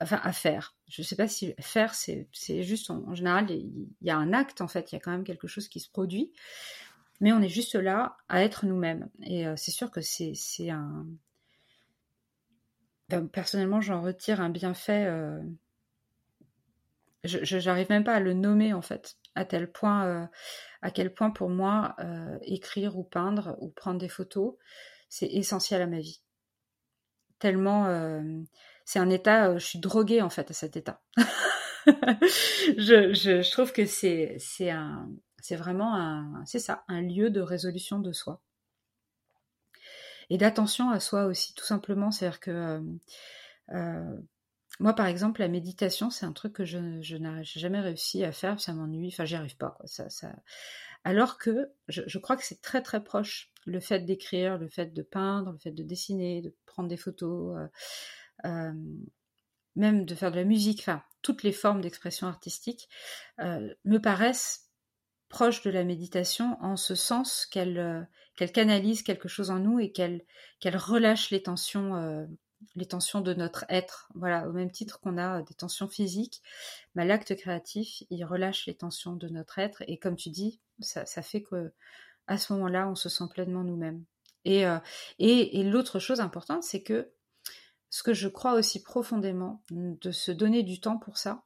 enfin 0.00 0.20
à 0.22 0.32
faire. 0.32 0.74
Je 0.88 1.02
ne 1.02 1.06
sais 1.06 1.16
pas 1.16 1.28
si 1.28 1.54
faire 1.60 1.94
c'est 1.94 2.28
juste 2.62 2.90
en, 2.90 3.14
général 3.14 3.50
il 3.50 3.88
y 4.02 4.10
a 4.10 4.16
un 4.16 4.32
acte 4.32 4.60
en 4.60 4.68
fait, 4.68 4.92
il 4.92 4.94
y 4.94 4.98
a 4.98 5.00
quand 5.00 5.10
même 5.10 5.24
quelque 5.24 5.46
chose 5.46 5.68
qui 5.68 5.80
se 5.80 5.90
produit, 5.90 6.32
mais 7.20 7.32
on 7.32 7.42
est 7.42 7.48
juste 7.48 7.74
là 7.74 8.16
à 8.28 8.42
être 8.42 8.66
nous-mêmes. 8.66 9.08
Et 9.22 9.46
euh, 9.46 9.54
c'est 9.56 9.70
sûr 9.70 9.90
que 9.90 10.00
c'est 10.00 10.70
un 10.70 11.06
personnellement 13.32 13.80
j'en 13.80 14.02
retire 14.02 14.40
un 14.40 14.50
bienfait. 14.50 15.06
Euh... 15.06 15.40
Je 17.24 17.62
n'arrive 17.66 17.90
même 17.90 18.04
pas 18.04 18.14
à 18.14 18.20
le 18.20 18.32
nommer 18.32 18.72
en 18.72 18.80
fait, 18.80 19.16
à 19.34 19.44
tel 19.44 19.70
point, 19.70 20.06
euh, 20.06 20.26
à 20.80 20.90
quel 20.90 21.12
point 21.12 21.30
pour 21.30 21.50
moi 21.50 21.94
euh, 21.98 22.38
écrire 22.42 22.96
ou 22.96 23.04
peindre 23.04 23.56
ou 23.60 23.68
prendre 23.68 23.98
des 23.98 24.08
photos, 24.08 24.54
c'est 25.10 25.26
essentiel 25.26 25.82
à 25.82 25.86
ma 25.86 26.00
vie 26.00 26.22
tellement 27.38 27.86
c'est 28.84 28.98
un 28.98 29.10
état, 29.10 29.56
je 29.56 29.64
suis 29.64 29.78
droguée 29.78 30.20
en 30.20 30.30
fait 30.30 30.50
à 30.50 30.54
cet 30.54 30.76
état. 30.76 31.00
je, 31.86 33.50
trouve 33.50 33.72
que 33.72 33.86
c'est 33.86 34.36
c'est 34.38 35.56
vraiment 35.56 36.42
c'est 36.44 36.58
ça 36.58 36.84
un 36.88 37.00
lieu 37.00 37.30
de 37.30 37.40
résolution 37.40 37.98
de 37.98 38.12
soi 38.12 38.40
et 40.30 40.38
d'attention 40.38 40.90
à 40.90 41.00
soi 41.00 41.26
aussi 41.26 41.54
tout 41.54 41.64
simplement. 41.64 42.10
C'est 42.10 42.26
à 42.26 42.30
dire 42.30 42.40
que 42.40 42.80
euh, 43.72 44.16
moi 44.78 44.94
par 44.94 45.06
exemple 45.06 45.40
la 45.40 45.48
méditation 45.48 46.10
c'est 46.10 46.26
un 46.26 46.32
truc 46.32 46.54
que 46.54 46.64
je, 46.64 46.78
n'ai 46.78 47.44
jamais 47.44 47.80
réussi 47.80 48.24
à 48.24 48.32
faire 48.32 48.60
ça 48.60 48.72
m'ennuie 48.72 49.08
enfin 49.12 49.24
j'y 49.24 49.36
arrive 49.36 49.56
pas 49.56 49.78
alors 51.04 51.38
que 51.38 51.70
je, 51.88 52.18
crois 52.18 52.36
que 52.36 52.44
c'est 52.44 52.60
très 52.60 52.82
très 52.82 53.02
proche 53.02 53.52
le 53.66 53.80
fait 53.80 54.00
d'écrire, 54.00 54.58
le 54.58 54.68
fait 54.68 54.92
de 54.92 55.02
peindre, 55.02 55.52
le 55.52 55.58
fait 55.58 55.72
de 55.72 55.82
dessiner, 55.82 56.42
de 56.42 56.54
prendre 56.66 56.88
des 56.88 56.96
photos, 56.96 57.56
euh, 57.56 58.48
euh, 58.48 58.72
même 59.76 60.04
de 60.04 60.14
faire 60.14 60.30
de 60.30 60.36
la 60.36 60.44
musique, 60.44 60.80
enfin, 60.80 61.02
toutes 61.22 61.42
les 61.42 61.52
formes 61.52 61.80
d'expression 61.80 62.26
artistique 62.26 62.88
euh, 63.40 63.72
me 63.84 63.98
paraissent 63.98 64.69
proches 65.30 65.62
de 65.62 65.70
la 65.70 65.84
méditation 65.84 66.58
en 66.60 66.76
ce 66.76 66.94
sens 66.94 67.46
qu'elle 67.46 68.06
qu'elle 68.36 68.52
canalise 68.52 69.02
quelque 69.02 69.28
chose 69.28 69.50
en 69.50 69.58
nous 69.58 69.80
et 69.80 69.92
qu'elle 69.92 70.22
relâche 70.64 71.30
les 71.30 71.42
tensions 71.42 72.28
les 72.76 72.86
tensions 72.86 73.20
de 73.20 73.34
notre 73.34 73.64
être. 73.68 74.08
Voilà, 74.14 74.48
au 74.48 74.52
même 74.52 74.70
titre 74.70 75.00
qu'on 75.00 75.18
a 75.18 75.42
des 75.42 75.54
tensions 75.54 75.88
physiques, 75.88 76.42
bah, 76.94 77.04
l'acte 77.04 77.34
créatif, 77.36 78.02
il 78.10 78.24
relâche 78.24 78.66
les 78.66 78.74
tensions 78.74 79.14
de 79.16 79.28
notre 79.28 79.58
être 79.58 79.82
et 79.86 79.98
comme 79.98 80.16
tu 80.16 80.30
dis, 80.30 80.60
ça, 80.80 81.04
fait 81.22 81.42
que 81.42 81.72
à 82.26 82.38
ce 82.38 82.52
moment-là, 82.52 82.88
on 82.88 82.94
se 82.94 83.08
sent 83.08 83.24
pleinement 83.32 83.64
nous-mêmes. 83.64 84.04
Euh, 84.46 84.78
et, 85.18 85.60
et, 85.60 85.64
l'autre 85.64 85.98
chose 85.98 86.20
importante, 86.20 86.62
c'est 86.62 86.82
que 86.82 87.10
ce 87.90 88.02
que 88.02 88.14
je 88.14 88.28
crois 88.28 88.54
aussi 88.54 88.82
profondément 88.82 89.62
de 89.70 90.12
se 90.12 90.30
donner 90.30 90.62
du 90.62 90.80
temps 90.80 90.96
pour 90.96 91.18
ça, 91.18 91.42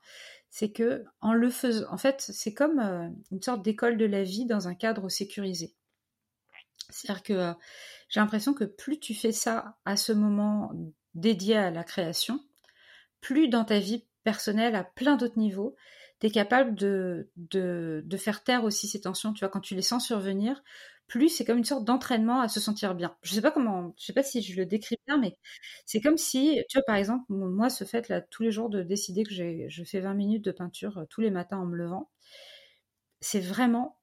c'est 0.55 0.71
que 0.71 1.05
en 1.21 1.33
le 1.33 1.51
faisant, 1.51 1.93
en 1.93 1.97
fait, 1.97 2.21
c'est 2.21 2.55
comme 2.55 2.79
euh, 2.79 3.09
une 3.33 3.43
sorte 3.43 3.63
d'école 3.63 3.97
de 3.97 4.05
la 4.05 4.23
vie 4.23 4.47
dans 4.47 4.69
un 4.69 4.77
cadre 4.77 5.09
sécurisé. 5.09 5.75
C'est-à-dire 6.91 7.25
que 7.25 7.55
j'ai 8.09 8.21
l'impression 8.21 8.55
que 8.55 8.63
plus 8.63 9.01
tu 9.01 9.15
fais 9.15 9.33
ça 9.33 9.77
à 9.85 9.97
ce 9.97 10.13
moment 10.13 10.71
dédié 11.15 11.57
à 11.57 11.73
la 11.73 11.83
création, 11.83 12.39
plus 13.21 13.49
dans 13.49 13.65
ta 13.65 13.81
vie 13.81 14.07
personnelle 14.23 14.77
à 14.77 14.85
plein 14.85 15.17
d'autres 15.17 15.41
niveaux, 15.41 15.75
tu 16.21 16.29
es 16.29 16.31
capable 16.31 16.77
de, 16.77 17.33
de, 17.37 18.05
de, 18.07 18.17
faire 18.17 18.45
taire 18.45 18.63
aussi 18.63 18.87
ces 18.87 19.01
tensions. 19.01 19.33
Tu 19.33 19.41
vois, 19.41 19.49
quand 19.49 19.59
tu 19.61 19.75
les 19.75 19.83
sens 19.83 20.07
survenir, 20.07 20.63
plus 21.07 21.29
c'est 21.29 21.45
comme 21.45 21.59
une 21.59 21.65
sorte 21.65 21.85
d'entraînement 21.85 22.41
à 22.41 22.49
se 22.49 22.61
sentir 22.61 22.95
bien. 22.95 23.17
Je 23.23 23.35
sais 23.35 23.43
pas 23.43 23.51
comment, 23.51 23.95
je 23.99 24.07
sais 24.07 24.13
pas 24.13 24.23
si 24.23 24.43
je 24.43 24.57
le 24.57 24.67
décris 24.67 24.97
bien, 25.07 25.19
mais 25.19 25.37
c'est 25.87 26.01
comme 26.01 26.17
si, 26.17 26.63
tu 26.69 26.79
vois, 26.79 26.85
par 26.85 26.97
exemple, 26.97 27.25
moi, 27.29 27.71
ce 27.71 27.85
fait 27.85 28.09
là, 28.09 28.21
tous 28.21 28.43
les 28.43 28.51
jours 28.51 28.71
de 28.71 28.83
décider 28.83 29.25
que 29.25 29.33
je 29.33 29.85
fais 29.85 30.01
20 30.01 30.15
minutes 30.15 30.45
de 30.45 30.53
peinture 30.53 30.99
euh, 30.99 31.05
tous 31.09 31.21
les 31.21 31.31
matins 31.31 31.59
en 31.59 31.67
me 31.67 31.77
levant, 31.77 32.11
c'est 33.21 33.41
vraiment. 33.41 33.99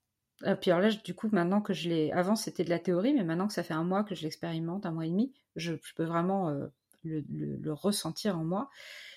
Euh, 0.45 0.55
puis 0.55 0.71
alors 0.71 0.81
là, 0.81 0.89
du 0.91 1.13
coup, 1.15 1.29
maintenant 1.31 1.61
que 1.61 1.73
je 1.73 1.89
l'ai, 1.89 2.11
avant 2.11 2.35
c'était 2.35 2.63
de 2.63 2.69
la 2.69 2.79
théorie, 2.79 3.13
mais 3.13 3.23
maintenant 3.23 3.47
que 3.47 3.53
ça 3.53 3.63
fait 3.63 3.73
un 3.73 3.83
mois 3.83 4.03
que 4.03 4.15
je 4.15 4.23
l'expérimente, 4.23 4.85
un 4.85 4.91
mois 4.91 5.05
et 5.05 5.09
demi, 5.09 5.33
je, 5.55 5.73
peux 5.95 6.05
vraiment 6.05 6.49
euh, 6.49 6.67
le, 7.03 7.23
le, 7.29 7.73
ressentir 7.73 8.37
en 8.37 8.43
moi. 8.43 8.69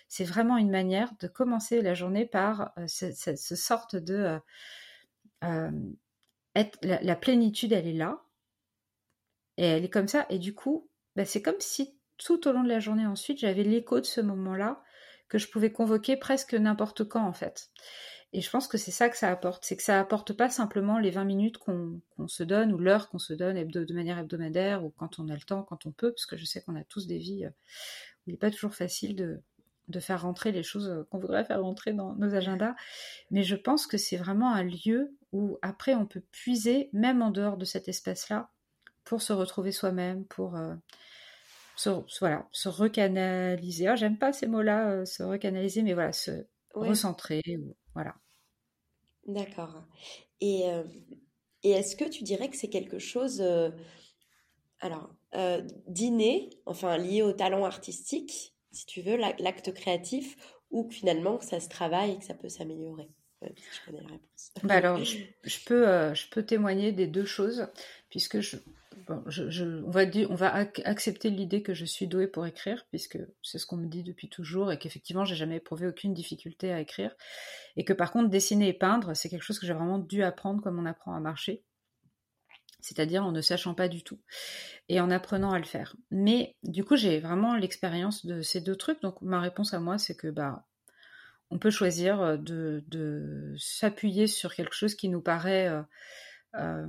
C'est 0.09 0.25
vraiment 0.25 0.59
une 0.59 0.71
manière 0.71 1.13
de 1.21 1.29
commencer 1.29 1.83
la 1.83 1.95
journée 1.95 2.27
par 2.27 2.73
cette, 2.87 3.39
sorte 3.39 3.97
de 3.97 4.39
la, 6.83 7.17
plénitude, 7.17 7.73
elle 7.73 7.87
est 7.87 7.93
là. 7.93 8.23
Et 9.57 9.65
elle 9.65 9.85
est 9.85 9.91
comme 9.91 10.09
ça. 10.09 10.27
Et 10.31 10.39
du 10.39 10.55
coup, 10.55 10.89
bah, 11.17 11.25
c'est 11.25 11.43
comme 11.43 11.61
si 11.61 11.97
tout 12.19 12.47
au 12.49 12.53
long 12.53 12.63
de 12.63 12.69
la 12.69 12.81
journée 12.81 13.07
ensuite, 13.07 13.39
j'avais 13.39 13.63
l'écho 13.63 14.01
de 14.01 14.07
ce 14.07 14.21
moment-là 14.21 14.83
que 15.29 15.39
je 15.39 15.49
pouvais 15.49 15.73
convoquer 15.73 16.17
presque 16.17 16.55
n'importe 16.55 17.05
quand, 17.05 17.27
en 17.27 17.33
fait. 17.33 17.71
Et 18.33 18.41
je 18.41 18.51
pense 18.51 18.67
que 18.67 18.79
c'est 18.79 18.91
ça 18.91 19.09
que 19.09 19.17
ça 19.17 19.31
apporte. 19.31 19.65
C'est 19.65 19.77
que 19.77 19.83
ça 19.83 20.01
apporte 20.01 20.33
pas 20.33 20.51
simplement 20.51 20.99
les 20.99 21.11
20 21.11 21.25
minutes 21.25 21.59
qu'on 21.59 22.01
se 22.27 22.43
donne 22.43 22.73
ou 22.73 22.79
l'heure 22.79 23.09
qu'on 23.09 23.21
se 23.21 23.33
donne 23.33 23.65
de 23.65 23.95
manière 23.95 24.19
hebdomadaire 24.19 24.85
ou 24.85 24.91
quand 24.91 25.21
on 25.21 25.29
a 25.29 25.35
le 25.35 25.41
temps, 25.41 25.63
quand 25.63 25.87
on 25.87 25.93
peut, 25.93 26.11
parce 26.11 26.27
que 26.27 26.37
je 26.37 26.45
sais 26.45 26.61
qu'on 26.61 26.75
a 26.75 26.83
tous 26.83 27.07
des 27.07 27.19
vies 27.19 27.45
euh, 27.45 27.51
où 27.51 28.31
il 28.31 28.33
n'est 28.33 28.39
pas 28.39 28.51
toujours 28.51 28.75
facile 28.75 29.15
de, 29.15 29.41
de 29.89 30.01
faire 30.01 30.23
rentrer 30.23 30.53
les 30.53 30.63
choses 30.63 30.89
euh, 30.89 31.05
qu'on 31.11 31.19
voudrait 31.19 31.45
faire 31.45 31.63
rentrer 31.63 31.93
dans 31.93 32.15
nos 32.15 32.35
agendas. 32.35 32.75
Mais 33.31 33.43
je 33.43 33.57
pense 33.57 33.87
que 33.87 33.99
c'est 33.99 34.17
vraiment 34.17 34.53
un 34.53 34.63
lieu 34.63 35.15
où 35.33 35.59
après 35.63 35.95
on 35.95 36.07
peut 36.07 36.23
puiser, 36.33 36.89
même 36.93 37.23
en 37.23 37.31
dehors 37.31 37.57
de 37.57 37.65
cet 37.65 37.89
espace-là, 37.89 38.51
pour 39.05 39.21
se 39.21 39.33
retrouver 39.33 39.73
soi-même, 39.73 40.25
pour 40.25 40.57
euh, 40.57 40.75
se, 41.77 41.91
voilà, 42.21 42.49
se 42.53 42.69
recanaliser. 42.69 43.89
Ah, 43.89 43.97
j'aime 43.97 44.19
pas 44.19 44.33
ces 44.33 44.47
mots-là, 44.47 44.91
euh, 44.91 45.05
se 45.05 45.23
recanaliser, 45.23 45.83
mais 45.83 45.95
voilà, 45.95 46.13
se 46.13 46.47
recentrer. 46.73 47.43
Voilà. 47.95 48.15
D'accord. 49.27 49.85
Et, 50.41 50.65
et 51.63 51.71
est-ce 51.71 51.95
que 51.97 52.05
tu 52.05 52.25
dirais 52.25 52.51
que 52.51 52.57
c'est 52.57 52.69
quelque 52.69 52.99
chose, 52.99 53.43
alors, 54.81 55.15
d'inné, 55.87 56.51
enfin 56.67 56.99
lié 56.99 57.23
au 57.23 57.33
talent 57.33 57.65
artistique, 57.65 58.54
si 58.75 58.87
tu 58.87 59.01
veux, 59.03 59.17
l'acte 59.17 59.73
créatif, 59.73 60.37
ou 60.71 60.85
que 60.85 60.95
finalement 60.95 61.41
ça 61.41 61.61
se 61.61 61.69
travaille 61.69 62.13
et 62.13 62.19
que 62.19 62.25
ça 62.25 62.35
peut 62.35 62.49
s'améliorer 62.49 63.09
je. 63.57 64.67
Bah 64.67 64.75
alors, 64.75 64.99
je, 65.03 65.65
peux, 65.67 65.89
euh, 65.89 66.15
je 66.15 66.29
peux 66.29 66.43
témoigner 66.43 66.93
des 66.93 67.07
deux 67.07 67.25
choses, 67.25 67.67
puisque 68.11 68.41
je, 68.41 68.57
je, 69.27 69.83
on, 69.85 69.91
va 69.91 70.07
dire, 70.07 70.31
on 70.31 70.35
va 70.35 70.55
accepter 70.55 71.31
l'idée 71.31 71.63
que 71.63 71.75
je 71.75 71.85
suis 71.85 72.07
douée 72.07 72.27
pour 72.27 72.47
écrire, 72.47 72.87
puisque 72.91 73.19
c'est 73.43 73.59
ce 73.59 73.67
qu'on 73.67 73.77
me 73.77 73.87
dit 73.87 74.03
depuis 74.03 74.29
toujours, 74.29 74.73
et 74.73 74.79
qu'effectivement, 74.79 75.25
j'ai 75.25 75.37
jamais 75.37 75.57
éprouvé 75.57 75.87
aucune 75.87 76.15
difficulté 76.15 76.73
à 76.73 76.81
écrire. 76.81 77.15
Et 77.77 77.85
que 77.85 77.93
par 77.93 78.13
contre, 78.13 78.31
dessiner 78.31 78.69
et 78.69 78.75
peindre, 78.75 79.15
c'est 79.15 79.29
quelque 79.29 79.45
chose 79.45 79.59
que 79.59 79.67
j'ai 79.67 79.75
vraiment 79.75 79.99
dû 79.99 80.23
apprendre 80.23 80.63
comme 80.63 80.79
on 80.79 80.87
apprend 80.87 81.15
à 81.15 81.21
marcher 81.21 81.63
c'est-à-dire 82.85 83.25
en 83.25 83.33
ne 83.33 83.41
sachant 83.41 83.73
pas 83.73 83.89
du 83.89 84.05
tout 84.05 84.21
et 84.91 85.01
en 85.01 85.11
apprenant 85.11 85.53
à 85.53 85.59
le 85.59 85.65
faire. 85.65 85.97
Mais 86.11 86.55
du 86.63 86.85
coup, 86.85 86.97
j'ai 86.97 87.19
vraiment 87.19 87.57
l'expérience 87.57 88.27
de 88.27 88.43
ces 88.43 88.61
deux 88.61 88.77
trucs. 88.77 89.01
Donc 89.01 89.23
ma 89.23 89.41
réponse 89.41 89.73
à 89.73 89.81
moi, 89.81 89.97
c'est 89.97 90.15
que 90.15 90.29
bah 90.29 90.67
on 91.51 91.59
peut 91.59 91.71
choisir 91.71 92.21
euh, 92.21 92.37
de, 92.37 93.55
s'appuyer 93.59 94.27
sur 94.27 94.55
quelque 94.55 94.75
chose 94.75 94.95
qui 94.97 95.09
nous 95.09 95.23
paraît 95.23 95.69
euh, 95.69 95.83
euh, 96.57 96.87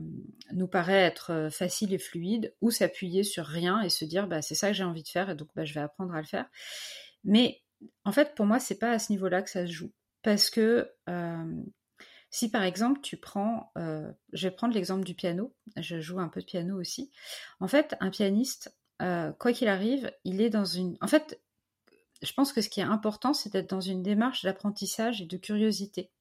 être 0.89 1.47
facile 1.49 1.93
et 1.93 1.97
fluide, 1.97 2.53
ou 2.59 2.71
s'appuyer 2.71 3.23
sur 3.23 3.45
rien 3.45 3.81
et 3.81 3.89
se 3.89 4.03
dire 4.03 4.27
bah 4.27 4.41
c'est 4.41 4.53
ça 4.53 4.67
que 4.67 4.73
j'ai 4.73 4.83
envie 4.83 5.03
de 5.03 5.07
faire 5.07 5.29
et 5.29 5.35
donc 5.35 5.47
bah, 5.55 5.63
je 5.63 5.73
vais 5.73 5.79
apprendre 5.79 6.13
à 6.13 6.19
le 6.19 6.27
faire. 6.27 6.45
Mais 7.23 7.61
en 8.03 8.11
fait, 8.11 8.35
pour 8.35 8.45
moi, 8.45 8.59
c'est 8.59 8.79
pas 8.79 8.91
à 8.91 8.99
ce 8.99 9.13
niveau-là 9.13 9.41
que 9.41 9.49
ça 9.49 9.65
se 9.65 9.71
joue, 9.71 9.93
parce 10.23 10.49
que 10.49 10.91
si 12.35 12.51
par 12.51 12.63
exemple 12.63 12.99
tu 12.99 13.15
prends, 13.15 13.71
euh, 13.77 14.11
je 14.33 14.49
vais 14.49 14.53
prendre 14.53 14.73
l'exemple 14.73 15.05
du 15.05 15.15
piano, 15.15 15.55
je 15.77 16.01
joue 16.01 16.19
un 16.19 16.27
peu 16.27 16.41
de 16.41 16.45
piano 16.45 16.77
aussi. 16.77 17.09
En 17.61 17.69
fait, 17.69 17.95
un 18.01 18.09
pianiste, 18.09 18.75
euh, 19.01 19.31
quoi 19.31 19.53
qu'il 19.53 19.69
arrive, 19.69 20.11
il 20.25 20.41
est 20.41 20.49
dans 20.49 20.65
une. 20.65 20.97
En 20.99 21.07
fait, 21.07 21.41
je 22.21 22.33
pense 22.33 22.51
que 22.51 22.59
ce 22.59 22.67
qui 22.67 22.81
est 22.81 22.83
important, 22.83 23.33
c'est 23.33 23.53
d'être 23.53 23.69
dans 23.69 23.79
une 23.79 24.03
démarche 24.03 24.43
d'apprentissage 24.43 25.21
et 25.21 25.25
de 25.25 25.37
curiosité. 25.37 26.11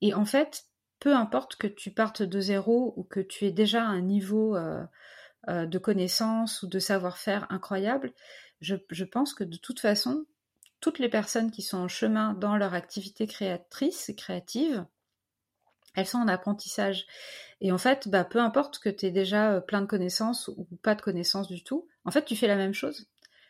Et 0.00 0.14
en 0.14 0.24
fait, 0.24 0.66
peu 1.00 1.12
importe 1.12 1.56
que 1.56 1.66
tu 1.66 1.90
partes 1.90 2.22
de 2.22 2.38
zéro 2.38 2.94
ou 2.96 3.02
que 3.02 3.18
tu 3.18 3.46
aies 3.46 3.52
déjà 3.52 3.82
un 3.82 4.02
niveau 4.02 4.54
euh, 4.54 4.86
de 5.48 5.78
connaissance 5.78 6.62
ou 6.62 6.68
de 6.68 6.78
savoir-faire 6.78 7.48
incroyable, 7.50 8.12
je, 8.60 8.76
je 8.90 9.04
pense 9.04 9.34
que 9.34 9.42
de 9.42 9.56
toute 9.56 9.80
façon, 9.80 10.24
toutes 10.78 11.00
les 11.00 11.08
personnes 11.08 11.50
qui 11.50 11.62
sont 11.62 11.78
en 11.78 11.88
chemin 11.88 12.34
dans 12.34 12.56
leur 12.56 12.74
activité 12.74 13.26
créatrice 13.26 14.08
et 14.08 14.14
créative, 14.14 14.86
elles 15.96 16.06
sont 16.06 16.18
en 16.18 16.28
apprentissage. 16.28 17.06
Et 17.60 17.72
en 17.72 17.78
fait, 17.78 18.08
bah, 18.08 18.24
peu 18.24 18.38
importe 18.38 18.78
que 18.78 18.88
tu 18.88 19.06
aies 19.06 19.10
déjà 19.10 19.54
euh, 19.54 19.60
plein 19.60 19.80
de 19.80 19.86
connaissances 19.86 20.48
ou 20.48 20.68
pas 20.82 20.94
de 20.94 21.02
connaissances 21.02 21.48
du 21.48 21.64
tout, 21.64 21.88
en 22.04 22.10
fait, 22.10 22.24
tu 22.24 22.36
fais 22.36 22.46
la 22.46 22.56
même 22.56 22.74
chose. 22.74 23.06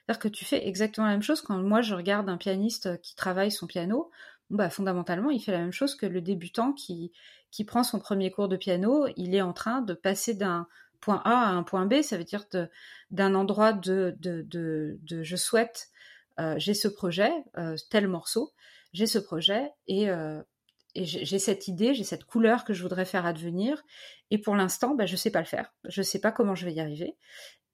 C'est-à-dire 0.06 0.20
que 0.20 0.28
tu 0.28 0.44
fais 0.44 0.66
exactement 0.66 1.06
la 1.06 1.14
même 1.14 1.22
chose 1.22 1.40
quand 1.40 1.58
moi 1.58 1.82
je 1.82 1.94
regarde 1.94 2.28
un 2.28 2.36
pianiste 2.36 3.00
qui 3.02 3.16
travaille 3.16 3.50
son 3.50 3.66
piano. 3.66 4.10
bah, 4.50 4.70
fondamentalement, 4.70 5.30
il 5.30 5.40
fait 5.40 5.50
la 5.52 5.58
même 5.58 5.72
chose 5.72 5.96
que 5.96 6.06
le 6.06 6.20
débutant 6.20 6.72
qui, 6.72 7.12
qui 7.50 7.64
prend 7.64 7.82
son 7.82 7.98
premier 7.98 8.30
cours 8.30 8.48
de 8.48 8.56
piano. 8.56 9.06
Il 9.16 9.34
est 9.34 9.42
en 9.42 9.52
train 9.52 9.80
de 9.82 9.94
passer 9.94 10.34
d'un 10.34 10.68
point 11.00 11.20
A 11.24 11.48
à 11.48 11.50
un 11.50 11.64
point 11.64 11.86
B. 11.86 12.02
Ça 12.02 12.16
veut 12.16 12.24
dire 12.24 12.44
d'un 13.10 13.34
endroit 13.34 13.72
de, 13.72 14.14
de, 14.20 14.46
de, 14.48 15.22
je 15.24 15.36
souhaite, 15.36 15.88
euh, 16.38 16.54
j'ai 16.58 16.74
ce 16.74 16.86
projet, 16.86 17.32
euh, 17.58 17.76
tel 17.90 18.06
morceau, 18.06 18.52
j'ai 18.92 19.06
ce 19.06 19.18
projet 19.18 19.72
et, 19.88 20.08
et 20.96 21.04
j'ai 21.04 21.38
cette 21.38 21.68
idée, 21.68 21.94
j'ai 21.94 22.04
cette 22.04 22.24
couleur 22.24 22.64
que 22.64 22.72
je 22.72 22.82
voudrais 22.82 23.04
faire 23.04 23.26
advenir. 23.26 23.84
Et 24.30 24.38
pour 24.38 24.56
l'instant, 24.56 24.94
bah, 24.94 25.04
je 25.04 25.12
ne 25.12 25.18
sais 25.18 25.30
pas 25.30 25.40
le 25.40 25.46
faire. 25.46 25.72
Je 25.84 26.00
ne 26.00 26.04
sais 26.04 26.20
pas 26.20 26.32
comment 26.32 26.54
je 26.54 26.64
vais 26.64 26.72
y 26.72 26.80
arriver. 26.80 27.16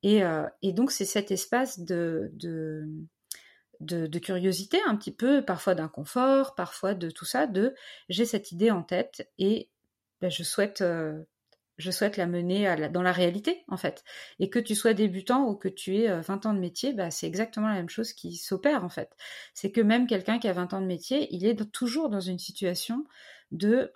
Et, 0.03 0.25
euh, 0.25 0.45
donc, 0.65 0.91
c'est 0.91 1.05
cet 1.05 1.31
espace 1.31 1.79
de, 1.79 2.33
curiosité, 4.21 4.79
un 4.87 4.97
petit 4.97 5.15
peu, 5.15 5.45
parfois 5.45 5.77
d'inconfort, 5.77 6.57
parfois 6.57 6.95
de 6.95 7.11
tout 7.11 7.25
ça, 7.25 7.47
de 7.47 7.75
j'ai 8.09 8.25
cette 8.25 8.51
idée 8.51 8.73
en 8.73 8.83
tête 8.83 9.31
et 9.39 9.71
bah, 10.21 10.29
je 10.29 10.43
souhaite 10.43 10.81
euh, 10.81 11.23
je 11.79 11.91
souhaite 11.91 12.17
la 12.17 12.27
mener 12.27 12.89
dans 12.91 13.03
la 13.03 13.13
réalité, 13.13 13.65
en 13.69 13.77
fait. 13.77 14.05
Et 14.39 14.51
que 14.51 14.59
tu 14.59 14.75
sois 14.75 14.95
débutant 14.95 15.49
ou 15.49 15.57
que 15.57 15.69
tu 15.69 15.97
aies 15.97 16.21
20 16.21 16.47
euh, 16.47 16.49
ans 16.49 16.55
de 16.55 16.59
métier, 16.59 16.93
bah, 16.93 17.11
c'est 17.11 17.27
exactement 17.27 17.69
la 17.69 17.75
même 17.75 17.89
chose 17.89 18.13
qui 18.13 18.37
s'opère, 18.37 18.85
en 18.85 18.89
fait. 18.89 19.11
C'est 19.55 19.73
que 19.73 19.81
même 19.81 20.07
quelqu'un 20.07 20.39
qui 20.39 20.49
a 20.49 20.53
20 20.53 20.75
ans 20.75 20.81
de 20.81 20.87
métier, 20.87 21.29
il 21.35 21.47
est 21.47 21.71
toujours 21.73 22.09
dans 22.09 22.21
une 22.21 22.39
situation 22.39 23.05
de 23.51 23.93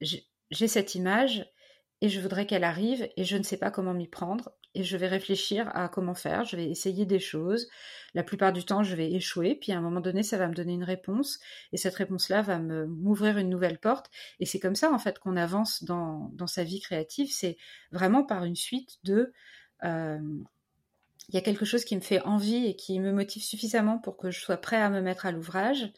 j'ai 0.00 0.68
cette 0.68 0.94
image 0.94 1.46
et 2.00 2.08
je 2.08 2.20
voudrais 2.20 2.46
qu'elle 2.46 2.64
arrive 2.64 3.08
et 3.16 3.24
je 3.24 3.36
ne 3.36 3.42
sais 3.42 3.56
pas 3.56 3.70
comment 3.70 3.94
m'y 3.94 4.08
prendre 4.08 4.52
et 4.74 4.84
je 4.84 4.96
vais 4.96 5.08
réfléchir 5.08 5.70
à 5.74 5.88
comment 5.88 6.14
faire, 6.14 6.44
je 6.44 6.56
vais 6.56 6.70
essayer 6.70 7.04
des 7.04 7.18
choses. 7.18 7.68
La 8.14 8.22
plupart 8.22 8.52
du 8.52 8.64
temps, 8.64 8.82
je 8.82 8.94
vais 8.94 9.12
échouer, 9.12 9.54
puis 9.54 9.72
à 9.72 9.78
un 9.78 9.80
moment 9.80 10.00
donné, 10.00 10.22
ça 10.22 10.38
va 10.38 10.46
me 10.46 10.54
donner 10.54 10.74
une 10.74 10.84
réponse, 10.84 11.40
et 11.72 11.76
cette 11.76 11.94
réponse-là 11.96 12.42
va 12.42 12.58
m'ouvrir 12.58 13.38
une 13.38 13.48
nouvelle 13.48 13.78
porte. 13.78 14.10
Et 14.38 14.46
c'est 14.46 14.60
comme 14.60 14.76
ça, 14.76 14.92
en 14.92 14.98
fait, 14.98 15.18
qu'on 15.18 15.36
avance 15.36 15.82
dans, 15.82 16.30
dans 16.34 16.46
sa 16.46 16.62
vie 16.62 16.80
créative. 16.80 17.30
C'est 17.32 17.56
vraiment 17.90 18.22
par 18.22 18.44
une 18.44 18.56
suite 18.56 18.98
de 19.04 19.32
euh, 19.84 20.18
il 21.28 21.34
y 21.34 21.38
a 21.38 21.42
quelque 21.42 21.64
chose 21.64 21.84
qui 21.84 21.94
me 21.94 22.00
fait 22.00 22.20
envie 22.22 22.66
et 22.66 22.74
qui 22.74 22.98
me 22.98 23.12
motive 23.12 23.42
suffisamment 23.42 23.98
pour 23.98 24.16
que 24.16 24.32
je 24.32 24.40
sois 24.40 24.56
prêt 24.56 24.80
à 24.80 24.90
me 24.90 25.00
mettre 25.00 25.26
à 25.26 25.32
l'ouvrage. 25.32 25.92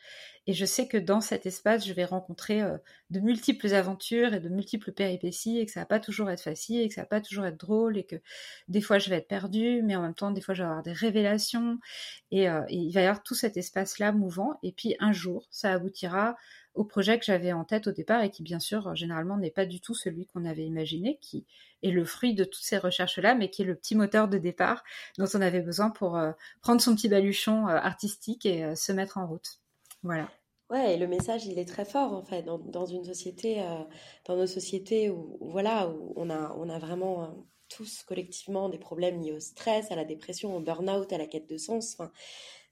Et 0.46 0.52
je 0.52 0.64
sais 0.64 0.88
que 0.88 0.96
dans 0.96 1.20
cet 1.20 1.46
espace, 1.46 1.86
je 1.86 1.92
vais 1.92 2.04
rencontrer 2.04 2.62
euh, 2.62 2.76
de 3.10 3.20
multiples 3.20 3.72
aventures 3.74 4.34
et 4.34 4.40
de 4.40 4.48
multiples 4.48 4.92
péripéties 4.92 5.58
et 5.58 5.66
que 5.66 5.72
ça 5.72 5.80
va 5.80 5.86
pas 5.86 6.00
toujours 6.00 6.30
être 6.30 6.42
facile 6.42 6.80
et 6.80 6.88
que 6.88 6.94
ça 6.94 7.02
va 7.02 7.06
pas 7.06 7.20
toujours 7.20 7.46
être 7.46 7.58
drôle 7.58 7.96
et 7.96 8.04
que 8.04 8.16
des 8.68 8.80
fois 8.80 8.98
je 8.98 9.08
vais 9.10 9.16
être 9.16 9.28
perdue, 9.28 9.82
mais 9.82 9.94
en 9.96 10.02
même 10.02 10.14
temps, 10.14 10.32
des 10.32 10.40
fois 10.40 10.54
je 10.54 10.62
vais 10.62 10.68
avoir 10.68 10.82
des 10.82 10.92
révélations 10.92 11.78
et, 12.30 12.48
euh, 12.48 12.62
il 12.70 12.92
va 12.92 13.02
y 13.02 13.04
avoir 13.04 13.22
tout 13.22 13.34
cet 13.34 13.56
espace-là 13.56 14.12
mouvant. 14.12 14.58
Et 14.62 14.72
puis 14.72 14.96
un 14.98 15.12
jour, 15.12 15.46
ça 15.50 15.72
aboutira 15.72 16.36
au 16.74 16.84
projet 16.84 17.18
que 17.18 17.24
j'avais 17.24 17.52
en 17.52 17.64
tête 17.64 17.86
au 17.86 17.92
départ 17.92 18.22
et 18.22 18.30
qui 18.30 18.42
bien 18.42 18.60
sûr 18.60 18.94
généralement 18.94 19.36
n'est 19.36 19.50
pas 19.50 19.66
du 19.66 19.80
tout 19.80 19.94
celui 19.94 20.26
qu'on 20.26 20.44
avait 20.44 20.64
imaginé, 20.64 21.18
qui 21.20 21.46
est 21.82 21.90
le 21.90 22.04
fruit 22.04 22.34
de 22.34 22.44
toutes 22.44 22.62
ces 22.62 22.78
recherches-là, 22.78 23.34
mais 23.34 23.50
qui 23.50 23.62
est 23.62 23.64
le 23.64 23.74
petit 23.74 23.94
moteur 23.94 24.28
de 24.28 24.38
départ 24.38 24.82
dont 25.18 25.26
on 25.34 25.40
avait 25.40 25.60
besoin 25.60 25.90
pour 25.90 26.16
euh, 26.16 26.32
prendre 26.60 26.80
son 26.80 26.94
petit 26.94 27.08
baluchon 27.08 27.68
euh, 27.68 27.76
artistique 27.76 28.46
et 28.46 28.64
euh, 28.64 28.74
se 28.74 28.92
mettre 28.92 29.18
en 29.18 29.26
route. 29.26 29.61
Voilà. 30.02 30.30
Ouais, 30.70 30.94
et 30.94 30.96
le 30.96 31.06
message, 31.06 31.44
il 31.46 31.58
est 31.58 31.68
très 31.68 31.84
fort 31.84 32.14
en 32.14 32.22
fait 32.22 32.42
dans, 32.42 32.58
dans 32.58 32.86
une 32.86 33.04
société, 33.04 33.60
euh, 33.60 33.84
dans 34.26 34.36
nos 34.36 34.46
sociétés 34.46 35.10
où, 35.10 35.36
voilà, 35.40 35.88
où 35.88 36.14
on 36.16 36.30
a, 36.30 36.54
on 36.56 36.68
a 36.70 36.78
vraiment 36.78 37.24
euh, 37.24 37.26
tous 37.68 38.02
collectivement 38.04 38.70
des 38.70 38.78
problèmes 38.78 39.20
liés 39.20 39.32
au 39.32 39.40
stress, 39.40 39.90
à 39.90 39.96
la 39.96 40.04
dépression, 40.04 40.56
au 40.56 40.60
burn-out, 40.60 41.12
à 41.12 41.18
la 41.18 41.26
quête 41.26 41.48
de 41.48 41.58
sens. 41.58 41.94
Enfin, 41.98 42.10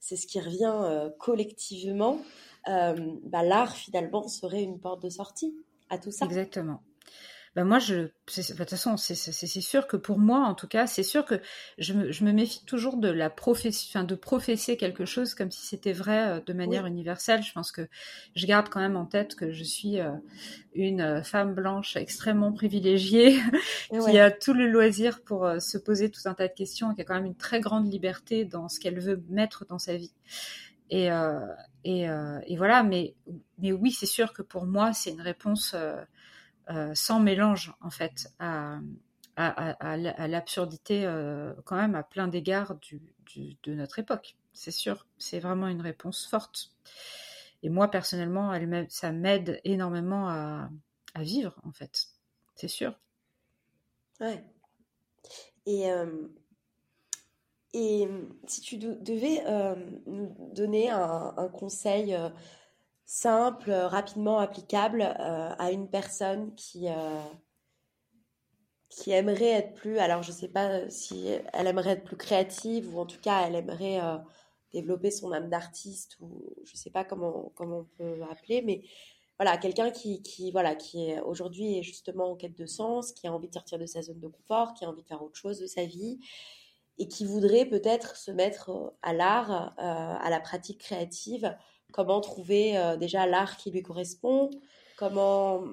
c'est 0.01 0.17
ce 0.17 0.27
qui 0.27 0.41
revient 0.41 0.81
euh, 0.83 1.11
collectivement. 1.19 2.21
bah, 2.67 3.43
l'art 3.43 3.77
finalement 3.77 4.29
serait 4.29 4.63
une 4.63 4.81
porte 4.81 5.03
de 5.03 5.11
sortie 5.11 5.55
à 5.91 5.99
tout 5.99 6.11
ça. 6.11 6.25
Exactement 6.25 6.83
ben 7.57 7.65
moi, 7.65 7.81
je, 7.81 7.95
de 7.95 8.11
toute 8.27 8.71
façon, 8.71 8.97
c'est 8.97 9.15
sûr 9.61 9.89
que 9.89 9.97
pour 9.97 10.21
moi, 10.21 10.47
en 10.47 10.55
tout 10.55 10.69
cas, 10.69 10.87
c'est 10.87 11.03
sûr 11.03 11.25
que 11.25 11.41
je 11.79 11.95
me, 11.95 12.13
je 12.13 12.25
me, 12.25 12.31
méfie 12.31 12.65
toujours 12.65 12.97
de 12.97 13.09
la 13.09 13.29
profession, 13.29 14.05
de 14.05 14.15
professer 14.15 14.77
quelque 14.77 15.05
chose 15.05 15.35
comme 15.35 15.51
si 15.51 15.67
c'était 15.67 15.93
vrai 15.93 16.29
euh, 16.29 16.41
de 16.41 16.53
manière 16.53 16.87
universelle. 16.87 17.43
Je 17.43 17.53
pense 17.53 17.73
que 17.73 17.89
je 18.37 18.47
garde 18.47 18.69
quand 18.69 18.79
même 18.79 18.97
en 18.97 19.05
tête 19.05 19.35
que 19.35 19.51
je 19.51 19.65
suis 19.65 19.99
euh, 19.99 20.13
une 20.75 21.01
euh, 21.01 21.23
femme 21.25 21.53
blanche 21.55 21.97
extrêmement 21.97 22.53
privilégiée 22.53 23.41
qui 23.91 24.19
a 24.19 24.31
tout 24.31 24.55
le 24.55 24.69
loisir 24.69 25.21
pour 25.23 25.51
se 25.59 25.77
poser 25.77 26.09
tout 26.09 26.23
un 26.27 26.35
tas 26.35 26.47
de 26.47 26.55
questions, 26.55 26.95
qui 26.95 27.01
a 27.01 27.05
quand 27.05 27.15
même 27.15 27.27
une 27.27 27.37
très 27.37 27.59
grande 27.59 27.93
liberté 27.93 28.45
dans 28.45 28.69
ce 28.69 28.79
qu'elle 28.79 29.01
veut 29.01 29.25
mettre 29.29 29.67
dans 29.67 29.81
sa 29.81 29.97
vie. 29.97 30.13
Et, 30.91 31.11
euh, 31.11 31.41
et, 31.85 32.07
et, 32.47 32.57
voilà, 32.57 32.83
mais, 32.83 33.15
mais 33.59 33.73
oui, 33.73 33.93
c'est 33.93 34.07
sûr 34.07 34.33
que 34.33 34.43
pour 34.43 34.67
moi, 34.67 34.93
c'est 34.93 35.11
une 35.11 35.21
réponse 35.21 35.73
euh, 35.75 35.97
sans 36.95 37.21
mélange 37.21 37.75
en 37.81 37.91
fait 37.91 38.33
à, 38.39 38.79
à, 39.37 40.29
l'absurdité 40.29 41.05
euh, 41.05 41.53
quand 41.65 41.77
même 41.77 41.95
à 41.95 42.03
plein 42.03 42.29
d'égards 42.29 42.77
de 42.77 43.75
notre 43.75 43.99
époque. 43.99 44.37
C'est 44.53 44.71
sûr, 44.71 45.07
c'est 45.19 45.39
vraiment 45.39 45.69
une 45.69 45.81
réponse 45.81 46.27
forte. 46.27 46.73
Et 47.63 47.69
moi 47.69 47.89
personnellement, 47.89 48.53
elle, 48.53 48.87
ça 48.89 49.13
m'aide 49.13 49.61
énormément 49.65 50.29
à, 50.29 50.71
vivre 51.19 51.57
en 51.65 51.73
fait. 51.73 52.09
C'est 52.55 52.69
sûr. 52.69 52.95
Ouais. 54.21 54.45
Et, 55.67 55.91
euh, 55.91 56.29
et 57.73 58.09
si 58.47 58.61
tu 58.61 58.77
devais 58.77 59.43
nous 60.07 60.35
donner 60.53 60.91
un 60.91 61.49
conseil 61.53 62.17
simple, 63.11 63.71
euh, 63.71 63.89
rapidement 63.89 64.39
applicable 64.39 65.03
euh, 65.03 65.51
à 65.59 65.73
une 65.73 65.91
personne 65.91 66.55
qui, 66.55 66.89
euh, 66.89 67.21
qui 68.89 69.11
aimerait 69.11 69.51
être 69.51 69.75
plus, 69.75 69.99
alors 69.99 70.23
je 70.23 70.31
ne 70.31 70.37
sais 70.37 70.49
pas 70.49 70.89
si 70.89 71.27
elle 71.53 71.67
aimerait 71.67 71.91
être 71.91 72.05
plus 72.05 72.17
créative 72.17 72.95
ou 72.95 73.01
en 73.01 73.07
tout 73.07 73.19
cas 73.21 73.49
elle 73.49 73.57
aimerait 73.57 74.01
développer 74.73 75.11
son 75.11 75.33
âme 75.33 75.51
d'artiste 75.51 76.19
ou 76.21 76.55
je 76.65 76.73
ne 76.73 76.77
sais 76.77 76.91
pas 76.91 77.05
comment, 77.05 77.51
comment 77.57 77.79
on 77.79 77.89
peut 77.99 78.23
appeler, 78.31 78.63
mais 78.63 78.83
voilà, 79.41 79.57
quelqu'un 79.57 79.91
qui, 79.91 80.23
qui, 80.23 80.53
voilà, 80.53 80.77
qui 80.77 81.11
est 81.11 81.21
aujourd'hui 81.21 81.79
est 81.79 81.83
justement 81.83 82.31
en 82.31 82.37
quête 82.37 82.57
de 82.57 82.67
sens, 82.67 83.11
qui 83.11 83.27
a 83.27 83.33
envie 83.33 83.49
de 83.49 83.55
sortir 83.55 83.79
de 83.79 83.87
sa 83.87 84.03
zone 84.03 84.21
de 84.21 84.29
confort, 84.29 84.75
qui 84.75 84.85
a 84.85 84.89
envie 84.89 85.03
de 85.03 85.09
faire 85.09 85.23
autre 85.23 85.37
chose 85.37 85.59
de 85.59 85.67
sa 85.67 85.85
vie 85.85 86.21
et 86.99 87.09
qui 87.09 87.25
voudrait 87.25 87.65
peut-être 87.65 88.17
se 88.17 88.31
mettre 88.31 88.93
à 89.03 89.13
l'art, 89.15 89.75
à 89.79 90.31
la 90.31 90.41
pratique 90.41 90.79
créative 90.79 91.57
comment 91.93 92.21
trouver 92.21 92.77
euh, 92.79 92.97
déjà 92.97 93.27
l'art 93.27 93.57
qui 93.57 93.71
lui 93.71 93.83
correspond, 93.83 94.51
comment 94.97 95.65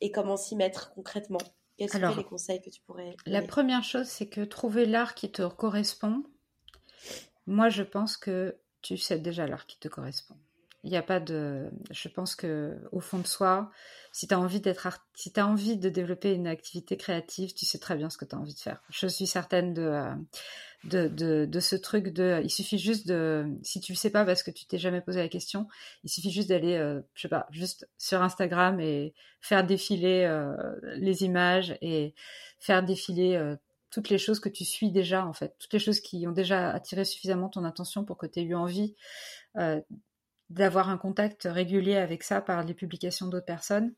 et 0.00 0.10
comment 0.10 0.36
s'y 0.36 0.56
mettre 0.56 0.92
concrètement. 0.94 1.40
Quels 1.78 1.90
seraient 1.90 2.14
les 2.14 2.24
conseils 2.24 2.62
que 2.62 2.70
tu 2.70 2.80
pourrais 2.80 3.16
La 3.26 3.42
première 3.42 3.84
chose, 3.84 4.06
c'est 4.06 4.28
que 4.28 4.40
trouver 4.40 4.86
l'art 4.86 5.14
qui 5.14 5.30
te 5.30 5.46
correspond. 5.46 6.22
Moi, 7.46 7.68
je 7.68 7.82
pense 7.82 8.16
que 8.16 8.58
tu 8.80 8.96
sais 8.96 9.18
déjà 9.18 9.46
l'art 9.46 9.66
qui 9.66 9.78
te 9.78 9.88
correspond. 9.88 10.36
Il 10.84 10.90
n'y 10.90 10.96
a 10.96 11.02
pas 11.02 11.20
de. 11.20 11.70
Je 11.90 12.08
pense 12.08 12.36
que 12.36 12.78
au 12.92 13.00
fond 13.00 13.18
de 13.18 13.26
soi, 13.26 13.70
si 14.12 14.28
tu 14.28 14.34
as 14.34 14.40
envie 14.40 14.60
d'être 14.60 14.88
si 15.14 15.32
tu 15.32 15.40
as 15.40 15.46
envie 15.46 15.76
de 15.76 15.88
développer 15.88 16.32
une 16.32 16.46
activité 16.46 16.96
créative, 16.96 17.54
tu 17.54 17.66
sais 17.66 17.78
très 17.78 17.96
bien 17.96 18.08
ce 18.08 18.16
que 18.16 18.24
tu 18.24 18.34
as 18.34 18.38
envie 18.38 18.54
de 18.54 18.58
faire. 18.58 18.80
Je 18.88 19.06
suis 19.06 19.26
certaine 19.26 19.74
de, 19.74 19.82
euh, 19.82 20.14
de, 20.84 21.44
de, 21.44 21.60
ce 21.60 21.76
truc 21.76 22.08
de. 22.08 22.40
Il 22.42 22.50
suffit 22.50 22.78
juste 22.78 23.06
de. 23.06 23.46
Si 23.62 23.80
tu 23.80 23.92
ne 23.92 23.96
sais 23.96 24.10
pas 24.10 24.24
parce 24.24 24.42
que 24.42 24.50
tu 24.50 24.64
t'es 24.66 24.78
jamais 24.78 25.00
posé 25.00 25.20
la 25.20 25.28
question, 25.28 25.66
il 26.04 26.08
suffit 26.08 26.30
juste 26.30 26.48
d'aller, 26.48 26.76
euh, 26.76 27.00
je 27.14 27.22
sais 27.22 27.28
pas, 27.28 27.46
juste 27.50 27.88
sur 27.98 28.22
Instagram 28.22 28.80
et 28.80 29.12
faire 29.40 29.66
défiler 29.66 30.24
euh, 30.24 30.54
les 30.96 31.24
images 31.24 31.76
et 31.82 32.14
faire 32.58 32.82
défiler 32.82 33.54
toutes 33.90 34.08
les 34.08 34.18
choses 34.18 34.40
que 34.40 34.48
tu 34.48 34.64
suis 34.64 34.92
déjà, 34.92 35.26
en 35.26 35.32
fait, 35.32 35.54
toutes 35.58 35.72
les 35.72 35.78
choses 35.78 36.00
qui 36.00 36.26
ont 36.26 36.32
déjà 36.32 36.70
attiré 36.70 37.04
suffisamment 37.04 37.48
ton 37.48 37.64
attention 37.64 38.04
pour 38.04 38.16
que 38.16 38.26
tu 38.26 38.40
aies 38.40 38.44
eu 38.44 38.54
envie 38.54 38.94
d'avoir 40.50 40.88
un 40.88 40.98
contact 40.98 41.48
régulier 41.50 41.96
avec 41.96 42.22
ça 42.22 42.40
par 42.40 42.62
les 42.62 42.74
publications 42.74 43.26
d'autres 43.26 43.46
personnes. 43.46 43.94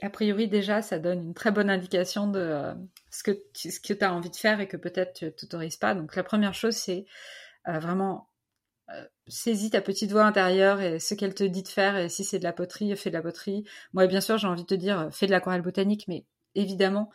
A 0.00 0.10
priori, 0.10 0.48
déjà, 0.48 0.82
ça 0.82 0.98
donne 0.98 1.22
une 1.22 1.34
très 1.34 1.52
bonne 1.52 1.70
indication 1.70 2.26
de 2.26 2.40
euh, 2.40 2.74
ce 3.10 3.22
que 3.22 3.92
tu 3.92 4.04
as 4.04 4.12
envie 4.12 4.30
de 4.30 4.36
faire 4.36 4.60
et 4.60 4.66
que 4.66 4.76
peut-être 4.76 5.12
tu 5.14 5.32
t'autorises 5.32 5.76
pas. 5.76 5.94
Donc, 5.94 6.16
la 6.16 6.24
première 6.24 6.54
chose, 6.54 6.74
c'est 6.74 7.06
euh, 7.68 7.78
vraiment 7.78 8.28
euh, 8.90 9.04
saisis 9.28 9.70
ta 9.70 9.80
petite 9.80 10.10
voix 10.10 10.24
intérieure 10.24 10.80
et 10.80 10.98
ce 10.98 11.14
qu'elle 11.14 11.34
te 11.34 11.44
dit 11.44 11.62
de 11.62 11.68
faire. 11.68 11.96
Et 11.96 12.08
si 12.08 12.24
c'est 12.24 12.38
de 12.38 12.44
la 12.44 12.52
poterie, 12.52 12.96
fais 12.96 13.10
de 13.10 13.14
la 13.14 13.22
poterie. 13.22 13.64
Moi, 13.92 14.06
bien 14.06 14.20
sûr, 14.20 14.38
j'ai 14.38 14.48
envie 14.48 14.62
de 14.62 14.66
te 14.66 14.74
dire, 14.74 15.08
fais 15.12 15.26
de 15.26 15.30
l'aquarelle 15.30 15.62
botanique, 15.62 16.06
mais 16.08 16.24
évidemment, 16.54 17.10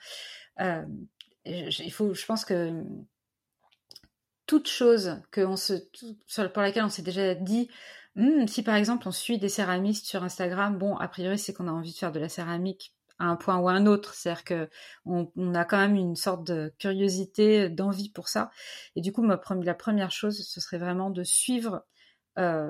faut, 1.91 2.13
je 2.13 2.25
pense 2.25 2.45
que 2.45 2.83
toute 4.45 4.69
chose 4.69 5.21
pour 6.53 6.61
laquelle 6.61 6.85
on 6.85 6.89
s'est 6.89 7.01
déjà 7.01 7.35
dit, 7.35 7.69
Hmm, 8.17 8.47
si 8.47 8.63
par 8.63 8.75
exemple 8.75 9.07
on 9.07 9.11
suit 9.11 9.37
des 9.37 9.47
céramistes 9.47 10.07
sur 10.07 10.23
Instagram, 10.23 10.77
bon, 10.77 10.97
a 10.97 11.07
priori 11.07 11.37
c'est 11.37 11.53
qu'on 11.53 11.67
a 11.67 11.71
envie 11.71 11.93
de 11.93 11.97
faire 11.97 12.11
de 12.11 12.19
la 12.19 12.29
céramique 12.29 12.95
à 13.19 13.25
un 13.25 13.35
point 13.35 13.57
ou 13.59 13.69
à 13.69 13.73
un 13.73 13.85
autre, 13.85 14.15
c'est-à-dire 14.15 14.43
que 14.43 14.69
on, 15.05 15.29
a 15.53 15.65
quand 15.65 15.77
même 15.77 15.95
une 15.95 16.15
sorte 16.15 16.43
de 16.45 16.73
curiosité, 16.79 17.69
d'envie 17.69 18.09
pour 18.09 18.27
ça. 18.27 18.49
Et 18.95 19.01
du 19.01 19.11
coup, 19.11 19.23
la 19.25 19.73
première 19.75 20.11
chose, 20.11 20.47
ce 20.47 20.61
serait 20.61 20.77
vraiment 20.77 21.09
de 21.09 21.23
suivre 21.23 21.85
euh, 22.39 22.69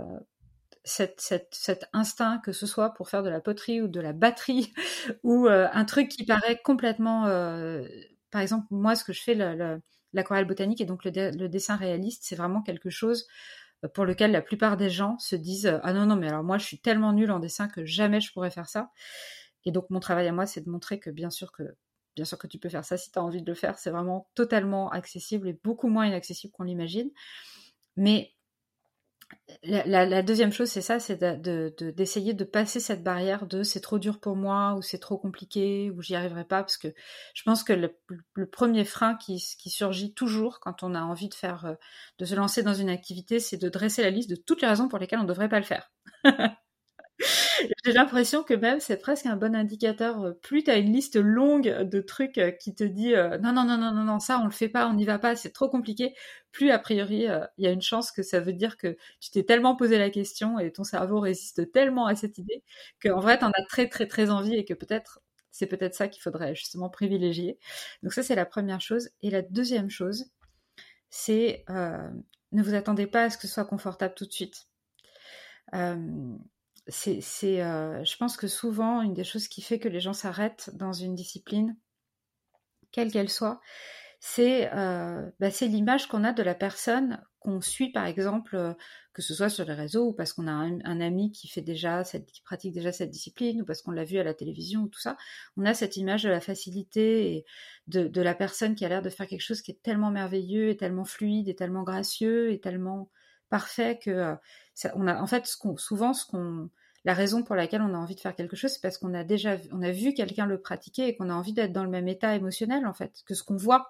cet 0.83 1.89
instinct, 1.93 2.39
que 2.39 2.53
ce 2.53 2.65
soit 2.65 2.93
pour 2.93 3.09
faire 3.09 3.23
de 3.23 3.29
la 3.29 3.41
poterie 3.41 3.81
ou 3.81 3.87
de 3.87 3.99
la 3.99 4.13
batterie, 4.13 4.73
ou 5.23 5.47
euh, 5.47 5.67
un 5.73 5.85
truc 5.85 6.09
qui 6.09 6.25
paraît 6.25 6.61
complètement... 6.61 7.25
Euh, 7.27 7.85
par 8.31 8.41
exemple, 8.41 8.67
moi, 8.71 8.95
ce 8.95 9.03
que 9.03 9.13
je 9.13 9.21
fais, 9.21 9.35
l'aquarelle 10.13 10.45
botanique 10.45 10.81
et 10.81 10.85
donc 10.85 11.03
le 11.05 11.47
dessin 11.47 11.75
réaliste, 11.75 12.23
c'est 12.25 12.35
vraiment 12.35 12.61
quelque 12.61 12.89
chose 12.89 13.27
pour 13.93 14.05
lequel 14.05 14.31
la 14.31 14.41
plupart 14.41 14.77
des 14.77 14.89
gens 14.89 15.17
se 15.19 15.35
disent 15.35 15.79
ah 15.83 15.93
non 15.93 16.05
non 16.05 16.15
mais 16.15 16.27
alors 16.27 16.43
moi 16.43 16.57
je 16.57 16.65
suis 16.65 16.79
tellement 16.79 17.13
nulle 17.13 17.31
en 17.31 17.39
dessin 17.39 17.67
que 17.67 17.85
jamais 17.85 18.21
je 18.21 18.31
pourrais 18.33 18.49
faire 18.49 18.69
ça 18.69 18.91
et 19.65 19.71
donc 19.71 19.89
mon 19.89 19.99
travail 19.99 20.27
à 20.27 20.31
moi 20.31 20.45
c'est 20.45 20.61
de 20.61 20.69
montrer 20.69 20.99
que 20.99 21.09
bien 21.09 21.29
sûr 21.29 21.51
que 21.51 21.75
bien 22.17 22.25
sûr 22.25 22.39
que 22.39 22.47
tu 22.47 22.57
peux 22.57 22.67
faire 22.67 22.83
ça 22.83 22.97
si 22.97 23.11
tu 23.11 23.19
as 23.19 23.23
envie 23.23 23.43
de 23.43 23.47
le 23.47 23.53
faire. 23.53 23.77
C'est 23.77 23.91
vraiment 23.91 24.27
totalement 24.33 24.89
accessible 24.89 25.47
et 25.47 25.59
beaucoup 25.63 25.87
moins 25.87 26.07
inaccessible 26.07 26.51
qu'on 26.51 26.63
l'imagine. 26.63 27.11
Mais 27.95 28.33
la, 29.63 30.21
deuxième 30.23 30.51
chose, 30.51 30.69
c'est 30.69 30.81
ça, 30.81 30.99
c'est 30.99 31.17
d'essayer 31.95 32.33
de, 32.33 32.43
passer 32.43 32.79
cette 32.79 33.03
barrière 33.03 33.45
de 33.45 33.63
c'est 33.63 33.79
trop 33.81 33.99
dur 33.99 34.19
pour 34.19 34.35
moi 34.35 34.75
ou 34.75 34.81
c'est 34.81 34.99
trop 34.99 35.17
compliqué 35.17 35.91
ou 35.91 36.01
j'y 36.01 36.15
arriverai 36.15 36.45
pas 36.45 36.61
parce 36.63 36.77
que 36.77 36.89
je 37.33 37.43
pense 37.43 37.63
que 37.63 37.73
le, 37.73 38.45
premier 38.45 38.85
frein 38.85 39.15
qui, 39.15 39.43
qui, 39.59 39.69
surgit 39.69 40.13
toujours 40.13 40.59
quand 40.59 40.83
on 40.83 40.95
a 40.95 41.01
envie 41.01 41.29
de 41.29 41.33
faire, 41.33 41.65
euh, 41.65 41.75
de 42.19 42.25
se 42.25 42.35
lancer 42.35 42.63
dans 42.63 42.73
une 42.73 42.89
activité, 42.89 43.39
c'est 43.39 43.57
de 43.57 43.69
dresser 43.69 44.01
la 44.01 44.09
liste 44.09 44.29
de 44.29 44.35
toutes 44.35 44.61
les 44.61 44.67
raisons 44.67 44.87
pour 44.87 44.99
lesquelles 44.99 45.19
on 45.19 45.23
ne 45.23 45.27
devrait 45.27 45.49
pas 45.49 45.59
le 45.59 45.65
faire. 45.65 45.91
J'ai 47.85 47.93
l'impression 47.93 48.43
que 48.43 48.53
même 48.53 48.79
c'est 48.79 48.97
presque 48.97 49.25
un 49.25 49.35
bon 49.35 49.55
indicateur. 49.55 50.35
Plus 50.41 50.63
tu 50.63 50.71
as 50.71 50.77
une 50.77 50.91
liste 50.93 51.15
longue 51.15 51.67
de 51.67 52.01
trucs 52.01 52.37
euh, 52.37 52.51
qui 52.51 52.75
te 52.75 52.83
dit 52.83 53.15
euh, 53.15 53.37
non, 53.39 53.53
non, 53.53 53.63
non, 53.63 53.77
non, 53.77 53.91
non, 53.91 54.03
non, 54.03 54.19
ça 54.19 54.39
on 54.39 54.45
le 54.45 54.51
fait 54.51 54.69
pas, 54.69 54.87
on 54.87 54.93
n'y 54.93 55.05
va 55.05 55.19
pas, 55.19 55.35
c'est 55.35 55.51
trop 55.51 55.69
compliqué, 55.69 56.13
plus 56.51 56.71
a 56.71 56.79
priori 56.79 57.27
euh, 57.27 57.45
il 57.57 57.65
y 57.65 57.67
a 57.67 57.71
une 57.71 57.81
chance 57.81 58.11
que 58.11 58.23
ça 58.23 58.39
veut 58.39 58.53
dire 58.53 58.77
que 58.77 58.97
tu 59.19 59.31
t'es 59.31 59.43
tellement 59.43 59.75
posé 59.75 59.97
la 59.97 60.09
question 60.09 60.59
et 60.59 60.71
ton 60.71 60.83
cerveau 60.83 61.19
résiste 61.19 61.71
tellement 61.71 62.05
à 62.05 62.15
cette 62.15 62.37
idée 62.37 62.63
qu'en 63.03 63.19
vrai 63.19 63.37
tu 63.39 63.45
en 63.45 63.49
as 63.49 63.65
très, 63.67 63.87
très, 63.89 64.07
très 64.07 64.29
envie 64.29 64.55
et 64.55 64.65
que 64.65 64.73
peut-être 64.73 65.21
c'est 65.51 65.67
peut-être 65.67 65.95
ça 65.95 66.07
qu'il 66.07 66.21
faudrait 66.21 66.55
justement 66.55 66.89
privilégier. 66.89 67.57
Donc 68.03 68.13
ça 68.13 68.23
c'est 68.23 68.35
la 68.35 68.45
première 68.45 68.81
chose. 68.81 69.09
Et 69.21 69.29
la 69.31 69.41
deuxième 69.41 69.89
chose, 69.89 70.25
c'est 71.09 71.65
ne 71.69 72.63
vous 72.63 72.75
attendez 72.75 73.07
pas 73.07 73.23
à 73.23 73.29
ce 73.29 73.37
que 73.37 73.47
ce 73.47 73.53
soit 73.53 73.65
confortable 73.65 74.13
tout 74.15 74.25
de 74.25 74.31
suite 74.31 74.67
c'est, 76.89 77.61
euh, 77.61 78.03
je 78.03 78.17
pense 78.17 78.37
que 78.37 78.47
souvent, 78.47 79.01
une 79.01 79.13
des 79.13 79.23
choses 79.23 79.47
qui 79.47 79.61
fait 79.61 79.79
que 79.79 79.89
les 79.89 79.99
gens 79.99 80.13
s'arrêtent 80.13 80.69
dans 80.73 80.93
une 80.93 81.15
discipline, 81.15 81.75
quelle 82.91 83.11
qu'elle 83.11 83.29
soit, 83.29 83.59
c'est, 84.19 84.73
euh, 84.73 85.29
bah, 85.39 85.51
c'est 85.51 85.67
l'image 85.67 86.07
qu'on 86.07 86.23
a 86.23 86.33
de 86.33 86.43
la 86.43 86.55
personne 86.55 87.21
qu'on 87.39 87.61
suit, 87.61 87.91
par 87.91 88.05
exemple, 88.05 88.55
euh, 88.55 88.73
que 89.13 89.21
ce 89.21 89.33
soit 89.33 89.49
sur 89.49 89.65
les 89.65 89.73
réseaux 89.73 90.07
ou 90.07 90.13
parce 90.13 90.33
qu'on 90.33 90.47
a 90.47 90.51
un, 90.51 91.01
ami 91.01 91.31
qui 91.31 91.47
fait 91.47 91.61
déjà 91.61 92.03
qui 92.03 92.41
pratique 92.41 92.73
déjà 92.73 92.91
cette 92.91 93.11
discipline 93.11 93.61
ou 93.61 93.65
parce 93.65 93.81
qu'on 93.81 93.91
l'a 93.91 94.03
vu 94.03 94.17
à 94.17 94.23
la 94.23 94.33
télévision 94.33 94.81
ou 94.83 94.87
tout 94.87 94.99
ça. 94.99 95.17
On 95.55 95.65
a 95.65 95.73
cette 95.73 95.97
image 95.97 96.23
de 96.23 96.29
la 96.29 96.41
facilité 96.41 97.33
et 97.33 97.45
de 97.87 98.21
la 98.21 98.35
personne 98.35 98.75
qui 98.75 98.85
a 98.85 98.89
l'air 98.89 99.01
de 99.01 99.09
faire 99.09 99.27
quelque 99.27 99.41
chose 99.41 99.61
qui 99.61 99.71
est 99.71 99.81
tellement 99.81 100.11
merveilleux 100.11 100.69
et 100.69 100.77
tellement 100.77 101.05
fluide 101.05 101.47
et 101.49 101.55
tellement 101.55 101.83
gracieux 101.83 102.51
et 102.51 102.59
tellement 102.59 103.09
parfait 103.49 103.99
que 104.03 104.35
on 104.95 105.07
a 105.07 105.21
en 105.21 105.27
fait 105.27 105.45
souvent 105.77 106.13
ce 106.13 106.25
qu'on 106.25 106.69
la 107.05 107.13
raison 107.13 107.41
pour 107.41 107.55
laquelle 107.55 107.81
on 107.81 107.93
a 107.93 107.97
envie 107.97 108.15
de 108.15 108.19
faire 108.19 108.35
quelque 108.35 108.57
chose, 108.57 108.71
c'est 108.71 108.81
parce 108.81 108.97
qu'on 108.97 109.13
a 109.13 109.23
déjà 109.23 109.57
on 109.71 109.81
a 109.81 109.91
vu 109.91 110.13
quelqu'un 110.13 110.45
le 110.45 110.59
pratiquer 110.59 111.07
et 111.07 111.15
qu'on 111.15 111.29
a 111.29 111.33
envie 111.33 111.53
d'être 111.53 111.71
dans 111.71 111.83
le 111.83 111.89
même 111.89 112.07
état 112.07 112.35
émotionnel 112.35 112.85
en 112.85 112.93
fait 112.93 113.23
que 113.25 113.33
ce 113.33 113.43
qu'on 113.43 113.55
voit. 113.55 113.89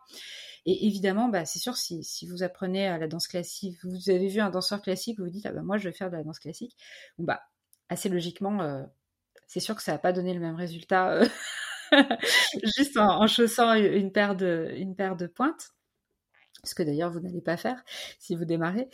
Et 0.67 0.85
évidemment, 0.85 1.29
bah, 1.29 1.45
c'est 1.45 1.59
sûr, 1.59 1.77
si, 1.77 2.03
si, 2.03 2.27
vous 2.27 2.43
apprenez 2.43 2.87
à 2.87 2.97
la 2.97 3.07
danse 3.07 3.27
classique, 3.29 3.77
vous 3.85 4.09
avez 4.09 4.27
vu 4.27 4.41
un 4.41 4.49
danseur 4.49 4.81
classique, 4.81 5.17
vous 5.17 5.23
vous 5.23 5.31
dites, 5.31 5.45
ah 5.45 5.53
bah, 5.53 5.61
moi, 5.61 5.77
je 5.77 5.87
vais 5.87 5.95
faire 5.95 6.11
de 6.11 6.17
la 6.17 6.23
danse 6.23 6.39
classique. 6.39 6.75
Bah, 7.17 7.41
assez 7.87 8.09
logiquement, 8.09 8.61
euh, 8.61 8.83
c'est 9.47 9.61
sûr 9.61 9.75
que 9.75 9.81
ça 9.81 9.93
va 9.93 9.97
pas 9.97 10.11
donné 10.11 10.33
le 10.33 10.41
même 10.41 10.55
résultat 10.55 11.11
euh, 11.13 11.27
juste 12.77 12.97
en, 12.97 13.21
en, 13.21 13.27
chaussant 13.27 13.75
une 13.75 14.11
paire 14.11 14.35
de, 14.35 14.73
une 14.75 14.93
paire 14.93 15.15
de 15.15 15.27
pointes 15.27 15.71
ce 16.67 16.75
que 16.75 16.83
d'ailleurs 16.83 17.11
vous 17.11 17.19
n'allez 17.19 17.41
pas 17.41 17.57
faire 17.57 17.83
si 18.19 18.35
vous 18.35 18.45
démarrez. 18.45 18.89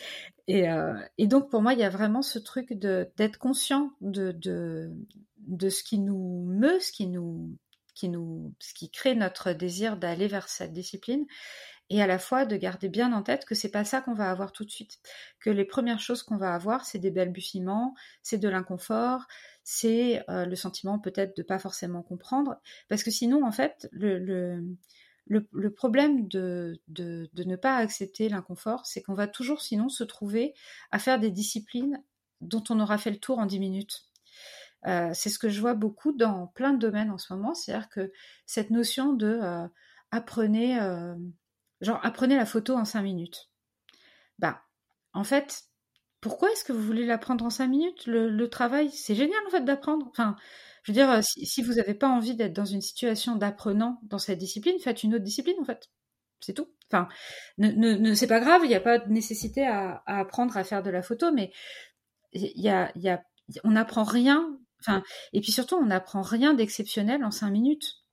Et, 0.48 0.70
euh, 0.70 0.94
donc 1.20 1.50
pour 1.50 1.62
moi, 1.62 1.74
il 1.74 1.80
y 1.80 1.84
a 1.84 1.90
vraiment 1.90 2.22
ce 2.22 2.40
truc 2.40 2.74
d'être 2.74 3.38
conscient 3.38 3.92
de, 4.02 4.32
de, 4.32 4.92
de, 5.48 5.70
ce 5.70 5.84
qui 5.84 6.00
nous 6.00 6.46
meut, 6.48 6.80
ce 6.80 6.92
qui 6.92 7.08
nous, 7.08 7.58
qui 7.96 8.10
nous, 8.10 8.54
ce 8.60 8.74
qui 8.74 8.90
crée 8.90 9.16
notre 9.16 9.54
désir 9.54 9.98
d'aller 9.98 10.28
vers 10.28 10.50
cette 10.50 10.74
discipline, 10.74 11.26
et 11.90 12.02
à 12.02 12.08
la 12.08 12.18
fois 12.18 12.46
de 12.46 12.56
garder 12.56 12.90
bien 12.90 13.14
en 13.14 13.24
tête 13.24 13.46
que 13.46 13.56
c'est 13.56 13.70
pas 13.70 13.84
ça 13.84 14.02
qu'on 14.02 14.14
va 14.14 14.32
avoir 14.32 14.52
tout 14.52 14.66
de 14.66 14.72
suite, 14.72 15.00
que 15.40 15.50
les 15.50 15.66
premières 15.66 16.00
choses 16.00 16.24
qu'on 16.24 16.38
va 16.38 16.54
avoir, 16.54 16.86
c'est 16.86 17.00
des 17.00 17.12
balbutiements, 17.12 17.94
c'est 18.22 18.38
de 18.38 18.50
l'inconfort, 18.50 19.28
c'est 19.64 20.24
euh, 20.30 20.46
le 20.46 20.56
sentiment 20.56 21.00
peut-être 21.00 21.38
de 21.38 21.44
pas 21.44 21.60
forcément 21.60 22.02
comprendre, 22.02 22.60
parce 22.90 23.04
que 23.04 23.12
sinon 23.12 23.46
en 23.46 23.52
fait 23.52 23.88
le 23.92 24.64
le, 25.26 25.70
problème 25.70 26.28
de, 26.28 26.80
ne 26.90 27.56
pas 27.56 27.78
accepter 27.78 28.30
l'inconfort, 28.30 28.86
c'est 28.86 29.02
qu'on 29.02 29.14
va 29.14 29.28
toujours 29.28 29.62
sinon 29.62 29.90
se 29.90 30.04
trouver 30.04 30.54
à 30.92 31.00
faire 31.00 31.20
des 31.20 31.32
disciplines 31.32 32.02
dont 32.42 32.64
on 32.70 32.80
aura 32.80 32.98
fait 32.98 33.12
le 33.12 33.20
tour 33.20 33.40
en 33.40 33.46
10 33.46 33.60
minutes. 33.60 34.06
Euh, 34.86 35.12
c'est 35.14 35.30
ce 35.30 35.40
que 35.40 35.50
je 35.50 35.62
vois 35.62 35.76
beaucoup 35.76 36.12
dans 36.12 36.48
plein 36.48 36.74
de 36.74 36.80
domaines 36.80 37.10
en 37.10 37.18
ce 37.18 37.32
moment, 37.34 37.54
c'est-à-dire 37.54 37.90
que 37.90 38.12
cette 38.46 38.70
notion 38.70 39.14
de 39.14 39.40
euh, 39.42 39.66
apprenez, 40.12 40.80
euh, 40.82 41.16
genre 41.80 42.00
apprenez 42.04 42.36
la 42.36 42.46
photo 42.46 42.76
en 42.76 42.84
5 42.84 43.02
minutes. 43.02 43.50
Bah, 44.40 44.62
en 45.14 45.24
fait, 45.24 45.64
pourquoi 46.20 46.52
est-ce 46.52 46.66
que 46.66 46.74
vous 46.74 46.82
voulez 46.82 47.06
l'apprendre 47.06 47.46
en 47.46 47.50
5 47.50 47.68
minutes? 47.68 48.06
Le, 48.08 48.30
le, 48.30 48.50
travail, 48.50 48.92
c'est 48.92 49.16
génial 49.16 49.40
en 49.48 49.52
fait 49.52 49.64
d'apprendre. 49.64 50.06
Enfin, 50.10 50.36
je 50.84 50.92
veux 50.92 50.96
dire, 50.96 51.10
euh, 51.10 51.22
si, 51.22 51.62
vous 51.62 51.74
n'avez 51.74 51.94
pas 51.94 52.10
envie 52.10 52.36
d'être 52.36 52.54
dans 52.54 52.66
une 52.66 52.82
situation 52.82 53.36
d'apprenant 53.36 54.00
dans 54.04 54.20
cette 54.20 54.38
discipline, 54.38 54.78
faites 54.80 55.04
une 55.04 55.16
autre 55.16 55.24
discipline 55.24 55.56
en 55.60 55.66
fait. 55.66 55.90
C'est 56.42 56.54
tout. 56.54 56.68
Enfin, 56.92 57.08
ne, 57.58 58.14
c'est 58.14 58.28
pas 58.28 58.42
grave, 58.42 58.62
il 58.64 58.68
n'y 58.68 58.76
a 58.76 58.82
pas 58.82 59.00
de 59.00 59.10
nécessité 59.10 59.66
à, 59.66 60.04
apprendre 60.06 60.58
à 60.58 60.64
faire 60.64 60.84
de 60.84 60.90
la 60.90 61.02
photo, 61.02 61.32
mais 61.32 61.52
y 62.34 62.70
a, 62.70 62.92
y 62.96 63.10
a, 63.10 63.24
on 63.64 63.72
n'apprend 63.72 64.04
rien. 64.04 64.60
Enfin, 64.82 65.04
et 65.32 65.40
puis 65.40 65.54
surtout, 65.54 65.76
on 65.76 65.86
n'apprend 65.86 66.22
rien 66.22 66.54
d'exceptionnel 66.54 67.24
en 67.24 67.32
cinq 67.32 67.52
minutes. 67.52 68.04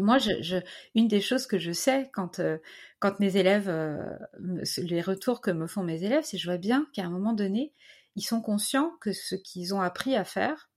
Moi, 0.00 0.18
je, 0.18 0.60
une 0.94 1.08
des 1.08 1.20
choses 1.20 1.46
que 1.46 1.58
je 1.58 1.72
sais 1.72 2.10
quand, 2.12 2.38
euh, 2.38 2.58
mes 3.20 3.36
élèves, 3.36 3.68
euh, 3.68 3.98
les 4.78 5.02
retours 5.02 5.40
que 5.40 5.50
me 5.50 5.66
font 5.66 5.82
mes 5.82 6.04
élèves, 6.04 6.24
c'est 6.24 6.38
je 6.38 6.48
vois 6.48 6.58
bien 6.58 6.86
qu'à 6.94 7.04
un 7.04 7.10
moment 7.10 7.34
donné, 7.34 7.74
ils 8.16 8.22
sont 8.22 8.40
conscients 8.40 8.92
que 9.00 9.12
ce 9.12 9.34
qu'ils 9.34 9.74
ont 9.74 9.80
appris 9.80 10.16
à 10.16 10.24
faire, 10.24 10.70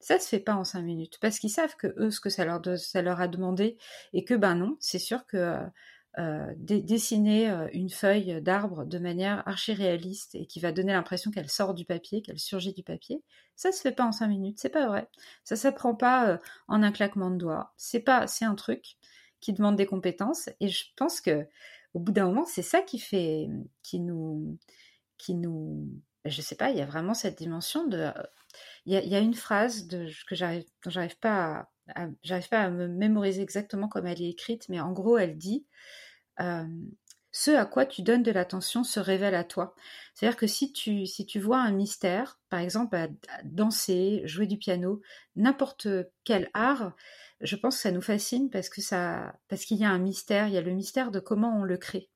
ça 0.00 0.18
se 0.18 0.28
fait 0.28 0.40
pas 0.40 0.54
en 0.54 0.64
cinq 0.64 0.82
minutes 0.82 1.18
parce 1.20 1.38
qu'ils 1.38 1.50
savent 1.50 1.76
que 1.76 1.94
eux, 1.98 2.10
ce 2.10 2.20
que 2.20 2.30
ça 2.30 2.44
leur, 2.44 3.20
a 3.20 3.28
demandé 3.28 3.76
et 4.12 4.24
que 4.24 4.34
ben 4.34 4.54
non, 4.54 4.76
c'est 4.80 4.98
sûr 4.98 5.26
que 5.26 5.36
euh, 5.36 5.66
euh 6.18 6.54
dessiner 6.56 7.50
euh, 7.50 7.68
une 7.72 7.90
feuille 7.90 8.40
d'arbre 8.42 8.84
de 8.84 8.98
manière 8.98 9.46
archi 9.46 9.72
réaliste 9.72 10.34
et 10.34 10.46
qui 10.46 10.60
va 10.60 10.72
donner 10.72 10.92
l'impression 10.92 11.30
qu'elle 11.30 11.50
sort 11.50 11.74
du 11.74 11.84
papier, 11.84 12.22
qu'elle 12.22 12.38
surgit 12.38 12.74
du 12.74 12.82
papier, 12.82 13.22
ça 13.56 13.72
se 13.72 13.80
fait 13.80 13.92
pas 13.92 14.04
en 14.04 14.12
cinq 14.12 14.28
minutes, 14.28 14.58
c'est 14.60 14.68
pas 14.68 14.86
vrai. 14.86 15.08
Ça 15.44 15.56
s'apprend 15.56 15.94
pas 15.94 16.28
euh, 16.28 16.38
en 16.68 16.82
un 16.82 16.92
claquement 16.92 17.30
de 17.30 17.36
doigts. 17.36 17.72
C'est 17.76 18.00
pas, 18.00 18.26
c'est 18.26 18.44
un 18.44 18.54
truc 18.54 18.96
qui 19.40 19.52
demande 19.52 19.76
des 19.76 19.86
compétences 19.86 20.48
et 20.60 20.68
je 20.68 20.84
pense 20.96 21.20
que 21.20 21.46
au 21.94 22.00
bout 22.00 22.12
d'un 22.12 22.26
moment, 22.26 22.44
c'est 22.44 22.62
ça 22.62 22.82
qui 22.82 22.98
fait, 22.98 23.48
qui 23.82 24.00
nous, 24.00 24.58
qui 25.16 25.34
nous, 25.34 25.88
je 26.30 26.40
sais 26.42 26.56
pas, 26.56 26.70
il 26.70 26.78
y 26.78 26.82
a 26.82 26.86
vraiment 26.86 27.14
cette 27.14 27.38
dimension 27.38 27.86
de 27.86 28.10
il 28.86 28.94
y, 28.94 29.14
a, 29.14 29.18
une 29.18 29.34
phrase 29.34 29.86
que 29.88 30.34
j'arrive, 30.34 30.64
dont 30.82 30.90
j'arrive 30.90 31.18
pas 31.18 31.70
pas 32.50 32.60
à 32.62 32.70
me 32.70 32.88
mémoriser 32.88 33.42
exactement 33.42 33.88
comme 33.88 34.06
elle 34.06 34.22
est 34.22 34.30
écrite, 34.30 34.68
mais 34.68 34.80
en 34.80 34.92
gros, 34.92 35.18
elle 35.18 35.36
dit 35.36 35.66
euh, 36.40 36.66
ce 37.32 37.50
à 37.50 37.66
quoi 37.66 37.86
tu 37.86 38.02
donnes 38.02 38.22
de 38.22 38.30
l'attention 38.30 38.84
se 38.84 39.00
révèle 39.00 39.34
à 39.34 39.44
toi. 39.44 39.74
C'est-à-dire 40.14 40.36
que 40.36 40.46
si 40.46 40.72
tu, 40.72 41.40
vois 41.40 41.60
un 41.60 41.72
mystère, 41.72 42.40
par 42.48 42.60
exemple, 42.60 42.96
danser, 43.44 44.22
jouer 44.24 44.46
du 44.46 44.58
piano, 44.58 45.02
n'importe 45.36 45.88
quel 46.24 46.50
art, 46.54 46.94
je 47.40 47.56
pense 47.56 47.76
que 47.76 47.82
ça 47.82 47.92
nous 47.92 48.00
fascine 48.02 48.50
parce 48.50 48.68
que 48.68 48.80
ça, 48.80 49.38
parce 49.48 49.64
qu'il 49.64 49.76
y 49.78 49.84
a 49.84 49.90
un 49.90 49.98
mystère, 49.98 50.48
il 50.48 50.54
y 50.54 50.58
a 50.58 50.62
le 50.62 50.72
mystère 50.72 51.10
de 51.10 51.20
comment 51.20 51.56
on 51.58 51.64
le 51.64 51.76
crée. 51.76 52.10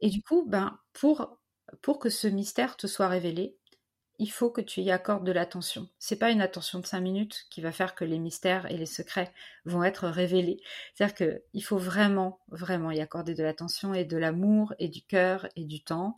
Et 0.00 0.10
du 0.10 0.22
coup, 0.22 0.44
ben, 0.46 0.78
pour, 0.92 1.38
pour 1.82 1.98
que 1.98 2.10
ce 2.10 2.28
mystère 2.28 2.76
te 2.76 2.86
soit 2.86 3.08
révélé, 3.08 3.56
il 4.18 4.30
faut 4.30 4.50
que 4.50 4.60
tu 4.60 4.80
y 4.80 4.90
accordes 4.90 5.26
de 5.26 5.32
l'attention. 5.32 5.88
C'est 5.98 6.18
pas 6.18 6.30
une 6.30 6.40
attention 6.40 6.78
de 6.78 6.86
cinq 6.86 7.00
minutes 7.00 7.46
qui 7.50 7.60
va 7.60 7.72
faire 7.72 7.94
que 7.94 8.04
les 8.04 8.18
mystères 8.18 8.70
et 8.70 8.76
les 8.76 8.86
secrets 8.86 9.32
vont 9.64 9.84
être 9.84 10.08
révélés. 10.08 10.60
C'est-à-dire 10.94 11.14
qu'il 11.14 11.64
faut 11.64 11.76
vraiment, 11.76 12.40
vraiment 12.48 12.90
y 12.90 13.00
accorder 13.00 13.34
de 13.34 13.42
l'attention 13.42 13.92
et 13.94 14.04
de 14.04 14.16
l'amour 14.16 14.74
et 14.78 14.88
du 14.88 15.02
cœur 15.02 15.46
et 15.56 15.64
du 15.64 15.82
temps. 15.82 16.16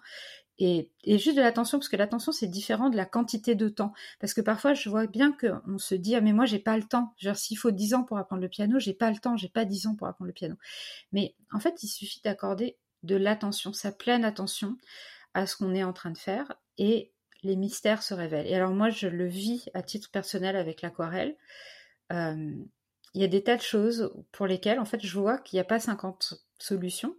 Et, 0.60 0.90
juste 1.06 1.36
de 1.36 1.40
l'attention, 1.42 1.78
parce 1.78 1.88
que 1.88 1.96
l'attention 1.96 2.32
c'est 2.32 2.48
différent 2.48 2.90
de 2.90 2.96
la 2.96 3.04
quantité 3.04 3.54
de 3.54 3.68
temps. 3.68 3.92
Parce 4.20 4.34
que 4.34 4.40
parfois 4.40 4.74
je 4.74 4.88
vois 4.88 5.06
bien 5.06 5.32
qu'on 5.32 5.78
se 5.78 5.94
dit 5.94 6.14
ah 6.14 6.20
mais 6.20 6.32
moi 6.32 6.46
j'ai 6.46 6.58
pas 6.58 6.76
le 6.76 6.84
temps. 6.84 7.14
Genre 7.18 7.36
s'il 7.36 7.58
faut 7.58 7.70
dix 7.70 7.94
ans 7.94 8.04
pour 8.04 8.18
apprendre 8.18 8.42
le 8.42 8.48
piano, 8.48 8.78
j'ai 8.78 8.94
pas 8.94 9.10
le 9.10 9.18
temps, 9.18 9.36
j'ai 9.36 9.48
pas 9.48 9.64
dix 9.64 9.86
ans 9.86 9.94
pour 9.94 10.06
apprendre 10.06 10.28
le 10.28 10.34
piano. 10.34 10.56
Mais 11.12 11.34
en 11.52 11.60
fait 11.60 11.82
il 11.82 11.88
suffit 11.88 12.20
d'accorder 12.22 12.76
de 13.04 13.16
l'attention, 13.16 13.72
sa 13.72 13.92
pleine 13.92 14.24
attention 14.24 14.76
à 15.38 15.46
ce 15.46 15.56
qu'on 15.56 15.72
est 15.72 15.84
en 15.84 15.92
train 15.92 16.10
de 16.10 16.18
faire 16.18 16.52
et 16.78 17.12
les 17.44 17.54
mystères 17.54 18.02
se 18.02 18.12
révèlent. 18.12 18.48
Et 18.48 18.56
alors 18.56 18.72
moi, 18.72 18.90
je 18.90 19.06
le 19.06 19.26
vis 19.26 19.70
à 19.72 19.82
titre 19.82 20.10
personnel 20.10 20.56
avec 20.56 20.82
l'aquarelle. 20.82 21.36
Euh, 22.12 22.56
il 23.14 23.22
y 23.22 23.24
a 23.24 23.28
des 23.28 23.44
tas 23.44 23.56
de 23.56 23.62
choses 23.62 24.12
pour 24.32 24.48
lesquelles, 24.48 24.80
en 24.80 24.84
fait, 24.84 25.00
je 25.00 25.16
vois 25.16 25.38
qu'il 25.38 25.56
n'y 25.56 25.60
a 25.60 25.64
pas 25.64 25.78
50 25.78 26.44
solutions 26.58 27.14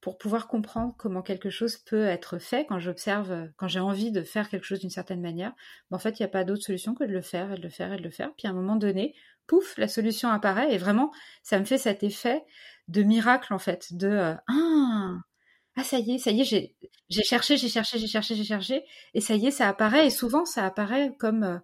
pour 0.00 0.16
pouvoir 0.16 0.48
comprendre 0.48 0.94
comment 0.96 1.20
quelque 1.20 1.50
chose 1.50 1.76
peut 1.76 2.06
être 2.06 2.38
fait 2.38 2.64
quand 2.64 2.78
j'observe, 2.78 3.50
quand 3.58 3.68
j'ai 3.68 3.80
envie 3.80 4.10
de 4.10 4.22
faire 4.22 4.48
quelque 4.48 4.64
chose 4.64 4.80
d'une 4.80 4.88
certaine 4.88 5.20
manière. 5.20 5.52
en 5.90 5.98
fait, 5.98 6.18
il 6.18 6.22
n'y 6.22 6.26
a 6.26 6.30
pas 6.30 6.44
d'autre 6.44 6.62
solution 6.62 6.94
que 6.94 7.04
de 7.04 7.12
le 7.12 7.20
faire 7.20 7.52
et 7.52 7.56
de 7.56 7.62
le 7.62 7.68
faire 7.68 7.92
et 7.92 7.98
de 7.98 8.02
le 8.02 8.10
faire. 8.10 8.32
Puis 8.38 8.46
à 8.48 8.50
un 8.50 8.54
moment 8.54 8.76
donné, 8.76 9.14
pouf, 9.46 9.76
la 9.76 9.88
solution 9.88 10.30
apparaît 10.30 10.72
et 10.72 10.78
vraiment, 10.78 11.12
ça 11.42 11.58
me 11.58 11.66
fait 11.66 11.76
cet 11.76 12.02
effet 12.02 12.42
de 12.88 13.02
miracle, 13.02 13.52
en 13.52 13.58
fait, 13.58 13.92
de 13.92 14.08
euh, 14.08 14.34
ah, 14.48 15.18
ah 15.80 15.84
ça 15.84 15.98
y 15.98 16.12
est, 16.12 16.18
ça 16.18 16.30
y 16.30 16.42
est, 16.42 16.44
j'ai, 17.08 17.22
cherché, 17.22 17.56
j'ai 17.56 17.68
cherché, 17.68 17.98
j'ai 17.98 18.06
cherché, 18.06 18.34
j'ai 18.34 18.44
cherché, 18.44 18.84
et 19.14 19.20
ça 19.20 19.34
y 19.34 19.46
est, 19.46 19.50
ça 19.50 19.68
apparaît, 19.68 20.06
et 20.06 20.10
souvent 20.10 20.44
ça 20.44 20.66
apparaît 20.66 21.14
comme 21.18 21.42
euh, 21.44 21.58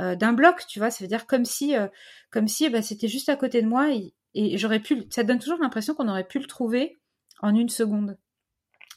euh, 0.00 0.16
d'un 0.16 0.32
bloc, 0.32 0.66
tu 0.66 0.80
vois, 0.80 0.90
ça 0.90 1.04
veut 1.04 1.08
dire 1.08 1.26
comme 1.26 1.44
si, 1.44 1.76
euh, 1.76 1.86
comme 2.30 2.48
si 2.48 2.68
bah, 2.68 2.82
c'était 2.82 3.08
juste 3.08 3.28
à 3.28 3.36
côté 3.36 3.62
de 3.62 3.68
moi, 3.68 3.90
et, 3.92 4.58
j'aurais 4.58 4.80
pu, 4.80 5.04
ça 5.10 5.22
donne 5.22 5.38
toujours 5.38 5.60
l'impression 5.60 5.94
qu'on 5.94 6.08
aurait 6.08 6.26
pu 6.26 6.40
le 6.40 6.46
trouver 6.46 6.98
en 7.40 7.54
une 7.54 7.68
seconde. 7.68 8.18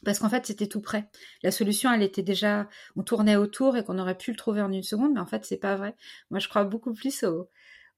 Parce 0.04 0.18
qu'en 0.20 0.28
fait, 0.28 0.46
c'était 0.46 0.68
tout 0.68 0.80
près. 0.80 1.08
La 1.42 1.50
solution, 1.50 1.92
elle 1.92 2.02
était 2.02 2.22
déjà, 2.22 2.68
on 2.96 3.02
tournait 3.02 3.36
autour 3.36 3.76
et 3.76 3.84
qu'on 3.84 3.98
aurait 3.98 4.16
pu 4.16 4.30
le 4.32 4.36
trouver 4.36 4.62
en 4.62 4.72
une 4.72 4.82
seconde, 4.82 5.14
mais 5.14 5.20
en 5.20 5.26
fait, 5.26 5.44
c'est 5.44 5.56
pas 5.56 5.76
vrai. 5.76 5.94
Moi, 6.30 6.40
je 6.40 6.48
crois 6.48 6.64
beaucoup 6.64 6.94
plus 6.94 7.24
au, 7.24 7.48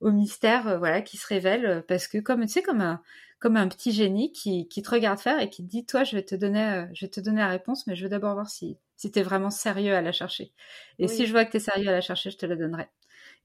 au 0.01 0.11
mystère, 0.11 0.79
voilà, 0.79 1.03
qui 1.03 1.17
se 1.17 1.27
révèle, 1.27 1.85
parce 1.89 2.09
que 2.09 2.19
comme, 2.19 2.43
tu 2.43 2.49
sais, 2.49 2.63
comme 2.63 2.81
un, 2.81 3.03
comme 3.41 3.57
un 3.57 3.69
petit 3.69 3.91
génie 3.91 4.33
qui, 4.33 4.69
qui, 4.69 4.83
te 4.83 4.91
regarde 4.91 5.19
faire 5.19 5.41
et 5.41 5.49
qui 5.49 5.65
te 5.65 5.69
dit 5.69 5.85
toi 5.87 6.05
je 6.05 6.15
vais 6.15 6.23
te 6.23 6.35
donner 6.35 6.63
euh, 6.63 6.87
je 6.93 7.07
vais 7.07 7.11
te 7.11 7.21
donner 7.21 7.39
la 7.39 7.49
réponse 7.49 7.87
mais 7.87 7.97
je 7.97 8.05
veux 8.05 8.11
d'abord 8.11 8.35
voir 8.35 8.49
si 8.49 8.77
si 8.97 9.11
t'es 9.11 9.23
vraiment 9.23 9.51
sérieux 9.51 9.95
à 9.95 10.03
la 10.03 10.13
chercher. 10.13 10.53
Et 10.99 11.09
si 11.09 11.25
je 11.25 11.33
vois 11.33 11.47
que 11.47 11.53
t'es 11.53 11.59
sérieux 11.59 11.89
à 11.89 11.93
la 11.93 12.03
chercher 12.03 12.31
je 12.31 12.37
te 12.37 12.47
la 12.47 12.55
donnerai. 12.55 12.87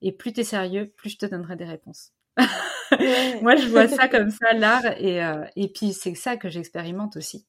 Et 0.02 0.12
plus 0.12 0.34
t'es 0.34 0.44
sérieux 0.44 0.94
plus 0.98 1.12
je 1.12 1.18
te 1.18 1.26
donnerai 1.26 1.56
des 1.56 1.66
réponses. 1.66 2.12
Moi 3.42 3.56
je 3.56 3.68
vois 3.70 3.88
ça 3.88 4.08
comme 4.10 4.30
ça 4.30 4.52
l'art 4.52 4.86
et 4.98 5.24
euh, 5.24 5.46
et 5.56 5.70
puis 5.70 5.94
c'est 5.94 6.14
ça 6.14 6.36
que 6.36 6.50
j'expérimente 6.50 7.16
aussi. 7.16 7.48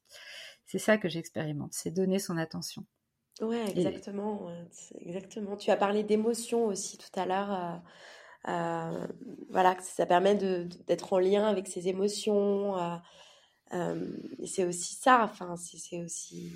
C'est 0.65 0.79
ça 0.79 0.97
que 0.97 1.09
j'expérimente 1.09 1.73
c'est 1.73 1.91
donner 1.91 2.17
son 2.17 2.37
attention. 2.37 2.85
Ouais 3.41 3.69
exactement 3.71 4.49
exactement. 5.01 5.57
Tu 5.57 5.69
as 5.69 5.75
parlé 5.75 6.03
d'émotion 6.03 6.65
aussi 6.65 6.97
tout 6.97 7.19
à 7.19 7.25
l'heure 7.25 7.51
euh, 7.51 7.75
euh, 8.47 9.07
voilà, 9.49 9.77
ça 9.81 10.05
permet 10.05 10.35
d'être 10.35 11.13
en 11.13 11.19
lien 11.19 11.45
avec 11.45 11.67
ses 11.67 11.87
émotions. 11.87 12.77
Euh, 12.77 12.95
euh, 13.73 14.17
c'est 14.45 14.65
aussi 14.65 14.95
ça, 14.95 15.23
enfin, 15.23 15.55
c'est 15.57 16.01
aussi, 16.01 16.53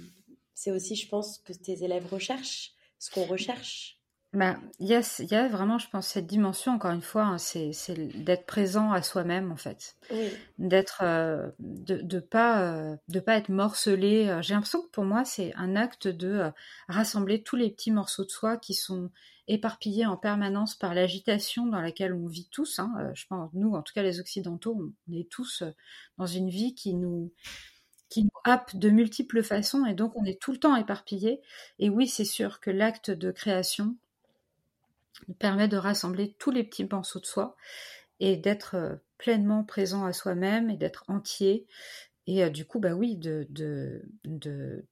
c'est 0.53 0.72
aussi, 0.72 0.95
je 0.95 1.07
pense, 1.07 1.39
que 1.39 1.53
tes 1.53 1.84
élèves 1.84 2.07
recherchent, 2.11 2.73
ce 2.99 3.11
qu'on 3.11 3.26
recherche. 3.26 4.01
Bah, 4.33 4.57
il 4.79 4.87
y 4.87 4.93
a, 4.93 5.23
y 5.29 5.35
a 5.35 5.49
vraiment, 5.49 5.77
je 5.77 5.89
pense, 5.89 6.07
cette 6.07 6.25
dimension, 6.25 6.71
encore 6.71 6.91
une 6.91 7.01
fois, 7.01 7.23
hein, 7.23 7.37
c'est, 7.37 7.73
d'être 8.15 8.45
présent 8.45 8.93
à 8.93 9.01
soi-même, 9.01 9.51
en 9.51 9.57
fait. 9.57 9.97
D'être, 10.57 11.01
euh, 11.03 11.49
de, 11.59 11.97
de 11.97 12.19
pas, 12.19 12.61
euh, 12.61 12.95
de 13.09 13.19
pas 13.19 13.35
être 13.35 13.49
morcelé. 13.49 14.29
Euh, 14.29 14.41
j'ai 14.41 14.53
l'impression 14.53 14.83
que 14.83 14.89
pour 14.91 15.03
moi, 15.03 15.25
c'est 15.25 15.53
un 15.55 15.75
acte 15.75 16.07
de 16.07 16.49
rassembler 16.87 17.43
tous 17.43 17.57
les 17.57 17.69
petits 17.71 17.91
morceaux 17.91 18.23
de 18.23 18.31
soi 18.31 18.55
qui 18.55 18.73
sont 18.73 19.11
éparpillés 19.49 20.05
en 20.05 20.15
permanence 20.15 20.75
par 20.75 20.93
l'agitation 20.93 21.65
dans 21.65 21.81
laquelle 21.81 22.13
on 22.13 22.27
vit 22.27 22.47
tous. 22.49 22.79
Hein. 22.79 23.11
je 23.13 23.25
pense, 23.27 23.49
nous, 23.53 23.73
en 23.73 23.81
tout 23.81 23.93
cas, 23.93 24.03
les 24.03 24.21
Occidentaux, 24.21 24.93
on 25.09 25.13
est 25.13 25.29
tous 25.29 25.61
dans 26.17 26.27
une 26.27 26.49
vie 26.49 26.73
qui 26.73 26.93
nous, 26.93 27.33
qui 28.07 28.23
nous 28.23 28.29
happe 28.45 28.77
de 28.77 28.89
multiples 28.89 29.43
façons 29.43 29.85
et 29.85 29.93
donc 29.93 30.15
on 30.15 30.23
est 30.23 30.39
tout 30.39 30.53
le 30.53 30.57
temps 30.57 30.77
éparpillé. 30.77 31.41
Et 31.79 31.89
oui, 31.89 32.07
c'est 32.07 32.23
sûr 32.23 32.61
que 32.61 32.71
l'acte 32.71 33.11
de 33.11 33.31
création, 33.31 33.97
permet 35.39 35.67
de 35.67 35.77
rassembler 35.77 36.35
tous 36.39 36.51
les 36.51 36.63
petits 36.63 36.85
morceaux 36.85 37.19
de 37.19 37.25
soi 37.25 37.55
et 38.21 38.38
d'être 38.38 38.75
euh, 38.75 38.95
pleinement 39.17 39.63
présent 39.63 40.05
à 40.05 40.13
soi-même 40.13 40.69
et 40.69 40.77
d'être 40.77 41.03
entier. 41.07 41.67
Et 42.27 42.43
euh, 42.43 42.49
du 42.49 42.65
coup, 42.65 42.79
bah 42.79 42.93
oui, 42.93 43.17
de, 43.17 43.47
de, 43.49 44.03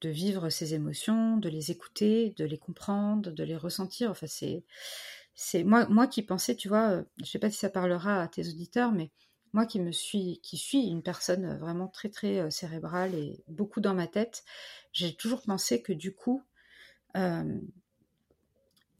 vivre 0.03 0.49
ses 0.49 0.73
émotions, 0.73 1.37
de 1.37 1.47
les 1.47 1.71
écouter, 1.71 2.33
de 2.37 2.45
les 2.45 2.57
comprendre, 2.57 3.31
de 3.31 3.43
les 3.43 3.55
ressentir. 3.55 4.09
Enfin, 4.11 4.27
c'est, 4.27 5.63
moi, 5.63 6.07
qui 6.07 6.23
pensais, 6.23 6.55
tu 6.55 6.67
vois, 6.67 6.89
euh, 6.89 7.03
je 7.19 7.25
sais 7.25 7.39
pas 7.39 7.51
si 7.51 7.57
ça 7.57 7.69
parlera 7.69 8.21
à 8.23 8.27
tes 8.27 8.47
auditeurs, 8.47 8.91
mais 8.91 9.11
moi 9.53 9.65
qui 9.65 9.79
me 9.79 9.91
suis, 9.91 10.39
qui 10.41 10.57
suis 10.57 10.87
une 10.87 11.03
personne 11.03 11.57
vraiment 11.57 11.87
très 11.87 12.09
très 12.09 12.51
cérébrale 12.51 13.15
et 13.15 13.43
beaucoup 13.47 13.79
dans 13.81 13.95
ma 13.95 14.05
tête, 14.05 14.43
j'ai 14.91 15.15
toujours 15.15 15.41
pensé 15.41 15.81
que 15.81 15.93
du 15.93 16.13
coup, 16.13 16.43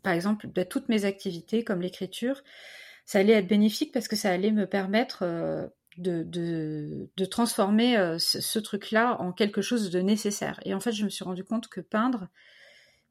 par 0.10 0.16
exemple, 0.16 0.52
de 0.52 0.64
toutes 0.64 0.90
mes 0.90 1.06
activités 1.06 1.64
comme 1.64 1.84
l'écriture, 1.84 2.42
ça 3.06 3.20
allait 3.20 3.34
être 3.34 3.46
bénéfique 3.46 3.92
parce 3.92 4.08
que 4.08 4.16
ça 4.16 4.32
allait 4.32 4.50
me 4.50 4.66
permettre 4.66 5.20
euh, 5.22 5.68
de, 5.98 7.26
transformer 7.30 7.96
euh, 7.96 8.18
ce, 8.18 8.58
truc-là 8.58 9.22
en 9.22 9.32
quelque 9.32 9.62
chose 9.62 9.92
de 9.92 10.00
nécessaire. 10.00 10.60
Et 10.66 10.74
en 10.74 10.80
fait, 10.80 10.94
je 10.94 11.04
me 11.04 11.10
suis 11.10 11.24
rendu 11.24 11.44
compte 11.44 11.68
que 11.68 11.80
peindre, 11.80 12.28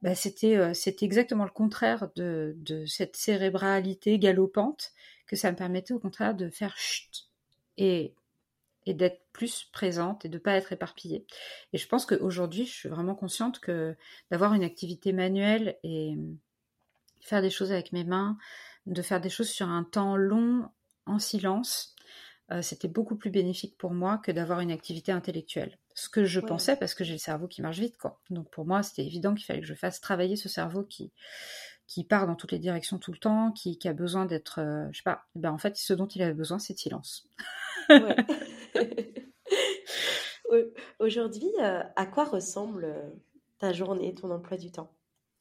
bah, 0.03 0.17
c'était 0.17 0.57
euh, 0.57 0.73
exactement 1.03 1.45
le 1.45 1.53
contraire 1.53 2.09
de, 2.17 2.57
de, 2.57 2.85
cette 2.87 3.15
cérébralité 3.15 4.19
galopante, 4.19 4.91
que 5.29 5.37
ça 5.37 5.53
me 5.53 5.57
permettait 5.57 5.95
au 5.95 6.01
contraire 6.01 6.35
de 6.35 6.51
faire 6.51 6.77
chut 6.77 7.29
et, 7.77 8.13
et 8.87 8.95
d'être 8.95 9.21
plus 9.33 9.69
présente 9.71 10.25
et 10.25 10.29
de 10.29 10.39
ne 10.39 10.43
pas 10.43 10.57
être 10.57 10.73
éparpillée. 10.73 11.27
Et 11.73 11.79
je 11.79 11.87
pense 11.87 12.07
qu'aujourd'hui, 12.07 12.67
je 12.67 12.73
suis 12.73 12.89
vraiment 12.89 13.15
consciente 13.15 13.61
que 13.61 13.95
d'avoir 14.33 14.55
une 14.55 14.65
activité 14.65 15.13
manuelle 15.13 15.77
et 15.85 16.17
faire 17.29 17.43
des 17.43 17.51
choses 17.51 17.73
avec 17.73 17.93
mes 17.93 18.05
mains, 18.05 18.39
de 18.87 19.03
faire 19.03 19.21
des 19.21 19.31
choses 19.31 19.51
sur 19.51 19.69
un 19.69 19.85
temps 19.85 20.17
long 20.17 20.69
en 21.07 21.19
silence, 21.19 21.95
euh, 22.51 22.63
c'était 22.63 22.89
beaucoup 22.89 23.17
plus 23.17 23.31
bénéfique 23.31 23.77
pour 23.77 23.93
moi 23.93 24.19
que 24.19 24.33
d'avoir 24.33 24.61
une 24.61 24.71
activité 24.71 25.13
intellectuelle. 25.13 25.79
Ce 25.95 26.09
que 26.09 26.25
je 26.25 26.41
pensais 26.41 26.77
parce 26.77 26.95
que 26.95 27.05
j'ai 27.05 27.13
le 27.13 27.19
cerveau 27.19 27.47
qui 27.47 27.61
marche 27.61 27.79
vite, 27.79 27.99
quoi. 27.99 28.21
Donc 28.31 28.51
pour 28.51 28.65
moi, 28.65 28.83
c'était 28.83 29.05
évident 29.05 29.35
qu'il 29.35 29.45
fallait 29.45 29.61
que 29.61 29.67
je 29.67 29.75
fasse 29.75 30.01
travailler 30.01 30.37
ce 30.37 30.49
cerveau 30.49 30.85
qui 30.85 31.13
qui 31.87 32.05
part 32.05 32.27
dans 32.27 32.37
toutes 32.37 32.53
les 32.53 32.59
directions 32.59 32.99
tout 32.99 33.13
le 33.13 33.19
temps, 33.19 33.51
qui, 33.51 33.79
a 33.87 33.95
besoin 33.95 34.27
d'être, 34.27 34.61
euh, 34.61 34.87
je 34.93 34.99
sais 34.99 35.03
pas. 35.03 35.25
Ben 35.35 35.51
en 35.51 35.57
fait, 35.57 35.75
ce 35.77 35.95
dont 35.95 36.07
il 36.07 36.21
avait 36.21 36.35
besoin, 36.35 36.59
c'est 36.59 36.75
de 36.75 36.79
silence. 36.79 37.27
Aujourd'hui, 40.99 41.51
euh, 41.61 41.83
à 41.97 42.05
quoi 42.05 42.25
ressemble 42.25 42.95
ta 43.59 43.73
journée, 43.73 44.15
ton 44.15 44.31
emploi 44.31 44.59
du 44.59 44.71
temps? 44.71 44.93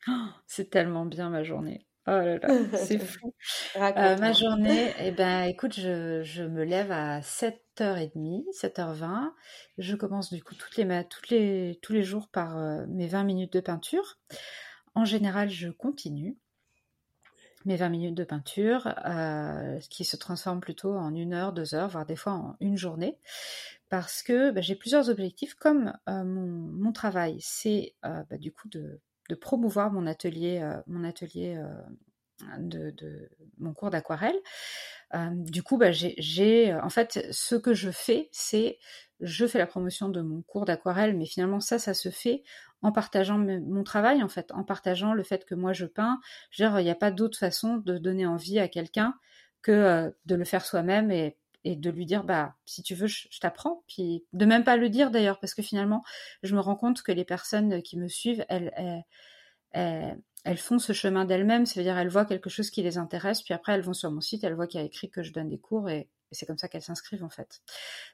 c'est 0.48 0.70
tellement 0.70 1.06
bien 1.06 1.30
ma 1.30 1.44
journée. 1.44 1.88
Oh 2.10 2.12
là 2.12 2.38
là, 2.38 2.48
c'est 2.78 3.00
fou. 3.00 3.34
Euh, 3.76 4.18
ma 4.18 4.32
journée, 4.32 4.94
eh 5.00 5.12
ben, 5.12 5.44
écoute, 5.44 5.74
je, 5.74 6.42
me 6.42 6.64
lève 6.64 6.90
à 6.90 7.20
7h30, 7.20 8.46
7h20. 8.56 9.34
Je 9.78 9.96
commence 9.98 10.32
du 10.32 10.42
coup 10.42 10.56
toutes 10.56 10.78
les, 10.78 11.04
toutes 11.10 11.30
les, 11.30 11.78
tous 11.82 11.92
les 11.92 12.04
jours 12.04 12.30
par 12.30 12.58
euh, 12.58 12.86
mes 12.88 13.08
20 13.08 13.26
minutes 13.26 13.54
de 13.54 13.60
peinture. 13.60 14.20
En 14.96 15.04
général, 15.04 15.50
je 15.50 15.68
continue 15.68 16.38
mes 17.66 17.76
20 17.76 17.90
minutes 17.90 18.16
de 18.16 18.24
peinture, 18.24 18.96
euh, 19.06 19.78
qui 19.90 20.06
se 20.06 20.16
transforme 20.16 20.62
plutôt 20.62 20.94
en 20.96 21.14
une 21.14 21.34
heure, 21.34 21.52
deux 21.52 21.76
heures, 21.76 21.90
voire 21.90 22.06
des 22.06 22.16
fois 22.16 22.32
en 22.32 22.56
une 22.62 22.78
journée, 22.78 23.18
parce 23.90 24.24
que 24.24 24.52
bah, 24.52 24.62
j'ai 24.62 24.76
plusieurs 24.76 25.10
objectifs. 25.10 25.56
Comme 25.56 25.92
mon, 26.08 26.94
travail, 26.94 27.36
c'est 27.42 27.96
bah, 28.02 28.38
du 28.40 28.54
coup 28.54 28.70
de 28.70 29.02
de 29.30 29.36
promouvoir 29.36 29.92
mon 29.92 30.08
atelier, 30.08 30.60
euh, 30.62 30.80
mon 30.88 31.04
atelier 31.04 31.58
euh, 31.58 32.58
de, 32.60 33.30
mon 33.58 33.74
cours 33.74 33.90
d'aquarelle. 33.90 34.38
Euh, 35.16 35.30
du 35.32 35.64
coup, 35.64 35.78
bah, 35.78 35.92
j'ai, 35.92 36.74
en 36.74 36.90
fait, 36.90 37.28
ce 37.32 37.56
que 37.56 37.74
je 37.74 37.92
fais, 37.92 38.30
c'est 38.32 38.80
je 39.20 39.48
fais 39.48 39.58
la 39.58 39.66
promotion 39.66 40.10
de 40.10 40.22
mon 40.22 40.44
cours 40.44 40.66
d'aquarelle, 40.66 41.18
mais 41.18 41.26
finalement 41.26 41.60
ça, 41.60 41.80
ça 41.80 41.96
se 41.96 42.10
fait 42.10 42.44
en 42.84 42.92
partageant 42.92 43.40
mon 43.40 43.84
travail, 43.84 44.22
en 44.22 44.28
fait, 44.28 44.52
en 44.52 44.64
partageant 44.64 45.14
le 45.14 45.24
fait 45.24 45.44
que 45.44 45.56
moi 45.56 45.74
je 45.74 45.86
peins. 45.88 46.20
Je 46.52 46.64
veux 46.64 46.70
dire, 46.70 46.80
il 46.80 46.84
n'y 46.84 46.92
a 46.92 46.96
pas 46.96 47.10
d'autre 47.10 47.38
façon 47.38 47.78
de 47.78 47.98
donner 47.98 48.28
envie 48.28 48.60
à 48.60 48.68
quelqu'un 48.68 49.16
que 49.64 50.14
de 50.26 50.36
le 50.36 50.46
faire 50.46 50.64
soi-même 50.64 51.10
et 51.10 51.36
et 51.68 51.76
de 51.76 51.90
lui 51.90 52.06
dire 52.06 52.24
bah 52.24 52.56
si 52.66 52.82
tu 52.82 52.96
veux 52.96 53.08
je, 53.08 53.28
t'apprends. 53.42 53.84
Puis 53.88 54.24
de 54.32 54.46
même 54.46 54.64
pas 54.64 54.78
le 54.78 54.90
dire 54.90 55.12
d'ailleurs 55.12 55.40
parce 55.40 55.54
que 55.54 55.62
finalement 55.62 56.02
je 56.42 56.56
me 56.56 56.62
rends 56.62 56.78
compte 56.78 57.02
que 57.02 57.12
les 57.12 57.26
personnes 57.26 57.82
qui 57.82 57.98
me 57.98 58.08
suivent 58.08 58.46
elles, 58.48 59.04
elles, 59.74 60.58
font 60.58 60.80
ce 60.80 60.94
chemin 60.94 61.26
d'elles-mêmes. 61.26 61.66
C'est 61.66 61.82
à 61.82 61.84
dire 61.84 61.98
elles 61.98 62.08
voient 62.08 62.26
quelque 62.26 62.50
chose 62.50 62.70
qui 62.70 62.84
les 62.84 62.98
intéresse 62.98 63.42
puis 63.42 63.54
après 63.54 63.74
elles 63.74 63.82
vont 63.82 63.94
sur 63.94 64.10
mon 64.12 64.22
site 64.22 64.46
elles 64.46 64.54
voient 64.54 64.68
qu'il 64.68 64.80
y 64.80 64.84
a 64.84 64.86
écrit 64.86 65.10
que 65.10 65.24
je 65.24 65.34
donne 65.34 65.50
des 65.50 65.60
cours 65.60 65.90
et, 65.90 66.10
c'est 66.32 66.46
comme 66.46 66.58
ça 66.58 66.68
qu'elles 66.68 66.82
s'inscrivent 66.82 67.24
en 67.24 67.30
fait. 67.30 67.62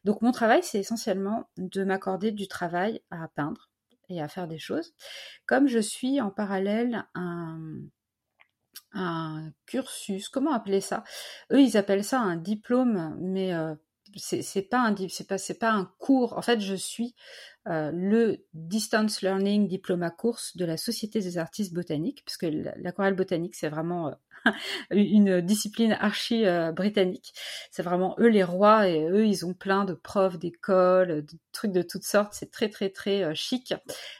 Donc 0.03 0.21
mon 0.21 0.31
travail 0.31 0.63
c'est 0.63 0.79
essentiellement 0.79 1.49
de 1.57 1.83
m'accorder 1.83 2.31
du 2.31 2.47
travail 2.47 3.01
à 3.11 3.27
peindre 3.27 3.69
et 4.09 4.19
à 4.19 4.27
faire 4.27 4.47
des 4.47 4.59
choses. 4.59 4.93
Comme 5.45 5.67
je 5.67 5.79
suis 5.79 6.21
en 6.21 6.31
parallèle 6.31 7.05
un 7.13 7.59
un 8.93 9.51
cursus, 9.65 10.29
comment 10.29 10.53
appeler 10.53 10.81
ça? 10.81 11.03
Eux, 11.51 11.61
ils 11.61 11.77
appellent 11.77 12.03
ça 12.03 12.19
un 12.19 12.37
diplôme, 12.37 13.17
mais 13.19 13.53
euh, 13.53 13.75
c'est 14.15 14.69
pas 14.69 14.79
un 14.81 14.95
c'est 15.09 15.37
c'est 15.37 15.59
pas 15.59 15.71
un 15.71 15.91
cours. 15.97 16.37
En 16.37 16.41
fait, 16.41 16.59
je 16.59 16.75
suis 16.75 17.15
euh, 17.67 17.91
le 17.93 18.45
distance 18.53 19.21
learning 19.21 19.67
diplôme 19.67 20.03
à 20.03 20.11
course 20.11 20.55
de 20.57 20.65
la 20.65 20.77
Société 20.77 21.19
des 21.19 21.37
artistes 21.37 21.73
botaniques, 21.73 22.23
parce 22.25 22.37
que 22.37 22.45
l'aquarelle 22.77 23.15
botanique 23.15 23.55
c'est 23.55 23.69
vraiment 23.69 24.09
euh, 24.09 24.51
une 24.91 25.41
discipline 25.41 25.93
archi 25.99 26.43
britannique. 26.75 27.33
C'est 27.71 27.83
vraiment 27.83 28.15
eux 28.19 28.27
les 28.27 28.43
rois 28.43 28.87
et 28.89 29.03
eux 29.09 29.25
ils 29.25 29.45
ont 29.45 29.53
plein 29.53 29.85
de 29.85 29.93
profs 29.93 30.37
d'écoles, 30.37 31.25
de 31.25 31.37
trucs 31.51 31.71
de 31.71 31.81
toutes 31.81 32.03
sortes. 32.03 32.33
C'est 32.33 32.51
très 32.51 32.69
très 32.69 32.89
très 32.89 33.33
chic 33.33 33.73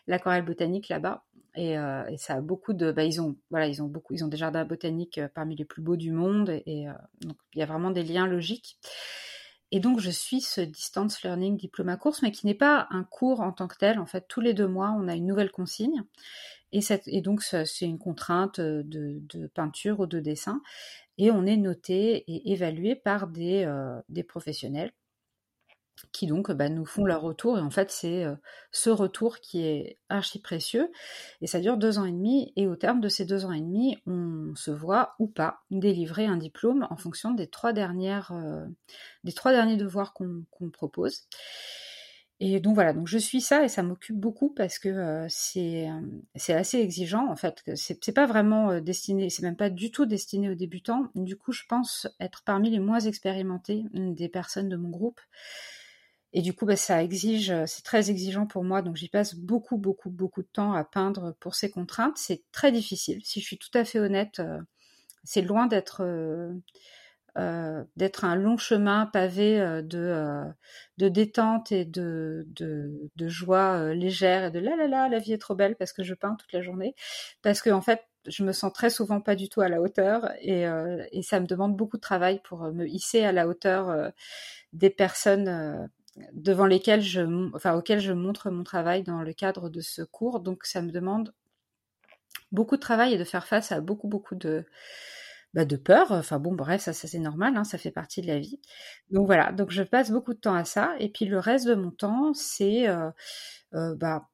l'aquarelle 0.08 0.46
botanique 0.46 0.90
là-bas. 0.90 1.24
Euh, 1.58 2.06
et, 2.08 2.18
ça 2.18 2.36
a 2.36 2.42
beaucoup 2.42 2.74
de, 2.74 2.92
bah, 2.92 3.04
ils 3.04 3.22
ont, 3.22 3.36
voilà, 3.52 3.68
ils 3.68 3.82
ont 3.82 3.88
beaucoup, 3.88 4.14
ils 4.14 4.24
ont 4.24 4.28
des 4.28 4.38
jardins 4.38 4.66
botaniques 4.66 5.20
euh, 5.20 5.28
parmi 5.34 5.56
les 5.56 5.66
plus 5.66 5.82
beaux 5.82 5.96
du 5.98 6.12
monde, 6.12 6.50
et, 6.66 6.88
euh, 6.88 6.94
donc 7.22 7.38
il 7.54 7.60
y 7.60 7.64
a 7.64 7.66
vraiment 7.66 7.92
des 7.92 8.04
liens 8.04 8.28
logiques. 8.28 8.78
Et 9.72 9.80
donc 9.80 10.00
je 10.00 10.12
suis 10.12 10.42
ce 10.42 10.62
distance 10.62 11.24
learning 11.24 11.58
diplôme 11.58 11.96
course, 11.98 12.22
mais 12.22 12.32
qui 12.32 12.46
n'est 12.46 12.54
pas 12.54 12.88
un 12.92 13.04
cours 13.04 13.42
en 13.42 13.52
tant 13.52 13.68
que 13.68 13.78
tel. 13.78 14.00
En 14.00 14.06
fait, 14.06 14.26
tous 14.28 14.42
les 14.42 14.54
deux 14.54 14.68
mois, 14.68 14.96
on 14.98 15.08
a 15.08 15.16
une 15.16 15.26
nouvelle 15.26 15.52
consigne, 15.52 16.04
et, 16.72 17.22
donc 17.22 17.44
c'est 17.44 17.66
une 17.82 18.00
contrainte 18.00 18.60
de, 18.60 19.48
peinture 19.54 20.00
ou 20.00 20.08
de 20.08 20.20
dessin, 20.20 20.62
et 21.20 21.32
on 21.32 21.46
est 21.46 21.58
noté 21.58 22.24
et 22.28 22.52
évalué 22.52 22.96
par 22.96 23.28
des 23.28 24.24
professionnels 24.28 24.92
qui 26.12 26.28
donc 26.28 26.52
bah, 26.52 26.70
nous 26.70 26.86
font 26.86 27.06
leur 27.06 27.22
retour. 27.22 27.58
Et 27.58 27.62
en 27.62 27.70
fait, 27.70 27.92
c'est 27.92 28.24
euh, 28.24 28.36
ce 28.72 28.90
retour 28.90 29.40
qui 29.40 29.66
est 29.66 29.98
archi 30.10 30.40
précieux. 30.40 30.92
Et 31.42 31.48
ça 31.48 31.60
dure 31.60 31.78
deux 31.78 32.00
ans 32.00 32.06
et 32.06 32.12
demi. 32.12 32.54
Et 32.56 32.68
au 32.68 32.76
terme 32.76 33.02
de 33.02 33.10
ces 33.10 33.26
deux 33.26 33.46
ans 33.46 33.52
et 33.52 33.62
demi, 33.62 33.98
on 34.06 34.54
se 34.56 34.72
voit 34.72 35.16
ou 35.20 35.28
pas 35.28 35.62
délivrer 35.72 36.26
un 36.26 36.38
diplôme 36.38 36.88
en 36.90 36.98
fonction 36.98 37.32
des 37.32 37.48
trois, 37.48 37.74
dernières, 37.74 38.32
euh, 38.32 38.66
des 39.24 39.34
trois 39.34 39.52
derniers 39.52 39.78
devoirs 39.78 40.14
qu'on 40.14 40.70
propose. 40.72 41.28
Et 42.40 42.60
donc 42.60 42.76
voilà, 42.76 42.92
donc 42.92 43.08
je 43.08 43.18
suis 43.18 43.40
ça 43.40 43.64
et 43.64 43.70
ça 43.70 43.84
m'occupe 43.84 44.18
beaucoup 44.18 44.50
parce 44.50 44.78
que 44.78 44.90
euh, 44.90 45.28
c'est 45.30 45.88
assez 46.54 46.78
exigeant 46.80 47.30
en 47.30 47.38
fait. 47.38 47.64
C'est 47.76 48.12
pas 48.12 48.26
vraiment 48.26 48.82
destiné, 48.82 49.30
c'est 49.30 49.44
même 49.44 49.56
pas 49.56 49.70
du 49.70 49.92
tout 49.92 50.06
destiné 50.06 50.50
aux 50.50 50.56
débutants. 50.56 51.08
Du 51.16 51.38
coup, 51.38 51.54
je 51.54 51.64
pense 51.70 52.08
être 52.20 52.42
parmi 52.44 52.70
les 52.70 52.80
moins 52.80 53.00
expérimentés 53.00 53.86
des 53.94 54.28
personnes 54.28 54.68
de 54.68 54.76
mon 54.76 54.90
groupe. 54.90 55.22
Et 56.34 56.42
du 56.42 56.54
coup, 56.54 56.66
bah, 56.66 56.76
ça 56.76 57.04
exige, 57.04 57.52
euh, 57.52 57.66
c'est 57.68 57.84
très 57.84 58.10
exigeant 58.10 58.48
pour 58.48 58.64
moi, 58.64 58.82
donc 58.82 58.96
j'y 58.96 59.08
passe 59.08 59.36
beaucoup, 59.36 59.78
beaucoup, 59.78 60.10
beaucoup 60.10 60.42
de 60.42 60.48
temps 60.52 60.74
à 60.74 60.84
peindre 60.84 61.36
pour 61.40 61.54
ces 61.56 61.70
contraintes. 61.70 62.18
C'est 62.18 62.44
très 62.52 62.72
difficile. 62.72 63.22
Si 63.24 63.40
je 63.40 63.46
suis 63.46 63.60
tout 63.60 63.70
à 63.76 63.86
fait 63.86 64.00
honnête, 64.00 64.40
euh, 64.40 64.60
c'est 65.24 65.42
loin 65.42 65.68
d'être 65.68 66.02
euh, 67.38 67.84
d'être 67.96 68.26
un 68.26 68.36
long 68.36 68.58
chemin 68.58 69.06
pavé 69.08 69.58
de, 69.84 70.44
de 70.98 71.10
détente 71.10 71.72
et 71.72 71.86
de, 71.86 72.46
de, 72.56 73.28
joie 73.28 73.94
légère 73.94 74.46
et 74.46 74.52
de 74.52 74.60
là 74.60 74.76
là 74.76 74.88
là, 74.88 75.10
la 75.10 75.20
vie 75.20 75.34
est 75.34 75.40
trop 75.40 75.56
belle 75.56 75.76
parce 75.76 75.94
que 75.94 76.04
je 76.04 76.14
peins 76.14 76.36
toute 76.36 76.54
la 76.54 76.62
journée. 76.62 76.96
Parce 77.42 77.62
que 77.62 77.72
en 77.72 77.82
fait, 77.82 78.02
je 78.28 78.44
me 78.44 78.52
sens 78.52 78.72
très 78.74 78.90
souvent 78.92 79.22
pas 79.22 79.36
du 79.36 79.50
tout 79.50 79.62
à 79.62 79.70
la 79.70 79.82
hauteur 79.82 80.32
et, 80.42 80.66
et 81.12 81.24
ça 81.24 81.40
me 81.40 81.48
demande 81.48 81.76
beaucoup 81.76 81.98
de 81.98 82.02
travail 82.02 82.40
pour 82.44 82.72
me 82.72 82.88
hisser 82.88 83.24
à 83.24 83.32
la 83.32 83.48
hauteur 83.48 84.12
des 84.74 84.92
personnes 84.92 85.90
devant 86.34 86.66
lesquelles 86.66 87.02
je, 87.02 87.22
enfin, 87.56 87.82
je 87.88 88.12
montre 88.12 88.52
mon 88.52 88.64
travail 88.64 89.04
dans 89.04 89.22
le 89.22 89.34
cadre 89.34 89.70
de 89.70 89.82
ce 89.82 90.02
cours. 90.02 90.40
Donc, 90.40 90.66
ça 90.66 90.82
me 90.82 90.92
demande 90.92 91.34
beaucoup 92.52 92.76
de 92.76 92.82
travail 92.82 93.14
et 93.14 93.18
de 93.18 93.24
faire 93.24 93.48
face 93.48 93.72
à 93.72 93.82
beaucoup, 93.82 94.08
beaucoup 94.08 94.36
de, 94.36 94.66
bah, 95.54 95.66
de 95.66 95.76
peur. 95.76 96.12
Enfin 96.12 96.40
bon, 96.40 96.54
bref, 96.54 96.82
ça, 96.82 96.94
ça 96.94 97.08
c'est 97.08 97.20
normal, 97.20 97.56
hein, 97.58 97.64
ça 97.64 97.78
fait 97.78 97.92
partie 97.92 98.22
de 98.22 98.28
la 98.28 98.40
vie. 98.40 98.60
Donc 99.12 99.26
voilà, 99.28 99.52
donc 99.52 99.72
je 99.72 99.84
passe 99.84 100.12
beaucoup 100.12 100.34
de 100.34 100.40
temps 100.40 100.56
à 100.56 100.66
ça. 100.66 100.96
Et 101.00 101.10
puis 101.10 101.26
le 101.26 101.40
reste 101.40 101.68
de 101.68 101.76
mon 101.76 101.92
temps, 101.92 102.34
c'est 102.34 102.88
euh, 102.88 103.12
euh, 103.76 103.96
bah, 103.96 104.30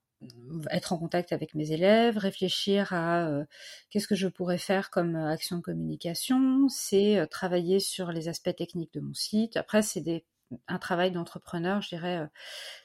être 0.72 0.94
en 0.94 0.98
contact 0.98 1.34
avec 1.34 1.56
mes 1.56 1.72
élèves, 1.72 2.18
réfléchir 2.18 2.94
à 2.94 3.28
euh, 3.28 3.46
qu'est-ce 3.90 4.08
que 4.08 4.16
je 4.16 4.28
pourrais 4.28 4.58
faire 4.58 4.90
comme 4.92 5.16
action 5.16 5.58
de 5.58 5.62
communication, 5.62 6.68
c'est 6.70 7.28
travailler 7.32 7.80
sur 7.80 8.12
les 8.12 8.28
aspects 8.30 8.56
techniques 8.56 8.94
de 8.94 9.02
mon 9.02 9.14
site. 9.14 9.58
Après, 9.58 9.82
c'est 9.82 10.02
des 10.02 10.26
un 10.68 10.80
travail 10.80 11.12
d'entrepreneur, 11.12 11.82
je 11.82 11.90
dirais 11.90 12.28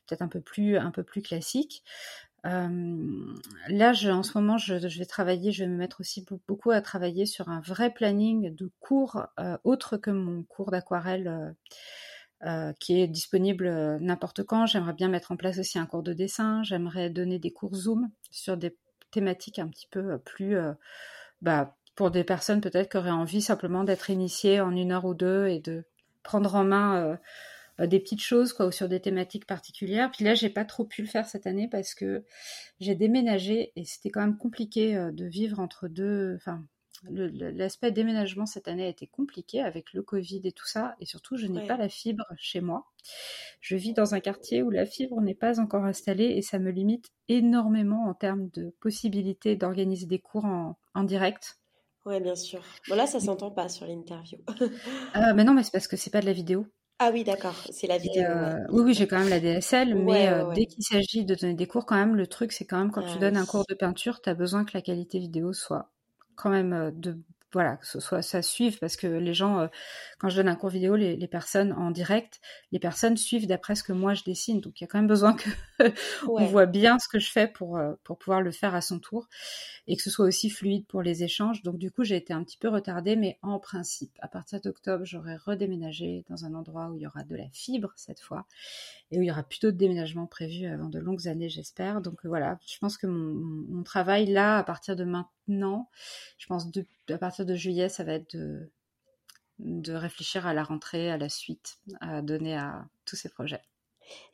peut-être 0.07 0.23
un 0.23 0.29
peu 0.29 0.41
plus 0.41 0.77
un 0.77 0.91
peu 0.91 1.03
plus 1.03 1.23
classique. 1.23 1.83
Euh, 2.47 3.35
là, 3.69 3.93
en 4.13 4.23
ce 4.23 4.39
moment, 4.39 4.59
je, 4.59 4.75
vais 4.75 5.07
travailler, 5.07 5.51
je 5.51 5.65
vais 5.65 5.71
me 5.71 5.77
mettre 5.77 6.01
aussi 6.01 6.27
beaucoup 6.47 6.71
à 6.71 6.81
travailler 6.83 7.27
sur 7.27 7.49
un 7.49 7.61
vrai 7.61 7.91
planning 7.91 8.55
de 8.55 8.71
cours 8.81 9.27
euh, 9.41 9.57
autre 9.65 9.97
que 9.97 10.11
mon 10.11 10.43
cours 10.43 10.71
d'aquarelle 10.71 11.29
euh, 11.29 11.51
euh 12.47 12.73
qui 12.81 13.01
est 13.01 13.09
disponible 13.09 13.99
n'importe 14.01 14.43
quand. 14.43 14.67
J'aimerais 14.67 14.93
bien 14.93 15.09
mettre 15.09 15.33
en 15.33 15.37
place 15.37 15.59
aussi 15.59 15.79
un 15.79 15.87
cours 15.87 16.03
de 16.03 16.13
dessin. 16.13 16.63
J'aimerais 16.63 17.09
donner 17.09 17.39
des 17.39 17.53
cours 17.53 17.75
Zoom 17.75 18.11
sur 18.31 18.57
des 18.59 18.77
thématiques 19.11 19.59
un 19.59 19.69
petit 19.69 19.89
peu 19.91 20.19
plus, 20.19 20.57
bah, 21.41 21.77
pour 21.95 22.11
des 22.11 22.25
personnes 22.25 22.61
peut-être 22.61 22.91
qui 22.91 22.97
auraient 22.99 23.11
envie 23.11 23.41
simplement 23.41 23.85
d'être 23.85 24.11
initiées 24.11 24.61
en 24.61 24.73
une 24.73 24.93
heure 24.93 25.05
ou 25.05 25.15
deux 25.15 25.47
et 25.47 25.61
de 25.61 25.85
prendre 26.23 26.55
en 26.57 26.65
main 26.65 26.97
euh, 26.97 27.17
des 27.79 27.99
petites 27.99 28.23
choses 28.23 28.53
quoi 28.53 28.67
ou 28.67 28.73
sur 28.73 28.89
des 28.89 29.01
thématiques 29.01 29.47
particulières. 29.47 30.11
Puis 30.11 30.25
là, 30.25 30.35
j'ai 30.35 30.51
pas 30.51 30.65
trop 30.65 30.85
pu 30.85 31.03
le 31.03 31.09
faire 31.09 31.27
cette 31.27 31.47
année 31.47 31.69
parce 31.69 31.95
que 31.95 32.25
j'ai 32.81 32.95
déménagé 32.95 33.73
et 33.77 33.85
c'était 33.85 34.11
quand 34.11 34.21
même 34.21 34.39
compliqué 34.39 34.97
euh, 34.97 35.11
de 35.11 35.25
vivre 35.25 35.59
entre 35.61 35.89
deux. 35.89 36.35
Enfin, 36.37 36.65
l'aspect 37.11 37.91
déménagement 37.91 38.47
cette 38.47 38.69
année 38.69 38.85
a 38.85 38.89
été 38.89 39.07
compliqué 39.07 39.61
avec 39.61 39.93
le 39.93 40.03
Covid 40.03 40.41
et 40.45 40.53
tout 40.53 40.67
ça. 40.67 40.95
Et 41.01 41.07
surtout, 41.07 41.37
je 41.37 41.47
n'ai 41.47 41.67
pas 41.67 41.77
la 41.77 41.89
fibre 41.89 42.25
chez 42.37 42.61
moi. 42.61 42.87
Je 43.61 43.77
vis 43.77 43.93
dans 43.93 44.15
un 44.15 44.21
quartier 44.21 44.63
où 44.63 44.71
la 44.71 44.87
fibre 44.87 45.21
n'est 45.21 45.35
pas 45.35 45.61
encore 45.61 45.85
installée 45.85 46.35
et 46.37 46.43
ça 46.43 46.59
me 46.59 46.71
limite 46.71 47.11
énormément 47.29 48.05
en 48.07 48.15
termes 48.15 48.49
de 48.51 48.75
possibilités 48.81 49.57
d'organiser 49.57 50.07
des 50.07 50.19
cours 50.19 50.45
en, 50.45 51.05
direct. 51.05 51.59
Ouais, 52.07 52.21
bien 52.21 52.37
sûr. 52.37 52.63
Bon, 52.89 52.95
là, 52.95 53.07
ça 53.07 53.21
s'entend 53.21 53.51
pas 53.51 53.69
sur 53.69 53.87
l'interview. 53.87 54.39
euh, 54.61 55.35
mais 55.35 55.45
non, 55.45 55.55
mais 55.55 55.63
c'est 55.63 55.73
parce 55.73 55.89
que 55.89 55.97
c'est 55.97 56.11
pas 56.11 56.21
de 56.21 56.27
la 56.27 56.33
vidéo. 56.33 56.67
Ah 57.01 57.11
oui, 57.13 57.25
d'accord, 57.25 57.57
c'est 57.71 57.87
la 57.89 57.99
vidéo. 57.99 58.23
Euh, 58.23 58.55
oui, 58.71 58.83
oui, 58.85 58.95
j'ai 58.95 59.09
quand 59.09 59.19
même 59.19 59.29
la 59.29 59.41
DSL, 59.41 59.97
mais 59.97 60.29
euh, 60.29 60.53
dès 60.55 60.67
qu'il 60.67 60.85
s'agit 60.85 61.25
de 61.25 61.35
donner 61.35 61.55
des 61.55 61.67
cours, 61.67 61.87
quand 61.87 61.97
même, 61.97 62.15
le 62.15 62.27
truc, 62.27 62.53
c'est 62.53 62.65
quand 62.65 62.79
même 62.79 62.93
quand 62.93 63.03
tu 63.03 63.15
ah 63.17 63.19
donnes 63.19 63.37
un 63.37 63.45
cours 63.45 63.65
de 63.69 63.75
peinture, 63.75 64.21
tu 64.23 64.31
as 64.31 64.35
besoin 64.35 64.65
que 64.65 64.71
la 64.75 64.81
qualité 64.81 65.19
vidéo 65.19 65.53
soit 65.53 65.91
quand 66.37 66.51
même 66.51 66.73
euh, 66.73 66.91
de 66.93 67.19
voilà, 67.55 67.77
que 67.77 67.87
ce 67.87 68.01
soit 68.01 68.21
ça 68.21 68.43
suive 68.43 68.79
parce 68.79 68.97
que 68.97 69.07
les 69.07 69.33
gens, 69.33 69.61
euh, 69.61 69.67
quand 70.19 70.29
je 70.29 70.37
donne 70.37 70.49
un 70.49 70.57
cours 70.57 70.69
vidéo, 70.69 70.97
les, 70.97 71.17
les, 71.17 71.29
personnes 71.29 71.73
en 71.73 71.91
direct, 71.91 72.41
les 72.73 72.79
personnes 72.79 73.17
suivent 73.17 73.47
d'après 73.47 73.75
ce 73.77 73.83
que 73.83 73.93
moi 73.93 74.13
je 74.13 74.25
dessine. 74.25 74.61
Donc 74.61 74.81
il 74.81 74.85
y 74.85 74.87
a 74.87 74.89
quand 74.89 74.99
même 74.99 75.07
besoin 75.07 75.35
que 75.35 75.49
on 76.29 76.45
voit 76.47 76.67
bien 76.67 76.99
ce 76.99 77.09
que 77.09 77.19
je 77.19 77.31
fais 77.31 77.47
pour 77.47 77.79
euh, 77.79 77.95
pour 78.05 78.19
pouvoir 78.19 78.43
le 78.43 78.51
faire 78.51 78.75
à 78.75 78.81
son 78.81 78.99
tour 78.99 79.29
et 79.87 79.97
que 79.97 80.03
ce 80.03 80.11
soit 80.11 80.27
aussi 80.27 80.51
fluide 80.51 80.87
pour 80.87 81.01
les 81.01 81.23
échanges. 81.23 81.63
Donc 81.63 81.79
du 81.79 81.91
coup 81.91 82.05
j'ai 82.05 82.17
été 82.17 82.33
un 82.33 82.43
petit 82.43 82.59
peu 82.59 82.69
retardée, 82.69 83.17
mais 83.17 83.39
en 83.43 83.59
principe, 83.59 84.13
à 84.21 84.29
partir 84.29 84.61
d'octobre, 84.61 85.05
j'aurai 85.05 85.37
redéménagé 85.37 86.25
dans 86.29 86.45
un 86.45 86.55
endroit 86.55 86.91
où 86.91 86.97
il 86.97 87.03
y 87.03 87.07
aura 87.07 87.23
de 87.23 87.37
la 87.37 87.49
fibre 87.53 87.93
cette 87.97 88.21
fois 88.21 88.47
et 89.11 89.19
où 89.19 89.23
il 89.23 89.27
y 89.27 89.31
aura 89.31 89.45
plutôt 89.45 89.71
de 89.71 89.77
déménagements 89.77 90.27
prévus 90.27 90.67
avant 90.67 90.89
de 90.89 90.99
longues 90.99 91.29
années, 91.29 91.49
j'espère. 91.49 92.01
Donc 92.01 92.27
voilà, 92.27 92.59
je 92.67 92.79
pense 92.79 92.99
que 92.99 93.07
mon, 93.07 93.35
mon 93.69 93.83
travail 93.85 94.27
là, 94.27 94.59
à 94.59 94.65
partir 94.65 94.97
de 94.97 95.05
maintenant, 95.05 95.31
je 96.39 96.47
pense 96.47 96.71
à 97.09 97.19
partir 97.19 97.47
de 97.47 97.55
juillet, 97.55 97.89
ça 97.89 98.05
va 98.05 98.15
être 98.15 98.37
de, 98.37 98.71
de 99.59 99.93
réfléchir 99.93 100.47
à 100.47 100.55
la 100.55 100.65
rentrée, 100.65 101.11
à 101.11 101.19
la 101.19 101.29
suite, 101.29 101.79
à 102.01 102.23
donner 102.23 102.57
à 102.57 102.87
tous 103.05 103.17
ces 103.17 103.29
projets. 103.29 103.63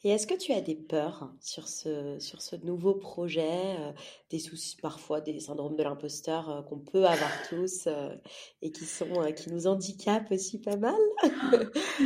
Et 0.03 0.11
est-ce 0.11 0.27
que 0.27 0.35
tu 0.35 0.53
as 0.53 0.63
des 0.63 0.77
peurs 0.77 1.31
sur 1.41 1.69
ce, 1.69 2.19
sur 2.19 2.41
ce 2.41 2.57
nouveau 2.57 2.95
projet, 2.95 3.77
euh, 3.79 3.93
des 4.31 4.39
soucis 4.39 4.77
parfois, 4.81 5.21
des 5.21 5.41
syndromes 5.41 5.77
de 5.77 5.83
l'imposteur 5.83 6.49
euh, 6.49 6.63
qu'on 6.63 6.79
peut 6.79 7.05
avoir 7.05 7.31
tous 7.49 7.87
euh, 7.87 8.15
et 8.63 8.73
qui, 8.73 8.87
sont, 8.87 9.31
qui 9.37 9.51
nous 9.51 9.67
handicapent 9.67 10.31
aussi 10.31 10.59
pas 10.59 10.77
mal? 10.77 10.95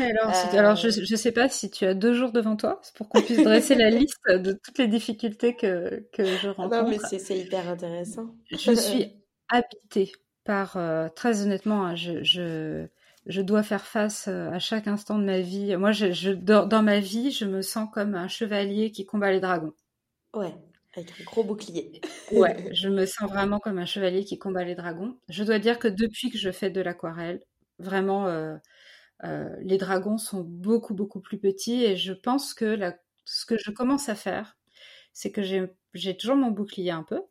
Alors, 0.01 0.33
alors, 0.53 0.77
je 0.77 0.89
ne 0.89 1.17
sais 1.17 1.31
pas 1.31 1.49
si 1.49 1.71
tu 1.71 1.85
as 1.85 1.95
deux 1.95 2.15
jours 2.15 2.33
devant 2.33 2.57
toi 2.57 2.81
pour 2.97 3.09
qu'on 3.09 3.23
puisse 3.23 3.43
dresser 3.43 3.77
la 3.77 3.91
liste 3.91 4.29
de 4.29 4.53
toutes 4.53 4.79
les 4.79 4.89
difficultés 4.89 5.55
que, 5.55 6.05
que 6.13 6.25
je 6.25 6.49
rencontre. 6.49 6.83
Non, 6.83 6.89
mais 6.89 6.99
c'est 6.99 7.39
hyper 7.39 7.69
intéressant. 7.69 8.27
Je 8.51 8.73
suis 8.73 9.13
habitée 9.49 10.11
par, 10.43 10.77
très 11.15 11.43
honnêtement, 11.43 11.85
hein, 11.85 11.95
je, 11.95 12.25
je 12.25 12.89
je 13.27 13.41
dois 13.41 13.63
faire 13.63 13.87
face 13.87 14.29
euh, 14.29 14.51
à 14.51 14.59
chaque 14.59 14.87
instant 14.87 15.19
de 15.19 15.25
ma 15.25 15.41
vie. 15.41 15.77
Moi, 15.77 15.93
je, 15.93 16.13
je, 16.13 16.31
dans, 16.31 16.83
ma 16.83 17.01
vie, 17.01 17.31
je 17.31 17.45
me 17.45 17.63
sens 17.63 17.89
comme 17.93 18.15
un 18.15 18.29
chevalier 18.29 18.91
qui 18.91 19.07
combat 19.07 19.33
les 19.33 19.41
dragons. 19.41 19.73
Ouais, 20.35 20.55
avec 20.95 21.11
un 21.21 21.25
gros 21.25 21.45
bouclier. 21.45 22.01
ouais, 22.33 22.69
je 22.73 22.89
me 22.89 23.07
sens 23.07 23.31
vraiment 23.31 23.61
comme 23.61 23.79
un 23.79 23.87
chevalier 23.87 24.25
qui 24.25 24.39
combat 24.39 24.65
les 24.65 24.75
dragons. 24.75 25.17
Je 25.29 25.45
dois 25.45 25.59
dire 25.59 25.79
que 25.79 25.89
depuis 25.89 26.31
que 26.31 26.39
je 26.39 26.51
fais 26.51 26.71
de 26.71 26.81
l'aquarelle, 26.81 27.41
vraiment, 27.79 28.27
euh, 28.27 28.57
euh, 29.25 29.57
les 29.63 29.79
dragons 29.79 30.19
sont 30.19 30.43
beaucoup, 30.43 30.95
beaucoup 30.95 31.21
plus 31.21 31.39
petits 31.39 31.85
et 31.85 31.97
je 31.97 32.13
pense 32.13 32.53
que 32.53 32.65
la, 32.65 32.95
ce 33.25 33.47
que 33.47 33.57
je 33.57 33.71
commence 33.71 34.09
à 34.09 34.15
faire, 34.15 34.57
c'est 35.13 35.31
que 35.31 35.43
j'ai 35.95 36.17
toujours 36.17 36.37
mon 36.37 36.51
bouclier 36.51 36.91
un 36.91 37.05
peu, 37.05 37.23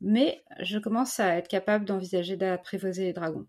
mais 0.00 0.42
je 0.60 0.78
commence 0.78 1.20
à 1.20 1.36
être 1.36 1.48
capable 1.48 1.84
d'envisager 1.84 2.36
d'apprivoiser 2.36 3.04
les 3.04 3.12
dragons. 3.12 3.46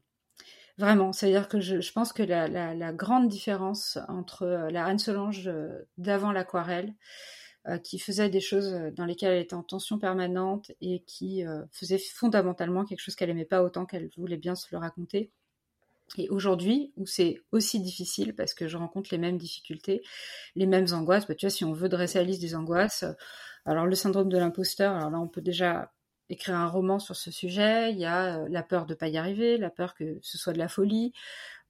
Vraiment, 0.77 1.13
c'est-à-dire 1.13 1.47
que 1.47 1.61
je, 1.61 1.91
pense 1.93 2.11
que 2.11 2.21
la, 2.23 2.91
grande 2.91 3.29
différence 3.29 3.97
entre 4.09 4.43
euh, 4.43 4.69
la 4.69 4.85
Reine 4.85 4.99
Solange 4.99 5.47
euh, 5.47 5.87
d'avant 5.97 6.33
l'aquarelle, 6.33 6.93
euh, 7.67 7.77
qui 7.77 7.97
faisait 7.97 8.29
des 8.29 8.41
choses 8.41 8.73
dans 8.93 9.05
lesquelles 9.05 9.33
elle 9.33 9.41
était 9.41 9.55
en 9.55 9.63
tension 9.63 9.97
permanente 9.99 10.71
et 10.81 11.01
qui 11.07 11.43
faisait 11.71 11.97
fondamentalement 11.97 12.85
quelque 12.85 12.99
chose 12.99 13.15
qu'elle 13.15 13.29
aimait 13.29 13.45
pas 13.45 13.63
autant 13.63 13.85
qu'elle 13.85 14.09
voulait 14.17 14.37
bien 14.37 14.55
se 14.55 14.67
le 14.71 14.77
raconter. 14.77 15.31
Et 16.17 16.29
aujourd'hui, 16.29 16.93
où 16.97 17.07
c'est 17.07 17.41
aussi 17.51 17.79
difficile 17.79 18.35
parce 18.35 18.53
que 18.53 18.67
je 18.67 18.77
rencontre 18.77 19.09
les 19.11 19.17
mêmes 19.17 19.37
difficultés, 19.37 20.03
les 20.55 20.67
mêmes 20.67 20.85
angoisses, 20.91 21.25
bah, 21.27 21.33
tu 21.35 21.47
vois, 21.47 21.51
si 21.51 21.65
on 21.65 21.73
veut 21.73 21.89
dresser 21.89 22.19
la 22.19 22.25
liste 22.25 22.41
des 22.41 22.53
angoisses, 22.53 23.05
alors 23.65 23.87
le 23.87 23.95
syndrome 23.95 24.29
de 24.29 24.37
l'imposteur, 24.37 24.93
alors 24.93 25.09
là 25.09 25.19
on 25.19 25.27
peut 25.27 25.41
déjà 25.41 25.91
écrire 26.29 26.55
un 26.55 26.67
roman 26.67 26.99
sur 26.99 27.15
ce 27.15 27.31
sujet. 27.31 27.91
Il 27.91 27.99
y 27.99 28.05
a 28.05 28.39
euh, 28.39 28.47
la 28.49 28.63
peur 28.63 28.85
de 28.85 28.93
pas 28.93 29.07
y 29.07 29.17
arriver, 29.17 29.57
la 29.57 29.69
peur 29.69 29.93
que 29.95 30.19
ce 30.21 30.37
soit 30.37 30.53
de 30.53 30.59
la 30.59 30.67
folie. 30.67 31.13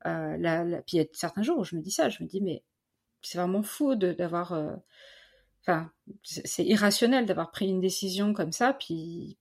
Euh, 0.05 0.37
la, 0.37 0.63
Puis 0.83 0.97
il 0.97 1.01
y 1.01 1.03
a 1.03 1.05
certains 1.13 1.43
jours 1.43 1.59
où 1.59 1.63
je 1.63 1.75
me 1.75 1.81
dis 1.81 1.91
ça, 1.91 2.09
je 2.09 2.23
me 2.23 2.27
dis 2.27 2.41
mais 2.41 2.63
c'est 3.21 3.37
vraiment 3.37 3.63
fou 3.63 3.95
d'avoir, 3.95 4.53
euh, 4.53 4.75
enfin 5.61 5.91
c'est 6.23 6.63
irrationnel 6.63 7.25
d'avoir 7.25 7.51
pris 7.51 7.67
une 7.67 7.81
décision 7.81 8.33
comme 8.33 8.51
ça. 8.51 8.73
Puis, 8.73 9.37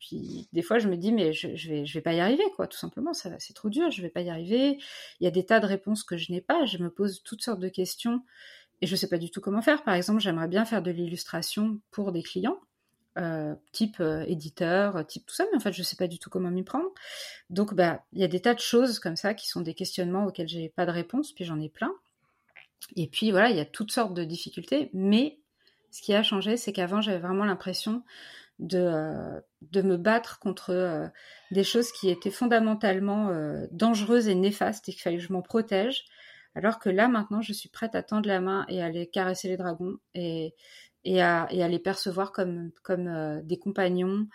des 0.52 0.62
fois 0.62 0.78
je 0.78 0.88
me 0.88 0.96
dis 0.96 1.12
mais 1.12 1.32
je, 1.32 1.54
je 1.54 1.68
vais 1.70 1.86
je 1.86 1.94
vais 1.94 2.02
pas 2.02 2.14
y 2.14 2.20
arriver 2.20 2.44
quoi, 2.56 2.66
tout 2.66 2.78
simplement. 2.78 3.12
C'est 3.14 3.54
trop 3.54 3.70
dur, 3.70 3.90
je 3.90 4.02
vais 4.02 4.10
pas 4.10 4.22
y 4.22 4.30
arriver. 4.30 4.78
Il 5.20 5.24
y 5.24 5.26
a 5.26 5.30
des 5.30 5.44
tas 5.46 5.60
de 5.60 5.66
réponses 5.66 6.02
que 6.04 6.16
je 6.16 6.32
n'ai 6.32 6.40
pas. 6.40 6.64
Je 6.66 6.78
me 6.78 6.90
pose 6.90 7.22
toutes 7.24 7.42
sortes 7.42 7.60
de 7.60 7.68
questions 7.68 8.22
et 8.80 8.86
je 8.86 8.96
sais 8.96 9.08
pas 9.08 9.18
du 9.18 9.30
tout 9.30 9.40
comment 9.40 9.62
faire. 9.62 9.84
Par 9.84 9.94
exemple, 9.94 10.20
j'aimerais 10.20 10.48
bien 10.48 10.64
faire 10.64 10.82
de 10.82 10.90
l'illustration 10.90 11.80
pour 11.90 12.12
des 12.12 12.22
clients. 12.22 12.58
Euh, 13.16 13.54
type 13.70 14.00
euh, 14.00 14.24
éditeur, 14.26 15.06
type 15.06 15.24
tout 15.24 15.36
ça, 15.36 15.44
mais 15.52 15.56
en 15.56 15.60
fait, 15.60 15.72
je 15.72 15.84
sais 15.84 15.94
pas 15.94 16.08
du 16.08 16.18
tout 16.18 16.30
comment 16.30 16.50
m'y 16.50 16.64
prendre. 16.64 16.88
Donc, 17.48 17.72
bah, 17.72 18.04
il 18.12 18.20
y 18.20 18.24
a 18.24 18.28
des 18.28 18.40
tas 18.40 18.54
de 18.54 18.58
choses 18.58 18.98
comme 18.98 19.14
ça 19.14 19.34
qui 19.34 19.48
sont 19.48 19.60
des 19.60 19.74
questionnements 19.74 20.26
auxquels 20.26 20.48
j'ai 20.48 20.68
pas 20.68 20.84
de 20.84 20.90
réponse, 20.90 21.32
puis 21.32 21.44
j'en 21.44 21.60
ai 21.60 21.68
plein. 21.68 21.92
Et 22.96 23.06
puis 23.06 23.30
voilà, 23.30 23.50
il 23.50 23.56
y 23.56 23.60
a 23.60 23.64
toutes 23.64 23.92
sortes 23.92 24.14
de 24.14 24.24
difficultés, 24.24 24.90
mais 24.92 25.38
ce 25.92 26.02
qui 26.02 26.12
a 26.12 26.24
changé, 26.24 26.56
c'est 26.56 26.72
qu'avant, 26.72 27.00
j'avais 27.00 27.20
vraiment 27.20 27.44
l'impression 27.44 28.02
de, 28.58 28.78
euh, 28.78 29.40
de 29.62 29.82
me 29.82 29.96
battre 29.96 30.40
contre 30.40 31.12
des 31.52 31.64
choses 31.64 31.92
qui 31.92 32.10
étaient 32.10 32.32
fondamentalement 32.32 33.30
dangereuses 33.70 34.26
et 34.26 34.34
néfastes 34.34 34.88
et 34.88 34.92
qu'il 34.92 35.02
fallait 35.02 35.18
que 35.18 35.22
je 35.22 35.32
m'en 35.32 35.42
protège. 35.42 36.04
Alors 36.56 36.78
que 36.78 36.88
là, 36.88 37.08
maintenant, 37.08 37.42
je 37.42 37.52
suis 37.52 37.68
prête 37.68 37.94
à 37.94 38.02
tendre 38.02 38.28
la 38.28 38.40
main 38.40 38.64
et 38.68 38.80
à 38.80 38.86
aller 38.86 39.06
caresser 39.08 39.48
les 39.48 39.56
dragons. 39.56 39.96
Et, 40.14 40.54
et 41.04 41.20
à, 41.22 41.46
les 41.50 41.78
percevoir 41.78 42.32
comme, 42.32 42.70
euh, 42.90 43.40
des 43.42 43.58
compagnons 43.58 44.26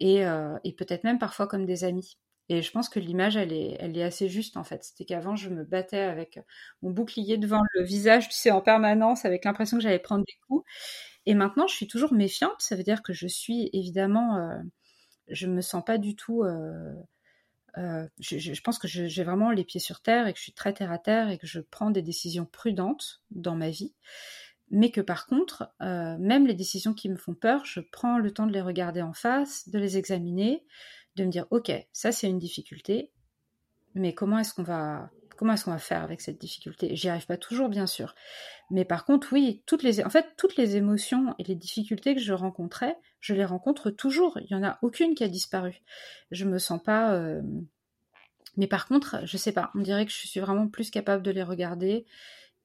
et, 0.00 0.26
euh, 0.26 0.56
et 0.64 0.72
peut-être 0.72 1.04
même 1.04 1.18
parfois 1.18 1.46
comme 1.46 1.66
des 1.66 1.84
amis. 1.84 2.18
Et 2.50 2.62
je 2.62 2.70
pense 2.70 2.88
que 2.88 2.98
l'image, 2.98 3.36
elle 3.36 3.52
est, 3.52 3.76
elle 3.78 3.96
est 3.98 4.02
assez 4.02 4.28
juste 4.28 4.56
en 4.56 4.64
fait. 4.64 4.82
C'était 4.84 5.04
qu'avant, 5.04 5.36
je 5.36 5.50
me 5.50 5.64
battais 5.64 6.00
avec 6.00 6.40
mon 6.82 6.90
bouclier 6.90 7.36
devant 7.36 7.62
le 7.74 7.82
visage, 7.82 8.28
tu 8.28 8.36
sais, 8.36 8.50
en 8.50 8.62
permanence, 8.62 9.24
avec 9.26 9.44
l'impression 9.44 9.76
que 9.76 9.82
j'allais 9.82 9.98
prendre 9.98 10.24
des 10.24 10.38
coups. 10.46 10.64
Et 11.26 11.34
maintenant, 11.34 11.66
je 11.66 11.74
suis 11.74 11.86
toujours 11.88 12.14
méfiante. 12.14 12.54
Ça 12.58 12.74
veut 12.74 12.82
dire 12.82 13.02
que 13.02 13.12
je 13.12 13.26
suis 13.26 13.68
évidemment, 13.74 14.36
euh, 14.36 14.58
je 15.28 15.46
me 15.46 15.60
sens 15.60 15.84
pas 15.84 15.98
du 15.98 16.16
tout. 16.16 16.42
Euh, 17.76 18.06
je, 18.18 18.60
pense 18.62 18.78
que 18.78 18.88
j'ai 18.88 19.24
vraiment 19.24 19.50
les 19.50 19.64
pieds 19.64 19.80
sur 19.80 20.00
terre 20.00 20.26
et 20.26 20.32
que 20.32 20.38
je 20.38 20.44
suis 20.44 20.52
très 20.52 20.72
terre 20.72 20.90
à 20.90 20.98
terre 20.98 21.28
et 21.30 21.38
que 21.38 21.46
je 21.46 21.60
prends 21.60 21.90
des 21.90 22.02
décisions 22.02 22.46
prudentes 22.46 23.22
dans 23.30 23.54
ma 23.54 23.70
vie 23.70 23.94
mais 24.70 24.90
que 24.90 25.00
par 25.00 25.26
contre, 25.26 25.72
même 25.80 26.46
les 26.46 26.54
décisions 26.54 26.94
qui 26.94 27.08
me 27.08 27.16
font 27.16 27.34
peur, 27.34 27.64
je 27.64 27.80
prends 27.80 28.18
le 28.18 28.32
temps 28.32 28.46
de 28.46 28.52
les 28.52 28.60
regarder 28.60 29.02
en 29.02 29.12
face, 29.12 29.68
de 29.68 29.78
les 29.78 29.96
examiner, 29.96 30.64
de 31.16 31.24
me 31.24 31.30
dire 31.30 31.46
ok, 31.50 31.72
ça 31.92 32.12
c'est 32.12 32.28
une 32.28 32.38
difficulté, 32.38 33.12
mais 33.94 34.14
comment 34.14 34.38
est-ce 34.38 34.54
qu'on 34.54 34.62
va 34.62 35.10
comment 35.36 35.52
est-ce 35.52 35.66
qu'on 35.66 35.70
va 35.70 35.78
faire 35.78 36.02
avec 36.02 36.20
cette 36.20 36.40
difficulté? 36.40 36.96
J'y 36.96 37.08
arrive 37.08 37.26
pas 37.26 37.36
toujours 37.36 37.68
bien 37.68 37.86
sûr, 37.86 38.14
mais 38.70 38.84
par 38.84 39.04
contre 39.04 39.32
oui, 39.32 39.62
toutes 39.66 39.82
les 39.82 40.04
en 40.04 40.10
fait 40.10 40.26
toutes 40.36 40.56
les 40.56 40.76
émotions 40.76 41.34
et 41.38 41.44
les 41.44 41.54
difficultés 41.54 42.14
que 42.14 42.20
je 42.20 42.32
rencontrais, 42.32 42.96
je 43.20 43.34
les 43.34 43.44
rencontre 43.44 43.90
toujours. 43.90 44.38
Il 44.40 44.50
y 44.50 44.54
en 44.54 44.64
a 44.64 44.78
aucune 44.82 45.14
qui 45.14 45.24
a 45.24 45.28
disparu. 45.28 45.82
Je 46.30 46.44
me 46.44 46.58
sens 46.58 46.82
pas 46.82 47.14
euh, 47.14 47.42
mais 48.58 48.66
par 48.66 48.86
contre, 48.86 49.20
je 49.24 49.36
sais 49.36 49.52
pas, 49.52 49.70
on 49.74 49.80
dirait 49.80 50.04
que 50.04 50.12
je 50.12 50.26
suis 50.26 50.40
vraiment 50.40 50.68
plus 50.68 50.90
capable 50.90 51.22
de 51.22 51.30
les 51.30 51.44
regarder 51.44 52.06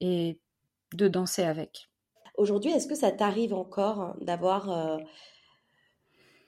et 0.02 0.40
de 0.94 1.08
danser 1.08 1.44
avec. 1.44 1.90
Aujourd'hui, 2.36 2.72
est-ce 2.72 2.88
que 2.88 2.96
ça 2.96 3.12
t'arrive 3.12 3.54
encore 3.54 4.16
d'avoir 4.20 4.72
euh, 4.72 4.98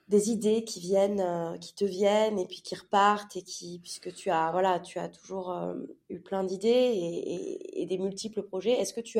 des 0.08 0.32
idées 0.32 0.64
qui 0.64 0.80
viennent, 0.80 1.22
euh, 1.22 1.58
qui 1.58 1.74
te 1.76 1.86
viennent 1.86 2.40
et 2.40 2.46
puis 2.46 2.62
qui 2.62 2.76
repartent 2.76 3.36
et 3.36 3.44
qui, 3.44 3.80
puisque 3.80 4.14
tu 4.14 4.30
as, 4.30 4.52
voilà, 4.52 4.80
tu 4.80 5.00
as 5.00 5.10
toujours 5.10 5.52
euh, 5.52 5.76
eu 6.10 6.20
plein 6.20 6.44
d'idées 6.44 7.60
et, 7.74 7.86
des 7.86 7.98
multiples 8.00 8.42
projets. 8.42 8.72
Est-ce 8.72 8.94
que 8.94 9.02
tu, 9.02 9.20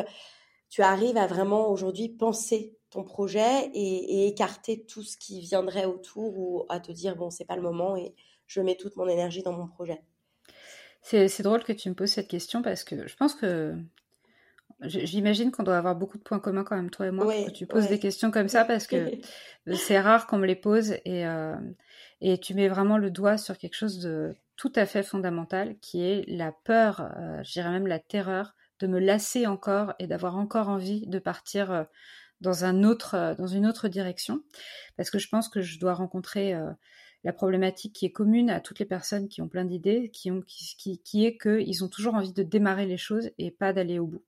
tu 0.70 0.82
arrives 0.82 1.18
à 1.18 1.28
vraiment 1.28 1.70
aujourd'hui 1.70 2.10
penser 2.10 2.76
ton 2.90 3.04
projet 3.04 3.70
et, 3.74 4.28
écarter 4.28 4.86
tout 4.86 5.04
ce 5.04 5.18
qui 5.18 5.42
viendrait 5.42 5.86
autour 5.86 6.38
ou 6.38 6.66
à 6.70 6.80
te 6.80 6.92
dire 6.92 7.16
bon, 7.16 7.30
c'est 7.30 7.46
pas 7.46 7.56
le 7.56 7.62
moment 7.62 7.96
et 7.96 8.16
je 8.48 8.62
mets 8.62 8.76
toute 8.76 8.96
mon 8.96 9.08
énergie 9.08 9.44
dans 9.44 9.54
mon 9.54 9.68
projet? 9.68 10.02
C'est 11.02 11.44
drôle 11.44 11.64
que 11.64 11.74
tu 11.74 11.90
me 11.90 11.94
poses 11.94 12.10
cette 12.10 12.28
question 12.28 12.64
parce 12.64 12.84
que 12.84 13.08
je 13.08 13.16
pense 13.16 13.36
que 13.36 13.76
J'imagine 14.88 15.52
qu'on 15.52 15.64
doit 15.64 15.78
avoir 15.78 15.96
beaucoup 15.96 16.18
de 16.18 16.24
points 16.24 16.40
communs 16.40 16.64
quand 16.64 16.76
même, 16.76 16.90
toi 16.90 17.08
et 17.08 17.12
moi, 17.12 17.26
que 17.26 17.52
tu 17.52 17.66
poses 17.66 17.88
des 17.88 18.00
questions 18.00 18.32
comme 18.32 18.48
ça, 18.48 18.66
parce 18.66 18.88
que 18.88 19.12
c'est 19.74 20.00
rare 20.00 20.28
qu'on 20.28 20.38
me 20.38 20.46
les 20.46 20.56
pose 20.56 20.92
et, 21.06 21.26
euh, 21.26 21.56
et 22.22 22.38
tu 22.40 22.54
mets 22.54 22.68
vraiment 22.68 22.98
le 22.98 23.12
doigt 23.12 23.38
sur 23.38 23.58
quelque 23.58 23.76
chose 23.76 24.00
de 24.00 24.36
tout 24.56 24.72
à 24.76 24.86
fait 24.86 25.04
fondamental, 25.04 25.76
qui 25.80 26.04
est 26.04 26.24
la 26.28 26.52
peur, 26.52 27.12
euh, 27.18 27.44
je 27.44 27.52
dirais 27.52 27.72
même 27.72 27.88
la 27.88 28.00
terreur, 28.00 28.56
de 28.80 28.88
me 28.88 29.00
lasser 29.00 29.48
encore 29.48 29.94
et 30.00 30.08
d'avoir 30.08 30.38
encore 30.38 30.70
envie 30.70 31.08
de 31.08 31.20
partir 31.20 31.72
euh, 31.72 31.84
dans, 32.42 32.66
un 32.66 32.84
autre, 32.84 33.36
dans 33.38 33.48
une 33.48 33.66
autre 33.66 33.88
direction. 33.88 34.42
Parce 34.98 35.10
que 35.10 35.20
je 35.20 35.30
pense 35.30 35.50
que 35.50 35.62
je 35.62 35.80
dois 35.80 35.94
rencontrer 35.94 36.54
la 37.24 37.34
problématique 37.34 37.94
qui 37.94 38.06
est 38.06 38.12
commune 38.12 38.50
à 38.50 38.60
toutes 38.60 38.80
les 38.80 38.86
personnes 38.86 39.28
qui 39.28 39.42
ont 39.42 39.48
plein 39.48 39.66
d'idées, 39.66 40.10
qui, 40.14 40.30
ont, 40.30 40.42
qui, 40.42 41.02
qui 41.02 41.26
est 41.26 41.38
qu'ils 41.38 41.84
ont 41.84 41.88
toujours 41.88 42.14
envie 42.14 42.34
de 42.34 42.44
démarrer 42.44 42.86
les 42.86 42.98
choses 42.98 43.32
et 43.38 43.50
pas 43.50 43.74
d'aller 43.74 43.98
au 43.98 44.06
bout. 44.06 44.24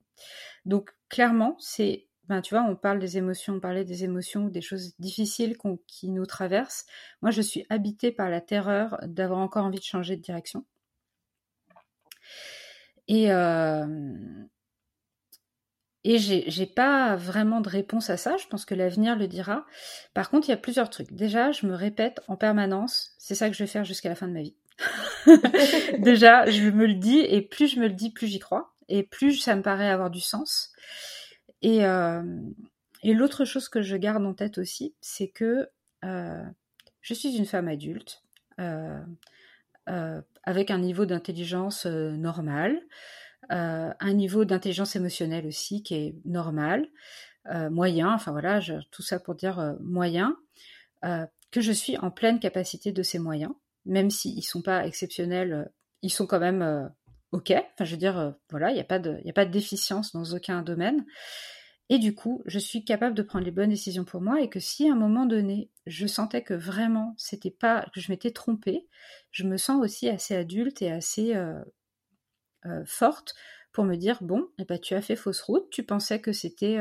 Donc 0.65 0.91
clairement, 1.09 1.55
c'est, 1.59 2.07
ben, 2.27 2.41
tu 2.41 2.55
vois, 2.55 2.63
on 2.63 2.75
parle 2.75 2.99
des 2.99 3.17
émotions, 3.17 3.55
on 3.55 3.59
parlait 3.59 3.85
des 3.85 4.03
émotions, 4.03 4.47
des 4.47 4.61
choses 4.61 4.95
difficiles 4.99 5.57
qui 5.87 6.09
nous 6.09 6.25
traversent. 6.25 6.85
Moi, 7.21 7.31
je 7.31 7.41
suis 7.41 7.65
habitée 7.69 8.11
par 8.11 8.29
la 8.29 8.41
terreur 8.41 8.99
d'avoir 9.03 9.39
encore 9.39 9.65
envie 9.65 9.79
de 9.79 9.83
changer 9.83 10.15
de 10.17 10.21
direction. 10.21 10.65
Et, 13.07 13.31
euh, 13.31 13.85
et 16.03 16.17
j'ai 16.19 16.65
pas 16.65 17.15
vraiment 17.15 17.61
de 17.61 17.69
réponse 17.69 18.09
à 18.09 18.17
ça. 18.17 18.37
Je 18.37 18.47
pense 18.47 18.65
que 18.65 18.75
l'avenir 18.75 19.17
le 19.17 19.27
dira. 19.27 19.65
Par 20.13 20.29
contre, 20.29 20.47
il 20.47 20.51
y 20.51 20.53
a 20.53 20.57
plusieurs 20.57 20.89
trucs. 20.89 21.11
Déjà, 21.11 21.51
je 21.51 21.65
me 21.65 21.75
répète 21.75 22.21
en 22.27 22.37
permanence, 22.37 23.13
c'est 23.17 23.35
ça 23.35 23.49
que 23.49 23.55
je 23.55 23.63
vais 23.63 23.67
faire 23.67 23.83
jusqu'à 23.83 24.09
la 24.09 24.15
fin 24.15 24.27
de 24.27 24.33
ma 24.33 24.41
vie. 24.41 24.55
Déjà, 25.99 26.49
je 26.49 26.69
me 26.69 26.85
le 26.85 26.93
dis, 26.93 27.19
et 27.19 27.41
plus 27.41 27.67
je 27.67 27.79
me 27.79 27.87
le 27.87 27.93
dis, 27.93 28.11
plus 28.11 28.27
j'y 28.27 28.39
crois 28.39 28.73
et 28.89 29.03
plus 29.03 29.37
ça 29.37 29.55
me 29.55 29.61
paraît 29.61 29.89
avoir 29.89 30.09
du 30.09 30.21
sens. 30.21 30.71
Et, 31.61 31.85
euh, 31.85 32.23
et 33.03 33.13
l'autre 33.13 33.45
chose 33.45 33.69
que 33.69 33.81
je 33.81 33.95
garde 33.95 34.25
en 34.25 34.33
tête 34.33 34.57
aussi, 34.57 34.95
c'est 35.01 35.27
que 35.27 35.69
euh, 36.05 36.43
je 37.01 37.13
suis 37.13 37.35
une 37.35 37.45
femme 37.45 37.67
adulte, 37.67 38.23
euh, 38.59 39.01
avec 40.43 40.71
un 40.71 40.79
niveau 40.79 41.05
d'intelligence 41.05 41.85
normal, 41.85 42.81
un 43.49 44.13
niveau 44.13 44.43
d'intelligence 44.43 44.95
émotionnelle 44.95 45.45
aussi 45.47 45.83
qui 45.83 45.95
est 45.95 46.15
normal, 46.25 46.87
moyen, 47.71 48.13
enfin 48.13 48.33
voilà, 48.33 48.59
tout 48.91 49.01
ça 49.01 49.19
pour 49.19 49.35
dire 49.35 49.77
moyen, 49.79 50.35
que 51.01 51.61
je 51.61 51.71
suis 51.71 51.97
en 51.97 52.11
pleine 52.11 52.39
capacité 52.39 52.91
de 52.91 53.03
ces 53.03 53.19
moyens, 53.19 53.53
même 53.85 54.09
s'ils 54.09 54.35
ne 54.35 54.41
sont 54.41 54.61
pas 54.61 54.85
exceptionnels, 54.85 55.71
ils 56.01 56.11
sont 56.11 56.27
quand 56.27 56.39
même 56.39 56.91
ok, 57.31 57.51
enfin 57.51 57.85
je 57.85 57.91
veux 57.91 57.97
dire, 57.97 58.17
euh, 58.17 58.31
voilà, 58.49 58.71
il 58.71 58.75
n'y 58.75 58.79
a, 58.79 58.83
pas 58.83 58.99
de, 58.99 59.51
déficience 59.51 60.13
dans 60.13 60.23
aucun 60.33 60.61
domaine. 60.61 61.05
Et 61.89 61.99
du 61.99 62.13
coup, 62.13 62.41
je 62.45 62.59
suis 62.59 62.83
capable 62.83 63.15
de 63.15 63.21
prendre 63.21 63.45
les 63.45 63.51
bonnes 63.51 63.69
décisions 63.69 64.03
pour 64.03 64.19
moi 64.21 64.41
et 64.41 64.49
que 64.49 64.59
si 64.59 64.89
à 64.89 64.91
un 64.91 64.97
moment 64.97 65.25
donné, 65.25 65.69
je 65.85 66.05
sentais 66.05 66.43
que 66.43 66.53
vraiment 66.53 67.15
c'était 67.17 67.51
pas, 67.51 67.85
que 67.93 68.01
je 68.01 68.11
m'étais 68.11 68.31
trompée, 68.31 68.87
je 69.31 69.43
me 69.45 69.55
sens 69.55 69.81
aussi 69.81 70.09
assez 70.09 70.35
adulte 70.35 70.81
et 70.81 70.91
assez 70.91 71.33
euh, 71.33 71.63
euh, 72.65 72.83
forte 72.85 73.35
pour 73.71 73.85
me 73.85 73.95
dire 73.95 74.17
bon, 74.21 74.49
eh 74.59 74.65
ben, 74.65 74.79
tu 74.79 74.95
as 74.95 75.01
fait 75.01 75.15
fausse 75.15 75.41
route, 75.41 75.69
tu 75.69 75.83
pensais 75.83 76.19
que 76.19 76.33
c'était 76.33 76.77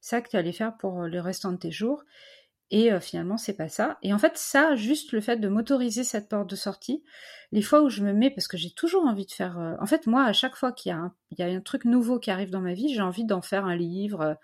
ça 0.00 0.20
que 0.20 0.28
tu 0.28 0.36
allais 0.36 0.52
faire 0.52 0.76
pour 0.76 1.02
le 1.02 1.20
restant 1.20 1.50
de 1.52 1.56
tes 1.56 1.72
jours 1.72 2.04
et 2.74 2.92
euh, 2.92 2.98
finalement, 2.98 3.36
c'est 3.36 3.56
pas 3.56 3.68
ça. 3.68 3.98
Et 4.02 4.12
en 4.12 4.18
fait, 4.18 4.36
ça, 4.36 4.74
juste 4.74 5.12
le 5.12 5.20
fait 5.20 5.36
de 5.36 5.46
m'autoriser 5.46 6.02
cette 6.02 6.28
porte 6.28 6.50
de 6.50 6.56
sortie, 6.56 7.04
les 7.52 7.62
fois 7.62 7.82
où 7.82 7.88
je 7.88 8.02
me 8.02 8.12
mets, 8.12 8.30
parce 8.30 8.48
que 8.48 8.56
j'ai 8.56 8.72
toujours 8.72 9.04
envie 9.04 9.26
de 9.26 9.30
faire. 9.30 9.60
Euh, 9.60 9.76
en 9.78 9.86
fait, 9.86 10.08
moi, 10.08 10.24
à 10.24 10.32
chaque 10.32 10.56
fois 10.56 10.72
qu'il 10.72 10.90
y, 10.90 10.92
a 11.42 11.46
un, 11.46 11.60
truc 11.60 11.84
nouveau 11.84 12.18
qui 12.18 12.32
arrive 12.32 12.50
dans 12.50 12.60
ma 12.60 12.74
vie, 12.74 12.92
j'ai 12.92 13.00
envie 13.00 13.24
d'en 13.24 13.42
faire 13.42 13.64
un 13.64 13.76
livre, 13.76 14.36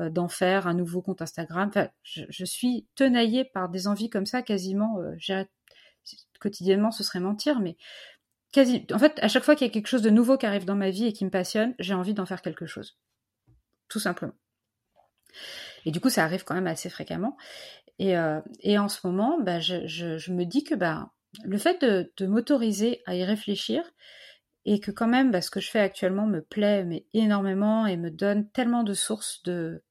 euh, 0.00 0.10
d'en 0.10 0.26
faire 0.26 0.66
un 0.66 0.74
nouveau 0.74 1.00
compte 1.00 1.22
Instagram. 1.22 1.68
Enfin, 1.68 1.88
je, 2.02 2.44
suis 2.44 2.88
tenaillée 2.96 3.44
par 3.44 3.68
des 3.68 3.86
envies 3.86 4.10
comme 4.10 4.26
ça, 4.26 4.42
quasiment. 4.42 4.98
quotidiennement, 6.40 6.90
ce 6.90 7.04
serait 7.04 7.20
mentir, 7.20 7.60
mais 7.60 7.76
quasi. 8.50 8.84
En 8.92 8.98
fait, 8.98 9.16
à 9.22 9.28
chaque 9.28 9.44
fois 9.44 9.54
qu'il 9.54 9.64
y 9.64 9.70
a 9.70 9.72
quelque 9.72 9.86
chose 9.86 10.02
de 10.02 10.10
nouveau 10.10 10.36
qui 10.36 10.46
arrive 10.46 10.64
dans 10.64 10.74
ma 10.74 10.90
vie 10.90 11.06
et 11.06 11.12
qui 11.12 11.24
me 11.24 11.30
passionne, 11.30 11.76
j'ai 11.78 11.94
envie 11.94 12.14
d'en 12.14 12.26
faire 12.26 12.42
quelque 12.42 12.66
chose. 12.66 12.98
Tout 13.88 14.00
simplement. 14.00 14.34
Et 15.86 15.92
du 15.92 16.00
coup, 16.00 16.10
ça 16.10 16.24
arrive 16.24 16.44
quand 16.44 16.54
même 16.54 16.66
assez 16.66 16.90
fréquemment. 16.90 17.36
Et, 17.98 18.18
euh, 18.18 18.40
en 18.76 18.88
ce 18.88 19.06
moment, 19.06 19.40
bah, 19.40 19.60
je, 19.60 20.32
me 20.32 20.44
dis 20.44 20.64
que 20.64 20.74
bah, 20.74 21.12
le 21.44 21.56
fait 21.56 21.80
de, 21.80 22.26
m'autoriser 22.26 23.02
à 23.06 23.14
y 23.14 23.24
réfléchir 23.24 23.82
et 24.64 24.80
que 24.80 24.90
quand 24.90 25.06
même 25.06 25.30
bah, 25.30 25.40
ce 25.40 25.50
que 25.50 25.60
je 25.60 25.70
fais 25.70 25.80
actuellement 25.80 26.26
me 26.26 26.42
plaît 26.42 27.06
énormément 27.14 27.86
et 27.86 27.96
me 27.96 28.10
donne 28.10 28.50
tellement 28.50 28.82
de 28.82 28.94
sources 28.94 29.42
de... 29.44 29.82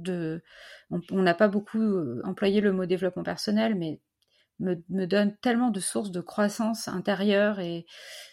on 0.00 1.22
n'a 1.22 1.34
pas 1.34 1.48
beaucoup 1.48 1.80
euh, 1.80 2.20
employé 2.24 2.60
le 2.60 2.72
mot 2.72 2.84
développement 2.84 3.22
personnel, 3.22 3.76
mais 3.76 4.00
me, 4.58 5.06
donne 5.06 5.36
tellement 5.36 5.70
de 5.70 5.80
sources 5.80 6.10
de 6.10 6.20
croissance 6.20 6.88
intérieure 6.88 7.60
et 7.60 7.86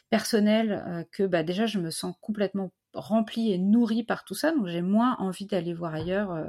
personnelle 0.10 0.84
euh, 0.88 1.04
que 1.12 1.42
déjà 1.44 1.68
je 1.68 1.80
me 1.80 1.92
sens 1.92 2.16
complètement 2.22 2.72
remplie 2.94 3.52
et 3.52 3.58
nourrie 3.58 4.04
par 4.04 4.24
tout 4.24 4.36
ça, 4.36 4.52
donc 4.52 4.68
j'ai 4.68 4.82
moins 4.82 5.16
envie 5.20 5.46
d'aller 5.46 5.74
voir 5.74 5.94
ailleurs 5.94 6.32
euh, 6.32 6.46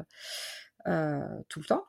euh, 0.86 1.20
tout 1.48 1.60
le 1.60 1.66
temps. 1.66 1.84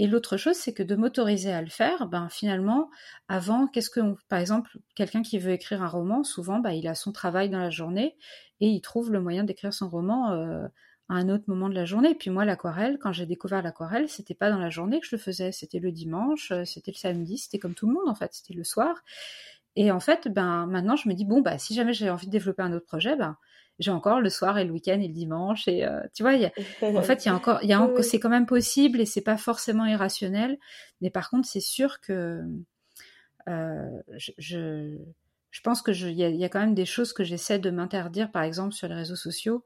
Et 0.00 0.06
l'autre 0.06 0.36
chose, 0.36 0.54
c'est 0.54 0.72
que 0.72 0.84
de 0.84 0.94
m'autoriser 0.94 1.52
à 1.52 1.60
le 1.60 1.68
faire, 1.68 2.06
ben 2.06 2.28
finalement, 2.28 2.88
avant, 3.26 3.66
qu'est-ce 3.66 3.90
que, 3.90 4.00
par 4.28 4.38
exemple, 4.38 4.78
quelqu'un 4.94 5.22
qui 5.22 5.40
veut 5.40 5.50
écrire 5.50 5.82
un 5.82 5.88
roman, 5.88 6.22
souvent, 6.22 6.60
ben, 6.60 6.70
il 6.70 6.86
a 6.86 6.94
son 6.94 7.10
travail 7.10 7.50
dans 7.50 7.58
la 7.58 7.70
journée 7.70 8.16
et 8.60 8.68
il 8.68 8.80
trouve 8.80 9.10
le 9.10 9.20
moyen 9.20 9.42
d'écrire 9.42 9.74
son 9.74 9.88
roman 9.88 10.30
euh, 10.30 10.68
à 11.08 11.14
un 11.14 11.28
autre 11.28 11.44
moment 11.48 11.68
de 11.68 11.74
la 11.74 11.84
journée. 11.84 12.10
Et 12.10 12.14
puis 12.14 12.30
moi, 12.30 12.44
l'aquarelle, 12.44 12.98
quand 13.00 13.10
j'ai 13.10 13.26
découvert 13.26 13.60
l'aquarelle, 13.60 14.08
c'était 14.08 14.34
pas 14.34 14.50
dans 14.50 14.58
la 14.58 14.70
journée 14.70 15.00
que 15.00 15.06
je 15.06 15.16
le 15.16 15.20
faisais, 15.20 15.50
c'était 15.50 15.80
le 15.80 15.90
dimanche, 15.90 16.52
c'était 16.64 16.92
le 16.92 16.96
samedi, 16.96 17.38
c'était 17.38 17.58
comme 17.58 17.74
tout 17.74 17.88
le 17.88 17.94
monde 17.94 18.08
en 18.08 18.14
fait, 18.14 18.32
c'était 18.34 18.54
le 18.54 18.62
soir. 18.62 19.02
Et 19.74 19.90
en 19.92 20.00
fait, 20.00 20.28
ben 20.28 20.66
maintenant, 20.66 20.96
je 20.96 21.08
me 21.08 21.14
dis 21.14 21.24
bon, 21.24 21.40
bah 21.40 21.58
si 21.58 21.74
jamais 21.74 21.92
j'ai 21.92 22.10
envie 22.10 22.26
de 22.26 22.32
développer 22.32 22.62
un 22.62 22.72
autre 22.72 22.86
projet, 22.86 23.16
ben 23.16 23.36
j'ai 23.78 23.90
encore 23.90 24.20
le 24.20 24.30
soir 24.30 24.58
et 24.58 24.64
le 24.64 24.72
week-end 24.72 25.00
et 25.00 25.08
le 25.08 25.14
dimanche 25.14 25.68
et 25.68 25.84
euh, 25.84 26.00
tu 26.14 26.22
vois 26.22 26.34
y 26.34 26.46
a, 26.46 26.52
en 26.82 27.02
fait 27.02 27.24
il 27.24 27.28
y 27.28 27.30
a 27.30 27.34
encore 27.34 27.60
il 27.62 27.68
y 27.68 27.72
a 27.72 28.02
c'est 28.02 28.18
quand 28.18 28.28
même 28.28 28.46
possible 28.46 29.00
et 29.00 29.06
c'est 29.06 29.22
pas 29.22 29.36
forcément 29.36 29.86
irrationnel. 29.86 30.58
Mais 31.00 31.10
par 31.10 31.30
contre 31.30 31.48
c'est 31.48 31.60
sûr 31.60 32.00
que 32.00 32.42
euh, 33.48 34.02
je, 34.16 34.32
je, 35.50 35.60
pense 35.62 35.82
que 35.82 35.92
il 35.92 36.16
y 36.16 36.24
a, 36.24 36.28
y 36.28 36.44
a, 36.44 36.48
quand 36.48 36.60
même 36.60 36.74
des 36.74 36.84
choses 36.84 37.12
que 37.12 37.24
j'essaie 37.24 37.58
de 37.58 37.70
m'interdire 37.70 38.30
par 38.30 38.42
exemple 38.42 38.74
sur 38.74 38.88
les 38.88 38.94
réseaux 38.94 39.16
sociaux. 39.16 39.64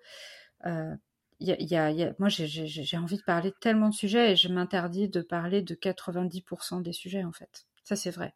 Euh, 0.66 0.94
y 1.40 1.51
a, 1.52 1.90
y 1.90 2.05
a, 2.05 2.12
moi 2.20 2.28
j'ai 2.28 2.97
envie 2.98 3.16
de 3.16 3.22
parler 3.22 3.51
de 3.51 3.56
tellement 3.60 3.89
de 3.89 3.94
sujets 3.94 4.32
et 4.32 4.36
je 4.36 4.48
m'interdis 4.48 5.09
de 5.09 5.22
parler 5.22 5.62
de 5.62 5.74
90% 5.74 6.82
des 6.82 6.93
sujets 6.93 7.24
en 7.24 7.32
fait. 7.32 7.66
Ça 7.82 7.97
c'est 7.97 8.10
vrai. 8.10 8.34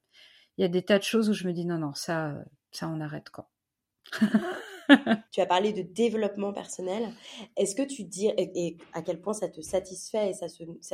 Il 0.59 0.63
y 0.63 0.65
a 0.65 0.69
des 0.69 0.83
tas 0.83 0.99
de 0.99 1.05
choses 1.05 1.29
où 1.29 1.35
je 1.35 1.47
me 1.47 1.53
dis 1.53 1.67
non 1.67 1.79
non 1.79 1.95
ça 1.95 2.35
ça 2.73 2.89
on 2.89 3.01
arrête 3.01 3.31
quoi 3.31 3.51
tu 5.31 5.41
as 5.41 5.47
parlé 5.47 5.73
de 5.73 5.83
développement 5.83 6.53
personnel. 6.53 7.09
Est-ce 7.57 7.75
que 7.75 7.83
tu 7.83 8.05
dis, 8.05 8.29
et, 8.37 8.77
à 8.93 9.03
quel 9.03 9.21
point 9.21 9.33
ça 9.33 9.49
te 9.49 9.61
satisfait 9.61 10.31
et 10.31 10.33
ça, 10.35 10.49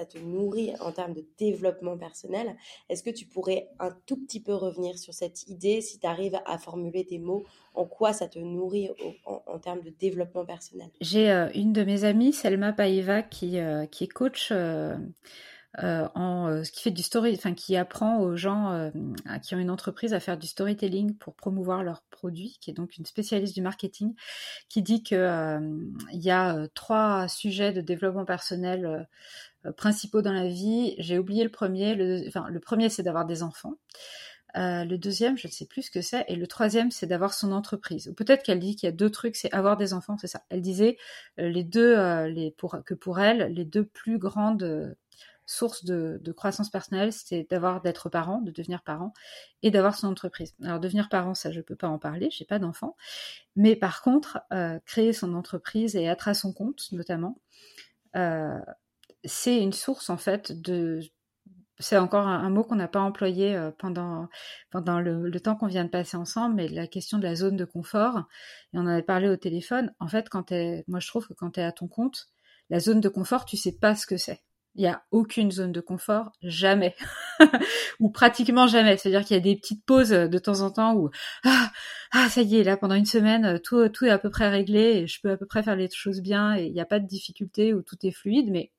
te 0.04 0.18
nourrit 0.18 0.72
en 0.80 0.92
termes 0.92 1.14
de 1.14 1.24
développement 1.38 1.96
personnel, 1.96 2.56
est-ce 2.88 3.02
que 3.02 3.10
tu 3.10 3.26
pourrais 3.26 3.68
un 3.78 3.96
tout 4.06 4.16
petit 4.16 4.40
peu 4.40 4.54
revenir 4.54 4.98
sur 4.98 5.14
cette 5.14 5.48
idée, 5.48 5.80
si 5.80 5.98
tu 5.98 6.06
arrives 6.06 6.40
à 6.46 6.58
formuler 6.58 7.04
des 7.04 7.18
mots, 7.18 7.44
en 7.74 7.84
quoi 7.84 8.12
ça 8.12 8.28
te 8.28 8.38
nourrit 8.38 8.90
en, 9.24 9.58
termes 9.58 9.82
de 9.82 9.90
développement 9.90 10.44
personnel? 10.44 10.88
J'ai 11.00 11.30
euh, 11.30 11.48
une 11.54 11.72
de 11.72 11.84
mes 11.84 12.04
amies, 12.04 12.32
Selma 12.32 12.72
Paeva, 12.72 13.22
qui, 13.22 13.58
euh, 13.58 13.86
qui 13.86 14.04
est 14.04 14.08
coach. 14.08 14.48
Euh, 14.52 14.96
euh, 15.78 16.06
en 16.14 16.48
euh, 16.48 16.64
ce 16.64 16.70
qui 16.70 16.82
fait 16.82 16.90
du 16.90 17.02
story, 17.02 17.32
enfin 17.34 17.54
qui 17.54 17.76
apprend 17.76 18.20
aux 18.20 18.36
gens 18.36 18.72
euh, 18.72 18.90
qui 19.42 19.54
ont 19.54 19.58
une 19.58 19.70
entreprise 19.70 20.12
à 20.12 20.20
faire 20.20 20.36
du 20.36 20.46
storytelling 20.46 21.16
pour 21.16 21.34
promouvoir 21.34 21.82
leurs 21.82 22.02
produits, 22.10 22.58
qui 22.60 22.70
est 22.70 22.74
donc 22.74 22.98
une 22.98 23.06
spécialiste 23.06 23.54
du 23.54 23.62
marketing, 23.62 24.14
qui 24.68 24.82
dit 24.82 25.02
que 25.02 25.58
il 26.12 26.20
y 26.20 26.30
a 26.30 26.68
trois 26.74 27.26
sujets 27.28 27.72
de 27.72 27.80
développement 27.80 28.26
personnel 28.26 29.08
principaux 29.76 30.20
dans 30.20 30.32
la 30.32 30.48
vie. 30.48 30.94
J'ai 30.98 31.18
oublié 31.18 31.42
le 31.42 31.50
premier. 31.50 31.94
Le, 31.94 32.22
enfin, 32.28 32.46
le 32.48 32.60
premier 32.60 32.90
c'est 32.90 33.02
d'avoir 33.02 33.24
des 33.24 33.42
enfants. 33.42 33.74
Euh, 34.56 34.84
le 34.84 34.98
deuxième, 34.98 35.38
je 35.38 35.48
ne 35.48 35.52
sais 35.52 35.64
plus 35.64 35.82
ce 35.82 35.90
que 35.90 36.02
c'est. 36.02 36.26
Et 36.28 36.36
le 36.36 36.46
troisième, 36.46 36.90
c'est 36.90 37.06
d'avoir 37.06 37.32
son 37.32 37.52
entreprise. 37.52 38.12
Peut-être 38.18 38.42
qu'elle 38.42 38.60
dit 38.60 38.76
qu'il 38.76 38.86
y 38.86 38.92
a 38.92 38.92
deux 38.92 39.08
trucs, 39.08 39.36
c'est 39.36 39.50
avoir 39.54 39.78
des 39.78 39.94
enfants, 39.94 40.18
c'est 40.18 40.26
ça. 40.26 40.42
Elle 40.50 40.60
disait 40.60 40.98
les 41.38 41.64
deux, 41.64 41.96
les, 42.26 42.50
pour, 42.58 42.76
que 42.84 42.92
pour 42.92 43.18
elle, 43.18 43.50
les 43.54 43.64
deux 43.64 43.86
plus 43.86 44.18
grandes 44.18 44.94
source 45.46 45.84
de, 45.84 46.32
croissance 46.32 46.70
personnelle, 46.70 47.12
c'est 47.12 47.46
d'avoir 47.50 47.82
d'être 47.82 48.08
parent, 48.08 48.40
de 48.40 48.50
devenir 48.50 48.82
parent 48.82 49.12
et 49.62 49.70
d'avoir 49.70 49.94
son 49.96 50.08
entreprise. 50.08 50.54
Alors 50.62 50.80
devenir 50.80 51.08
parent, 51.08 51.34
ça 51.34 51.52
je 51.52 51.60
peux 51.60 51.76
pas 51.76 51.88
en 51.88 51.98
parler, 51.98 52.28
j'ai 52.30 52.44
pas 52.44 52.58
d'enfant, 52.58 52.96
mais 53.56 53.76
par 53.76 54.02
contre 54.02 54.40
euh, 54.52 54.78
créer 54.86 55.12
son 55.12 55.34
entreprise 55.34 55.96
et 55.96 56.04
être 56.04 56.28
à 56.28 56.34
son 56.34 56.52
compte 56.52 56.88
notamment, 56.92 57.38
euh, 58.16 58.58
c'est 59.24 59.58
une 59.58 59.72
source 59.72 60.10
en 60.10 60.16
fait 60.16 60.52
de 60.60 61.00
c'est 61.78 61.96
encore 61.96 62.28
un, 62.28 62.48
mot 62.50 62.62
qu'on 62.62 62.76
n'a 62.76 62.86
pas 62.86 63.00
employé 63.00 63.56
euh, 63.56 63.72
pendant, 63.76 64.28
le 64.72 65.38
temps 65.38 65.56
qu'on 65.56 65.66
vient 65.66 65.84
de 65.84 65.90
passer 65.90 66.16
ensemble, 66.16 66.54
mais 66.54 66.68
la 66.68 66.86
question 66.86 67.18
de 67.18 67.24
la 67.24 67.34
zone 67.34 67.56
de 67.56 67.64
confort, 67.64 68.18
et 68.72 68.78
on 68.78 68.82
en 68.82 68.86
avait 68.86 69.02
parlé 69.02 69.28
au 69.28 69.36
téléphone, 69.36 69.92
en 69.98 70.06
fait, 70.06 70.28
quand 70.28 70.52
moi 70.86 71.00
je 71.00 71.08
trouve 71.08 71.26
que 71.26 71.34
quand 71.34 71.52
tu 71.52 71.60
es 71.60 71.64
à 71.64 71.72
ton 71.72 71.88
compte, 71.88 72.28
la 72.70 72.78
zone 72.78 73.00
de 73.00 73.08
confort, 73.08 73.44
tu 73.44 73.56
sais 73.56 73.72
pas 73.72 73.96
ce 73.96 74.06
que 74.06 74.16
c'est. 74.16 74.42
Il 74.74 74.82
n'y 74.82 74.88
a 74.88 75.02
aucune 75.10 75.50
zone 75.50 75.72
de 75.72 75.80
confort, 75.82 76.32
jamais, 76.42 76.94
ou 78.00 78.10
pratiquement 78.10 78.66
jamais. 78.66 78.96
C'est-à-dire 78.96 79.24
qu'il 79.24 79.36
y 79.36 79.40
a 79.40 79.42
des 79.42 79.56
petites 79.56 79.84
pauses 79.84 80.10
de 80.10 80.38
temps 80.38 80.60
en 80.60 80.70
temps 80.70 80.94
où 80.94 81.10
ah, 81.44 81.70
ah 82.12 82.28
ça 82.30 82.40
y 82.40 82.56
est 82.56 82.64
là 82.64 82.76
pendant 82.78 82.94
une 82.94 83.04
semaine 83.04 83.60
tout 83.60 83.88
tout 83.90 84.06
est 84.06 84.10
à 84.10 84.18
peu 84.18 84.30
près 84.30 84.48
réglé 84.48 84.80
et 84.80 85.06
je 85.06 85.20
peux 85.20 85.30
à 85.30 85.36
peu 85.36 85.46
près 85.46 85.62
faire 85.62 85.76
les 85.76 85.90
choses 85.90 86.22
bien 86.22 86.56
et 86.56 86.64
il 86.64 86.72
n'y 86.72 86.80
a 86.80 86.86
pas 86.86 87.00
de 87.00 87.06
difficulté 87.06 87.74
où 87.74 87.82
tout 87.82 87.96
est 88.02 88.12
fluide. 88.12 88.50
Mais 88.50 88.72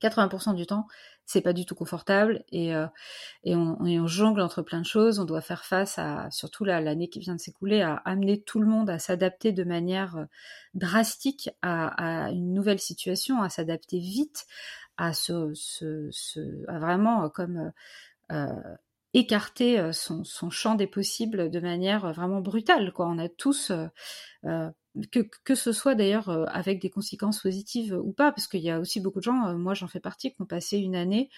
80% 0.00 0.54
du 0.54 0.66
temps 0.66 0.86
c'est 1.30 1.42
pas 1.42 1.52
du 1.52 1.64
tout 1.64 1.76
confortable 1.76 2.42
et 2.50 2.74
euh, 2.74 2.88
et, 3.44 3.54
on, 3.54 4.06
jongle 4.08 4.40
entre 4.40 4.62
plein 4.62 4.80
de 4.80 4.86
choses. 4.86 5.20
On 5.20 5.24
doit 5.24 5.40
faire 5.40 5.64
face 5.64 5.96
à 5.96 6.28
surtout 6.32 6.64
l'année 6.64 7.08
qui 7.08 7.20
vient 7.20 7.36
de 7.36 7.40
s'écouler 7.40 7.82
à 7.82 7.94
amener 8.04 8.42
tout 8.42 8.58
le 8.58 8.66
monde 8.66 8.90
à 8.90 8.98
s'adapter 8.98 9.52
de 9.52 9.62
manière 9.62 10.16
euh, 10.16 10.24
drastique 10.74 11.48
à 11.62 12.30
une 12.32 12.52
nouvelle 12.52 12.80
situation, 12.80 13.42
à 13.42 13.48
s'adapter 13.48 14.00
vite, 14.00 14.46
à 14.96 15.12
vraiment 16.68 17.24
euh, 17.24 17.28
comme 17.28 17.56
euh, 17.58 17.70
euh, 18.32 18.76
écarter 19.12 19.92
son, 19.92 20.22
son, 20.22 20.50
champ 20.50 20.76
des 20.76 20.86
possibles 20.86 21.50
de 21.50 21.58
manière 21.58 22.12
vraiment 22.12 22.40
brutale. 22.40 22.92
Quoi. 22.92 23.08
On 23.08 23.18
a 23.18 23.28
tous, 23.28 23.72
que, 24.44 25.20
que 25.44 25.54
ce 25.56 25.72
soit 25.72 25.96
d'ailleurs 25.96 26.28
avec 26.54 26.80
des 26.80 26.90
conséquences 26.90 27.40
positives 27.40 27.92
ou 27.92 28.12
pas, 28.12 28.30
parce 28.30 28.46
qu'il 28.46 28.60
y 28.60 28.70
a 28.70 28.78
aussi 28.78 29.00
beaucoup 29.00 29.18
de 29.18 29.24
gens, 29.24 29.58
moi 29.58 29.74
j'en 29.74 29.88
fais 29.88 29.98
partie, 29.98 30.32
qui 30.32 30.40
ont 30.40 30.46
passé 30.46 30.78
une 30.78 30.94
année 30.94 31.28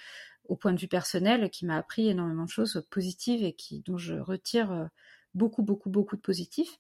au 0.51 0.57
point 0.57 0.75
de 0.75 0.81
vue 0.81 0.89
personnel 0.89 1.49
qui 1.49 1.65
m'a 1.65 1.79
appris 1.79 2.09
énormément 2.09 2.45
de 2.45 2.51
choses 2.51 2.85
positives 2.91 3.43
et 3.43 3.55
qui 3.55 3.81
dont 3.81 3.97
je 3.97 4.17
retire 4.17 4.91
beaucoup 5.35 5.63
beaucoup 5.63 5.89
beaucoup 5.89 6.17
de 6.17 6.21
positifs. 6.21 6.79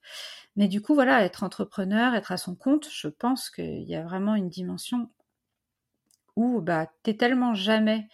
Mais 0.57 0.69
du 0.69 0.83
coup 0.83 0.93
voilà, 0.93 1.25
être 1.25 1.43
entrepreneur, 1.43 2.15
être 2.15 2.33
à 2.33 2.37
son 2.37 2.55
compte, 2.55 2.87
je 2.93 3.09
pense 3.09 3.49
qu'il 3.49 3.85
y 3.85 3.95
a 3.95 4.03
vraiment 4.03 4.35
une 4.35 4.51
dimension 4.51 5.09
où 6.37 6.61
bah, 6.61 6.91
t'es 7.03 7.15
tellement 7.15 7.55
jamais 7.55 8.09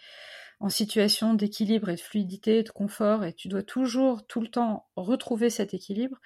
en 0.59 0.69
situation 0.69 1.33
d'équilibre 1.33 1.89
et 1.89 1.95
de 1.95 2.01
fluidité, 2.01 2.63
de 2.63 2.69
confort, 2.69 3.23
et 3.23 3.33
tu 3.33 3.47
dois 3.47 3.63
toujours, 3.63 4.25
tout 4.27 4.41
le 4.41 4.49
temps, 4.49 4.87
retrouver 4.95 5.49
cet 5.49 5.73
équilibre, 5.73 6.17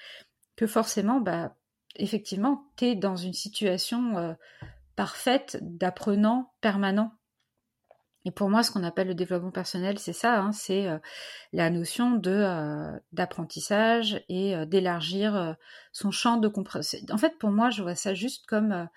que 0.55 0.65
forcément, 0.65 1.19
bah, 1.19 1.55
effectivement, 1.95 2.65
t'es 2.75 2.95
dans 2.95 3.15
une 3.15 3.33
situation 3.33 4.17
euh, 4.17 4.33
parfaite 4.95 5.59
d'apprenant 5.61 6.53
permanent. 6.61 7.11
Et 8.25 8.31
pour 8.31 8.49
moi, 8.49 8.63
ce 8.63 8.71
qu'on 8.71 8.83
appelle 8.83 9.09
le 9.09 9.15
développement 9.15 9.51
personnel, 9.51 9.99
c'est 9.99 10.13
ça, 10.13 10.39
hein, 10.39 10.51
c'est 10.53 10.87
euh, 10.87 10.97
la 11.51 11.69
notion 11.69 12.19
euh, 12.25 12.91
d'apprentissage 13.11 14.23
et 14.29 14.65
d'élargir 14.65 15.57
son 15.91 16.09
champ 16.09 16.37
de 16.37 16.47
compréhension. 16.47 16.99
En 17.11 17.17
fait, 17.17 17.37
pour 17.37 17.51
moi, 17.51 17.69
je 17.69 17.83
vois 17.83 17.95
ça 17.95 18.13
juste 18.13 18.45
comme 18.47 18.87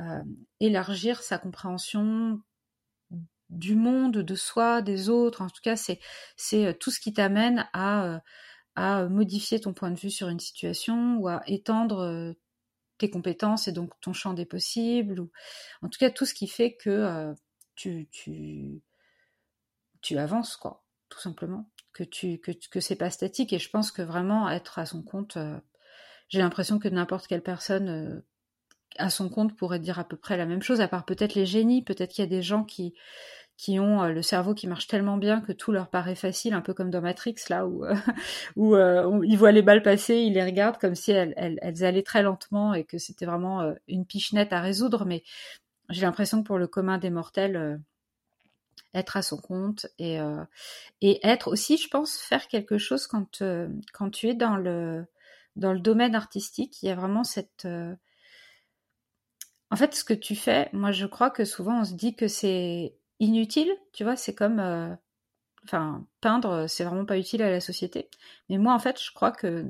euh, 0.00 0.22
élargir 0.60 1.22
sa 1.22 1.38
compréhension 1.38 2.40
du 3.50 3.74
monde, 3.74 4.18
de 4.18 4.34
soi, 4.34 4.82
des 4.82 5.08
autres. 5.08 5.42
En 5.42 5.48
tout 5.48 5.60
cas, 5.62 5.76
c'est 5.76 6.00
c'est 6.36 6.66
euh, 6.66 6.72
tout 6.72 6.90
ce 6.90 7.00
qui 7.00 7.12
t'amène 7.12 7.68
à 7.72 8.04
euh, 8.06 8.18
à 8.76 9.06
modifier 9.08 9.60
ton 9.60 9.74
point 9.74 9.90
de 9.90 9.98
vue 9.98 10.10
sur 10.10 10.28
une 10.28 10.40
situation 10.40 11.16
ou 11.18 11.28
à 11.28 11.42
étendre 11.46 12.34
tes 12.98 13.10
compétences 13.10 13.68
et 13.68 13.72
donc 13.72 13.92
ton 14.00 14.12
champ 14.12 14.32
des 14.32 14.46
possibles 14.46 15.20
ou 15.20 15.30
en 15.82 15.88
tout 15.88 15.98
cas 15.98 16.10
tout 16.10 16.24
ce 16.24 16.34
qui 16.34 16.46
fait 16.48 16.76
que 16.76 17.34
tu 17.74 18.08
tu 18.12 18.82
tu 20.02 20.18
avances 20.18 20.56
quoi, 20.56 20.84
tout 21.08 21.20
simplement. 21.20 21.70
Que 21.92 22.04
tu 22.04 22.38
que 22.38 22.52
que 22.70 22.80
c'est 22.80 22.96
pas 22.96 23.10
statique 23.10 23.52
et 23.52 23.58
je 23.58 23.70
pense 23.70 23.92
que 23.92 24.02
vraiment 24.02 24.48
être 24.48 24.78
à 24.78 24.86
son 24.86 25.02
compte 25.02 25.36
j'ai 26.28 26.38
l'impression 26.38 26.78
que 26.78 26.88
n'importe 26.88 27.26
quelle 27.26 27.42
personne 27.42 28.22
à 28.98 29.10
son 29.10 29.28
compte 29.28 29.56
pourrait 29.56 29.78
dire 29.78 29.98
à 29.98 30.04
peu 30.04 30.16
près 30.16 30.36
la 30.36 30.46
même 30.46 30.62
chose, 30.62 30.80
à 30.80 30.88
part 30.88 31.04
peut-être 31.04 31.34
les 31.34 31.46
génies, 31.46 31.82
peut-être 31.82 32.10
qu'il 32.12 32.24
y 32.24 32.26
a 32.26 32.30
des 32.30 32.42
gens 32.42 32.64
qui 32.64 32.94
qui 33.60 33.78
ont 33.78 34.02
euh, 34.02 34.08
le 34.08 34.22
cerveau 34.22 34.54
qui 34.54 34.66
marche 34.66 34.86
tellement 34.86 35.18
bien 35.18 35.42
que 35.42 35.52
tout 35.52 35.70
leur 35.70 35.90
paraît 35.90 36.14
facile, 36.14 36.54
un 36.54 36.62
peu 36.62 36.72
comme 36.72 36.90
dans 36.90 37.02
Matrix 37.02 37.34
là 37.50 37.66
où 37.66 37.84
euh, 37.84 37.94
euh, 38.58 39.04
où, 39.04 39.22
ils 39.22 39.36
voient 39.36 39.52
les 39.52 39.60
balles 39.60 39.82
passer, 39.82 40.16
ils 40.16 40.32
les 40.32 40.42
regardent 40.42 40.78
comme 40.78 40.94
si 40.94 41.12
elles, 41.12 41.34
elles, 41.36 41.84
allaient 41.84 42.02
très 42.02 42.22
lentement 42.22 42.72
et 42.72 42.84
que 42.84 42.96
c'était 42.96 43.26
vraiment 43.26 43.74
une 43.86 44.06
pichenette 44.06 44.54
à 44.54 44.62
résoudre. 44.62 45.04
Mais 45.04 45.24
j'ai 45.90 46.02
l'impression 46.02 46.42
que 46.42 46.46
pour 46.46 46.56
le 46.56 46.68
commun 46.68 46.96
des 46.96 47.10
mortels, 47.10 47.80
être 48.94 49.18
à 49.18 49.22
son 49.22 49.36
compte 49.36 49.86
et 49.98 50.18
et 51.02 51.20
être 51.26 51.48
aussi, 51.48 51.76
je 51.76 51.88
pense, 51.88 52.16
faire 52.16 52.48
quelque 52.48 52.78
chose 52.78 53.06
quand 53.06 53.42
quand 53.92 54.10
tu 54.10 54.28
es 54.28 54.34
dans 54.34 54.56
le 54.56 55.04
dans 55.56 55.74
le 55.74 55.80
domaine 55.80 56.14
artistique, 56.14 56.82
il 56.82 56.86
y 56.86 56.90
a 56.90 56.94
vraiment 56.94 57.24
cette 57.24 57.66
en 59.70 59.76
fait, 59.76 59.94
ce 59.94 60.04
que 60.04 60.14
tu 60.14 60.34
fais, 60.36 60.68
moi 60.72 60.92
je 60.92 61.06
crois 61.06 61.30
que 61.30 61.44
souvent 61.44 61.80
on 61.80 61.84
se 61.84 61.94
dit 61.94 62.14
que 62.14 62.28
c'est 62.28 62.94
inutile, 63.20 63.70
tu 63.92 64.04
vois, 64.04 64.16
c'est 64.16 64.34
comme, 64.34 64.58
euh, 64.60 64.94
enfin, 65.64 66.06
peindre, 66.20 66.66
c'est 66.68 66.84
vraiment 66.84 67.04
pas 67.04 67.18
utile 67.18 67.42
à 67.42 67.50
la 67.50 67.60
société. 67.60 68.08
Mais 68.48 68.58
moi, 68.58 68.74
en 68.74 68.78
fait, 68.78 69.00
je 69.00 69.12
crois 69.12 69.32
que 69.32 69.66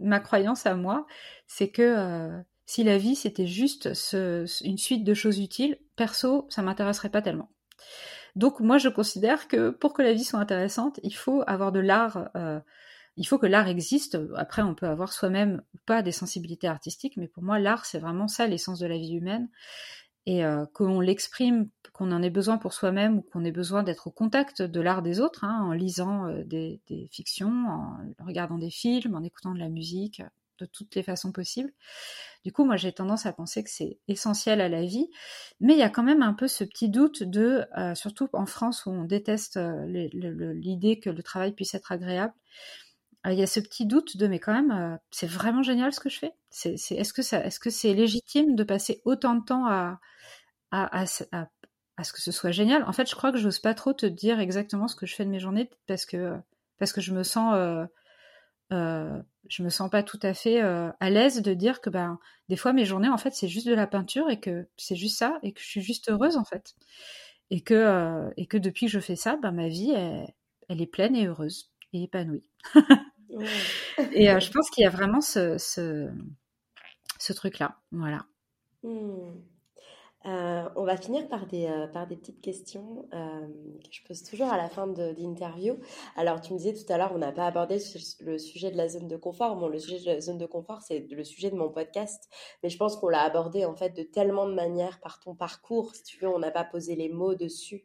ma 0.00 0.20
croyance 0.20 0.66
à 0.66 0.74
moi, 0.74 1.06
c'est 1.46 1.70
que 1.70 1.82
euh, 1.82 2.42
si 2.66 2.84
la 2.84 2.98
vie 2.98 3.16
c'était 3.16 3.46
juste 3.46 3.88
une 4.62 4.78
suite 4.78 5.04
de 5.04 5.14
choses 5.14 5.38
utiles, 5.38 5.78
perso, 5.96 6.46
ça 6.50 6.62
m'intéresserait 6.62 7.10
pas 7.10 7.22
tellement. 7.22 7.50
Donc 8.34 8.60
moi, 8.60 8.78
je 8.78 8.88
considère 8.90 9.48
que 9.48 9.70
pour 9.70 9.94
que 9.94 10.02
la 10.02 10.12
vie 10.12 10.24
soit 10.24 10.40
intéressante, 10.40 11.00
il 11.02 11.14
faut 11.14 11.42
avoir 11.46 11.72
de 11.72 11.80
l'art. 11.80 12.28
Euh, 12.36 12.60
il 13.16 13.26
faut 13.26 13.38
que 13.38 13.46
l'art 13.46 13.68
existe. 13.68 14.18
Après, 14.36 14.62
on 14.62 14.74
peut 14.74 14.86
avoir 14.86 15.12
soi-même 15.12 15.62
ou 15.74 15.78
pas 15.86 16.02
des 16.02 16.12
sensibilités 16.12 16.68
artistiques, 16.68 17.16
mais 17.16 17.28
pour 17.28 17.42
moi, 17.42 17.58
l'art, 17.58 17.86
c'est 17.86 17.98
vraiment 17.98 18.28
ça, 18.28 18.46
l'essence 18.46 18.78
de 18.78 18.86
la 18.86 18.98
vie 18.98 19.14
humaine. 19.14 19.48
Et 20.26 20.44
euh, 20.44 20.66
qu'on 20.74 21.00
l'exprime, 21.00 21.68
qu'on 21.92 22.10
en 22.10 22.20
ait 22.20 22.30
besoin 22.30 22.58
pour 22.58 22.72
soi-même 22.72 23.18
ou 23.18 23.22
qu'on 23.22 23.44
ait 23.44 23.52
besoin 23.52 23.84
d'être 23.84 24.08
au 24.08 24.10
contact 24.10 24.60
de 24.60 24.80
l'art 24.80 25.02
des 25.02 25.20
autres, 25.20 25.44
hein, 25.44 25.62
en 25.62 25.72
lisant 25.72 26.26
euh, 26.26 26.42
des, 26.44 26.80
fictions, 27.12 27.68
en 27.68 28.24
regardant 28.24 28.58
des 28.58 28.70
films, 28.70 29.14
en 29.14 29.22
écoutant 29.22 29.54
de 29.54 29.60
la 29.60 29.68
musique, 29.68 30.22
de 30.58 30.66
toutes 30.66 30.96
les 30.96 31.04
façons 31.04 31.30
possibles. 31.30 31.72
Du 32.44 32.52
coup, 32.52 32.64
moi, 32.64 32.76
j'ai 32.76 32.92
tendance 32.92 33.24
à 33.24 33.32
penser 33.32 33.62
que 33.62 33.70
c'est 33.70 33.98
essentiel 34.08 34.60
à 34.60 34.68
la 34.68 34.84
vie, 34.84 35.08
mais 35.60 35.74
il 35.74 35.78
y 35.78 35.82
a 35.82 35.90
quand 35.90 36.02
même 36.02 36.22
un 36.22 36.32
peu 36.32 36.48
ce 36.48 36.64
petit 36.64 36.88
doute 36.88 37.22
de, 37.22 37.64
euh, 37.78 37.94
surtout 37.94 38.28
en 38.32 38.46
France 38.46 38.84
où 38.84 38.90
on 38.90 39.04
déteste 39.04 39.60
l'idée 39.86 40.98
que 40.98 41.10
le 41.10 41.22
travail 41.22 41.52
puisse 41.52 41.74
être 41.74 41.92
agréable, 41.92 42.34
euh, 43.26 43.32
il 43.32 43.38
y 43.38 43.42
a 43.42 43.46
ce 43.46 43.60
petit 43.60 43.86
doute 43.86 44.16
de 44.16 44.26
mais 44.26 44.38
quand 44.38 44.52
même 44.54 44.70
euh, 44.70 44.96
c'est 45.10 45.26
vraiment 45.26 45.62
génial 45.62 45.92
ce 45.92 46.00
que 46.00 46.08
je 46.08 46.18
fais. 46.18 46.32
C'est 46.50 46.74
est-ce 46.74 47.12
que 47.58 47.70
c'est 47.70 47.94
légitime 47.94 48.54
de 48.54 48.64
passer 48.64 49.02
autant 49.04 49.34
de 49.34 49.44
temps 49.44 49.66
à 49.66 50.00
à, 50.72 51.04
à, 51.32 51.48
à 51.96 52.04
ce 52.04 52.12
que 52.12 52.20
ce 52.20 52.32
soit 52.32 52.52
génial? 52.52 52.84
En 52.84 52.92
fait 52.92 53.08
je 53.10 53.16
crois 53.16 53.32
que 53.32 53.38
j'ose 53.38 53.58
pas 53.58 53.74
trop 53.74 53.92
te 53.92 54.06
dire 54.06 54.40
exactement 54.40 54.88
ce 54.88 54.96
que 54.96 55.06
je 55.06 55.14
fais 55.14 55.24
de 55.24 55.30
mes 55.30 55.40
journées 55.40 55.70
parce 55.86 56.06
que 56.06 56.36
parce 56.78 56.92
que 56.92 57.00
je 57.00 57.12
me 57.12 57.22
sens 57.22 57.54
euh 58.72 59.20
je 59.48 59.62
me 59.62 59.70
sens 59.70 59.90
pas 59.90 60.02
tout 60.02 60.18
à 60.22 60.34
fait 60.34 60.60
à 60.60 61.10
l'aise 61.10 61.42
de 61.42 61.54
dire 61.54 61.80
que 61.80 61.90
ben 61.90 62.18
des 62.48 62.56
fois 62.56 62.72
mes 62.72 62.84
journées 62.84 63.08
en 63.08 63.18
fait 63.18 63.34
c'est 63.34 63.48
juste 63.48 63.66
de 63.68 63.74
la 63.74 63.86
peinture 63.86 64.28
et 64.30 64.40
que 64.40 64.68
c'est 64.76 64.96
juste 64.96 65.18
ça 65.18 65.38
et 65.42 65.52
que 65.52 65.60
je 65.60 65.66
suis 65.66 65.82
juste 65.82 66.10
heureuse 66.10 66.36
en 66.36 66.44
fait. 66.44 66.74
Et 67.50 67.60
que 67.60 68.30
et 68.36 68.46
que 68.46 68.56
depuis 68.56 68.86
que 68.86 68.92
je 68.92 69.00
fais 69.00 69.16
ça 69.16 69.36
ben 69.36 69.52
ma 69.52 69.68
vie 69.68 69.92
elle, 70.68 70.80
est 70.80 70.86
pleine 70.86 71.16
et 71.16 71.26
heureuse 71.26 71.70
et 71.92 72.04
épanouie 72.04 72.50
et 74.12 74.26
je 74.26 74.50
pense 74.50 74.70
qu'il 74.70 74.84
y 74.84 74.86
a 74.86 74.90
vraiment 74.90 75.20
ce 75.20 75.58
ce, 75.58 76.10
ce 77.18 77.32
truc 77.32 77.58
là 77.58 77.76
voilà 77.90 78.26
mmh. 78.82 79.32
Euh, 80.26 80.64
on 80.74 80.82
va 80.82 80.96
finir 80.96 81.28
par 81.28 81.46
des, 81.46 81.66
euh, 81.66 81.86
par 81.86 82.08
des 82.08 82.16
petites 82.16 82.40
questions 82.40 83.08
euh, 83.14 83.46
que 83.80 83.88
je 83.92 84.00
pose 84.08 84.24
toujours 84.24 84.48
à 84.52 84.56
la 84.56 84.68
fin 84.68 84.88
d'interview. 84.88 85.76
Alors, 86.16 86.40
tu 86.40 86.52
me 86.52 86.58
disais 86.58 86.74
tout 86.74 86.92
à 86.92 86.98
l'heure, 86.98 87.12
on 87.14 87.18
n'a 87.18 87.30
pas 87.30 87.46
abordé 87.46 87.78
le 88.20 88.38
sujet 88.38 88.72
de 88.72 88.76
la 88.76 88.88
zone 88.88 89.06
de 89.06 89.16
confort. 89.16 89.54
Bon, 89.54 89.68
le 89.68 89.78
sujet 89.78 90.00
de 90.00 90.06
la 90.06 90.20
zone 90.20 90.38
de 90.38 90.46
confort, 90.46 90.82
c'est 90.82 91.06
le 91.08 91.22
sujet 91.22 91.50
de 91.50 91.56
mon 91.56 91.68
podcast, 91.68 92.28
mais 92.62 92.70
je 92.70 92.76
pense 92.76 92.96
qu'on 92.96 93.08
l'a 93.08 93.22
abordé 93.22 93.64
en 93.64 93.76
fait 93.76 93.90
de 93.90 94.02
tellement 94.02 94.48
de 94.48 94.54
manières 94.54 94.98
par 95.00 95.20
ton 95.20 95.36
parcours. 95.36 95.94
Si 95.94 96.02
tu 96.02 96.18
veux, 96.18 96.28
on 96.28 96.40
n'a 96.40 96.50
pas 96.50 96.64
posé 96.64 96.96
les 96.96 97.08
mots 97.08 97.36
dessus. 97.36 97.84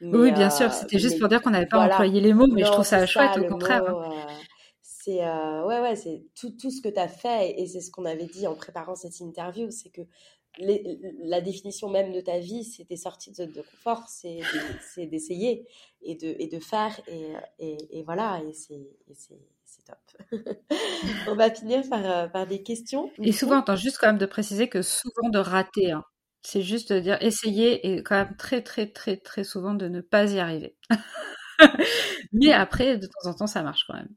oui, 0.00 0.30
bien 0.30 0.50
sûr. 0.50 0.72
C'était 0.72 1.00
juste 1.00 1.18
pour 1.18 1.28
dire 1.28 1.42
qu'on 1.42 1.50
n'avait 1.50 1.66
pas 1.66 1.80
employé 1.80 2.20
les 2.20 2.34
mots, 2.34 2.46
mais 2.52 2.62
je 2.62 2.70
trouve 2.70 2.86
ça 2.86 3.04
chouette, 3.04 3.36
au 3.36 3.46
contraire. 3.46 3.82
Hein. 3.88 4.26
C'est 5.10 5.24
ouais, 5.24 5.80
ouais, 5.80 5.96
c'est 5.96 6.24
tout, 6.34 6.50
tout 6.50 6.70
ce 6.70 6.80
que 6.80 6.88
tu 6.88 6.98
as 6.98 7.08
fait 7.08 7.60
et 7.60 7.66
c'est 7.66 7.80
ce 7.80 7.90
qu'on 7.90 8.04
avait 8.04 8.26
dit 8.26 8.46
en 8.46 8.54
préparant 8.54 8.94
cette 8.94 9.18
interview, 9.20 9.70
c'est 9.70 9.90
que 9.90 10.02
la 10.58 11.40
définition 11.40 11.88
même 11.88 12.12
de 12.12 12.20
ta 12.20 12.38
vie, 12.38 12.64
c'est 12.64 12.84
des 12.84 12.96
sorties 12.96 13.30
de 13.30 13.36
zone 13.36 13.52
de 13.52 13.62
confort, 13.62 14.08
c'est 14.08 14.40
d'essayer 15.06 15.66
et 16.02 16.16
de, 16.16 16.34
et 16.38 16.48
de 16.48 16.58
faire, 16.58 17.00
et, 17.06 17.76
et, 17.90 18.02
voilà, 18.02 18.40
et 18.42 18.52
c'est 18.52 19.84
top. 19.86 20.32
On 21.28 21.36
va 21.36 21.50
finir 21.50 21.88
par, 21.88 22.04
euh, 22.04 22.26
par 22.26 22.46
des 22.46 22.62
questions. 22.62 23.10
Et 23.22 23.32
souvent, 23.32 23.60
attends, 23.60 23.76
juste 23.76 23.98
quand 23.98 24.08
même 24.08 24.18
de 24.18 24.26
préciser 24.26 24.68
que 24.68 24.82
souvent 24.82 25.28
de 25.28 25.38
rater, 25.38 25.92
hein. 25.92 26.04
c'est 26.42 26.62
juste 26.62 26.92
de 26.92 26.98
dire 27.00 27.18
essayer, 27.22 27.86
et 27.86 28.02
quand 28.02 28.16
même 28.16 28.36
très, 28.36 28.62
très, 28.62 28.88
très, 28.88 29.16
très 29.16 29.44
souvent 29.44 29.74
de 29.74 29.88
ne 29.88 30.00
pas 30.00 30.30
y 30.32 30.40
arriver. 30.40 30.76
Mais 32.32 32.52
après, 32.52 32.98
de 32.98 33.06
temps 33.06 33.30
en 33.30 33.34
temps, 33.34 33.46
ça 33.46 33.62
marche 33.62 33.84
quand 33.86 33.94
même. 33.94 34.08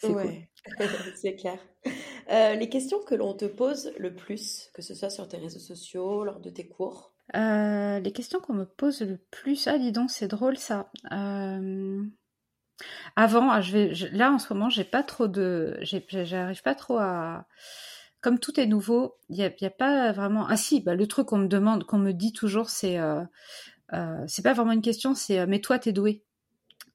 C'est 0.00 0.12
cool. 0.12 0.32
c'est 1.16 1.36
clair. 1.36 1.58
Euh, 2.30 2.54
les 2.54 2.68
questions 2.68 3.00
que 3.00 3.14
l'on 3.14 3.34
te 3.34 3.44
pose 3.44 3.92
le 3.98 4.14
plus, 4.14 4.70
que 4.74 4.82
ce 4.82 4.94
soit 4.94 5.10
sur 5.10 5.28
tes 5.28 5.36
réseaux 5.36 5.58
sociaux, 5.58 6.24
lors 6.24 6.40
de 6.40 6.50
tes 6.50 6.66
cours? 6.66 7.12
Euh, 7.36 8.00
Les 8.00 8.12
questions 8.12 8.40
qu'on 8.40 8.54
me 8.54 8.64
pose 8.64 9.02
le 9.02 9.18
plus, 9.30 9.66
ah 9.66 9.78
dis 9.78 9.92
donc, 9.92 10.10
c'est 10.10 10.28
drôle 10.28 10.56
ça. 10.56 10.90
Euh, 11.12 12.02
avant, 13.14 13.50
ah, 13.50 13.60
je 13.60 13.72
vais, 13.72 13.94
là 14.12 14.32
en 14.32 14.38
ce 14.38 14.52
moment, 14.52 14.70
j'ai 14.70 14.84
pas 14.84 15.02
trop 15.02 15.28
de, 15.28 15.78
j'arrive 15.82 16.62
pas 16.62 16.74
trop 16.74 16.96
à, 16.96 17.46
comme 18.22 18.38
tout 18.38 18.58
est 18.58 18.66
nouveau, 18.66 19.16
il 19.28 19.36
n'y 19.36 19.44
a, 19.44 19.50
a, 19.60 19.70
pas 19.70 20.12
vraiment. 20.12 20.46
Ah 20.48 20.56
si, 20.56 20.80
bah, 20.80 20.94
le 20.94 21.06
truc 21.06 21.28
qu'on 21.28 21.38
me 21.38 21.48
demande, 21.48 21.84
qu'on 21.84 21.98
me 21.98 22.12
dit 22.12 22.32
toujours, 22.32 22.70
c'est, 22.70 22.98
c'est 24.26 24.42
pas 24.42 24.54
vraiment 24.54 24.72
une 24.72 24.82
question, 24.82 25.14
c'est 25.14 25.46
mais 25.46 25.60
toi 25.60 25.78
t'es 25.78 25.92
doué. 25.92 26.24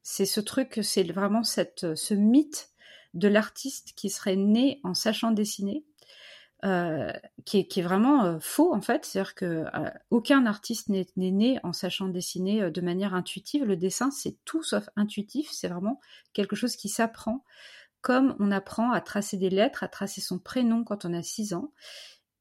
C'est 0.01 0.25
ce 0.25 0.39
truc, 0.39 0.79
c'est 0.83 1.03
vraiment 1.03 1.43
cette, 1.43 1.95
ce 1.95 2.13
mythe 2.13 2.69
de 3.15 3.27
l'artiste 3.27 3.93
qui 3.95 4.09
serait 4.09 4.35
né 4.35 4.79
en 4.83 4.93
sachant 4.93 5.31
dessiner, 5.31 5.83
euh, 6.63 7.11
qui, 7.45 7.59
est, 7.59 7.81
vraiment 7.81 8.23
euh, 8.25 8.39
faux 8.39 8.73
en 8.73 8.81
fait. 8.81 9.05
C'est-à-dire 9.05 9.35
que 9.35 9.45
euh, 9.45 9.89
aucun 10.11 10.45
artiste 10.45 10.89
n'est 10.89 11.07
né 11.15 11.59
en 11.63 11.73
sachant 11.73 12.07
dessiner 12.07 12.69
de 12.69 12.81
manière 12.81 13.13
intuitive. 13.13 13.63
Le 13.63 13.77
dessin, 13.77 14.11
c'est 14.11 14.37
tout 14.45 14.63
sauf 14.63 14.89
intuitif. 14.95 15.49
C'est 15.51 15.67
vraiment 15.67 15.99
quelque 16.33 16.55
chose 16.55 16.75
qui 16.75 16.89
s'apprend, 16.89 17.43
comme 18.01 18.35
on 18.39 18.51
apprend 18.51 18.91
à 18.91 19.01
tracer 19.01 19.37
des 19.37 19.49
lettres, 19.49 19.83
à 19.83 19.87
tracer 19.87 20.21
son 20.21 20.39
prénom 20.39 20.83
quand 20.83 21.05
on 21.05 21.13
a 21.13 21.23
6 21.23 21.53
ans. 21.53 21.71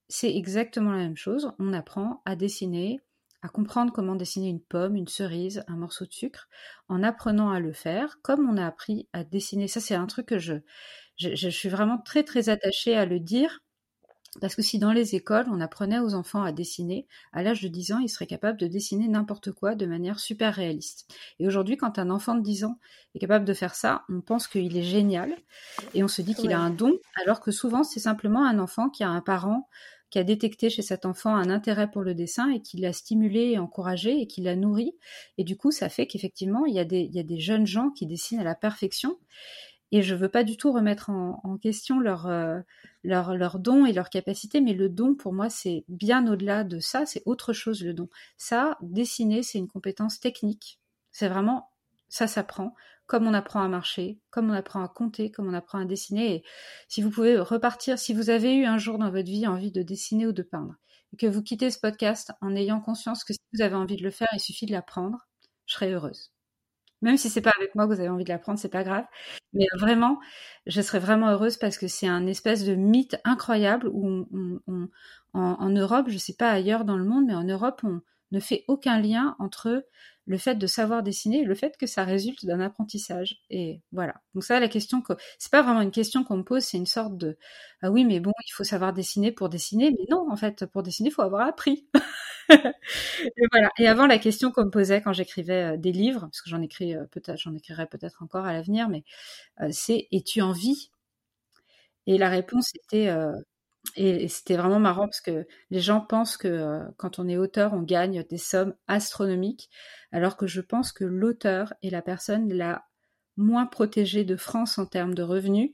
C'est 0.08 0.34
exactement 0.34 0.92
la 0.92 0.98
même 0.98 1.16
chose. 1.16 1.52
On 1.58 1.72
apprend 1.72 2.22
à 2.24 2.36
dessiner, 2.36 3.00
à 3.44 3.48
comprendre 3.48 3.92
comment 3.92 4.16
dessiner 4.16 4.48
une 4.48 4.62
pomme, 4.62 4.96
une 4.96 5.06
cerise, 5.06 5.64
un 5.68 5.76
morceau 5.76 6.06
de 6.06 6.12
sucre, 6.12 6.48
en 6.88 7.02
apprenant 7.02 7.50
à 7.50 7.60
le 7.60 7.74
faire, 7.74 8.18
comme 8.22 8.48
on 8.48 8.56
a 8.56 8.66
appris 8.66 9.06
à 9.12 9.22
dessiner. 9.22 9.68
Ça, 9.68 9.80
c'est 9.80 9.94
un 9.94 10.06
truc 10.06 10.26
que 10.26 10.38
je, 10.38 10.54
je, 11.18 11.48
suis 11.50 11.68
vraiment 11.68 11.98
très 11.98 12.22
très 12.24 12.48
attachée 12.48 12.96
à 12.96 13.04
le 13.04 13.20
dire. 13.20 13.60
Parce 14.40 14.56
que 14.56 14.62
si 14.62 14.78
dans 14.78 14.92
les 14.92 15.14
écoles, 15.14 15.44
on 15.48 15.60
apprenait 15.60 16.00
aux 16.00 16.14
enfants 16.14 16.42
à 16.42 16.52
dessiner, 16.52 17.06
à 17.32 17.42
l'âge 17.42 17.60
de 17.60 17.68
10 17.68 17.92
ans, 17.92 17.98
ils 17.98 18.08
seraient 18.08 18.26
capables 18.26 18.58
de 18.58 18.66
dessiner 18.66 19.08
n'importe 19.08 19.52
quoi 19.52 19.74
de 19.74 19.84
manière 19.84 20.18
super 20.18 20.54
réaliste. 20.54 21.14
Et 21.38 21.46
aujourd'hui, 21.46 21.76
quand 21.76 21.98
un 21.98 22.08
enfant 22.10 22.34
de 22.34 22.42
10 22.42 22.64
ans 22.64 22.78
est 23.14 23.18
capable 23.18 23.44
de 23.44 23.54
faire 23.54 23.74
ça, 23.74 24.04
on 24.08 24.22
pense 24.22 24.48
qu'il 24.48 24.76
est 24.76 24.82
génial 24.82 25.36
et 25.92 26.02
on 26.02 26.08
se 26.08 26.22
dit 26.22 26.34
qu'il 26.34 26.52
a 26.52 26.58
un 26.58 26.70
don, 26.70 26.98
alors 27.22 27.40
que 27.40 27.52
souvent, 27.52 27.84
c'est 27.84 28.00
simplement 28.00 28.44
un 28.44 28.58
enfant 28.58 28.88
qui 28.88 29.04
a 29.04 29.08
un 29.08 29.20
parent 29.20 29.68
qui 30.14 30.20
a 30.20 30.22
détecté 30.22 30.70
chez 30.70 30.82
cet 30.82 31.06
enfant 31.06 31.34
un 31.34 31.50
intérêt 31.50 31.90
pour 31.90 32.02
le 32.02 32.14
dessin 32.14 32.48
et 32.52 32.62
qui 32.62 32.76
l'a 32.76 32.92
stimulé 32.92 33.50
et 33.50 33.58
encouragé 33.58 34.20
et 34.20 34.28
qui 34.28 34.42
l'a 34.42 34.54
nourri. 34.54 34.94
Et 35.38 35.42
du 35.42 35.56
coup, 35.56 35.72
ça 35.72 35.88
fait 35.88 36.06
qu'effectivement, 36.06 36.66
il, 36.66 36.74
y 36.74 36.78
a 36.78 36.84
des, 36.84 37.40
jeunes 37.40 37.66
gens 37.66 37.90
qui 37.90 38.06
dessinent 38.06 38.38
à 38.38 38.44
la 38.44 38.54
perfection. 38.54 39.18
Et 39.90 40.02
je 40.02 40.14
veux 40.14 40.28
pas 40.28 40.44
du 40.44 40.56
tout 40.56 40.70
remettre 40.70 41.10
en, 41.10 41.58
question 41.60 41.98
leur, 41.98 42.28
euh, 42.28 42.60
leur 43.02 43.58
don 43.58 43.86
et 43.86 43.92
leur 43.92 44.08
capacité, 44.08 44.60
mais 44.60 44.72
le 44.72 44.88
don, 44.88 45.16
pour 45.16 45.32
moi, 45.32 45.50
c'est 45.50 45.84
bien 45.88 46.24
au-delà 46.30 46.62
de 46.62 46.78
ça, 46.78 47.06
c'est 47.06 47.24
autre 47.26 47.52
chose 47.52 47.82
le 47.82 47.92
don. 47.92 48.08
Ça, 48.36 48.78
dessiner, 48.82 49.42
c'est 49.42 49.58
une 49.58 49.66
compétence 49.66 50.20
technique. 50.20 50.78
C'est 51.10 51.28
vraiment, 51.28 51.70
ça 52.08 52.28
s'apprend 52.28 52.72
comme 53.06 53.26
on 53.26 53.34
apprend 53.34 53.62
à 53.62 53.68
marcher, 53.68 54.18
comme 54.30 54.50
on 54.50 54.54
apprend 54.54 54.82
à 54.82 54.88
compter, 54.88 55.30
comme 55.30 55.48
on 55.48 55.54
apprend 55.54 55.78
à 55.78 55.84
dessiner. 55.84 56.36
Et 56.36 56.44
si 56.88 57.02
vous 57.02 57.10
pouvez 57.10 57.38
repartir, 57.38 57.98
si 57.98 58.14
vous 58.14 58.30
avez 58.30 58.54
eu 58.54 58.64
un 58.64 58.78
jour 58.78 58.98
dans 58.98 59.10
votre 59.10 59.28
vie 59.28 59.46
envie 59.46 59.72
de 59.72 59.82
dessiner 59.82 60.26
ou 60.26 60.32
de 60.32 60.42
peindre, 60.42 60.74
et 61.12 61.16
que 61.16 61.26
vous 61.26 61.42
quittez 61.42 61.70
ce 61.70 61.78
podcast 61.78 62.32
en 62.40 62.56
ayant 62.56 62.80
conscience 62.80 63.24
que 63.24 63.32
si 63.32 63.40
vous 63.52 63.62
avez 63.62 63.74
envie 63.74 63.96
de 63.96 64.02
le 64.02 64.10
faire, 64.10 64.28
il 64.32 64.40
suffit 64.40 64.66
de 64.66 64.72
l'apprendre, 64.72 65.18
je 65.66 65.74
serai 65.74 65.92
heureuse. 65.92 66.32
Même 67.02 67.18
si 67.18 67.28
c'est 67.28 67.42
pas 67.42 67.52
avec 67.58 67.74
moi 67.74 67.86
que 67.86 67.92
vous 67.92 68.00
avez 68.00 68.08
envie 68.08 68.24
de 68.24 68.30
l'apprendre, 68.30 68.58
c'est 68.58 68.70
pas 68.70 68.82
grave. 68.82 69.04
Mais 69.52 69.66
vraiment, 69.78 70.18
je 70.66 70.80
serais 70.80 71.00
vraiment 71.00 71.28
heureuse 71.28 71.58
parce 71.58 71.76
que 71.76 71.86
c'est 71.86 72.06
un 72.06 72.26
espèce 72.26 72.64
de 72.64 72.74
mythe 72.74 73.20
incroyable 73.24 73.88
où 73.92 74.26
en, 74.66 74.88
en, 75.34 75.70
Europe, 75.70 76.06
je 76.08 76.16
sais 76.16 76.34
pas 76.34 76.50
ailleurs 76.50 76.86
dans 76.86 76.96
le 76.96 77.04
monde, 77.04 77.26
mais 77.26 77.34
en 77.34 77.44
Europe, 77.44 77.82
on 77.84 78.00
ne 78.30 78.40
fait 78.40 78.64
aucun 78.68 78.98
lien 79.00 79.36
entre 79.38 79.84
le 80.26 80.38
fait 80.38 80.54
de 80.54 80.66
savoir 80.66 81.02
dessiner 81.02 81.40
et 81.40 81.44
le 81.44 81.54
fait 81.54 81.76
que 81.76 81.86
ça 81.86 82.04
résulte 82.04 82.46
d'un 82.46 82.60
apprentissage. 82.60 83.40
Et 83.50 83.82
voilà. 83.92 84.14
Donc 84.34 84.44
ça, 84.44 84.58
la 84.60 84.68
question 84.68 85.02
que 85.02 85.12
c'est 85.38 85.50
pas 85.50 85.62
vraiment 85.62 85.82
une 85.82 85.90
question 85.90 86.24
qu'on 86.24 86.38
me 86.38 86.42
pose, 86.44 86.62
c'est 86.62 86.78
une 86.78 86.86
sorte 86.86 87.16
de 87.16 87.36
ah 87.82 87.90
oui, 87.90 88.04
mais 88.04 88.20
bon, 88.20 88.32
il 88.46 88.52
faut 88.52 88.64
savoir 88.64 88.92
dessiner 88.92 89.32
pour 89.32 89.48
dessiner, 89.48 89.90
mais 89.90 90.06
non, 90.10 90.26
en 90.30 90.36
fait, 90.36 90.66
pour 90.66 90.82
dessiner, 90.82 91.10
il 91.10 91.12
faut 91.12 91.22
avoir 91.22 91.46
appris. 91.46 91.86
et 92.50 93.46
voilà. 93.52 93.70
Et 93.78 93.86
avant, 93.88 94.06
la 94.06 94.18
question 94.18 94.50
qu'on 94.52 94.64
me 94.66 94.70
posait 94.70 95.02
quand 95.02 95.12
j'écrivais 95.12 95.74
euh, 95.74 95.76
des 95.76 95.92
livres, 95.92 96.20
parce 96.22 96.42
que 96.42 96.50
j'en 96.50 96.62
écris 96.62 96.94
euh, 96.94 97.04
peut-être, 97.10 97.38
j'en 97.38 97.54
écrirai 97.54 97.86
peut-être 97.86 98.22
encore 98.22 98.46
à 98.46 98.52
l'avenir, 98.52 98.88
mais 98.88 99.04
euh, 99.60 99.68
c'est 99.72 100.08
es-tu 100.12 100.40
en 100.42 100.52
vie? 100.52 100.90
Et 102.06 102.18
la 102.18 102.28
réponse 102.28 102.72
était 102.74 103.10
et, 103.96 104.28
c'était 104.28 104.56
vraiment 104.56 104.80
marrant 104.80 105.04
parce 105.04 105.20
que 105.20 105.46
les 105.70 105.80
gens 105.80 106.00
pensent 106.00 106.36
que 106.36 106.48
euh, 106.48 106.84
quand 106.96 107.18
on 107.18 107.28
est 107.28 107.36
auteur, 107.36 107.74
on 107.74 107.82
gagne 107.82 108.24
des 108.24 108.38
sommes 108.38 108.74
astronomiques, 108.86 109.70
alors 110.12 110.36
que 110.36 110.46
je 110.46 110.60
pense 110.60 110.92
que 110.92 111.04
l'auteur 111.04 111.74
est 111.82 111.90
la 111.90 112.02
personne 112.02 112.52
la 112.52 112.84
moins 113.36 113.66
protégée 113.66 114.24
de 114.24 114.36
France 114.36 114.78
en 114.78 114.86
termes 114.86 115.14
de 115.14 115.22
revenus 115.22 115.72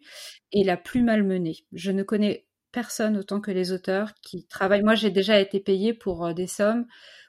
et 0.53 0.65
la 0.65 0.77
plus 0.77 1.03
malmenée. 1.03 1.67
Je 1.73 1.91
ne 1.91 2.03
connais 2.03 2.47
personne 2.73 3.17
autant 3.17 3.41
que 3.41 3.51
les 3.51 3.73
auteurs 3.73 4.15
qui 4.23 4.47
travaillent. 4.47 4.83
Moi, 4.83 4.95
j'ai 4.95 5.11
déjà 5.11 5.39
été 5.41 5.61
payée 5.61 5.93
pour 5.93 6.27
euh, 6.27 6.33
des 6.33 6.47
sommes, 6.47 6.87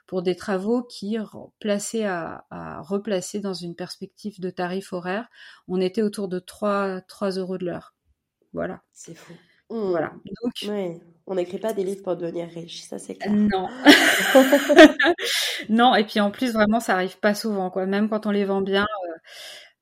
pour 0.07 0.21
des 0.21 0.35
travaux 0.35 0.83
qui, 0.83 1.17
placés 1.59 2.03
à, 2.03 2.45
replacer 2.81 3.39
dans 3.39 3.53
une 3.53 3.75
perspective 3.75 4.41
de 4.41 4.49
tarif 4.49 4.91
horaire, 4.91 5.29
on 5.69 5.79
était 5.79 6.01
autour 6.01 6.27
de 6.27 6.39
3, 6.39 6.99
3 7.01 7.31
euros 7.31 7.57
de 7.57 7.65
l'heure. 7.65 7.95
Voilà. 8.51 8.81
C'est 8.91 9.15
fou. 9.15 9.33
Voilà. 9.71 10.07
Mmh. 10.07 10.67
Donc, 10.67 11.01
on 11.27 11.35
n'écrit 11.35 11.59
pas 11.59 11.73
des 11.73 11.83
livres 11.83 12.03
pour 12.03 12.17
devenir 12.17 12.49
riche, 12.49 12.81
ça 12.81 12.99
c'est 12.99 13.15
clair. 13.15 13.31
Non. 13.31 13.69
non, 15.69 15.95
et 15.95 16.03
puis 16.03 16.19
en 16.19 16.31
plus, 16.31 16.51
vraiment, 16.51 16.79
ça 16.79 16.95
arrive 16.95 17.19
pas 17.19 17.33
souvent, 17.33 17.69
quoi. 17.69 17.85
Même 17.85 18.09
quand 18.09 18.25
on 18.25 18.31
les 18.31 18.43
vend 18.43 18.61
bien, 18.61 18.85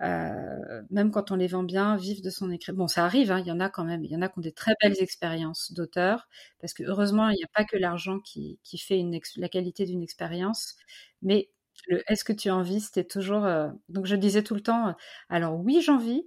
euh, 0.02 0.06
euh, 0.06 0.82
même 0.92 1.12
quand 1.12 1.32
on 1.32 1.36
les 1.36 1.48
vend 1.48 1.64
bien, 1.64 1.96
vivre 1.96 2.22
de 2.22 2.30
son 2.30 2.52
écrit. 2.52 2.72
Bon, 2.74 2.88
ça 2.88 3.06
arrive, 3.06 3.32
hein, 3.32 3.40
il 3.40 3.48
y 3.48 3.52
en 3.52 3.60
a 3.60 3.70
quand 3.70 3.84
même. 3.84 4.04
Il 4.04 4.12
y 4.12 4.16
en 4.16 4.22
a 4.22 4.30
qui 4.30 4.38
ont 4.38 4.42
des 4.42 4.52
très 4.52 4.74
belles 4.82 5.02
expériences 5.02 5.72
d'auteur, 5.74 6.28
parce 6.60 6.74
que 6.74 6.84
heureusement, 6.84 7.30
il 7.30 7.36
n'y 7.36 7.44
a 7.44 7.50
pas 7.54 7.66
que 7.66 7.78
l'argent 7.78 8.20
qui, 8.20 8.60
qui 8.64 8.78
fait 8.78 9.00
une 9.00 9.20
la 9.38 9.50
qualité 9.50 9.86
d'une 9.86 10.04
expérience, 10.04 10.76
mais 11.22 11.50
le 11.88 12.04
est-ce 12.12 12.24
que 12.24 12.34
tu 12.34 12.50
en 12.52 12.62
vis, 12.62 12.82
c'était 12.82 13.06
toujours. 13.06 13.46
Euh, 13.46 13.70
donc 13.90 14.06
je 14.06 14.16
disais 14.16 14.44
tout 14.44 14.56
le 14.56 14.62
temps, 14.62 14.96
alors 15.30 15.60
oui, 15.60 15.82
j'en 15.82 15.98
vis, 15.98 16.24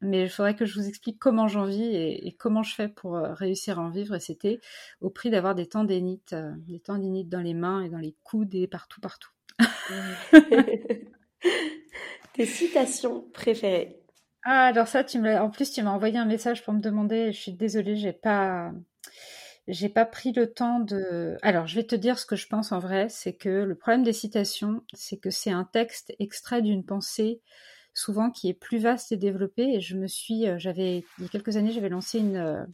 mais 0.00 0.22
il 0.22 0.30
faudrait 0.30 0.56
que 0.56 0.64
je 0.64 0.74
vous 0.78 0.88
explique 0.88 1.18
comment 1.18 1.46
j'en 1.46 1.64
vis 1.64 1.94
et, 1.94 2.34
comment 2.38 2.62
je 2.62 2.74
fais 2.74 2.88
pour 2.88 3.16
euh, 3.16 3.34
réussir 3.34 3.78
à 3.78 3.82
en 3.82 3.90
vivre. 3.90 4.14
Et 4.14 4.20
c'était 4.20 4.60
au 5.00 5.10
prix 5.10 5.30
d'avoir 5.30 5.54
des 5.54 5.66
tendinites, 5.66 6.32
euh, 6.32 6.52
des 6.68 6.80
tendinites 6.80 7.28
dans 7.28 7.40
les 7.40 7.54
mains 7.54 7.82
et 7.82 7.90
dans 7.90 7.98
les 7.98 8.16
coudes 8.24 8.54
et 8.54 8.66
partout, 8.66 9.00
partout. 9.00 9.30
Tes 12.32 12.46
citations 12.46 13.26
préférées 13.32 14.00
Ah, 14.42 14.66
alors 14.66 14.88
ça, 14.88 15.04
tu 15.04 15.18
me 15.18 15.38
en 15.38 15.50
plus, 15.50 15.70
tu 15.70 15.82
m'as 15.82 15.90
envoyé 15.90 16.16
un 16.16 16.24
message 16.24 16.64
pour 16.64 16.72
me 16.72 16.80
demander. 16.80 17.32
Je 17.32 17.38
suis 17.38 17.52
désolée, 17.52 17.96
j'ai 17.96 18.14
pas, 18.14 18.72
j'ai 19.68 19.90
pas 19.90 20.06
pris 20.06 20.32
le 20.32 20.50
temps 20.50 20.80
de. 20.80 21.36
Alors, 21.42 21.66
je 21.66 21.74
vais 21.74 21.84
te 21.84 21.94
dire 21.94 22.18
ce 22.18 22.24
que 22.24 22.36
je 22.36 22.46
pense 22.46 22.72
en 22.72 22.78
vrai, 22.78 23.10
c'est 23.10 23.34
que 23.34 23.50
le 23.50 23.74
problème 23.74 24.02
des 24.02 24.14
citations, 24.14 24.82
c'est 24.94 25.18
que 25.18 25.30
c'est 25.30 25.50
un 25.50 25.64
texte 25.64 26.14
extrait 26.18 26.62
d'une 26.62 26.86
pensée 26.86 27.42
souvent 27.94 28.30
qui 28.30 28.48
est 28.48 28.54
plus 28.54 28.78
vaste 28.78 29.12
et 29.12 29.16
développée. 29.16 29.74
Et 29.74 29.80
je 29.80 29.96
me 29.96 30.06
suis, 30.06 30.46
euh, 30.46 30.58
j'avais 30.58 31.04
il 31.18 31.24
y 31.24 31.26
a 31.26 31.28
quelques 31.28 31.56
années, 31.56 31.72
j'avais 31.72 31.88
lancé 31.88 32.18
une 32.18 32.36
euh, 32.36 32.64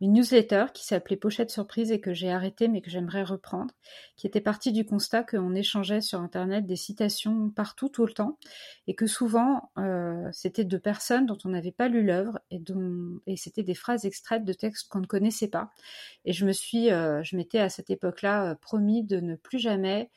une 0.00 0.12
newsletter 0.12 0.66
qui 0.72 0.86
s'appelait 0.86 1.16
Pochette 1.16 1.50
Surprise 1.50 1.90
et 1.90 2.00
que 2.00 2.14
j'ai 2.14 2.30
arrêté 2.30 2.68
mais 2.68 2.82
que 2.82 2.88
j'aimerais 2.88 3.24
reprendre, 3.24 3.74
qui 4.16 4.28
était 4.28 4.40
partie 4.40 4.70
du 4.70 4.84
constat 4.84 5.24
qu'on 5.24 5.56
échangeait 5.56 6.00
sur 6.00 6.20
Internet 6.20 6.66
des 6.66 6.76
citations 6.76 7.50
partout, 7.50 7.88
tout 7.88 8.06
le 8.06 8.12
temps, 8.12 8.38
et 8.86 8.94
que 8.94 9.08
souvent 9.08 9.72
euh, 9.76 10.28
c'était 10.32 10.64
de 10.64 10.78
personnes 10.78 11.26
dont 11.26 11.38
on 11.44 11.48
n'avait 11.48 11.72
pas 11.72 11.88
lu 11.88 12.04
l'œuvre 12.04 12.38
et 12.52 12.60
dont 12.60 13.18
et 13.26 13.36
c'était 13.36 13.64
des 13.64 13.74
phrases 13.74 14.04
extraites 14.04 14.44
de 14.44 14.52
textes 14.52 14.88
qu'on 14.88 15.00
ne 15.00 15.06
connaissait 15.06 15.48
pas. 15.48 15.70
Et 16.24 16.32
je 16.32 16.46
me 16.46 16.52
suis, 16.52 16.90
je 16.90 17.36
m'étais 17.36 17.58
à 17.58 17.68
cette 17.68 17.90
époque-là 17.90 18.54
promis 18.56 19.02
de 19.02 19.18
ne 19.18 19.34
plus 19.34 19.58
jamais 19.58 20.10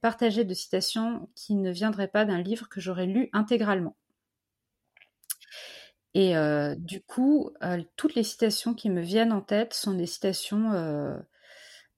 partager 0.00 0.44
de 0.44 0.54
citations 0.54 1.28
qui 1.34 1.54
ne 1.54 1.70
viendraient 1.70 2.08
pas 2.08 2.24
d'un 2.24 2.42
livre 2.42 2.68
que 2.68 2.80
j'aurais 2.80 3.06
lu 3.06 3.28
intégralement. 3.32 3.96
Et 6.14 6.36
euh, 6.36 6.74
du 6.76 7.00
coup, 7.02 7.50
euh, 7.62 7.82
toutes 7.96 8.14
les 8.14 8.22
citations 8.24 8.74
qui 8.74 8.90
me 8.90 9.00
viennent 9.02 9.32
en 9.32 9.40
tête 9.42 9.74
sont 9.74 9.94
des 9.94 10.06
citations 10.06 10.72
euh, 10.72 11.16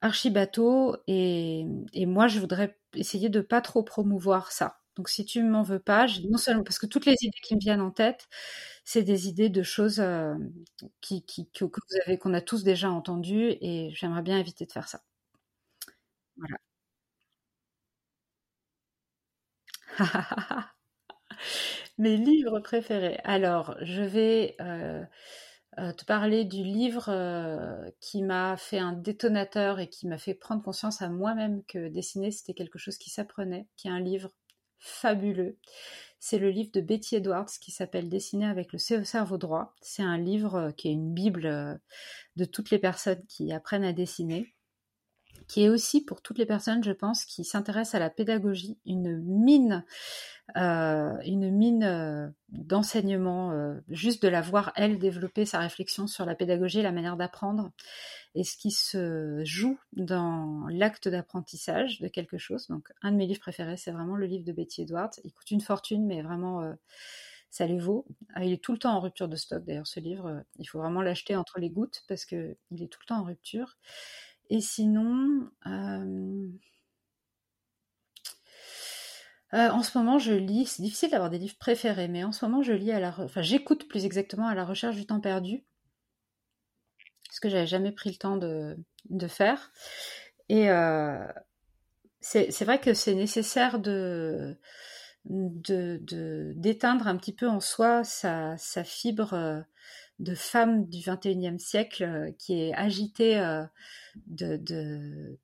archi 0.03 0.31
bateau 0.31 0.97
et, 1.07 1.67
moi 2.07 2.29
je 2.29 2.41
voudrais 2.41 2.79
essayer 2.95 3.29
de 3.29 3.41
pas 3.41 3.61
trop 3.63 3.83
promouvoir 3.83 4.53
ça. 4.53 4.79
Donc 4.97 5.09
si 5.09 5.25
tu 5.25 5.43
m'en 5.43 5.63
veux 5.63 5.79
pas, 5.81 6.07
non 6.31 6.39
seulement 6.39 6.65
parce 6.65 6.79
que 6.79 6.87
toutes 6.87 7.07
les 7.07 7.17
idées 7.23 7.39
qui 7.43 7.55
me 7.57 7.61
viennent 7.61 7.81
en 7.81 7.91
tête, 7.93 8.29
c'est 8.85 9.03
des 9.03 9.29
idées 9.29 9.49
de 9.51 9.63
choses 9.63 10.03
qui, 11.01 11.25
qui, 11.25 11.49
que, 11.51 11.65
vous 11.65 11.97
avez, 12.07 12.19
qu'on 12.19 12.35
a 12.35 12.41
tous 12.41 12.65
déjà 12.65 12.91
entendues 12.91 13.57
et 13.61 13.91
j'aimerais 13.95 14.23
bien 14.23 14.39
éviter 14.39 14.67
de 14.67 14.73
faire 14.73 14.89
ça. 14.89 15.03
Voilà. 16.37 16.57
Mes 21.99 22.17
livres 22.17 22.61
préférés. 22.61 23.19
Alors, 23.25 23.77
je 23.83 24.03
vais 24.03 24.57
euh, 24.61 25.05
euh, 25.79 25.93
te 25.93 26.05
parler 26.05 26.45
du 26.45 26.63
livre 26.63 27.09
euh, 27.09 27.91
qui 28.01 28.23
m'a 28.23 28.57
fait 28.57 28.79
un 28.79 28.93
détonateur 28.93 29.81
et 29.81 29.89
qui 29.89 30.07
m'a 30.07 30.19
fait 30.19 30.35
prendre 30.35 30.63
conscience 30.63 31.03
à 31.03 31.09
moi-même 31.09 31.63
que 31.65 31.89
dessiner, 31.89 32.31
c'était 32.31 32.55
quelque 32.55 32.79
chose 32.79 32.99
qui 32.99 33.11
s'apprenait, 33.11 33.69
qui 33.77 33.89
est 33.89 33.93
un 33.93 34.01
livre 34.01 34.31
fabuleux. 34.79 35.59
C'est 36.19 36.39
le 36.39 36.51
livre 36.51 36.71
de 36.73 36.81
Betty 36.81 37.17
Edwards 37.17 37.51
qui 37.61 37.71
s'appelle 37.71 38.09
Dessiner 38.09 38.47
avec 38.47 38.73
le 38.73 38.79
cerveau 38.79 39.39
droit. 39.39 39.75
C'est 39.81 40.03
un 40.03 40.19
livre 40.19 40.71
qui 40.77 40.89
est 40.89 40.93
une 40.93 41.13
bible 41.15 41.81
de 42.37 42.45
toutes 42.45 42.71
les 42.71 42.79
personnes 42.79 43.25
qui 43.27 43.53
apprennent 43.53 43.85
à 43.85 43.93
dessiner 43.93 44.55
qui 45.49 45.65
est 45.65 45.69
aussi 45.69 46.05
pour 46.05 46.23
toutes 46.23 46.39
les 46.39 46.47
personnes, 46.47 46.83
je 46.85 46.93
pense, 46.93 47.25
qui 47.25 47.45
s'intéressent 47.45 47.95
à 47.95 47.99
la 47.99 48.11
pédagogie, 48.11 48.79
une 48.87 49.19
mine, 49.23 49.85
euh, 50.57 51.17
euh, 51.27 52.29
d'enseignement, 52.49 53.53
euh, 53.53 53.75
juste 53.89 54.23
de 54.23 54.29
la 54.29 54.41
voir 54.41 54.73
elle 54.77 54.99
développer 54.99 55.45
sa 55.45 55.59
réflexion 55.59 56.07
sur 56.07 56.25
la 56.25 56.35
pédagogie, 56.35 56.83
la 56.83 56.93
manière 56.93 57.17
d'apprendre, 57.17 57.73
et 58.35 58.45
ce 58.45 58.57
qui 58.57 58.71
se 58.71 59.43
joue 59.45 59.79
dans 59.93 60.67
l'acte 60.69 61.09
d'apprentissage 61.09 62.01
de 62.01 62.09
quelque 62.09 62.39
chose. 62.39 62.67
Donc, 62.69 62.89
un 63.03 63.13
de 63.13 63.17
mes 63.17 63.27
livres 63.27 63.41
préférés, 63.41 63.77
c'est 63.77 63.93
vraiment 63.93 64.17
le 64.17 64.27
livre 64.27 64.45
de 64.45 64.53
Betty 64.53 64.83
Edwards. 64.83 65.11
Il 65.25 65.33
coûte 65.33 65.51
une 65.51 65.61
fortune, 65.61 66.07
mais 66.07 66.23
vraiment 66.23 66.75
ça 67.51 67.67
les 67.67 67.79
vaut. 67.79 68.07
Ah, 68.35 68.45
il 68.45 68.53
est 68.53 68.63
tout 68.63 68.73
le 68.73 68.79
temps 68.79 68.95
en 68.95 69.01
rupture 69.01 69.29
de 69.29 69.37
stock 69.37 69.65
d'ailleurs 69.65 69.87
ce 69.87 69.99
livre. 69.99 70.45
Il 70.59 70.67
faut 70.67 70.79
vraiment 70.79 71.03
l'acheter 71.03 71.35
entre 71.35 71.59
les 71.59 71.71
gouttes 71.71 72.05
parce 72.09 72.25
que 72.25 72.57
il 72.71 72.83
est 72.83 72.87
tout 72.87 73.01
le 73.03 73.07
temps 73.07 73.21
en 73.21 73.25
rupture. 73.25 73.77
Et 74.51 74.61
sinon, 74.61 75.49
euh, 75.67 76.49
euh, 79.55 79.69
en 79.71 79.83
ce 79.83 79.97
moment, 79.97 80.19
je 80.19 80.33
lis. 80.33 80.67
C'est 80.67 80.83
difficile 80.83 81.11
d'avoir 81.11 81.31
des 81.31 81.39
livres 81.39 81.57
préférés, 81.59 82.09
mais 82.09 82.25
en 82.25 82.33
ce 82.33 82.45
moment, 82.45 82.63
je 82.63 82.73
lis 82.73 82.91
à 82.91 82.99
la, 82.99 83.15
enfin, 83.21 83.43
j'écoute 83.43 83.89
plus 83.89 84.05
exactement 84.05 84.49
à 84.49 84.55
la 84.55 84.65
recherche 84.65 84.97
du 84.97 85.07
temps 85.07 85.21
perdu, 85.21 85.65
ce 87.31 87.41
que 87.41 87.49
j'avais 87.49 87.69
jamais 87.69 87.93
pris 87.93 88.11
le 88.11 88.17
temps 88.17 88.37
de, 88.37 88.77
faire. 89.29 89.71
Et 90.49 90.69
euh, 90.69 91.25
c'est 92.21 92.65
vrai 92.65 92.81
que 92.81 92.93
c'est 92.93 93.15
nécessaire 93.15 93.79
de 93.79 94.59
d'éteindre 95.27 97.07
un 97.07 97.17
petit 97.19 97.35
peu 97.35 97.47
en 97.47 97.61
soi 97.61 98.05
sa, 98.05 98.57
sa 98.57 98.85
fibre 98.85 99.65
de 100.21 100.35
femme 100.35 100.87
du 100.87 100.99
21e 100.99 101.59
siècle 101.59 102.05
euh, 102.05 102.31
qui 102.39 102.61
est 102.61 102.75
agitée 102.75 103.39
euh, 103.39 103.65
de, 104.27 105.39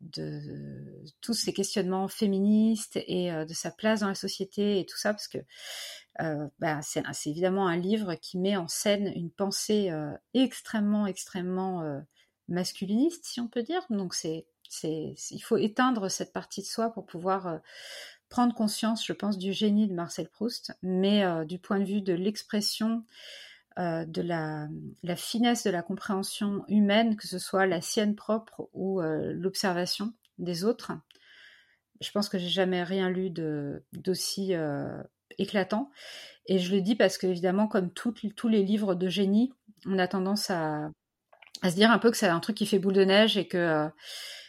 tous 1.22 1.32
ces 1.32 1.54
questionnements 1.54 2.08
féministes 2.08 2.98
et 3.06 3.32
euh, 3.32 3.46
de 3.46 3.54
sa 3.54 3.70
place 3.70 4.00
dans 4.00 4.08
la 4.08 4.14
société 4.14 4.78
et 4.78 4.84
tout 4.84 4.98
ça, 4.98 5.12
parce 5.12 5.28
que 5.28 5.38
bah, 6.58 6.80
c'est 6.82 7.02
évidemment 7.26 7.66
un 7.66 7.76
livre 7.76 8.14
qui 8.14 8.38
met 8.38 8.56
en 8.56 8.68
scène 8.68 9.12
une 9.14 9.30
pensée 9.30 9.90
extrêmement, 10.32 11.06
extrêmement 11.06 12.02
masculiniste, 12.48 13.26
si 13.26 13.38
on 13.38 13.48
peut 13.48 13.62
dire. 13.62 13.82
Donc 13.90 14.14
c'est, 14.14 14.46
il 14.82 15.40
faut 15.42 15.58
éteindre 15.58 16.10
cette 16.10 16.32
partie 16.32 16.62
de 16.62 16.66
soi 16.66 16.88
pour 16.88 17.04
pouvoir 17.04 17.60
prendre 18.30 18.54
conscience, 18.54 19.04
je 19.04 19.12
pense, 19.12 19.36
du 19.36 19.52
génie 19.52 19.88
de 19.88 19.92
Marcel 19.92 20.30
Proust, 20.30 20.72
mais 20.80 21.22
du 21.44 21.58
point 21.58 21.80
de 21.80 21.84
vue 21.84 22.00
de 22.00 22.14
l'expression 22.14 23.04
euh, 23.78 24.06
de 24.06 24.22
la, 24.22 24.68
finesse 25.16 25.64
de 25.64 25.70
la 25.70 25.82
compréhension 25.82 26.64
humaine, 26.66 27.14
que 27.14 27.26
ce 27.26 27.38
soit 27.38 27.66
la 27.66 27.82
sienne 27.82 28.14
propre 28.14 28.70
ou 28.72 29.02
euh, 29.02 29.34
l'observation 29.34 30.14
des 30.38 30.64
autres. 30.64 30.92
Je 32.00 32.10
pense 32.10 32.30
que 32.30 32.38
j'ai 32.38 32.48
jamais 32.48 32.82
rien 32.82 33.10
lu 33.10 33.28
d'aussi 33.92 34.54
euh, 34.54 35.02
éclatant. 35.36 35.90
Et 36.46 36.58
je 36.58 36.74
le 36.74 36.80
dis 36.80 36.94
parce 36.94 37.18
qu'évidemment, 37.18 37.68
comme 37.68 37.90
tous 37.90 38.48
les 38.48 38.62
livres 38.62 38.94
de 38.94 39.08
génie, 39.08 39.52
on 39.84 39.98
a 39.98 40.08
tendance 40.08 40.48
à, 40.48 40.90
se 41.62 41.74
dire 41.74 41.90
un 41.90 41.98
peu 41.98 42.10
que 42.10 42.16
c'est 42.16 42.28
un 42.28 42.40
truc 42.40 42.56
qui 42.56 42.64
fait 42.64 42.78
boule 42.78 42.94
de 42.94 43.04
neige 43.04 43.36
et 43.36 43.46
que 43.46 43.90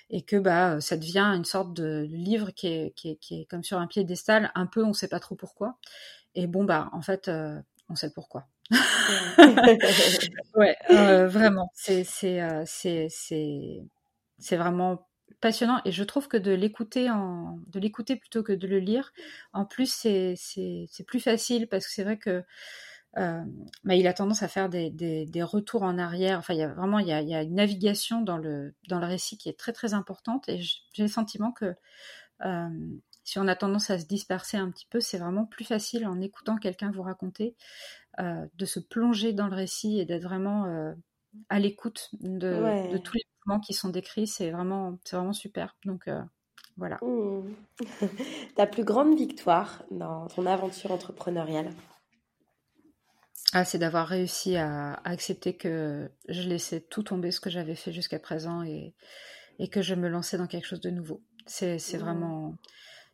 et 0.09 0.21
que 0.21 0.37
bah 0.37 0.79
ça 0.79 0.95
devient 0.95 1.33
une 1.35 1.43
sorte 1.43 1.73
de 1.73 2.07
livre 2.09 2.51
qui 2.51 2.67
est, 2.67 3.47
comme 3.49 3.63
sur 3.63 3.77
un 3.77 3.87
piédestal, 3.87 4.51
un 4.55 4.67
peu 4.67 4.85
on 4.85 4.93
sait 4.93 5.09
pas 5.09 5.19
trop 5.19 5.35
pourquoi. 5.35 5.77
Et 6.33 6.47
bon 6.47 6.63
bah 6.63 6.89
en 6.93 7.01
fait 7.01 7.29
on 7.89 7.95
sait 7.95 8.11
pourquoi. 8.13 8.47
Ouais, 10.55 10.75
euh, 10.91 11.27
vraiment. 11.29 11.71
C'est 11.73 12.03
c'est 12.03 12.41
euh, 12.41 12.63
c'est 12.65 13.07
c'est 13.09 14.57
vraiment 14.57 15.07
passionnant 15.41 15.81
et 15.85 15.91
je 15.91 16.03
trouve 16.03 16.27
que 16.27 16.37
de 16.37 16.51
l'écouter 16.51 17.09
en 17.09 17.59
de 17.67 17.79
l'écouter 17.79 18.15
plutôt 18.15 18.43
que 18.43 18.53
de 18.53 18.67
le 18.67 18.79
lire, 18.79 19.13
en 19.53 19.65
plus 19.65 19.91
c'est 19.91 20.35
c'est 20.37 21.05
plus 21.05 21.19
facile 21.19 21.67
parce 21.67 21.85
que 21.85 21.93
c'est 21.93 22.03
vrai 22.03 22.17
que 22.17 22.43
euh, 23.17 23.41
bah, 23.83 23.95
il 23.95 24.05
a 24.07 24.13
tendance 24.13 24.43
à 24.43 24.47
faire 24.47 24.69
des, 24.69 24.91
des, 24.91 25.25
des, 25.25 25.41
retours 25.41 25.81
en 25.83 25.97
arrière. 25.97 26.37
Enfin, 26.37 26.53
il 26.53 26.59
y 26.59 26.63
a 26.63 26.67
vraiment 26.67 26.99
il 26.99 27.07
y 27.07 27.13
a, 27.13 27.21
il 27.21 27.29
y 27.29 27.33
a 27.35 27.41
une 27.41 27.55
navigation 27.55 28.21
dans 28.21 28.37
le 28.37 28.75
dans 28.89 28.99
le 28.99 29.07
récit 29.07 29.37
qui 29.37 29.49
est 29.49 29.57
très 29.57 29.73
très 29.73 29.93
importante 29.93 30.47
et 30.49 30.61
j'ai 30.61 31.03
le 31.03 31.07
sentiment 31.07 31.51
que 31.51 31.73
euh, 32.45 32.69
si 33.23 33.39
on 33.39 33.47
a 33.47 33.55
tendance 33.55 33.89
à 33.89 33.99
se 33.99 34.05
disperser 34.05 34.57
un 34.57 34.71
petit 34.71 34.87
peu, 34.89 35.01
c'est 35.01 35.17
vraiment 35.17 35.45
plus 35.45 35.65
facile 35.65 36.07
en 36.07 36.21
écoutant 36.21 36.57
quelqu'un 36.57 36.91
vous 36.91 37.01
raconter, 37.01 37.55
de 38.17 38.65
se 38.65 38.79
plonger 38.79 39.33
dans 39.33 39.47
le 39.47 39.55
récit 39.55 39.99
et 39.99 40.05
d'être 40.05 40.23
vraiment 40.23 40.65
euh, 40.65 40.93
à 41.49 41.59
l'écoute 41.59 42.09
de, 42.13 42.97
tous 42.97 43.15
les 43.15 43.23
mouvements 43.45 43.59
qui 43.59 43.73
sont 43.73 43.89
décrits. 43.89 44.27
C'est 44.27 44.51
vraiment, 44.51 44.97
c'est 45.03 45.15
vraiment 45.15 45.33
super. 45.33 45.75
Donc 45.85 46.07
euh, 46.07 46.21
voilà. 46.77 46.97
Mmh. 47.01 47.53
Ta 48.55 48.65
plus 48.65 48.83
grande 48.83 49.15
victoire 49.15 49.83
dans 49.91 50.27
ton 50.27 50.45
aventure 50.45 50.91
entrepreneuriale? 50.91 51.69
Ah, 53.53 53.63
c'est 53.63 53.77
d'avoir 53.77 54.07
réussi 54.07 54.57
à, 54.57 54.93
accepter 55.05 55.55
que 55.55 56.09
je 56.27 56.41
laissais 56.49 56.81
tout 56.81 57.03
tomber 57.03 57.31
ce 57.31 57.39
que 57.39 57.49
j'avais 57.49 57.75
fait 57.75 57.93
jusqu'à 57.93 58.19
présent 58.19 58.61
et, 58.63 58.93
et, 59.57 59.69
que 59.69 59.81
je 59.81 59.95
me 59.95 60.09
lançais 60.09 60.37
dans 60.37 60.47
quelque 60.47 60.65
chose 60.65 60.81
de 60.81 60.89
nouveau. 60.89 61.21
C'est 61.45 61.77
mmh. 61.77 61.97
vraiment 61.97 62.57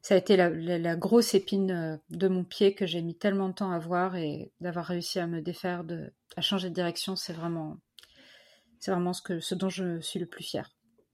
ça 0.04 0.16
a 0.16 0.18
été 0.18 0.36
la, 0.36 0.96
grosse 0.98 1.34
épine 1.34 1.72
euh, 1.72 1.98
de 2.10 2.28
mon 2.28 2.44
pied 2.44 2.76
que 2.76 2.86
j'ai 2.86 3.02
mis 3.02 3.16
tellement 3.16 3.48
de 3.48 3.54
temps 3.54 3.72
à 3.72 3.80
voir 3.80 4.18
et 4.18 4.52
d'avoir 4.60 4.86
réussi 4.86 5.18
à 5.18 5.28
me 5.28 5.42
défaire, 5.42 5.86
de, 5.86 6.12
à 6.36 6.42
changer 6.42 6.70
de 6.70 6.76
direction, 6.76 7.16
c'est 7.16 7.32
vraiment, 7.32 7.78
c'est 8.82 8.92
vraiment 8.92 9.14
ce, 9.14 9.22
que, 9.22 9.40
ce 9.40 9.56
dont 9.56 9.70
je 9.70 10.02
suis 10.02 10.20
le 10.20 10.26
plus 10.26 10.44
fière. 10.44 10.70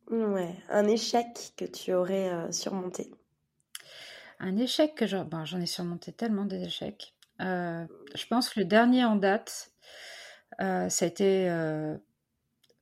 Ouais, 0.09 0.55
un 0.69 0.87
échec 0.87 1.53
que 1.55 1.65
tu 1.65 1.93
aurais 1.93 2.29
euh, 2.29 2.51
surmonté. 2.51 3.11
Un 4.39 4.57
échec 4.57 4.95
que 4.95 5.23
ben, 5.23 5.45
j'en 5.45 5.61
ai 5.61 5.67
surmonté 5.67 6.11
tellement 6.11 6.45
des 6.45 6.63
échecs. 6.63 7.13
Euh, 7.41 7.85
je 8.15 8.25
pense 8.25 8.49
que 8.49 8.59
le 8.59 8.65
dernier 8.65 9.05
en 9.05 9.17
date, 9.17 9.71
ça 10.57 10.87
a 10.87 11.05
été 11.05 11.47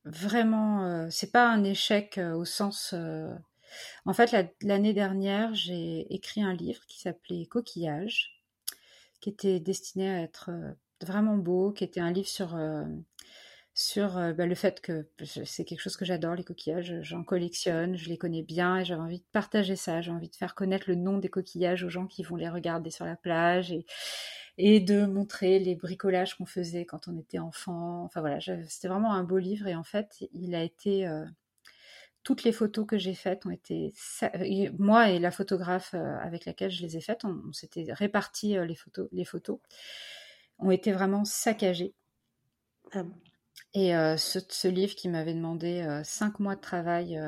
vraiment, 0.04 1.08
c'est 1.10 1.30
pas 1.30 1.48
un 1.48 1.62
échec 1.64 2.18
au 2.18 2.44
sens 2.44 2.94
en 4.04 4.12
fait, 4.12 4.34
l'année 4.62 4.94
dernière, 4.94 5.54
j'ai 5.54 6.12
écrit 6.14 6.42
un 6.42 6.54
livre 6.54 6.84
qui 6.86 7.00
s'appelait 7.00 7.46
Coquillage, 7.46 8.42
qui 9.20 9.30
était 9.30 9.60
destiné 9.60 10.10
à 10.10 10.22
être 10.22 10.50
euh, 10.50 10.72
vraiment 11.02 11.36
beau, 11.36 11.72
qui 11.72 11.84
était 11.84 12.00
un 12.00 12.12
livre 12.12 12.28
sur 12.28 12.56
sur 13.78 14.14
bah, 14.34 14.44
le 14.44 14.56
fait 14.56 14.80
que 14.80 15.06
c'est 15.22 15.64
quelque 15.64 15.80
chose 15.80 15.96
que 15.96 16.04
j'adore, 16.04 16.34
les 16.34 16.42
coquillages, 16.42 17.00
j'en 17.02 17.22
collectionne, 17.22 17.96
je 17.96 18.08
les 18.08 18.18
connais 18.18 18.42
bien 18.42 18.78
et 18.78 18.84
j'avais 18.84 19.00
envie 19.00 19.20
de 19.20 19.26
partager 19.30 19.76
ça, 19.76 20.00
j'ai 20.00 20.10
envie 20.10 20.28
de 20.28 20.34
faire 20.34 20.56
connaître 20.56 20.86
le 20.88 20.96
nom 20.96 21.18
des 21.18 21.28
coquillages 21.28 21.84
aux 21.84 21.88
gens 21.88 22.08
qui 22.08 22.24
vont 22.24 22.34
les 22.34 22.48
regarder 22.48 22.90
sur 22.90 23.04
la 23.04 23.14
plage 23.14 23.72
et, 24.56 24.80
de 24.80 25.06
montrer 25.06 25.60
les 25.60 25.76
bricolages 25.76 26.34
qu'on 26.34 26.44
faisait 26.44 26.86
quand 26.86 27.06
on 27.06 27.16
était 27.16 27.38
enfant. 27.38 28.02
Enfin 28.02 28.20
voilà, 28.20 28.40
c'était 28.40 28.88
vraiment 28.88 29.12
un 29.12 29.22
beau 29.22 29.38
livre 29.38 29.68
et 29.68 29.76
en 29.76 29.84
fait, 29.84 30.28
il 30.32 30.56
a 30.56 30.64
été... 30.64 31.06
Euh, 31.06 31.24
toutes 32.22 32.44
les 32.44 32.52
photos 32.52 32.86
que 32.86 32.98
j'ai 32.98 33.14
faites 33.14 33.46
ont 33.46 33.50
été... 33.50 33.92
Moi 34.78 35.10
et 35.10 35.18
la 35.18 35.30
photographe 35.30 35.94
euh, 35.94 36.18
avec 36.20 36.44
laquelle 36.44 36.70
je 36.70 36.82
les 36.82 36.96
ai 36.96 37.00
faites, 37.00 37.24
on, 37.24 37.52
s'était 37.52 37.86
répartis 37.88 38.56
euh, 38.56 38.64
les 38.64 38.74
photos, 38.74 39.08
les 39.12 39.24
photos, 39.24 39.58
ont 40.58 40.70
été 40.70 40.92
vraiment 40.92 41.24
saccagées. 41.24 41.94
Ah 42.92 43.04
et 43.74 43.90
ce, 44.16 44.68
livre 44.68 44.94
qui 44.94 45.08
m'avait 45.08 45.34
demandé 45.34 46.00
cinq 46.02 46.40
mois 46.40 46.56
de 46.56 46.60
travail 46.60 47.20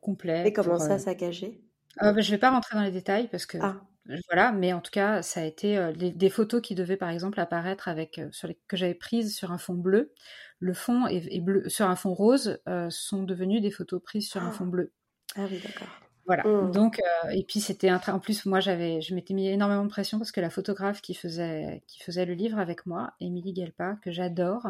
complet. 0.00 0.48
Et 0.48 0.52
comment 0.52 0.78
ça, 0.78 0.98
saccagé? 0.98 1.62
Je 2.00 2.08
ne 2.08 2.22
vais 2.22 2.38
pas 2.38 2.50
rentrer 2.50 2.76
dans 2.76 2.82
les 2.82 2.90
détails 2.90 3.28
parce 3.28 3.46
que 3.46 3.58
ah. 3.60 3.80
Voilà, 4.28 4.52
mais 4.52 4.72
en 4.72 4.80
tout 4.80 4.90
cas, 4.90 5.22
ça 5.22 5.40
a 5.40 5.44
été 5.44 5.92
des 5.94 6.30
photos 6.30 6.60
qui 6.62 6.74
devaient 6.74 6.96
par 6.96 7.10
exemple 7.10 7.38
apparaître 7.38 7.88
avec 7.88 8.20
sur 8.32 8.48
les, 8.48 8.58
que 8.66 8.76
j'avais 8.76 8.94
prises 8.94 9.36
sur 9.36 9.52
un 9.52 9.58
fond 9.58 9.74
bleu. 9.74 10.12
Le 10.58 10.74
fond 10.74 11.06
est, 11.06 11.40
bleu 11.40 11.68
sur 11.68 11.86
un 11.86 11.96
fond 11.96 12.14
rose 12.14 12.60
sont 12.88 13.22
devenues 13.22 13.60
des 13.60 13.70
photos 13.70 14.02
prises 14.02 14.28
sur 14.28 14.42
un 14.42 14.48
ah. 14.48 14.52
fond 14.52 14.66
bleu. 14.66 14.92
Ah 15.36 15.46
oui, 15.50 15.60
d'accord. 15.62 15.88
Voilà. 16.26 16.44
Mmh. 16.44 16.70
Donc, 16.70 17.00
euh, 17.00 17.30
et 17.30 17.42
puis 17.42 17.60
c'était 17.60 17.88
un 17.88 18.00
en 18.06 18.20
plus 18.20 18.46
moi 18.46 18.60
j'avais, 18.60 19.00
je 19.00 19.14
m'étais 19.16 19.34
mis 19.34 19.48
énormément 19.48 19.84
de 19.84 19.90
pression 19.90 20.18
parce 20.18 20.30
que 20.30 20.40
la 20.40 20.50
photographe 20.50 21.00
qui 21.00 21.14
faisait 21.14 21.82
qui 21.88 22.00
faisait 22.00 22.24
le 22.24 22.34
livre 22.34 22.58
avec 22.58 22.86
moi, 22.86 23.14
Émilie 23.20 23.54
Gelpa, 23.54 23.96
que 24.02 24.12
j'adore, 24.12 24.64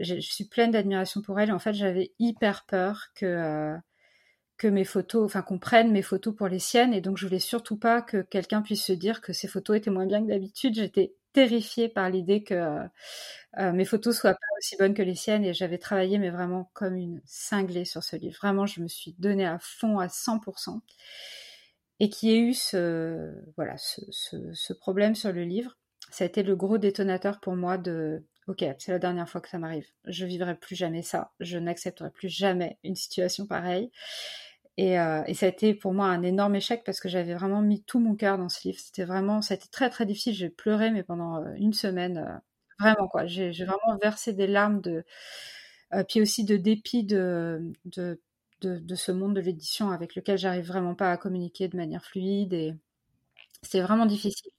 je, 0.00 0.18
suis 0.18 0.46
pleine 0.46 0.70
d'admiration 0.72 1.22
pour 1.22 1.38
elle. 1.38 1.50
Et 1.50 1.52
en 1.52 1.58
fait, 1.58 1.74
j'avais 1.74 2.12
hyper 2.18 2.64
peur 2.66 3.08
que 3.14 3.26
euh, 3.26 3.76
que 4.60 4.68
mes 4.68 4.84
photos, 4.84 5.24
enfin 5.24 5.40
qu'on 5.40 5.58
prenne 5.58 5.90
mes 5.90 6.02
photos 6.02 6.36
pour 6.36 6.46
les 6.46 6.58
siennes, 6.58 6.92
et 6.92 7.00
donc 7.00 7.16
je 7.16 7.26
voulais 7.26 7.38
surtout 7.38 7.78
pas 7.78 8.02
que 8.02 8.20
quelqu'un 8.20 8.60
puisse 8.60 8.84
se 8.84 8.92
dire 8.92 9.22
que 9.22 9.32
ces 9.32 9.48
photos 9.48 9.78
étaient 9.78 9.90
moins 9.90 10.04
bien 10.04 10.22
que 10.22 10.28
d'habitude. 10.28 10.74
J'étais 10.74 11.14
terrifiée 11.32 11.88
par 11.88 12.10
l'idée 12.10 12.42
que 12.42 12.54
euh, 13.58 13.72
mes 13.72 13.86
photos 13.86 14.18
soient 14.18 14.34
pas 14.34 14.46
aussi 14.58 14.76
bonnes 14.76 14.92
que 14.92 15.00
les 15.00 15.14
siennes 15.14 15.44
et 15.46 15.54
j'avais 15.54 15.78
travaillé 15.78 16.18
mais 16.18 16.28
vraiment 16.28 16.70
comme 16.74 16.94
une 16.94 17.22
cinglée 17.24 17.86
sur 17.86 18.02
ce 18.02 18.16
livre. 18.16 18.36
Vraiment, 18.36 18.66
je 18.66 18.82
me 18.82 18.88
suis 18.88 19.14
donnée 19.18 19.46
à 19.46 19.58
fond 19.58 19.98
à 19.98 20.08
100% 20.08 20.80
et 21.98 22.10
qui 22.10 22.30
ait 22.30 22.40
eu 22.40 22.52
ce, 22.52 23.32
ce, 24.10 24.72
problème 24.74 25.14
sur 25.14 25.32
le 25.32 25.44
livre, 25.44 25.78
ça 26.10 26.24
a 26.24 26.26
été 26.26 26.42
le 26.42 26.54
gros 26.54 26.76
détonateur 26.76 27.40
pour 27.40 27.56
moi 27.56 27.78
de 27.78 28.24
ok 28.46 28.64
c'est 28.78 28.92
la 28.92 28.98
dernière 28.98 29.28
fois 29.28 29.40
que 29.40 29.48
ça 29.48 29.58
m'arrive. 29.58 29.86
Je 30.04 30.26
vivrai 30.26 30.54
plus 30.54 30.76
jamais 30.76 31.02
ça. 31.02 31.32
Je 31.40 31.56
n'accepterai 31.56 32.10
plus 32.10 32.28
jamais 32.28 32.78
une 32.84 32.96
situation 32.96 33.46
pareille. 33.46 33.90
Et, 34.76 34.98
euh, 34.98 35.22
et, 35.26 35.34
ça 35.34 35.46
a 35.46 35.48
été 35.48 35.74
pour 35.74 35.92
moi 35.92 36.06
un 36.06 36.22
énorme 36.22 36.56
échec 36.56 36.82
parce 36.84 37.00
que 37.00 37.08
j'avais 37.08 37.34
vraiment 37.34 37.60
mis 37.60 37.82
tout 37.84 37.98
mon 37.98 38.14
cœur 38.14 38.38
dans 38.38 38.48
ce 38.48 38.66
livre. 38.68 38.78
C'était 38.80 39.04
vraiment, 39.04 39.42
ça 39.42 39.56
très 39.56 39.90
très 39.90 40.06
difficile. 40.06 40.34
J'ai 40.34 40.48
pleuré, 40.50 40.90
mais 40.90 41.02
pendant 41.02 41.36
euh, 41.42 41.52
une 41.56 41.72
semaine, 41.74 42.18
euh, 42.18 42.38
vraiment 42.78 43.08
quoi. 43.08 43.26
J'ai 43.26 43.50
vraiment 43.50 43.98
versé 44.02 44.32
des 44.32 44.46
larmes 44.46 44.80
de, 44.80 45.04
puis 46.08 46.20
aussi 46.22 46.44
de 46.44 46.56
dépit 46.56 47.04
de, 47.04 47.72
de, 47.86 48.18
de, 48.62 48.94
ce 48.94 49.12
monde 49.12 49.34
de 49.36 49.40
l'édition 49.40 49.90
avec 49.90 50.14
lequel 50.14 50.38
j'arrive 50.38 50.66
vraiment 50.66 50.94
pas 50.94 51.10
à 51.12 51.16
communiquer 51.16 51.68
de 51.68 51.76
manière 51.76 52.04
fluide 52.04 52.52
et 52.52 52.74
c'était 53.62 53.82
vraiment 53.82 54.06
difficile. 54.06 54.52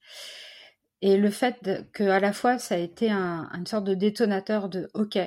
Et 1.01 1.17
le 1.17 1.29
fait 1.31 1.83
que 1.93 2.03
à 2.03 2.19
la 2.19 2.33
fois 2.33 2.59
ça 2.59 2.75
a 2.75 2.77
été 2.77 3.09
un, 3.11 3.49
une 3.53 3.65
sorte 3.65 3.85
de 3.85 3.93
détonateur 3.95 4.69
de 4.69 4.89
ok, 4.93 5.17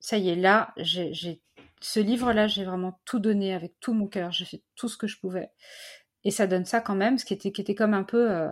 ça 0.00 0.18
y 0.18 0.30
est 0.30 0.36
là, 0.36 0.72
j'ai 0.76 1.40
ce 1.84 2.00
livre-là, 2.00 2.46
j'ai 2.46 2.64
vraiment 2.64 2.98
tout 3.04 3.18
donné 3.18 3.52
avec 3.54 3.78
tout 3.78 3.92
mon 3.92 4.06
cœur. 4.06 4.32
J'ai 4.32 4.46
fait 4.46 4.62
tout 4.74 4.88
ce 4.88 4.96
que 4.96 5.06
je 5.06 5.18
pouvais. 5.20 5.50
Et 6.24 6.30
ça 6.30 6.46
donne 6.46 6.64
ça 6.64 6.80
quand 6.80 6.94
même, 6.94 7.18
ce 7.18 7.26
qui 7.26 7.34
était, 7.34 7.52
qui 7.52 7.60
était 7.60 7.74
comme 7.74 7.92
un 7.92 8.04
peu. 8.04 8.30
Euh, 8.30 8.48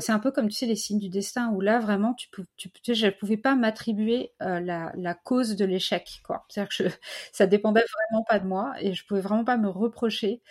c'est 0.00 0.10
un 0.10 0.18
peu 0.18 0.32
comme 0.32 0.48
tu 0.48 0.56
sais 0.56 0.66
les 0.66 0.74
signes 0.74 0.98
du 0.98 1.08
destin 1.08 1.50
où 1.50 1.60
là 1.60 1.78
vraiment 1.78 2.14
tu, 2.14 2.28
tu, 2.56 2.70
tu 2.72 2.94
je 2.96 3.06
ne 3.06 3.10
pouvais 3.12 3.36
pas 3.36 3.54
m'attribuer 3.54 4.32
euh, 4.42 4.58
la, 4.60 5.14
cause 5.14 5.54
de 5.54 5.64
l'échec 5.64 6.20
quoi 6.24 6.46
c'est 6.48 6.60
à 6.60 6.64
dire 6.64 6.68
que 6.68 6.74
je, 6.74 6.88
ça 7.32 7.46
dépendait 7.46 7.84
vraiment 8.10 8.24
pas 8.24 8.40
de 8.40 8.46
moi 8.46 8.74
et 8.80 8.92
je 8.92 9.06
pouvais 9.06 9.20
vraiment 9.20 9.44
pas 9.44 9.56
me 9.56 9.68
reprocher 9.68 10.42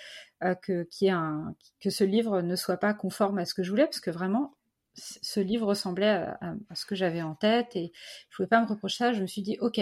euh, 0.44 0.56
que 0.56 0.86
ce 1.90 2.04
livre 2.06 2.42
ne 2.42 2.56
soit 2.56 2.78
pas 2.78 2.94
conforme 2.94 3.40
à 3.40 3.46
ce 3.46 3.54
que 3.54 3.64
je 3.64 3.70
voulais 3.70 3.86
parce 3.86 4.00
que 4.00 4.12
vraiment 4.12 4.56
ce 4.96 5.42
livre 5.42 5.68
ressemblait 5.68 6.08
à, 6.40 6.56
ce 6.76 6.86
que 6.86 6.96
j'avais 6.96 7.24
en 7.24 7.36
tête 7.36 7.76
et 7.76 7.92
je 8.30 8.36
pouvais 8.38 8.48
pas 8.48 8.62
me 8.62 8.68
reprocher 8.68 8.98
ça 8.98 9.14
je 9.14 9.22
me 9.22 9.28
suis 9.28 9.42
dit 9.42 9.58
ok 9.60 9.82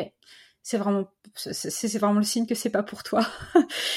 c'est 0.63 0.77
vraiment, 0.77 1.07
c'est 1.35 1.97
vraiment 1.97 2.19
le 2.19 2.23
signe 2.23 2.45
que 2.45 2.55
c'est 2.55 2.69
pas 2.69 2.83
pour 2.83 3.03
toi. 3.03 3.25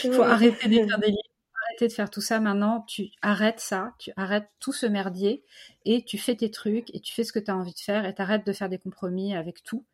Il 0.05 0.13
faut 0.13 0.23
arrêter 0.23 0.69
d'écrire 0.69 0.99
des 0.99 1.09
livres, 1.09 1.21
arrêter 1.67 1.89
de 1.89 1.93
faire 1.93 2.11
tout 2.11 2.21
ça. 2.21 2.41
Maintenant, 2.41 2.83
tu 2.89 3.11
arrêtes 3.23 3.61
ça, 3.61 3.95
tu 3.99 4.13
arrêtes 4.17 4.49
tout 4.61 4.73
ce 4.73 4.87
merdier 4.87 5.45
et 5.85 6.05
tu 6.05 6.19
fais 6.19 6.37
tes 6.37 6.51
trucs 6.51 6.95
et 6.95 7.01
tu 7.01 7.13
fais 7.15 7.25
ce 7.25 7.33
que 7.33 7.39
tu 7.39 7.51
as 7.51 7.57
envie 7.57 7.75
de 7.75 7.79
faire 7.79 8.07
et 8.07 8.15
t'arrêtes 8.15 8.47
de 8.47 8.53
faire 8.53 8.69
des 8.69 8.79
compromis 8.79 9.35
avec 9.35 9.63
tout 9.63 9.85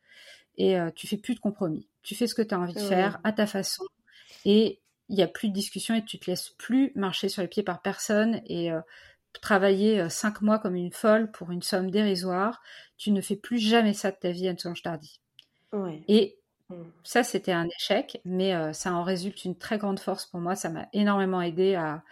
et 0.56 0.78
euh, 0.78 0.90
tu 0.94 1.06
fais 1.06 1.16
plus 1.16 1.34
de 1.34 1.40
compromis. 1.40 1.88
Tu 2.02 2.14
fais 2.14 2.26
ce 2.26 2.34
que 2.34 2.42
tu 2.42 2.55
as 2.55 2.60
envie 2.60 2.74
de 2.74 2.80
faire 2.80 3.18
à 3.24 3.32
ta 3.32 3.47
façon 3.47 3.84
et 4.44 4.80
il 5.09 5.16
n'y 5.16 5.22
a 5.22 5.28
plus 5.28 5.48
de 5.48 5.55
discussion 5.55 5.94
et 5.94 6.05
tu 6.05 6.18
te 6.18 6.30
laisses 6.30 6.51
plus 6.51 6.92
marcher 6.94 7.28
sur 7.28 7.42
les 7.42 7.48
pieds 7.48 7.64
par 7.64 7.82
personne 7.82 8.40
et 8.47 8.70
euh, 8.70 8.80
travailler 9.40 10.01
euh, 10.01 10.09
cinq 10.09 10.40
mois 10.40 10.59
comme 10.59 10.76
une 10.76 10.92
folle 10.92 11.30
pour 11.30 11.51
une 11.51 11.62
somme 11.62 11.90
dérisoire. 11.90 12.62
Tu 12.97 13.10
ne 13.10 13.20
fais 13.20 13.36
plus 13.36 13.59
jamais 13.59 13.94
ça 13.94 14.10
de 14.10 14.16
ta 14.16 14.30
vie, 14.30 14.48
Anne-Solange 14.48 14.82
Tardy. 14.82 15.20
Ouais. 15.72 16.05
Et. 16.09 16.36
Ça, 17.05 17.22
c'était 17.22 17.52
un 17.52 17.66
échec, 17.66 18.20
mais 18.24 18.55
euh, 18.55 18.72
ça 18.72 18.92
en 18.92 19.02
résulte 19.02 19.44
une 19.44 19.56
très 19.56 19.78
grande 19.78 20.01
force 20.01 20.26
pour 20.26 20.40
moi. 20.40 20.55
Ça 20.55 20.68
m'a 20.70 20.88
énormément 20.92 21.40
aidé 21.40 21.74
à, 21.74 22.02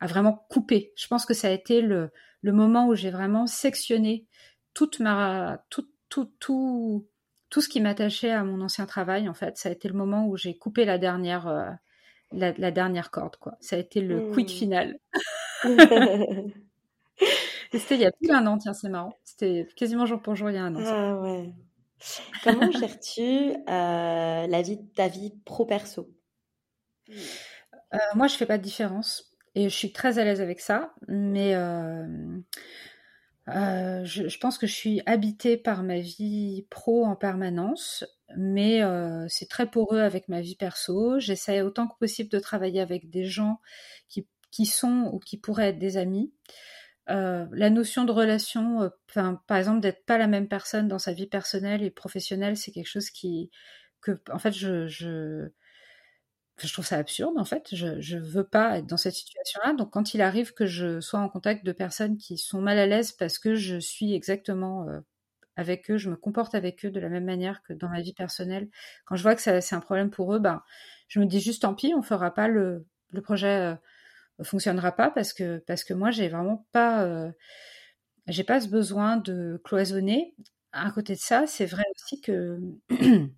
vraiment 0.00 0.44
couper. 0.50 0.92
Je 0.96 1.06
pense 1.06 1.24
que 1.24 1.34
ça 1.34 1.48
a 1.48 1.50
été 1.50 1.80
le, 1.80 2.10
moment 2.42 2.88
où 2.88 2.94
j'ai 2.94 3.10
vraiment 3.10 3.46
sectionné 3.46 4.26
toute 4.74 5.00
ma, 5.00 5.64
tout, 5.70 5.88
tout, 6.08 6.30
tout, 6.40 7.06
tout 7.48 7.60
ce 7.60 7.68
qui 7.68 7.80
m'attachait 7.80 8.32
à 8.32 8.44
mon 8.44 8.60
ancien 8.60 8.86
travail. 8.86 9.28
En 9.28 9.34
fait, 9.34 9.56
ça 9.56 9.68
a 9.70 9.72
été 9.72 9.88
le 9.88 9.94
moment 9.94 10.26
où 10.26 10.36
j'ai 10.36 10.56
coupé 10.56 10.84
la 10.84 10.98
dernière, 10.98 11.46
euh, 11.46 11.70
la, 12.32 12.70
dernière 12.70 13.10
corde. 13.10 13.36
Quoi. 13.36 13.56
Ça 13.60 13.76
a 13.76 13.78
été 13.78 14.00
le 14.00 14.30
quick 14.30 14.48
mm. 14.48 14.52
final. 14.52 14.98
C'était 17.78 17.94
il 17.96 18.00
y 18.02 18.06
a 18.06 18.12
plus 18.12 18.28
d'un 18.28 18.46
an, 18.46 18.58
tiens, 18.58 18.74
c'est 18.74 18.88
marrant. 18.88 19.16
C'était 19.24 19.66
quasiment 19.76 20.06
jour 20.06 20.20
pour 20.20 20.34
jour 20.34 20.50
il 20.50 20.54
y 20.54 20.58
a 20.58 20.64
un 20.64 20.74
an. 20.76 20.82
Ah 20.84 21.20
ouais. 21.20 21.52
Comment 22.42 22.70
gères-tu 22.70 23.54
euh, 23.68 24.74
ta 24.94 25.08
vie 25.08 25.32
pro-perso? 25.44 26.10
Euh, 27.10 27.98
Moi, 28.14 28.26
je 28.26 28.36
fais 28.36 28.46
pas 28.46 28.58
de 28.58 28.62
différence 28.62 29.34
et 29.54 29.68
je 29.68 29.74
suis 29.74 29.92
très 29.92 30.18
à 30.18 30.24
l'aise 30.24 30.40
avec 30.40 30.60
ça, 30.60 30.94
mais 31.08 31.54
euh, 31.54 32.44
je, 33.46 34.38
pense 34.38 34.58
que 34.58 34.66
je 34.66 34.74
suis 34.74 35.00
habitée 35.06 35.56
par 35.56 35.82
ma 35.82 35.98
vie 35.98 36.66
pro 36.70 37.04
en 37.04 37.16
permanence, 37.16 38.04
mais 38.36 38.80
c'est 39.28 39.48
très 39.48 39.70
poreux 39.70 40.00
avec 40.00 40.28
ma 40.28 40.40
vie 40.40 40.56
perso. 40.56 41.18
J'essaie 41.20 41.62
autant 41.62 41.86
que 41.86 41.96
possible 41.98 42.30
de 42.30 42.38
travailler 42.38 42.80
avec 42.80 43.10
des 43.10 43.24
gens 43.24 43.60
qui 44.08 44.66
sont 44.66 45.10
ou 45.12 45.18
qui 45.18 45.36
pourraient 45.36 45.68
être 45.70 45.78
des 45.78 45.96
amis. 45.96 46.32
Euh, 47.10 47.46
la 47.52 47.68
notion 47.68 48.04
de 48.04 48.12
relation, 48.12 48.82
euh, 48.82 48.88
par 49.46 49.58
exemple, 49.58 49.80
d'être 49.80 50.06
pas 50.06 50.16
la 50.16 50.26
même 50.26 50.48
personne 50.48 50.88
dans 50.88 50.98
sa 50.98 51.12
vie 51.12 51.26
personnelle 51.26 51.82
et 51.82 51.90
professionnelle, 51.90 52.56
c'est 52.56 52.72
quelque 52.72 52.88
chose 52.88 53.10
qui, 53.10 53.50
en 54.32 54.38
fait, 54.38 54.52
je, 54.52 55.50
trouve 56.72 56.86
ça 56.86 56.96
absurde. 56.96 57.36
En 57.36 57.44
fait, 57.44 57.74
je, 57.74 58.16
veux 58.16 58.44
pas 58.44 58.78
être 58.78 58.86
dans 58.86 58.96
cette 58.96 59.14
situation-là. 59.14 59.74
Donc, 59.74 59.90
quand 59.92 60.14
il 60.14 60.22
arrive 60.22 60.54
que 60.54 60.66
je 60.66 61.00
sois 61.00 61.20
en 61.20 61.28
contact 61.28 61.64
de 61.64 61.72
personnes 61.72 62.16
qui 62.16 62.38
sont 62.38 62.62
mal 62.62 62.78
à 62.78 62.86
l'aise 62.86 63.12
parce 63.12 63.38
que 63.38 63.54
je 63.54 63.76
suis 63.78 64.14
exactement 64.14 64.88
euh, 64.88 65.00
avec 65.56 65.90
eux, 65.90 65.98
je 65.98 66.10
me 66.10 66.16
comporte 66.16 66.54
avec 66.54 66.84
eux 66.86 66.90
de 66.90 67.00
la 67.00 67.10
même 67.10 67.24
manière 67.24 67.62
que 67.62 67.74
dans 67.74 67.88
ma 67.90 68.00
vie 68.00 68.14
personnelle. 68.14 68.68
Quand 69.04 69.16
je 69.16 69.22
vois 69.22 69.34
que 69.34 69.42
c'est 69.42 69.74
un 69.74 69.80
problème 69.80 70.10
pour 70.10 70.34
eux, 70.34 70.38
ben, 70.38 70.62
je 71.08 71.20
me 71.20 71.26
dis 71.26 71.40
juste 71.40 71.62
tant 71.62 71.74
pis, 71.74 71.92
on 71.94 72.02
fera 72.02 72.32
pas 72.32 72.48
le 72.48 72.86
projet 73.22 73.76
fonctionnera 74.42 74.92
pas 74.92 75.10
parce 75.10 75.32
que 75.32 75.58
parce 75.66 75.84
que 75.84 75.94
moi 75.94 76.10
j'ai 76.10 76.28
vraiment 76.28 76.66
pas 76.72 77.04
euh, 77.04 77.30
j'ai 78.26 78.44
pas 78.44 78.60
ce 78.60 78.68
besoin 78.68 79.16
de 79.16 79.60
cloisonner. 79.64 80.34
À 80.72 80.90
côté 80.90 81.14
de 81.14 81.20
ça, 81.20 81.46
c'est 81.46 81.66
vrai 81.66 81.84
aussi 81.94 82.20
que 82.20 82.58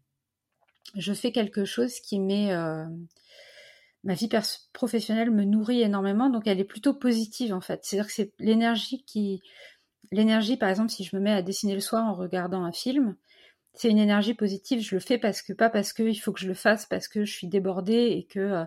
je 0.96 1.12
fais 1.12 1.32
quelque 1.32 1.64
chose 1.64 2.00
qui 2.00 2.18
met 2.18 2.52
euh, 2.52 2.86
ma 4.04 4.14
vie 4.14 4.28
professionnelle 4.72 5.30
me 5.30 5.44
nourrit 5.44 5.82
énormément, 5.82 6.30
donc 6.30 6.46
elle 6.46 6.60
est 6.60 6.64
plutôt 6.64 6.94
positive 6.94 7.52
en 7.52 7.60
fait. 7.60 7.80
C'est-à-dire 7.82 8.06
que 8.06 8.12
c'est 8.14 8.32
l'énergie 8.38 9.04
qui 9.04 9.42
l'énergie 10.12 10.56
par 10.56 10.68
exemple 10.68 10.90
si 10.90 11.04
je 11.04 11.16
me 11.16 11.20
mets 11.20 11.32
à 11.32 11.42
dessiner 11.42 11.74
le 11.74 11.80
soir 11.80 12.06
en 12.06 12.14
regardant 12.14 12.64
un 12.64 12.72
film, 12.72 13.16
c'est 13.76 13.90
une 13.90 13.98
énergie 13.98 14.34
positive. 14.34 14.80
Je 14.80 14.94
le 14.94 15.00
fais 15.00 15.18
parce 15.18 15.42
que 15.42 15.52
pas 15.52 15.70
parce 15.70 15.92
que 15.92 16.02
il 16.02 16.16
faut 16.16 16.32
que 16.32 16.40
je 16.40 16.48
le 16.48 16.54
fasse 16.54 16.86
parce 16.86 17.08
que 17.08 17.24
je 17.24 17.32
suis 17.32 17.46
débordée 17.46 18.08
et 18.16 18.26
que 18.26 18.40
euh, 18.40 18.64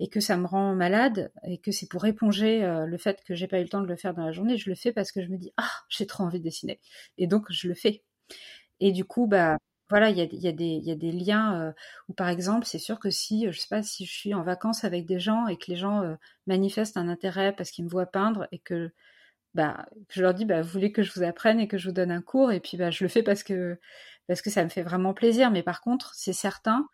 et 0.00 0.08
que 0.08 0.20
ça 0.20 0.36
me 0.36 0.46
rend 0.46 0.74
malade 0.74 1.32
et 1.44 1.58
que 1.58 1.72
c'est 1.72 1.88
pour 1.88 2.06
éponger 2.06 2.64
euh, 2.64 2.86
le 2.86 2.98
fait 2.98 3.22
que 3.24 3.34
j'ai 3.34 3.48
pas 3.48 3.58
eu 3.60 3.64
le 3.64 3.68
temps 3.68 3.82
de 3.82 3.88
le 3.88 3.96
faire 3.96 4.14
dans 4.14 4.24
la 4.24 4.32
journée. 4.32 4.56
Je 4.56 4.70
le 4.70 4.76
fais 4.76 4.92
parce 4.92 5.12
que 5.12 5.22
je 5.22 5.28
me 5.28 5.36
dis 5.36 5.52
ah 5.56 5.70
j'ai 5.88 6.06
trop 6.06 6.24
envie 6.24 6.38
de 6.38 6.44
dessiner 6.44 6.80
et 7.18 7.26
donc 7.26 7.46
je 7.50 7.68
le 7.68 7.74
fais. 7.74 8.04
Et 8.80 8.92
du 8.92 9.04
coup 9.04 9.26
bah 9.26 9.58
voilà, 9.90 10.10
il 10.10 10.18
y 10.18 10.20
a, 10.20 10.24
y, 10.24 10.48
a 10.48 10.96
des, 10.96 11.12
liens 11.12 11.68
euh, 11.68 11.72
où, 12.08 12.12
par 12.12 12.28
exemple, 12.28 12.66
c'est 12.66 12.80
sûr 12.80 12.98
que 12.98 13.08
si, 13.08 13.46
je 13.52 13.60
sais 13.60 13.68
pas, 13.70 13.84
si 13.84 14.04
je 14.04 14.12
suis 14.12 14.34
en 14.34 14.42
vacances 14.42 14.82
avec 14.82 15.06
des 15.06 15.20
gens 15.20 15.46
et 15.46 15.56
que 15.56 15.66
les 15.68 15.76
gens 15.76 16.02
manifestent 16.48 16.96
un 16.96 17.08
intérêt 17.08 17.54
parce 17.54 17.70
qu'ils 17.70 17.84
me 17.84 17.90
voient 17.90 18.06
peindre 18.06 18.48
et 18.50 18.58
que 18.58 18.90
bah, 19.56 19.86
je 20.10 20.22
leur 20.22 20.34
dis, 20.34 20.44
bah, 20.44 20.60
vous 20.60 20.68
voulez 20.68 20.92
que 20.92 21.02
je 21.02 21.12
vous 21.14 21.22
apprenne 21.22 21.58
et 21.60 21.66
que 21.66 21.78
je 21.78 21.88
vous 21.88 21.94
donne 21.94 22.10
un 22.10 22.20
cours, 22.20 22.52
et 22.52 22.60
puis 22.60 22.76
bah, 22.76 22.90
je 22.90 23.02
le 23.02 23.08
fais 23.08 23.22
parce 23.22 23.42
que, 23.42 23.78
parce 24.28 24.42
que 24.42 24.50
ça 24.50 24.64
me 24.64 24.68
fait 24.70 24.82
vraiment 24.82 25.14
plaisir. 25.14 25.50
Mais 25.50 25.62
par 25.62 25.80
contre, 25.80 26.14
c'est 26.14 26.32
certain 26.32 26.88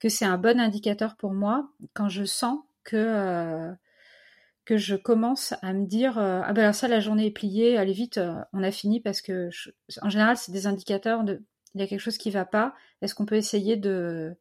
que 0.00 0.08
c'est 0.08 0.24
un 0.26 0.38
bon 0.38 0.60
indicateur 0.60 1.16
pour 1.16 1.32
moi 1.34 1.70
quand 1.94 2.08
je 2.08 2.24
sens 2.24 2.60
que, 2.84 2.96
euh, 2.96 3.72
que 4.64 4.76
je 4.76 4.96
commence 4.96 5.54
à 5.62 5.72
me 5.72 5.86
dire, 5.86 6.18
euh, 6.18 6.40
ah 6.44 6.52
ben 6.52 6.62
alors 6.62 6.74
ça, 6.74 6.88
la 6.88 7.00
journée 7.00 7.26
est 7.26 7.30
pliée, 7.30 7.78
allez 7.78 7.92
vite, 7.92 8.18
euh, 8.18 8.34
on 8.52 8.62
a 8.62 8.70
fini, 8.70 9.00
parce 9.00 9.22
que, 9.22 9.50
en 10.02 10.10
général, 10.10 10.36
c'est 10.36 10.52
des 10.52 10.66
indicateurs 10.66 11.24
de, 11.24 11.42
il 11.74 11.80
y 11.80 11.84
a 11.84 11.86
quelque 11.86 12.00
chose 12.00 12.18
qui 12.18 12.30
va 12.30 12.44
pas, 12.44 12.74
est-ce 13.02 13.14
qu'on 13.14 13.26
peut 13.26 13.36
essayer 13.36 13.76
de, 13.76 14.36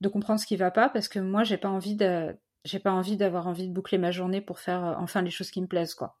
de 0.00 0.08
comprendre 0.08 0.40
ce 0.40 0.46
qui 0.46 0.56
va 0.56 0.70
pas, 0.70 0.88
parce 0.90 1.08
que 1.08 1.18
moi, 1.20 1.44
j'ai 1.44 1.58
pas 1.58 1.68
envie 1.70 1.96
de, 1.96 2.36
j'ai 2.64 2.78
pas 2.80 2.92
envie 2.92 3.16
d'avoir 3.16 3.46
envie 3.48 3.68
de 3.68 3.72
boucler 3.74 3.98
ma 3.98 4.10
journée 4.12 4.40
pour 4.40 4.60
faire 4.60 4.96
enfin 5.00 5.22
les 5.22 5.30
choses 5.30 5.50
qui 5.50 5.62
me 5.62 5.66
plaisent, 5.68 5.94
quoi. 5.94 6.18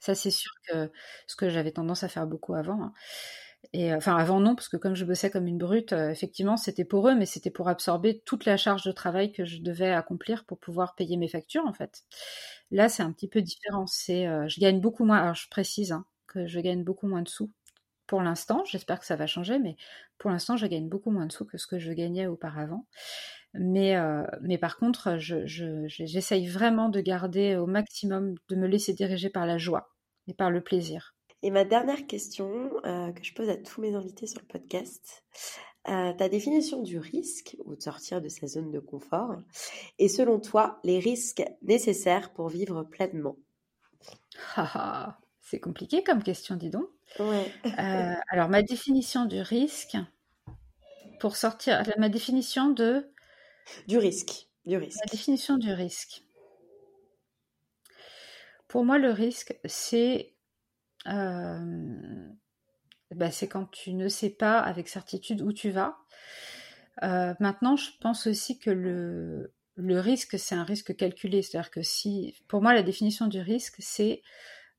Ça, 0.00 0.14
c'est 0.14 0.30
sûr 0.30 0.52
que 0.68 0.90
ce 1.26 1.36
que 1.36 1.48
j'avais 1.50 1.72
tendance 1.72 2.02
à 2.04 2.08
faire 2.08 2.26
beaucoup 2.26 2.54
avant. 2.54 2.82
Hein. 2.82 2.92
Et 3.72 3.92
enfin, 3.94 4.16
avant 4.16 4.40
non, 4.40 4.54
parce 4.54 4.68
que 4.68 4.76
comme 4.76 4.94
je 4.94 5.04
bossais 5.04 5.30
comme 5.30 5.46
une 5.48 5.58
brute, 5.58 5.92
euh, 5.92 6.10
effectivement, 6.10 6.56
c'était 6.56 6.84
pour 6.84 7.08
eux, 7.08 7.14
mais 7.14 7.26
c'était 7.26 7.50
pour 7.50 7.68
absorber 7.68 8.20
toute 8.24 8.44
la 8.44 8.56
charge 8.56 8.84
de 8.84 8.92
travail 8.92 9.32
que 9.32 9.44
je 9.44 9.60
devais 9.60 9.90
accomplir 9.92 10.44
pour 10.44 10.58
pouvoir 10.58 10.94
payer 10.94 11.16
mes 11.16 11.28
factures, 11.28 11.66
en 11.66 11.72
fait. 11.72 12.04
Là, 12.70 12.88
c'est 12.88 13.02
un 13.02 13.12
petit 13.12 13.28
peu 13.28 13.42
différent. 13.42 13.86
C'est, 13.86 14.26
euh, 14.28 14.48
je 14.48 14.60
gagne 14.60 14.80
beaucoup 14.80 15.04
moins. 15.04 15.18
Alors, 15.18 15.34
je 15.34 15.48
précise 15.48 15.92
hein, 15.92 16.06
que 16.28 16.46
je 16.46 16.60
gagne 16.60 16.84
beaucoup 16.84 17.08
moins 17.08 17.22
de 17.22 17.28
sous 17.28 17.52
pour 18.06 18.22
l'instant. 18.22 18.64
J'espère 18.66 19.00
que 19.00 19.06
ça 19.06 19.16
va 19.16 19.26
changer, 19.28 19.58
mais 19.58 19.76
pour 20.18 20.30
l'instant, 20.30 20.56
je 20.56 20.66
gagne 20.66 20.88
beaucoup 20.88 21.10
moins 21.12 21.26
de 21.26 21.32
sous 21.32 21.46
que 21.46 21.58
ce 21.58 21.66
que 21.68 21.78
je 21.80 21.92
gagnais 21.92 22.26
auparavant. 22.28 22.86
Mais, 23.54 23.96
euh, 23.96 24.24
mais 24.42 24.58
par 24.58 24.78
contre, 24.78 25.16
j'essaye 25.18 26.48
vraiment 26.48 26.90
de 26.90 27.00
garder 27.02 27.56
au 27.56 27.66
maximum, 27.66 28.36
de 28.50 28.56
me 28.56 28.68
laisser 28.68 28.94
diriger 28.94 29.30
par 29.30 29.46
la 29.46 29.58
joie 29.58 29.90
et 30.28 30.34
par 30.34 30.50
le 30.52 30.62
plaisir. 30.62 31.15
Et 31.46 31.50
ma 31.50 31.64
dernière 31.64 32.08
question 32.08 32.72
euh, 32.84 33.12
que 33.12 33.22
je 33.22 33.32
pose 33.32 33.48
à 33.50 33.56
tous 33.56 33.80
mes 33.80 33.94
invités 33.94 34.26
sur 34.26 34.40
le 34.40 34.46
podcast, 34.46 35.22
euh, 35.88 36.12
ta 36.12 36.28
définition 36.28 36.82
du 36.82 36.98
risque 36.98 37.56
ou 37.64 37.76
de 37.76 37.80
sortir 37.80 38.20
de 38.20 38.28
sa 38.28 38.48
zone 38.48 38.72
de 38.72 38.80
confort, 38.80 39.36
et 40.00 40.08
selon 40.08 40.40
toi, 40.40 40.80
les 40.82 40.98
risques 40.98 41.44
nécessaires 41.62 42.32
pour 42.32 42.48
vivre 42.48 42.82
pleinement? 42.82 43.36
C'est 45.40 45.60
compliqué 45.60 46.02
comme 46.02 46.20
question, 46.20 46.56
dis 46.56 46.70
donc. 46.70 46.88
Ouais. 47.20 47.52
alors, 48.28 48.48
ma 48.48 48.62
définition 48.62 49.24
du 49.24 49.40
risque, 49.40 49.96
pour 51.20 51.36
sortir, 51.36 51.80
ma 51.96 52.08
définition 52.08 52.70
de 52.70 53.08
du 53.86 53.98
risque. 53.98 54.48
Du 54.64 54.78
risque. 54.78 54.98
La 55.04 55.12
définition 55.12 55.58
du 55.58 55.72
risque. 55.72 56.24
Pour 58.66 58.84
moi, 58.84 58.98
le 58.98 59.12
risque, 59.12 59.56
c'est 59.64 60.35
euh, 61.08 62.28
bah, 63.14 63.30
c'est 63.30 63.48
quand 63.48 63.66
tu 63.70 63.94
ne 63.94 64.08
sais 64.08 64.30
pas 64.30 64.58
avec 64.58 64.88
certitude 64.88 65.42
où 65.42 65.52
tu 65.52 65.70
vas. 65.70 65.96
Euh, 67.02 67.34
maintenant, 67.40 67.76
je 67.76 67.90
pense 68.00 68.26
aussi 68.26 68.58
que 68.58 68.70
le, 68.70 69.52
risque, 70.00 70.38
c'est 70.38 70.54
un 70.54 70.64
risque 70.64 70.96
calculé. 70.96 71.42
C'est-à-dire 71.42 71.70
que 71.70 71.82
si, 71.82 72.34
pour 72.48 72.62
moi, 72.62 72.74
la 72.74 72.82
définition 72.82 73.26
du 73.26 73.40
risque, 73.40 73.76
c'est 73.78 74.22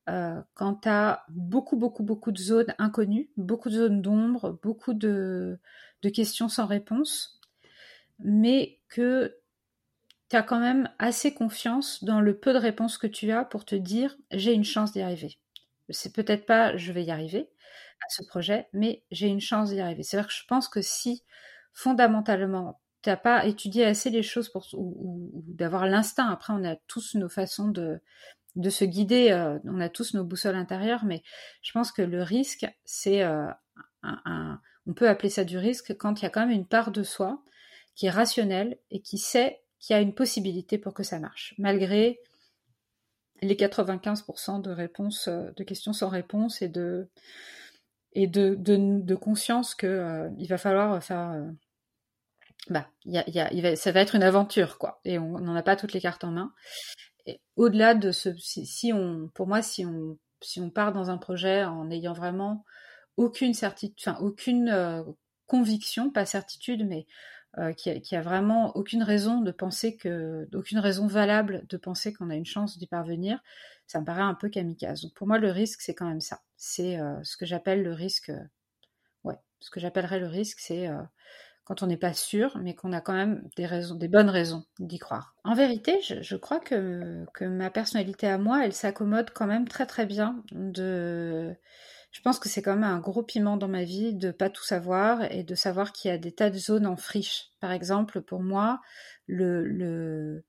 euh, 0.08 0.40
quand 0.54 0.82
tu 0.82 0.88
as 0.88 1.24
beaucoup, 1.28 1.76
beaucoup, 1.76 2.02
beaucoup 2.02 2.32
de 2.32 2.38
zones 2.38 2.74
inconnues, 2.78 3.30
beaucoup 3.36 3.68
de 3.70 3.76
zones 3.76 4.02
d'ombre, 4.02 4.58
beaucoup 4.62 4.94
de, 4.94 5.58
de 6.02 6.08
questions 6.08 6.48
sans 6.48 6.66
réponse, 6.66 7.40
mais 8.18 8.78
que 8.88 9.36
tu 10.28 10.36
as 10.36 10.42
quand 10.42 10.60
même 10.60 10.90
assez 10.98 11.32
confiance 11.32 12.04
dans 12.04 12.20
le 12.20 12.36
peu 12.38 12.52
de 12.52 12.58
réponses 12.58 12.98
que 12.98 13.06
tu 13.06 13.30
as 13.30 13.44
pour 13.44 13.64
te 13.64 13.74
dire 13.74 14.16
j'ai 14.30 14.52
une 14.52 14.64
chance 14.64 14.92
d'y 14.92 15.00
arriver. 15.00 15.38
C'est 15.90 16.14
peut-être 16.14 16.46
pas 16.46 16.76
je 16.76 16.92
vais 16.92 17.04
y 17.04 17.10
arriver 17.10 17.50
à 18.00 18.08
ce 18.10 18.22
projet, 18.24 18.68
mais 18.72 19.04
j'ai 19.10 19.26
une 19.26 19.40
chance 19.40 19.70
d'y 19.70 19.80
arriver. 19.80 20.02
C'est-à-dire 20.02 20.28
que 20.28 20.34
je 20.34 20.44
pense 20.46 20.68
que 20.68 20.80
si 20.80 21.24
fondamentalement 21.72 22.80
tu 23.02 23.10
n'as 23.10 23.16
pas 23.16 23.46
étudié 23.46 23.84
assez 23.84 24.10
les 24.10 24.22
choses 24.22 24.48
pour, 24.48 24.66
ou, 24.74 25.44
d'avoir 25.46 25.86
l'instinct, 25.86 26.28
après 26.30 26.52
on 26.52 26.64
a 26.64 26.76
tous 26.88 27.14
nos 27.14 27.28
façons 27.28 27.68
de, 27.68 28.00
de 28.56 28.70
se 28.70 28.84
guider, 28.84 29.30
euh, 29.30 29.58
on 29.64 29.80
a 29.80 29.88
tous 29.88 30.14
nos 30.14 30.24
boussoles 30.24 30.56
intérieures, 30.56 31.04
mais 31.04 31.22
je 31.62 31.72
pense 31.72 31.92
que 31.92 32.02
le 32.02 32.22
risque, 32.22 32.66
c'est 32.84 33.22
euh, 33.22 33.46
un, 34.02 34.60
on 34.86 34.94
peut 34.94 35.08
appeler 35.08 35.30
ça 35.30 35.44
du 35.44 35.58
risque 35.58 35.96
quand 35.96 36.20
il 36.20 36.24
y 36.24 36.26
a 36.26 36.30
quand 36.30 36.40
même 36.40 36.50
une 36.50 36.66
part 36.66 36.90
de 36.90 37.02
soi 37.02 37.42
qui 37.94 38.06
est 38.06 38.10
rationnel 38.10 38.78
et 38.90 39.00
qui 39.00 39.18
sait 39.18 39.60
qu'il 39.78 39.94
y 39.94 39.96
a 39.96 40.02
une 40.02 40.14
possibilité 40.14 40.78
pour 40.78 40.94
que 40.94 41.02
ça 41.02 41.20
marche, 41.20 41.54
malgré 41.58 42.20
les 43.42 43.54
95% 43.54 44.60
de 44.62 44.70
réponses, 44.70 45.28
euh, 45.28 45.50
de 45.56 45.64
questions 45.64 45.92
sans 45.92 46.08
réponse 46.08 46.62
et 46.62 46.68
de 46.68 47.08
et 48.12 48.26
de, 48.26 48.56
de, 48.58 49.14
conscience 49.14 49.74
que 49.74 49.86
euh, 49.86 50.30
il 50.38 50.48
va 50.48 50.58
falloir 50.58 51.02
faire 51.04 51.30
euh, 51.30 51.50
bah, 52.70 52.88
y 53.04 53.18
a, 53.18 53.24
y 53.28 53.66
a, 53.66 53.76
ça 53.76 53.92
va 53.92 54.00
être 54.00 54.14
une 54.14 54.22
aventure 54.22 54.78
quoi. 54.78 55.00
Et 55.04 55.18
on 55.18 55.38
n'en 55.38 55.54
a 55.54 55.62
pas 55.62 55.76
toutes 55.76 55.92
les 55.92 56.00
cartes 56.00 56.24
en 56.24 56.30
main. 56.32 56.52
Au-delà 57.56 57.94
de 57.94 58.10
ce 58.10 58.30
si, 58.38 58.92
on 58.92 59.28
pour 59.34 59.46
moi 59.46 59.62
si 59.62 59.84
on 59.84 60.18
si 60.40 60.60
on 60.60 60.70
part 60.70 60.92
dans 60.92 61.10
un 61.10 61.18
projet 61.18 61.64
en 61.64 61.90
ayant 61.90 62.14
vraiment 62.14 62.64
aucune 63.16 63.52
certitude 63.54 63.96
enfin 64.00 64.18
aucune 64.20 65.04
conviction 65.46 66.10
pas 66.10 66.24
certitude 66.24 66.86
mais 66.88 67.06
euh, 67.56 67.72
qui, 67.72 68.14
a, 68.14 68.20
vraiment 68.20 68.76
aucune 68.76 69.02
raison 69.02 69.40
de 69.40 69.50
penser 69.50 69.96
que, 69.96 70.46
aucune 70.54 70.78
raison 70.78 71.06
valable 71.06 71.64
de 71.68 71.76
penser 71.78 72.12
qu'on 72.12 72.28
a 72.28 72.36
une 72.36 72.44
chance 72.44 72.76
d'y 72.78 72.86
parvenir, 72.86 73.40
ça 73.86 74.00
me 74.00 74.04
paraît 74.04 74.20
un 74.20 74.34
peu 74.34 74.50
kamikaze. 74.50 75.00
Donc 75.00 75.14
pour 75.14 75.26
moi, 75.26 75.38
le 75.38 75.50
risque, 75.50 75.80
c'est 75.80 75.94
quand 75.94 76.06
même 76.06 76.20
ça. 76.20 76.42
C'est 76.56 77.00
euh, 77.00 77.16
ce 77.22 77.38
que 77.38 77.46
j'appelle 77.46 77.82
le 77.82 77.94
risque. 77.94 78.30
ouais, 79.24 79.36
ce 79.60 79.70
que 79.70 79.80
j'appellerais 79.80 80.20
le 80.20 80.26
risque, 80.26 80.60
c'est 80.60 80.88
euh, 80.88 81.00
quand 81.64 81.82
on 81.82 81.86
n'est 81.86 81.96
pas 81.96 82.12
sûr, 82.12 82.58
mais 82.58 82.74
qu'on 82.74 82.92
a 82.92 83.00
quand 83.00 83.14
même 83.14 83.48
des 83.56 83.66
raisons, 83.66 83.94
des 83.94 84.08
bonnes 84.08 84.30
raisons 84.30 84.64
d'y 84.78 84.98
croire. 84.98 85.34
En 85.44 85.54
vérité, 85.54 85.98
je, 86.02 86.20
je 86.20 86.36
crois 86.36 86.60
que, 86.60 87.24
que 87.32 87.46
ma 87.46 87.70
personnalité 87.70 88.28
à 88.28 88.36
moi, 88.36 88.64
elle 88.64 88.74
s'accommode 88.74 89.30
quand 89.30 89.46
même 89.46 89.66
très 89.66 89.86
très 89.86 90.04
bien 90.04 90.44
de 90.52 91.56
je 92.10 92.20
pense 92.22 92.38
que 92.38 92.48
c'est 92.48 92.62
quand 92.62 92.74
même 92.74 92.84
un 92.84 93.00
gros 93.00 93.22
piment 93.22 93.56
dans 93.56 93.68
ma 93.68 93.84
vie 93.84 94.14
de 94.14 94.30
pas 94.30 94.50
tout 94.50 94.64
savoir 94.64 95.30
et 95.30 95.42
de 95.42 95.54
savoir 95.54 95.92
qu'il 95.92 96.10
y 96.10 96.14
a 96.14 96.18
des 96.18 96.32
tas 96.32 96.50
de 96.50 96.58
zones 96.58 96.86
en 96.86 96.96
friche. 96.96 97.50
Par 97.60 97.72
exemple, 97.72 98.22
pour 98.22 98.42
moi, 98.42 98.80
le, 99.26 100.42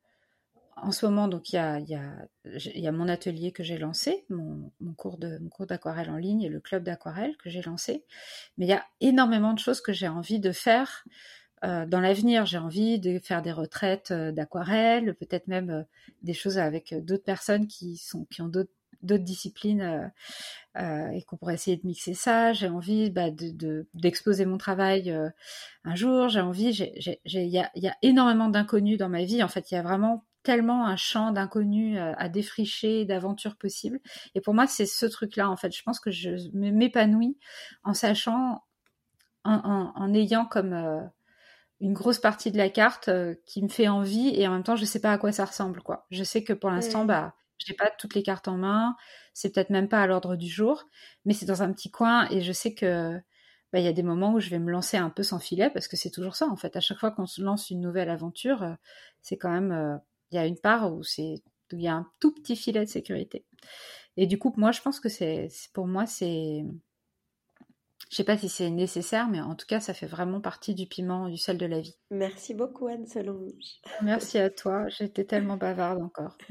en 0.77 0.91
ce 0.91 1.05
moment, 1.05 1.27
donc 1.27 1.51
il 1.51 1.55
y 1.55 2.87
a, 2.87 2.91
mon 2.91 3.09
atelier 3.09 3.51
que 3.51 3.63
j'ai 3.63 3.77
lancé, 3.77 4.25
mon, 4.29 4.71
cours 4.97 5.17
de 5.17 5.37
cours 5.49 5.67
d'aquarelle 5.67 6.09
en 6.09 6.17
ligne 6.17 6.43
et 6.43 6.49
le 6.49 6.61
club 6.61 6.83
d'aquarelle 6.83 7.35
que 7.37 7.49
j'ai 7.49 7.61
lancé. 7.61 8.05
Mais 8.57 8.65
il 8.65 8.69
y 8.69 8.73
a 8.73 8.85
énormément 9.01 9.53
de 9.53 9.59
choses 9.59 9.81
que 9.81 9.93
j'ai 9.93 10.07
envie 10.07 10.39
de 10.39 10.51
faire. 10.51 11.03
Euh, 11.65 11.85
dans 11.85 11.99
l'avenir, 11.99 12.45
j'ai 12.45 12.57
envie 12.57 12.99
de 12.99 13.19
faire 13.19 13.41
des 13.41 13.51
retraites 13.51 14.11
euh, 14.11 14.31
d'aquarelle, 14.31 15.13
peut-être 15.15 15.47
même 15.47 15.69
euh, 15.69 15.83
des 16.21 16.33
choses 16.33 16.57
avec 16.57 16.95
d'autres 17.03 17.25
personnes 17.25 17.67
qui 17.67 17.97
sont 17.97 18.23
qui 18.31 18.41
ont 18.41 18.47
d'autres 18.47 18.71
d'autres 19.01 19.23
disciplines 19.23 19.81
euh, 19.81 20.07
euh, 20.77 21.09
et 21.11 21.23
qu'on 21.23 21.37
pourrait 21.37 21.55
essayer 21.55 21.77
de 21.77 21.85
mixer 21.85 22.13
ça. 22.13 22.53
J'ai 22.53 22.69
envie 22.69 23.09
bah, 23.09 23.29
d'exposer 23.93 24.45
mon 24.45 24.57
travail 24.57 25.11
euh, 25.11 25.29
un 25.83 25.95
jour. 25.95 26.29
J'ai 26.29 26.41
envie, 26.41 26.69
il 26.71 27.17
y 27.33 27.59
a, 27.59 27.71
y 27.75 27.87
a, 27.87 27.95
énormément 28.01 28.49
d'inconnus 28.49 28.97
dans 28.97 29.09
ma 29.09 29.23
vie. 29.23 29.43
En 29.43 29.47
fait, 29.47 29.71
il 29.71 29.75
y 29.75 29.77
a 29.77 29.81
vraiment 29.81 30.25
tellement 30.43 30.85
un 30.85 30.95
champ 30.95 31.31
d'inconnus 31.31 31.99
à 31.99 32.29
défricher, 32.29 33.03
d'aventures 33.03 33.57
possibles. 33.57 33.99
Et 34.35 34.41
pour 34.41 34.53
moi, 34.53 34.67
c'est 34.67 34.85
ce 34.85 35.05
truc-là. 35.05 35.49
En 35.49 35.57
fait, 35.57 35.75
je 35.75 35.83
pense 35.83 35.99
que 35.99 36.11
je 36.11 36.29
m'épanouis 36.53 37.37
en 37.83 37.93
sachant, 37.93 38.63
en, 39.43 39.91
en, 39.93 40.13
ayant 40.13 40.45
comme 40.45 41.09
une 41.81 41.93
grosse 41.93 42.19
partie 42.19 42.51
de 42.51 42.57
la 42.57 42.69
carte 42.69 43.09
qui 43.45 43.61
me 43.61 43.67
fait 43.67 43.89
envie 43.89 44.29
et 44.33 44.47
en 44.47 44.51
même 44.51 44.63
temps 44.63 44.75
je 44.75 44.85
sais 44.85 44.99
pas 44.99 45.11
à 45.11 45.17
quoi 45.17 45.33
ça 45.33 45.45
ressemble 45.45 45.81
quoi. 45.81 46.07
Je 46.09 46.23
sais 46.23 46.43
que 46.43 46.53
pour 46.53 46.69
l'instant 46.69 47.05
bah 47.05 47.35
je 47.59 47.71
n'ai 47.71 47.75
pas 47.75 47.89
toutes 47.91 48.15
les 48.15 48.23
cartes 48.23 48.47
en 48.47 48.57
main, 48.57 48.95
c'est 49.33 49.53
peut-être 49.53 49.69
même 49.69 49.87
pas 49.89 50.01
à 50.01 50.07
l'ordre 50.07 50.35
du 50.35 50.47
jour, 50.47 50.85
mais 51.25 51.33
c'est 51.33 51.45
dans 51.45 51.63
un 51.63 51.71
petit 51.71 51.91
coin 51.91 52.27
et 52.29 52.41
je 52.41 52.51
sais 52.51 52.73
que 52.73 53.19
bah, 53.71 53.79
il 53.79 53.85
y 53.85 53.87
a 53.87 53.93
des 53.93 54.03
moments 54.03 54.33
où 54.33 54.39
je 54.39 54.49
vais 54.49 54.59
me 54.59 54.71
lancer 54.71 54.97
un 54.97 55.09
peu 55.09 55.23
sans 55.23 55.39
filet 55.39 55.69
parce 55.69 55.87
que 55.87 55.95
c'est 55.95 56.09
toujours 56.09 56.35
ça 56.35 56.47
en 56.47 56.55
fait. 56.55 56.75
À 56.75 56.79
chaque 56.79 56.99
fois 56.99 57.11
qu'on 57.11 57.27
se 57.27 57.41
lance 57.41 57.69
une 57.69 57.81
nouvelle 57.81 58.09
aventure, 58.09 58.63
euh, 58.63 58.73
c'est 59.21 59.37
quand 59.37 59.51
même 59.51 59.71
euh, 59.71 59.97
il 60.31 60.35
y 60.35 60.37
a 60.39 60.45
une 60.45 60.57
part 60.57 60.91
où 60.93 61.03
c'est 61.03 61.35
il 61.71 61.81
y 61.81 61.87
a 61.87 61.93
un 61.93 62.07
tout 62.19 62.33
petit 62.33 62.55
filet 62.55 62.83
de 62.83 62.89
sécurité. 62.89 63.45
Et 64.17 64.27
du 64.27 64.39
coup, 64.39 64.53
moi, 64.57 64.71
je 64.71 64.81
pense 64.81 64.99
que 64.99 65.09
c'est 65.09 65.49
pour 65.73 65.87
moi 65.87 66.05
c'est 66.07 66.65
Je 68.09 68.15
sais 68.15 68.23
pas 68.23 68.37
si 68.37 68.49
c'est 68.49 68.69
nécessaire, 68.71 69.27
mais 69.27 69.39
en 69.39 69.53
tout 69.53 69.67
cas, 69.67 69.79
ça 69.79 69.93
fait 69.93 70.07
vraiment 70.07 70.41
partie 70.41 70.73
du 70.73 70.87
piment, 70.87 71.29
du 71.29 71.37
sel 71.37 71.57
de 71.57 71.65
la 71.65 71.79
vie. 71.79 71.95
Merci 72.09 72.55
beaucoup, 72.55 72.87
Anne 72.87 73.05
Solange. 73.05 73.81
Merci 74.01 74.39
à 74.39 74.49
toi. 74.49 74.87
J'étais 74.89 75.25
tellement 75.25 75.57
bavarde 75.57 76.01
encore. 76.01 76.35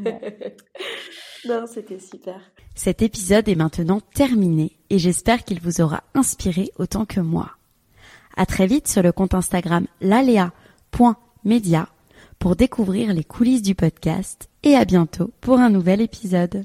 non, 1.48 1.66
c'était 1.66 1.98
super. 1.98 2.40
Cet 2.76 3.02
épisode 3.02 3.48
est 3.48 3.56
maintenant 3.56 4.00
terminé 4.00 4.78
et 4.88 5.00
j'espère 5.00 5.42
qu'il 5.44 5.60
vous 5.60 5.80
aura 5.80 6.04
inspiré 6.14 6.70
autant 6.76 7.04
que 7.04 7.20
moi. 7.20 7.50
À 8.36 8.46
très 8.46 8.68
vite 8.68 8.86
sur 8.86 9.02
le 9.02 9.10
compte 9.10 9.34
Instagram 9.34 9.88
lalea.media 10.00 11.88
pour 12.38 12.54
découvrir 12.54 13.12
les 13.12 13.24
coulisses 13.24 13.62
du 13.62 13.74
podcast 13.74 14.48
et 14.62 14.76
à 14.76 14.84
bientôt 14.84 15.32
pour 15.40 15.58
un 15.58 15.70
nouvel 15.70 16.00
épisode. 16.00 16.64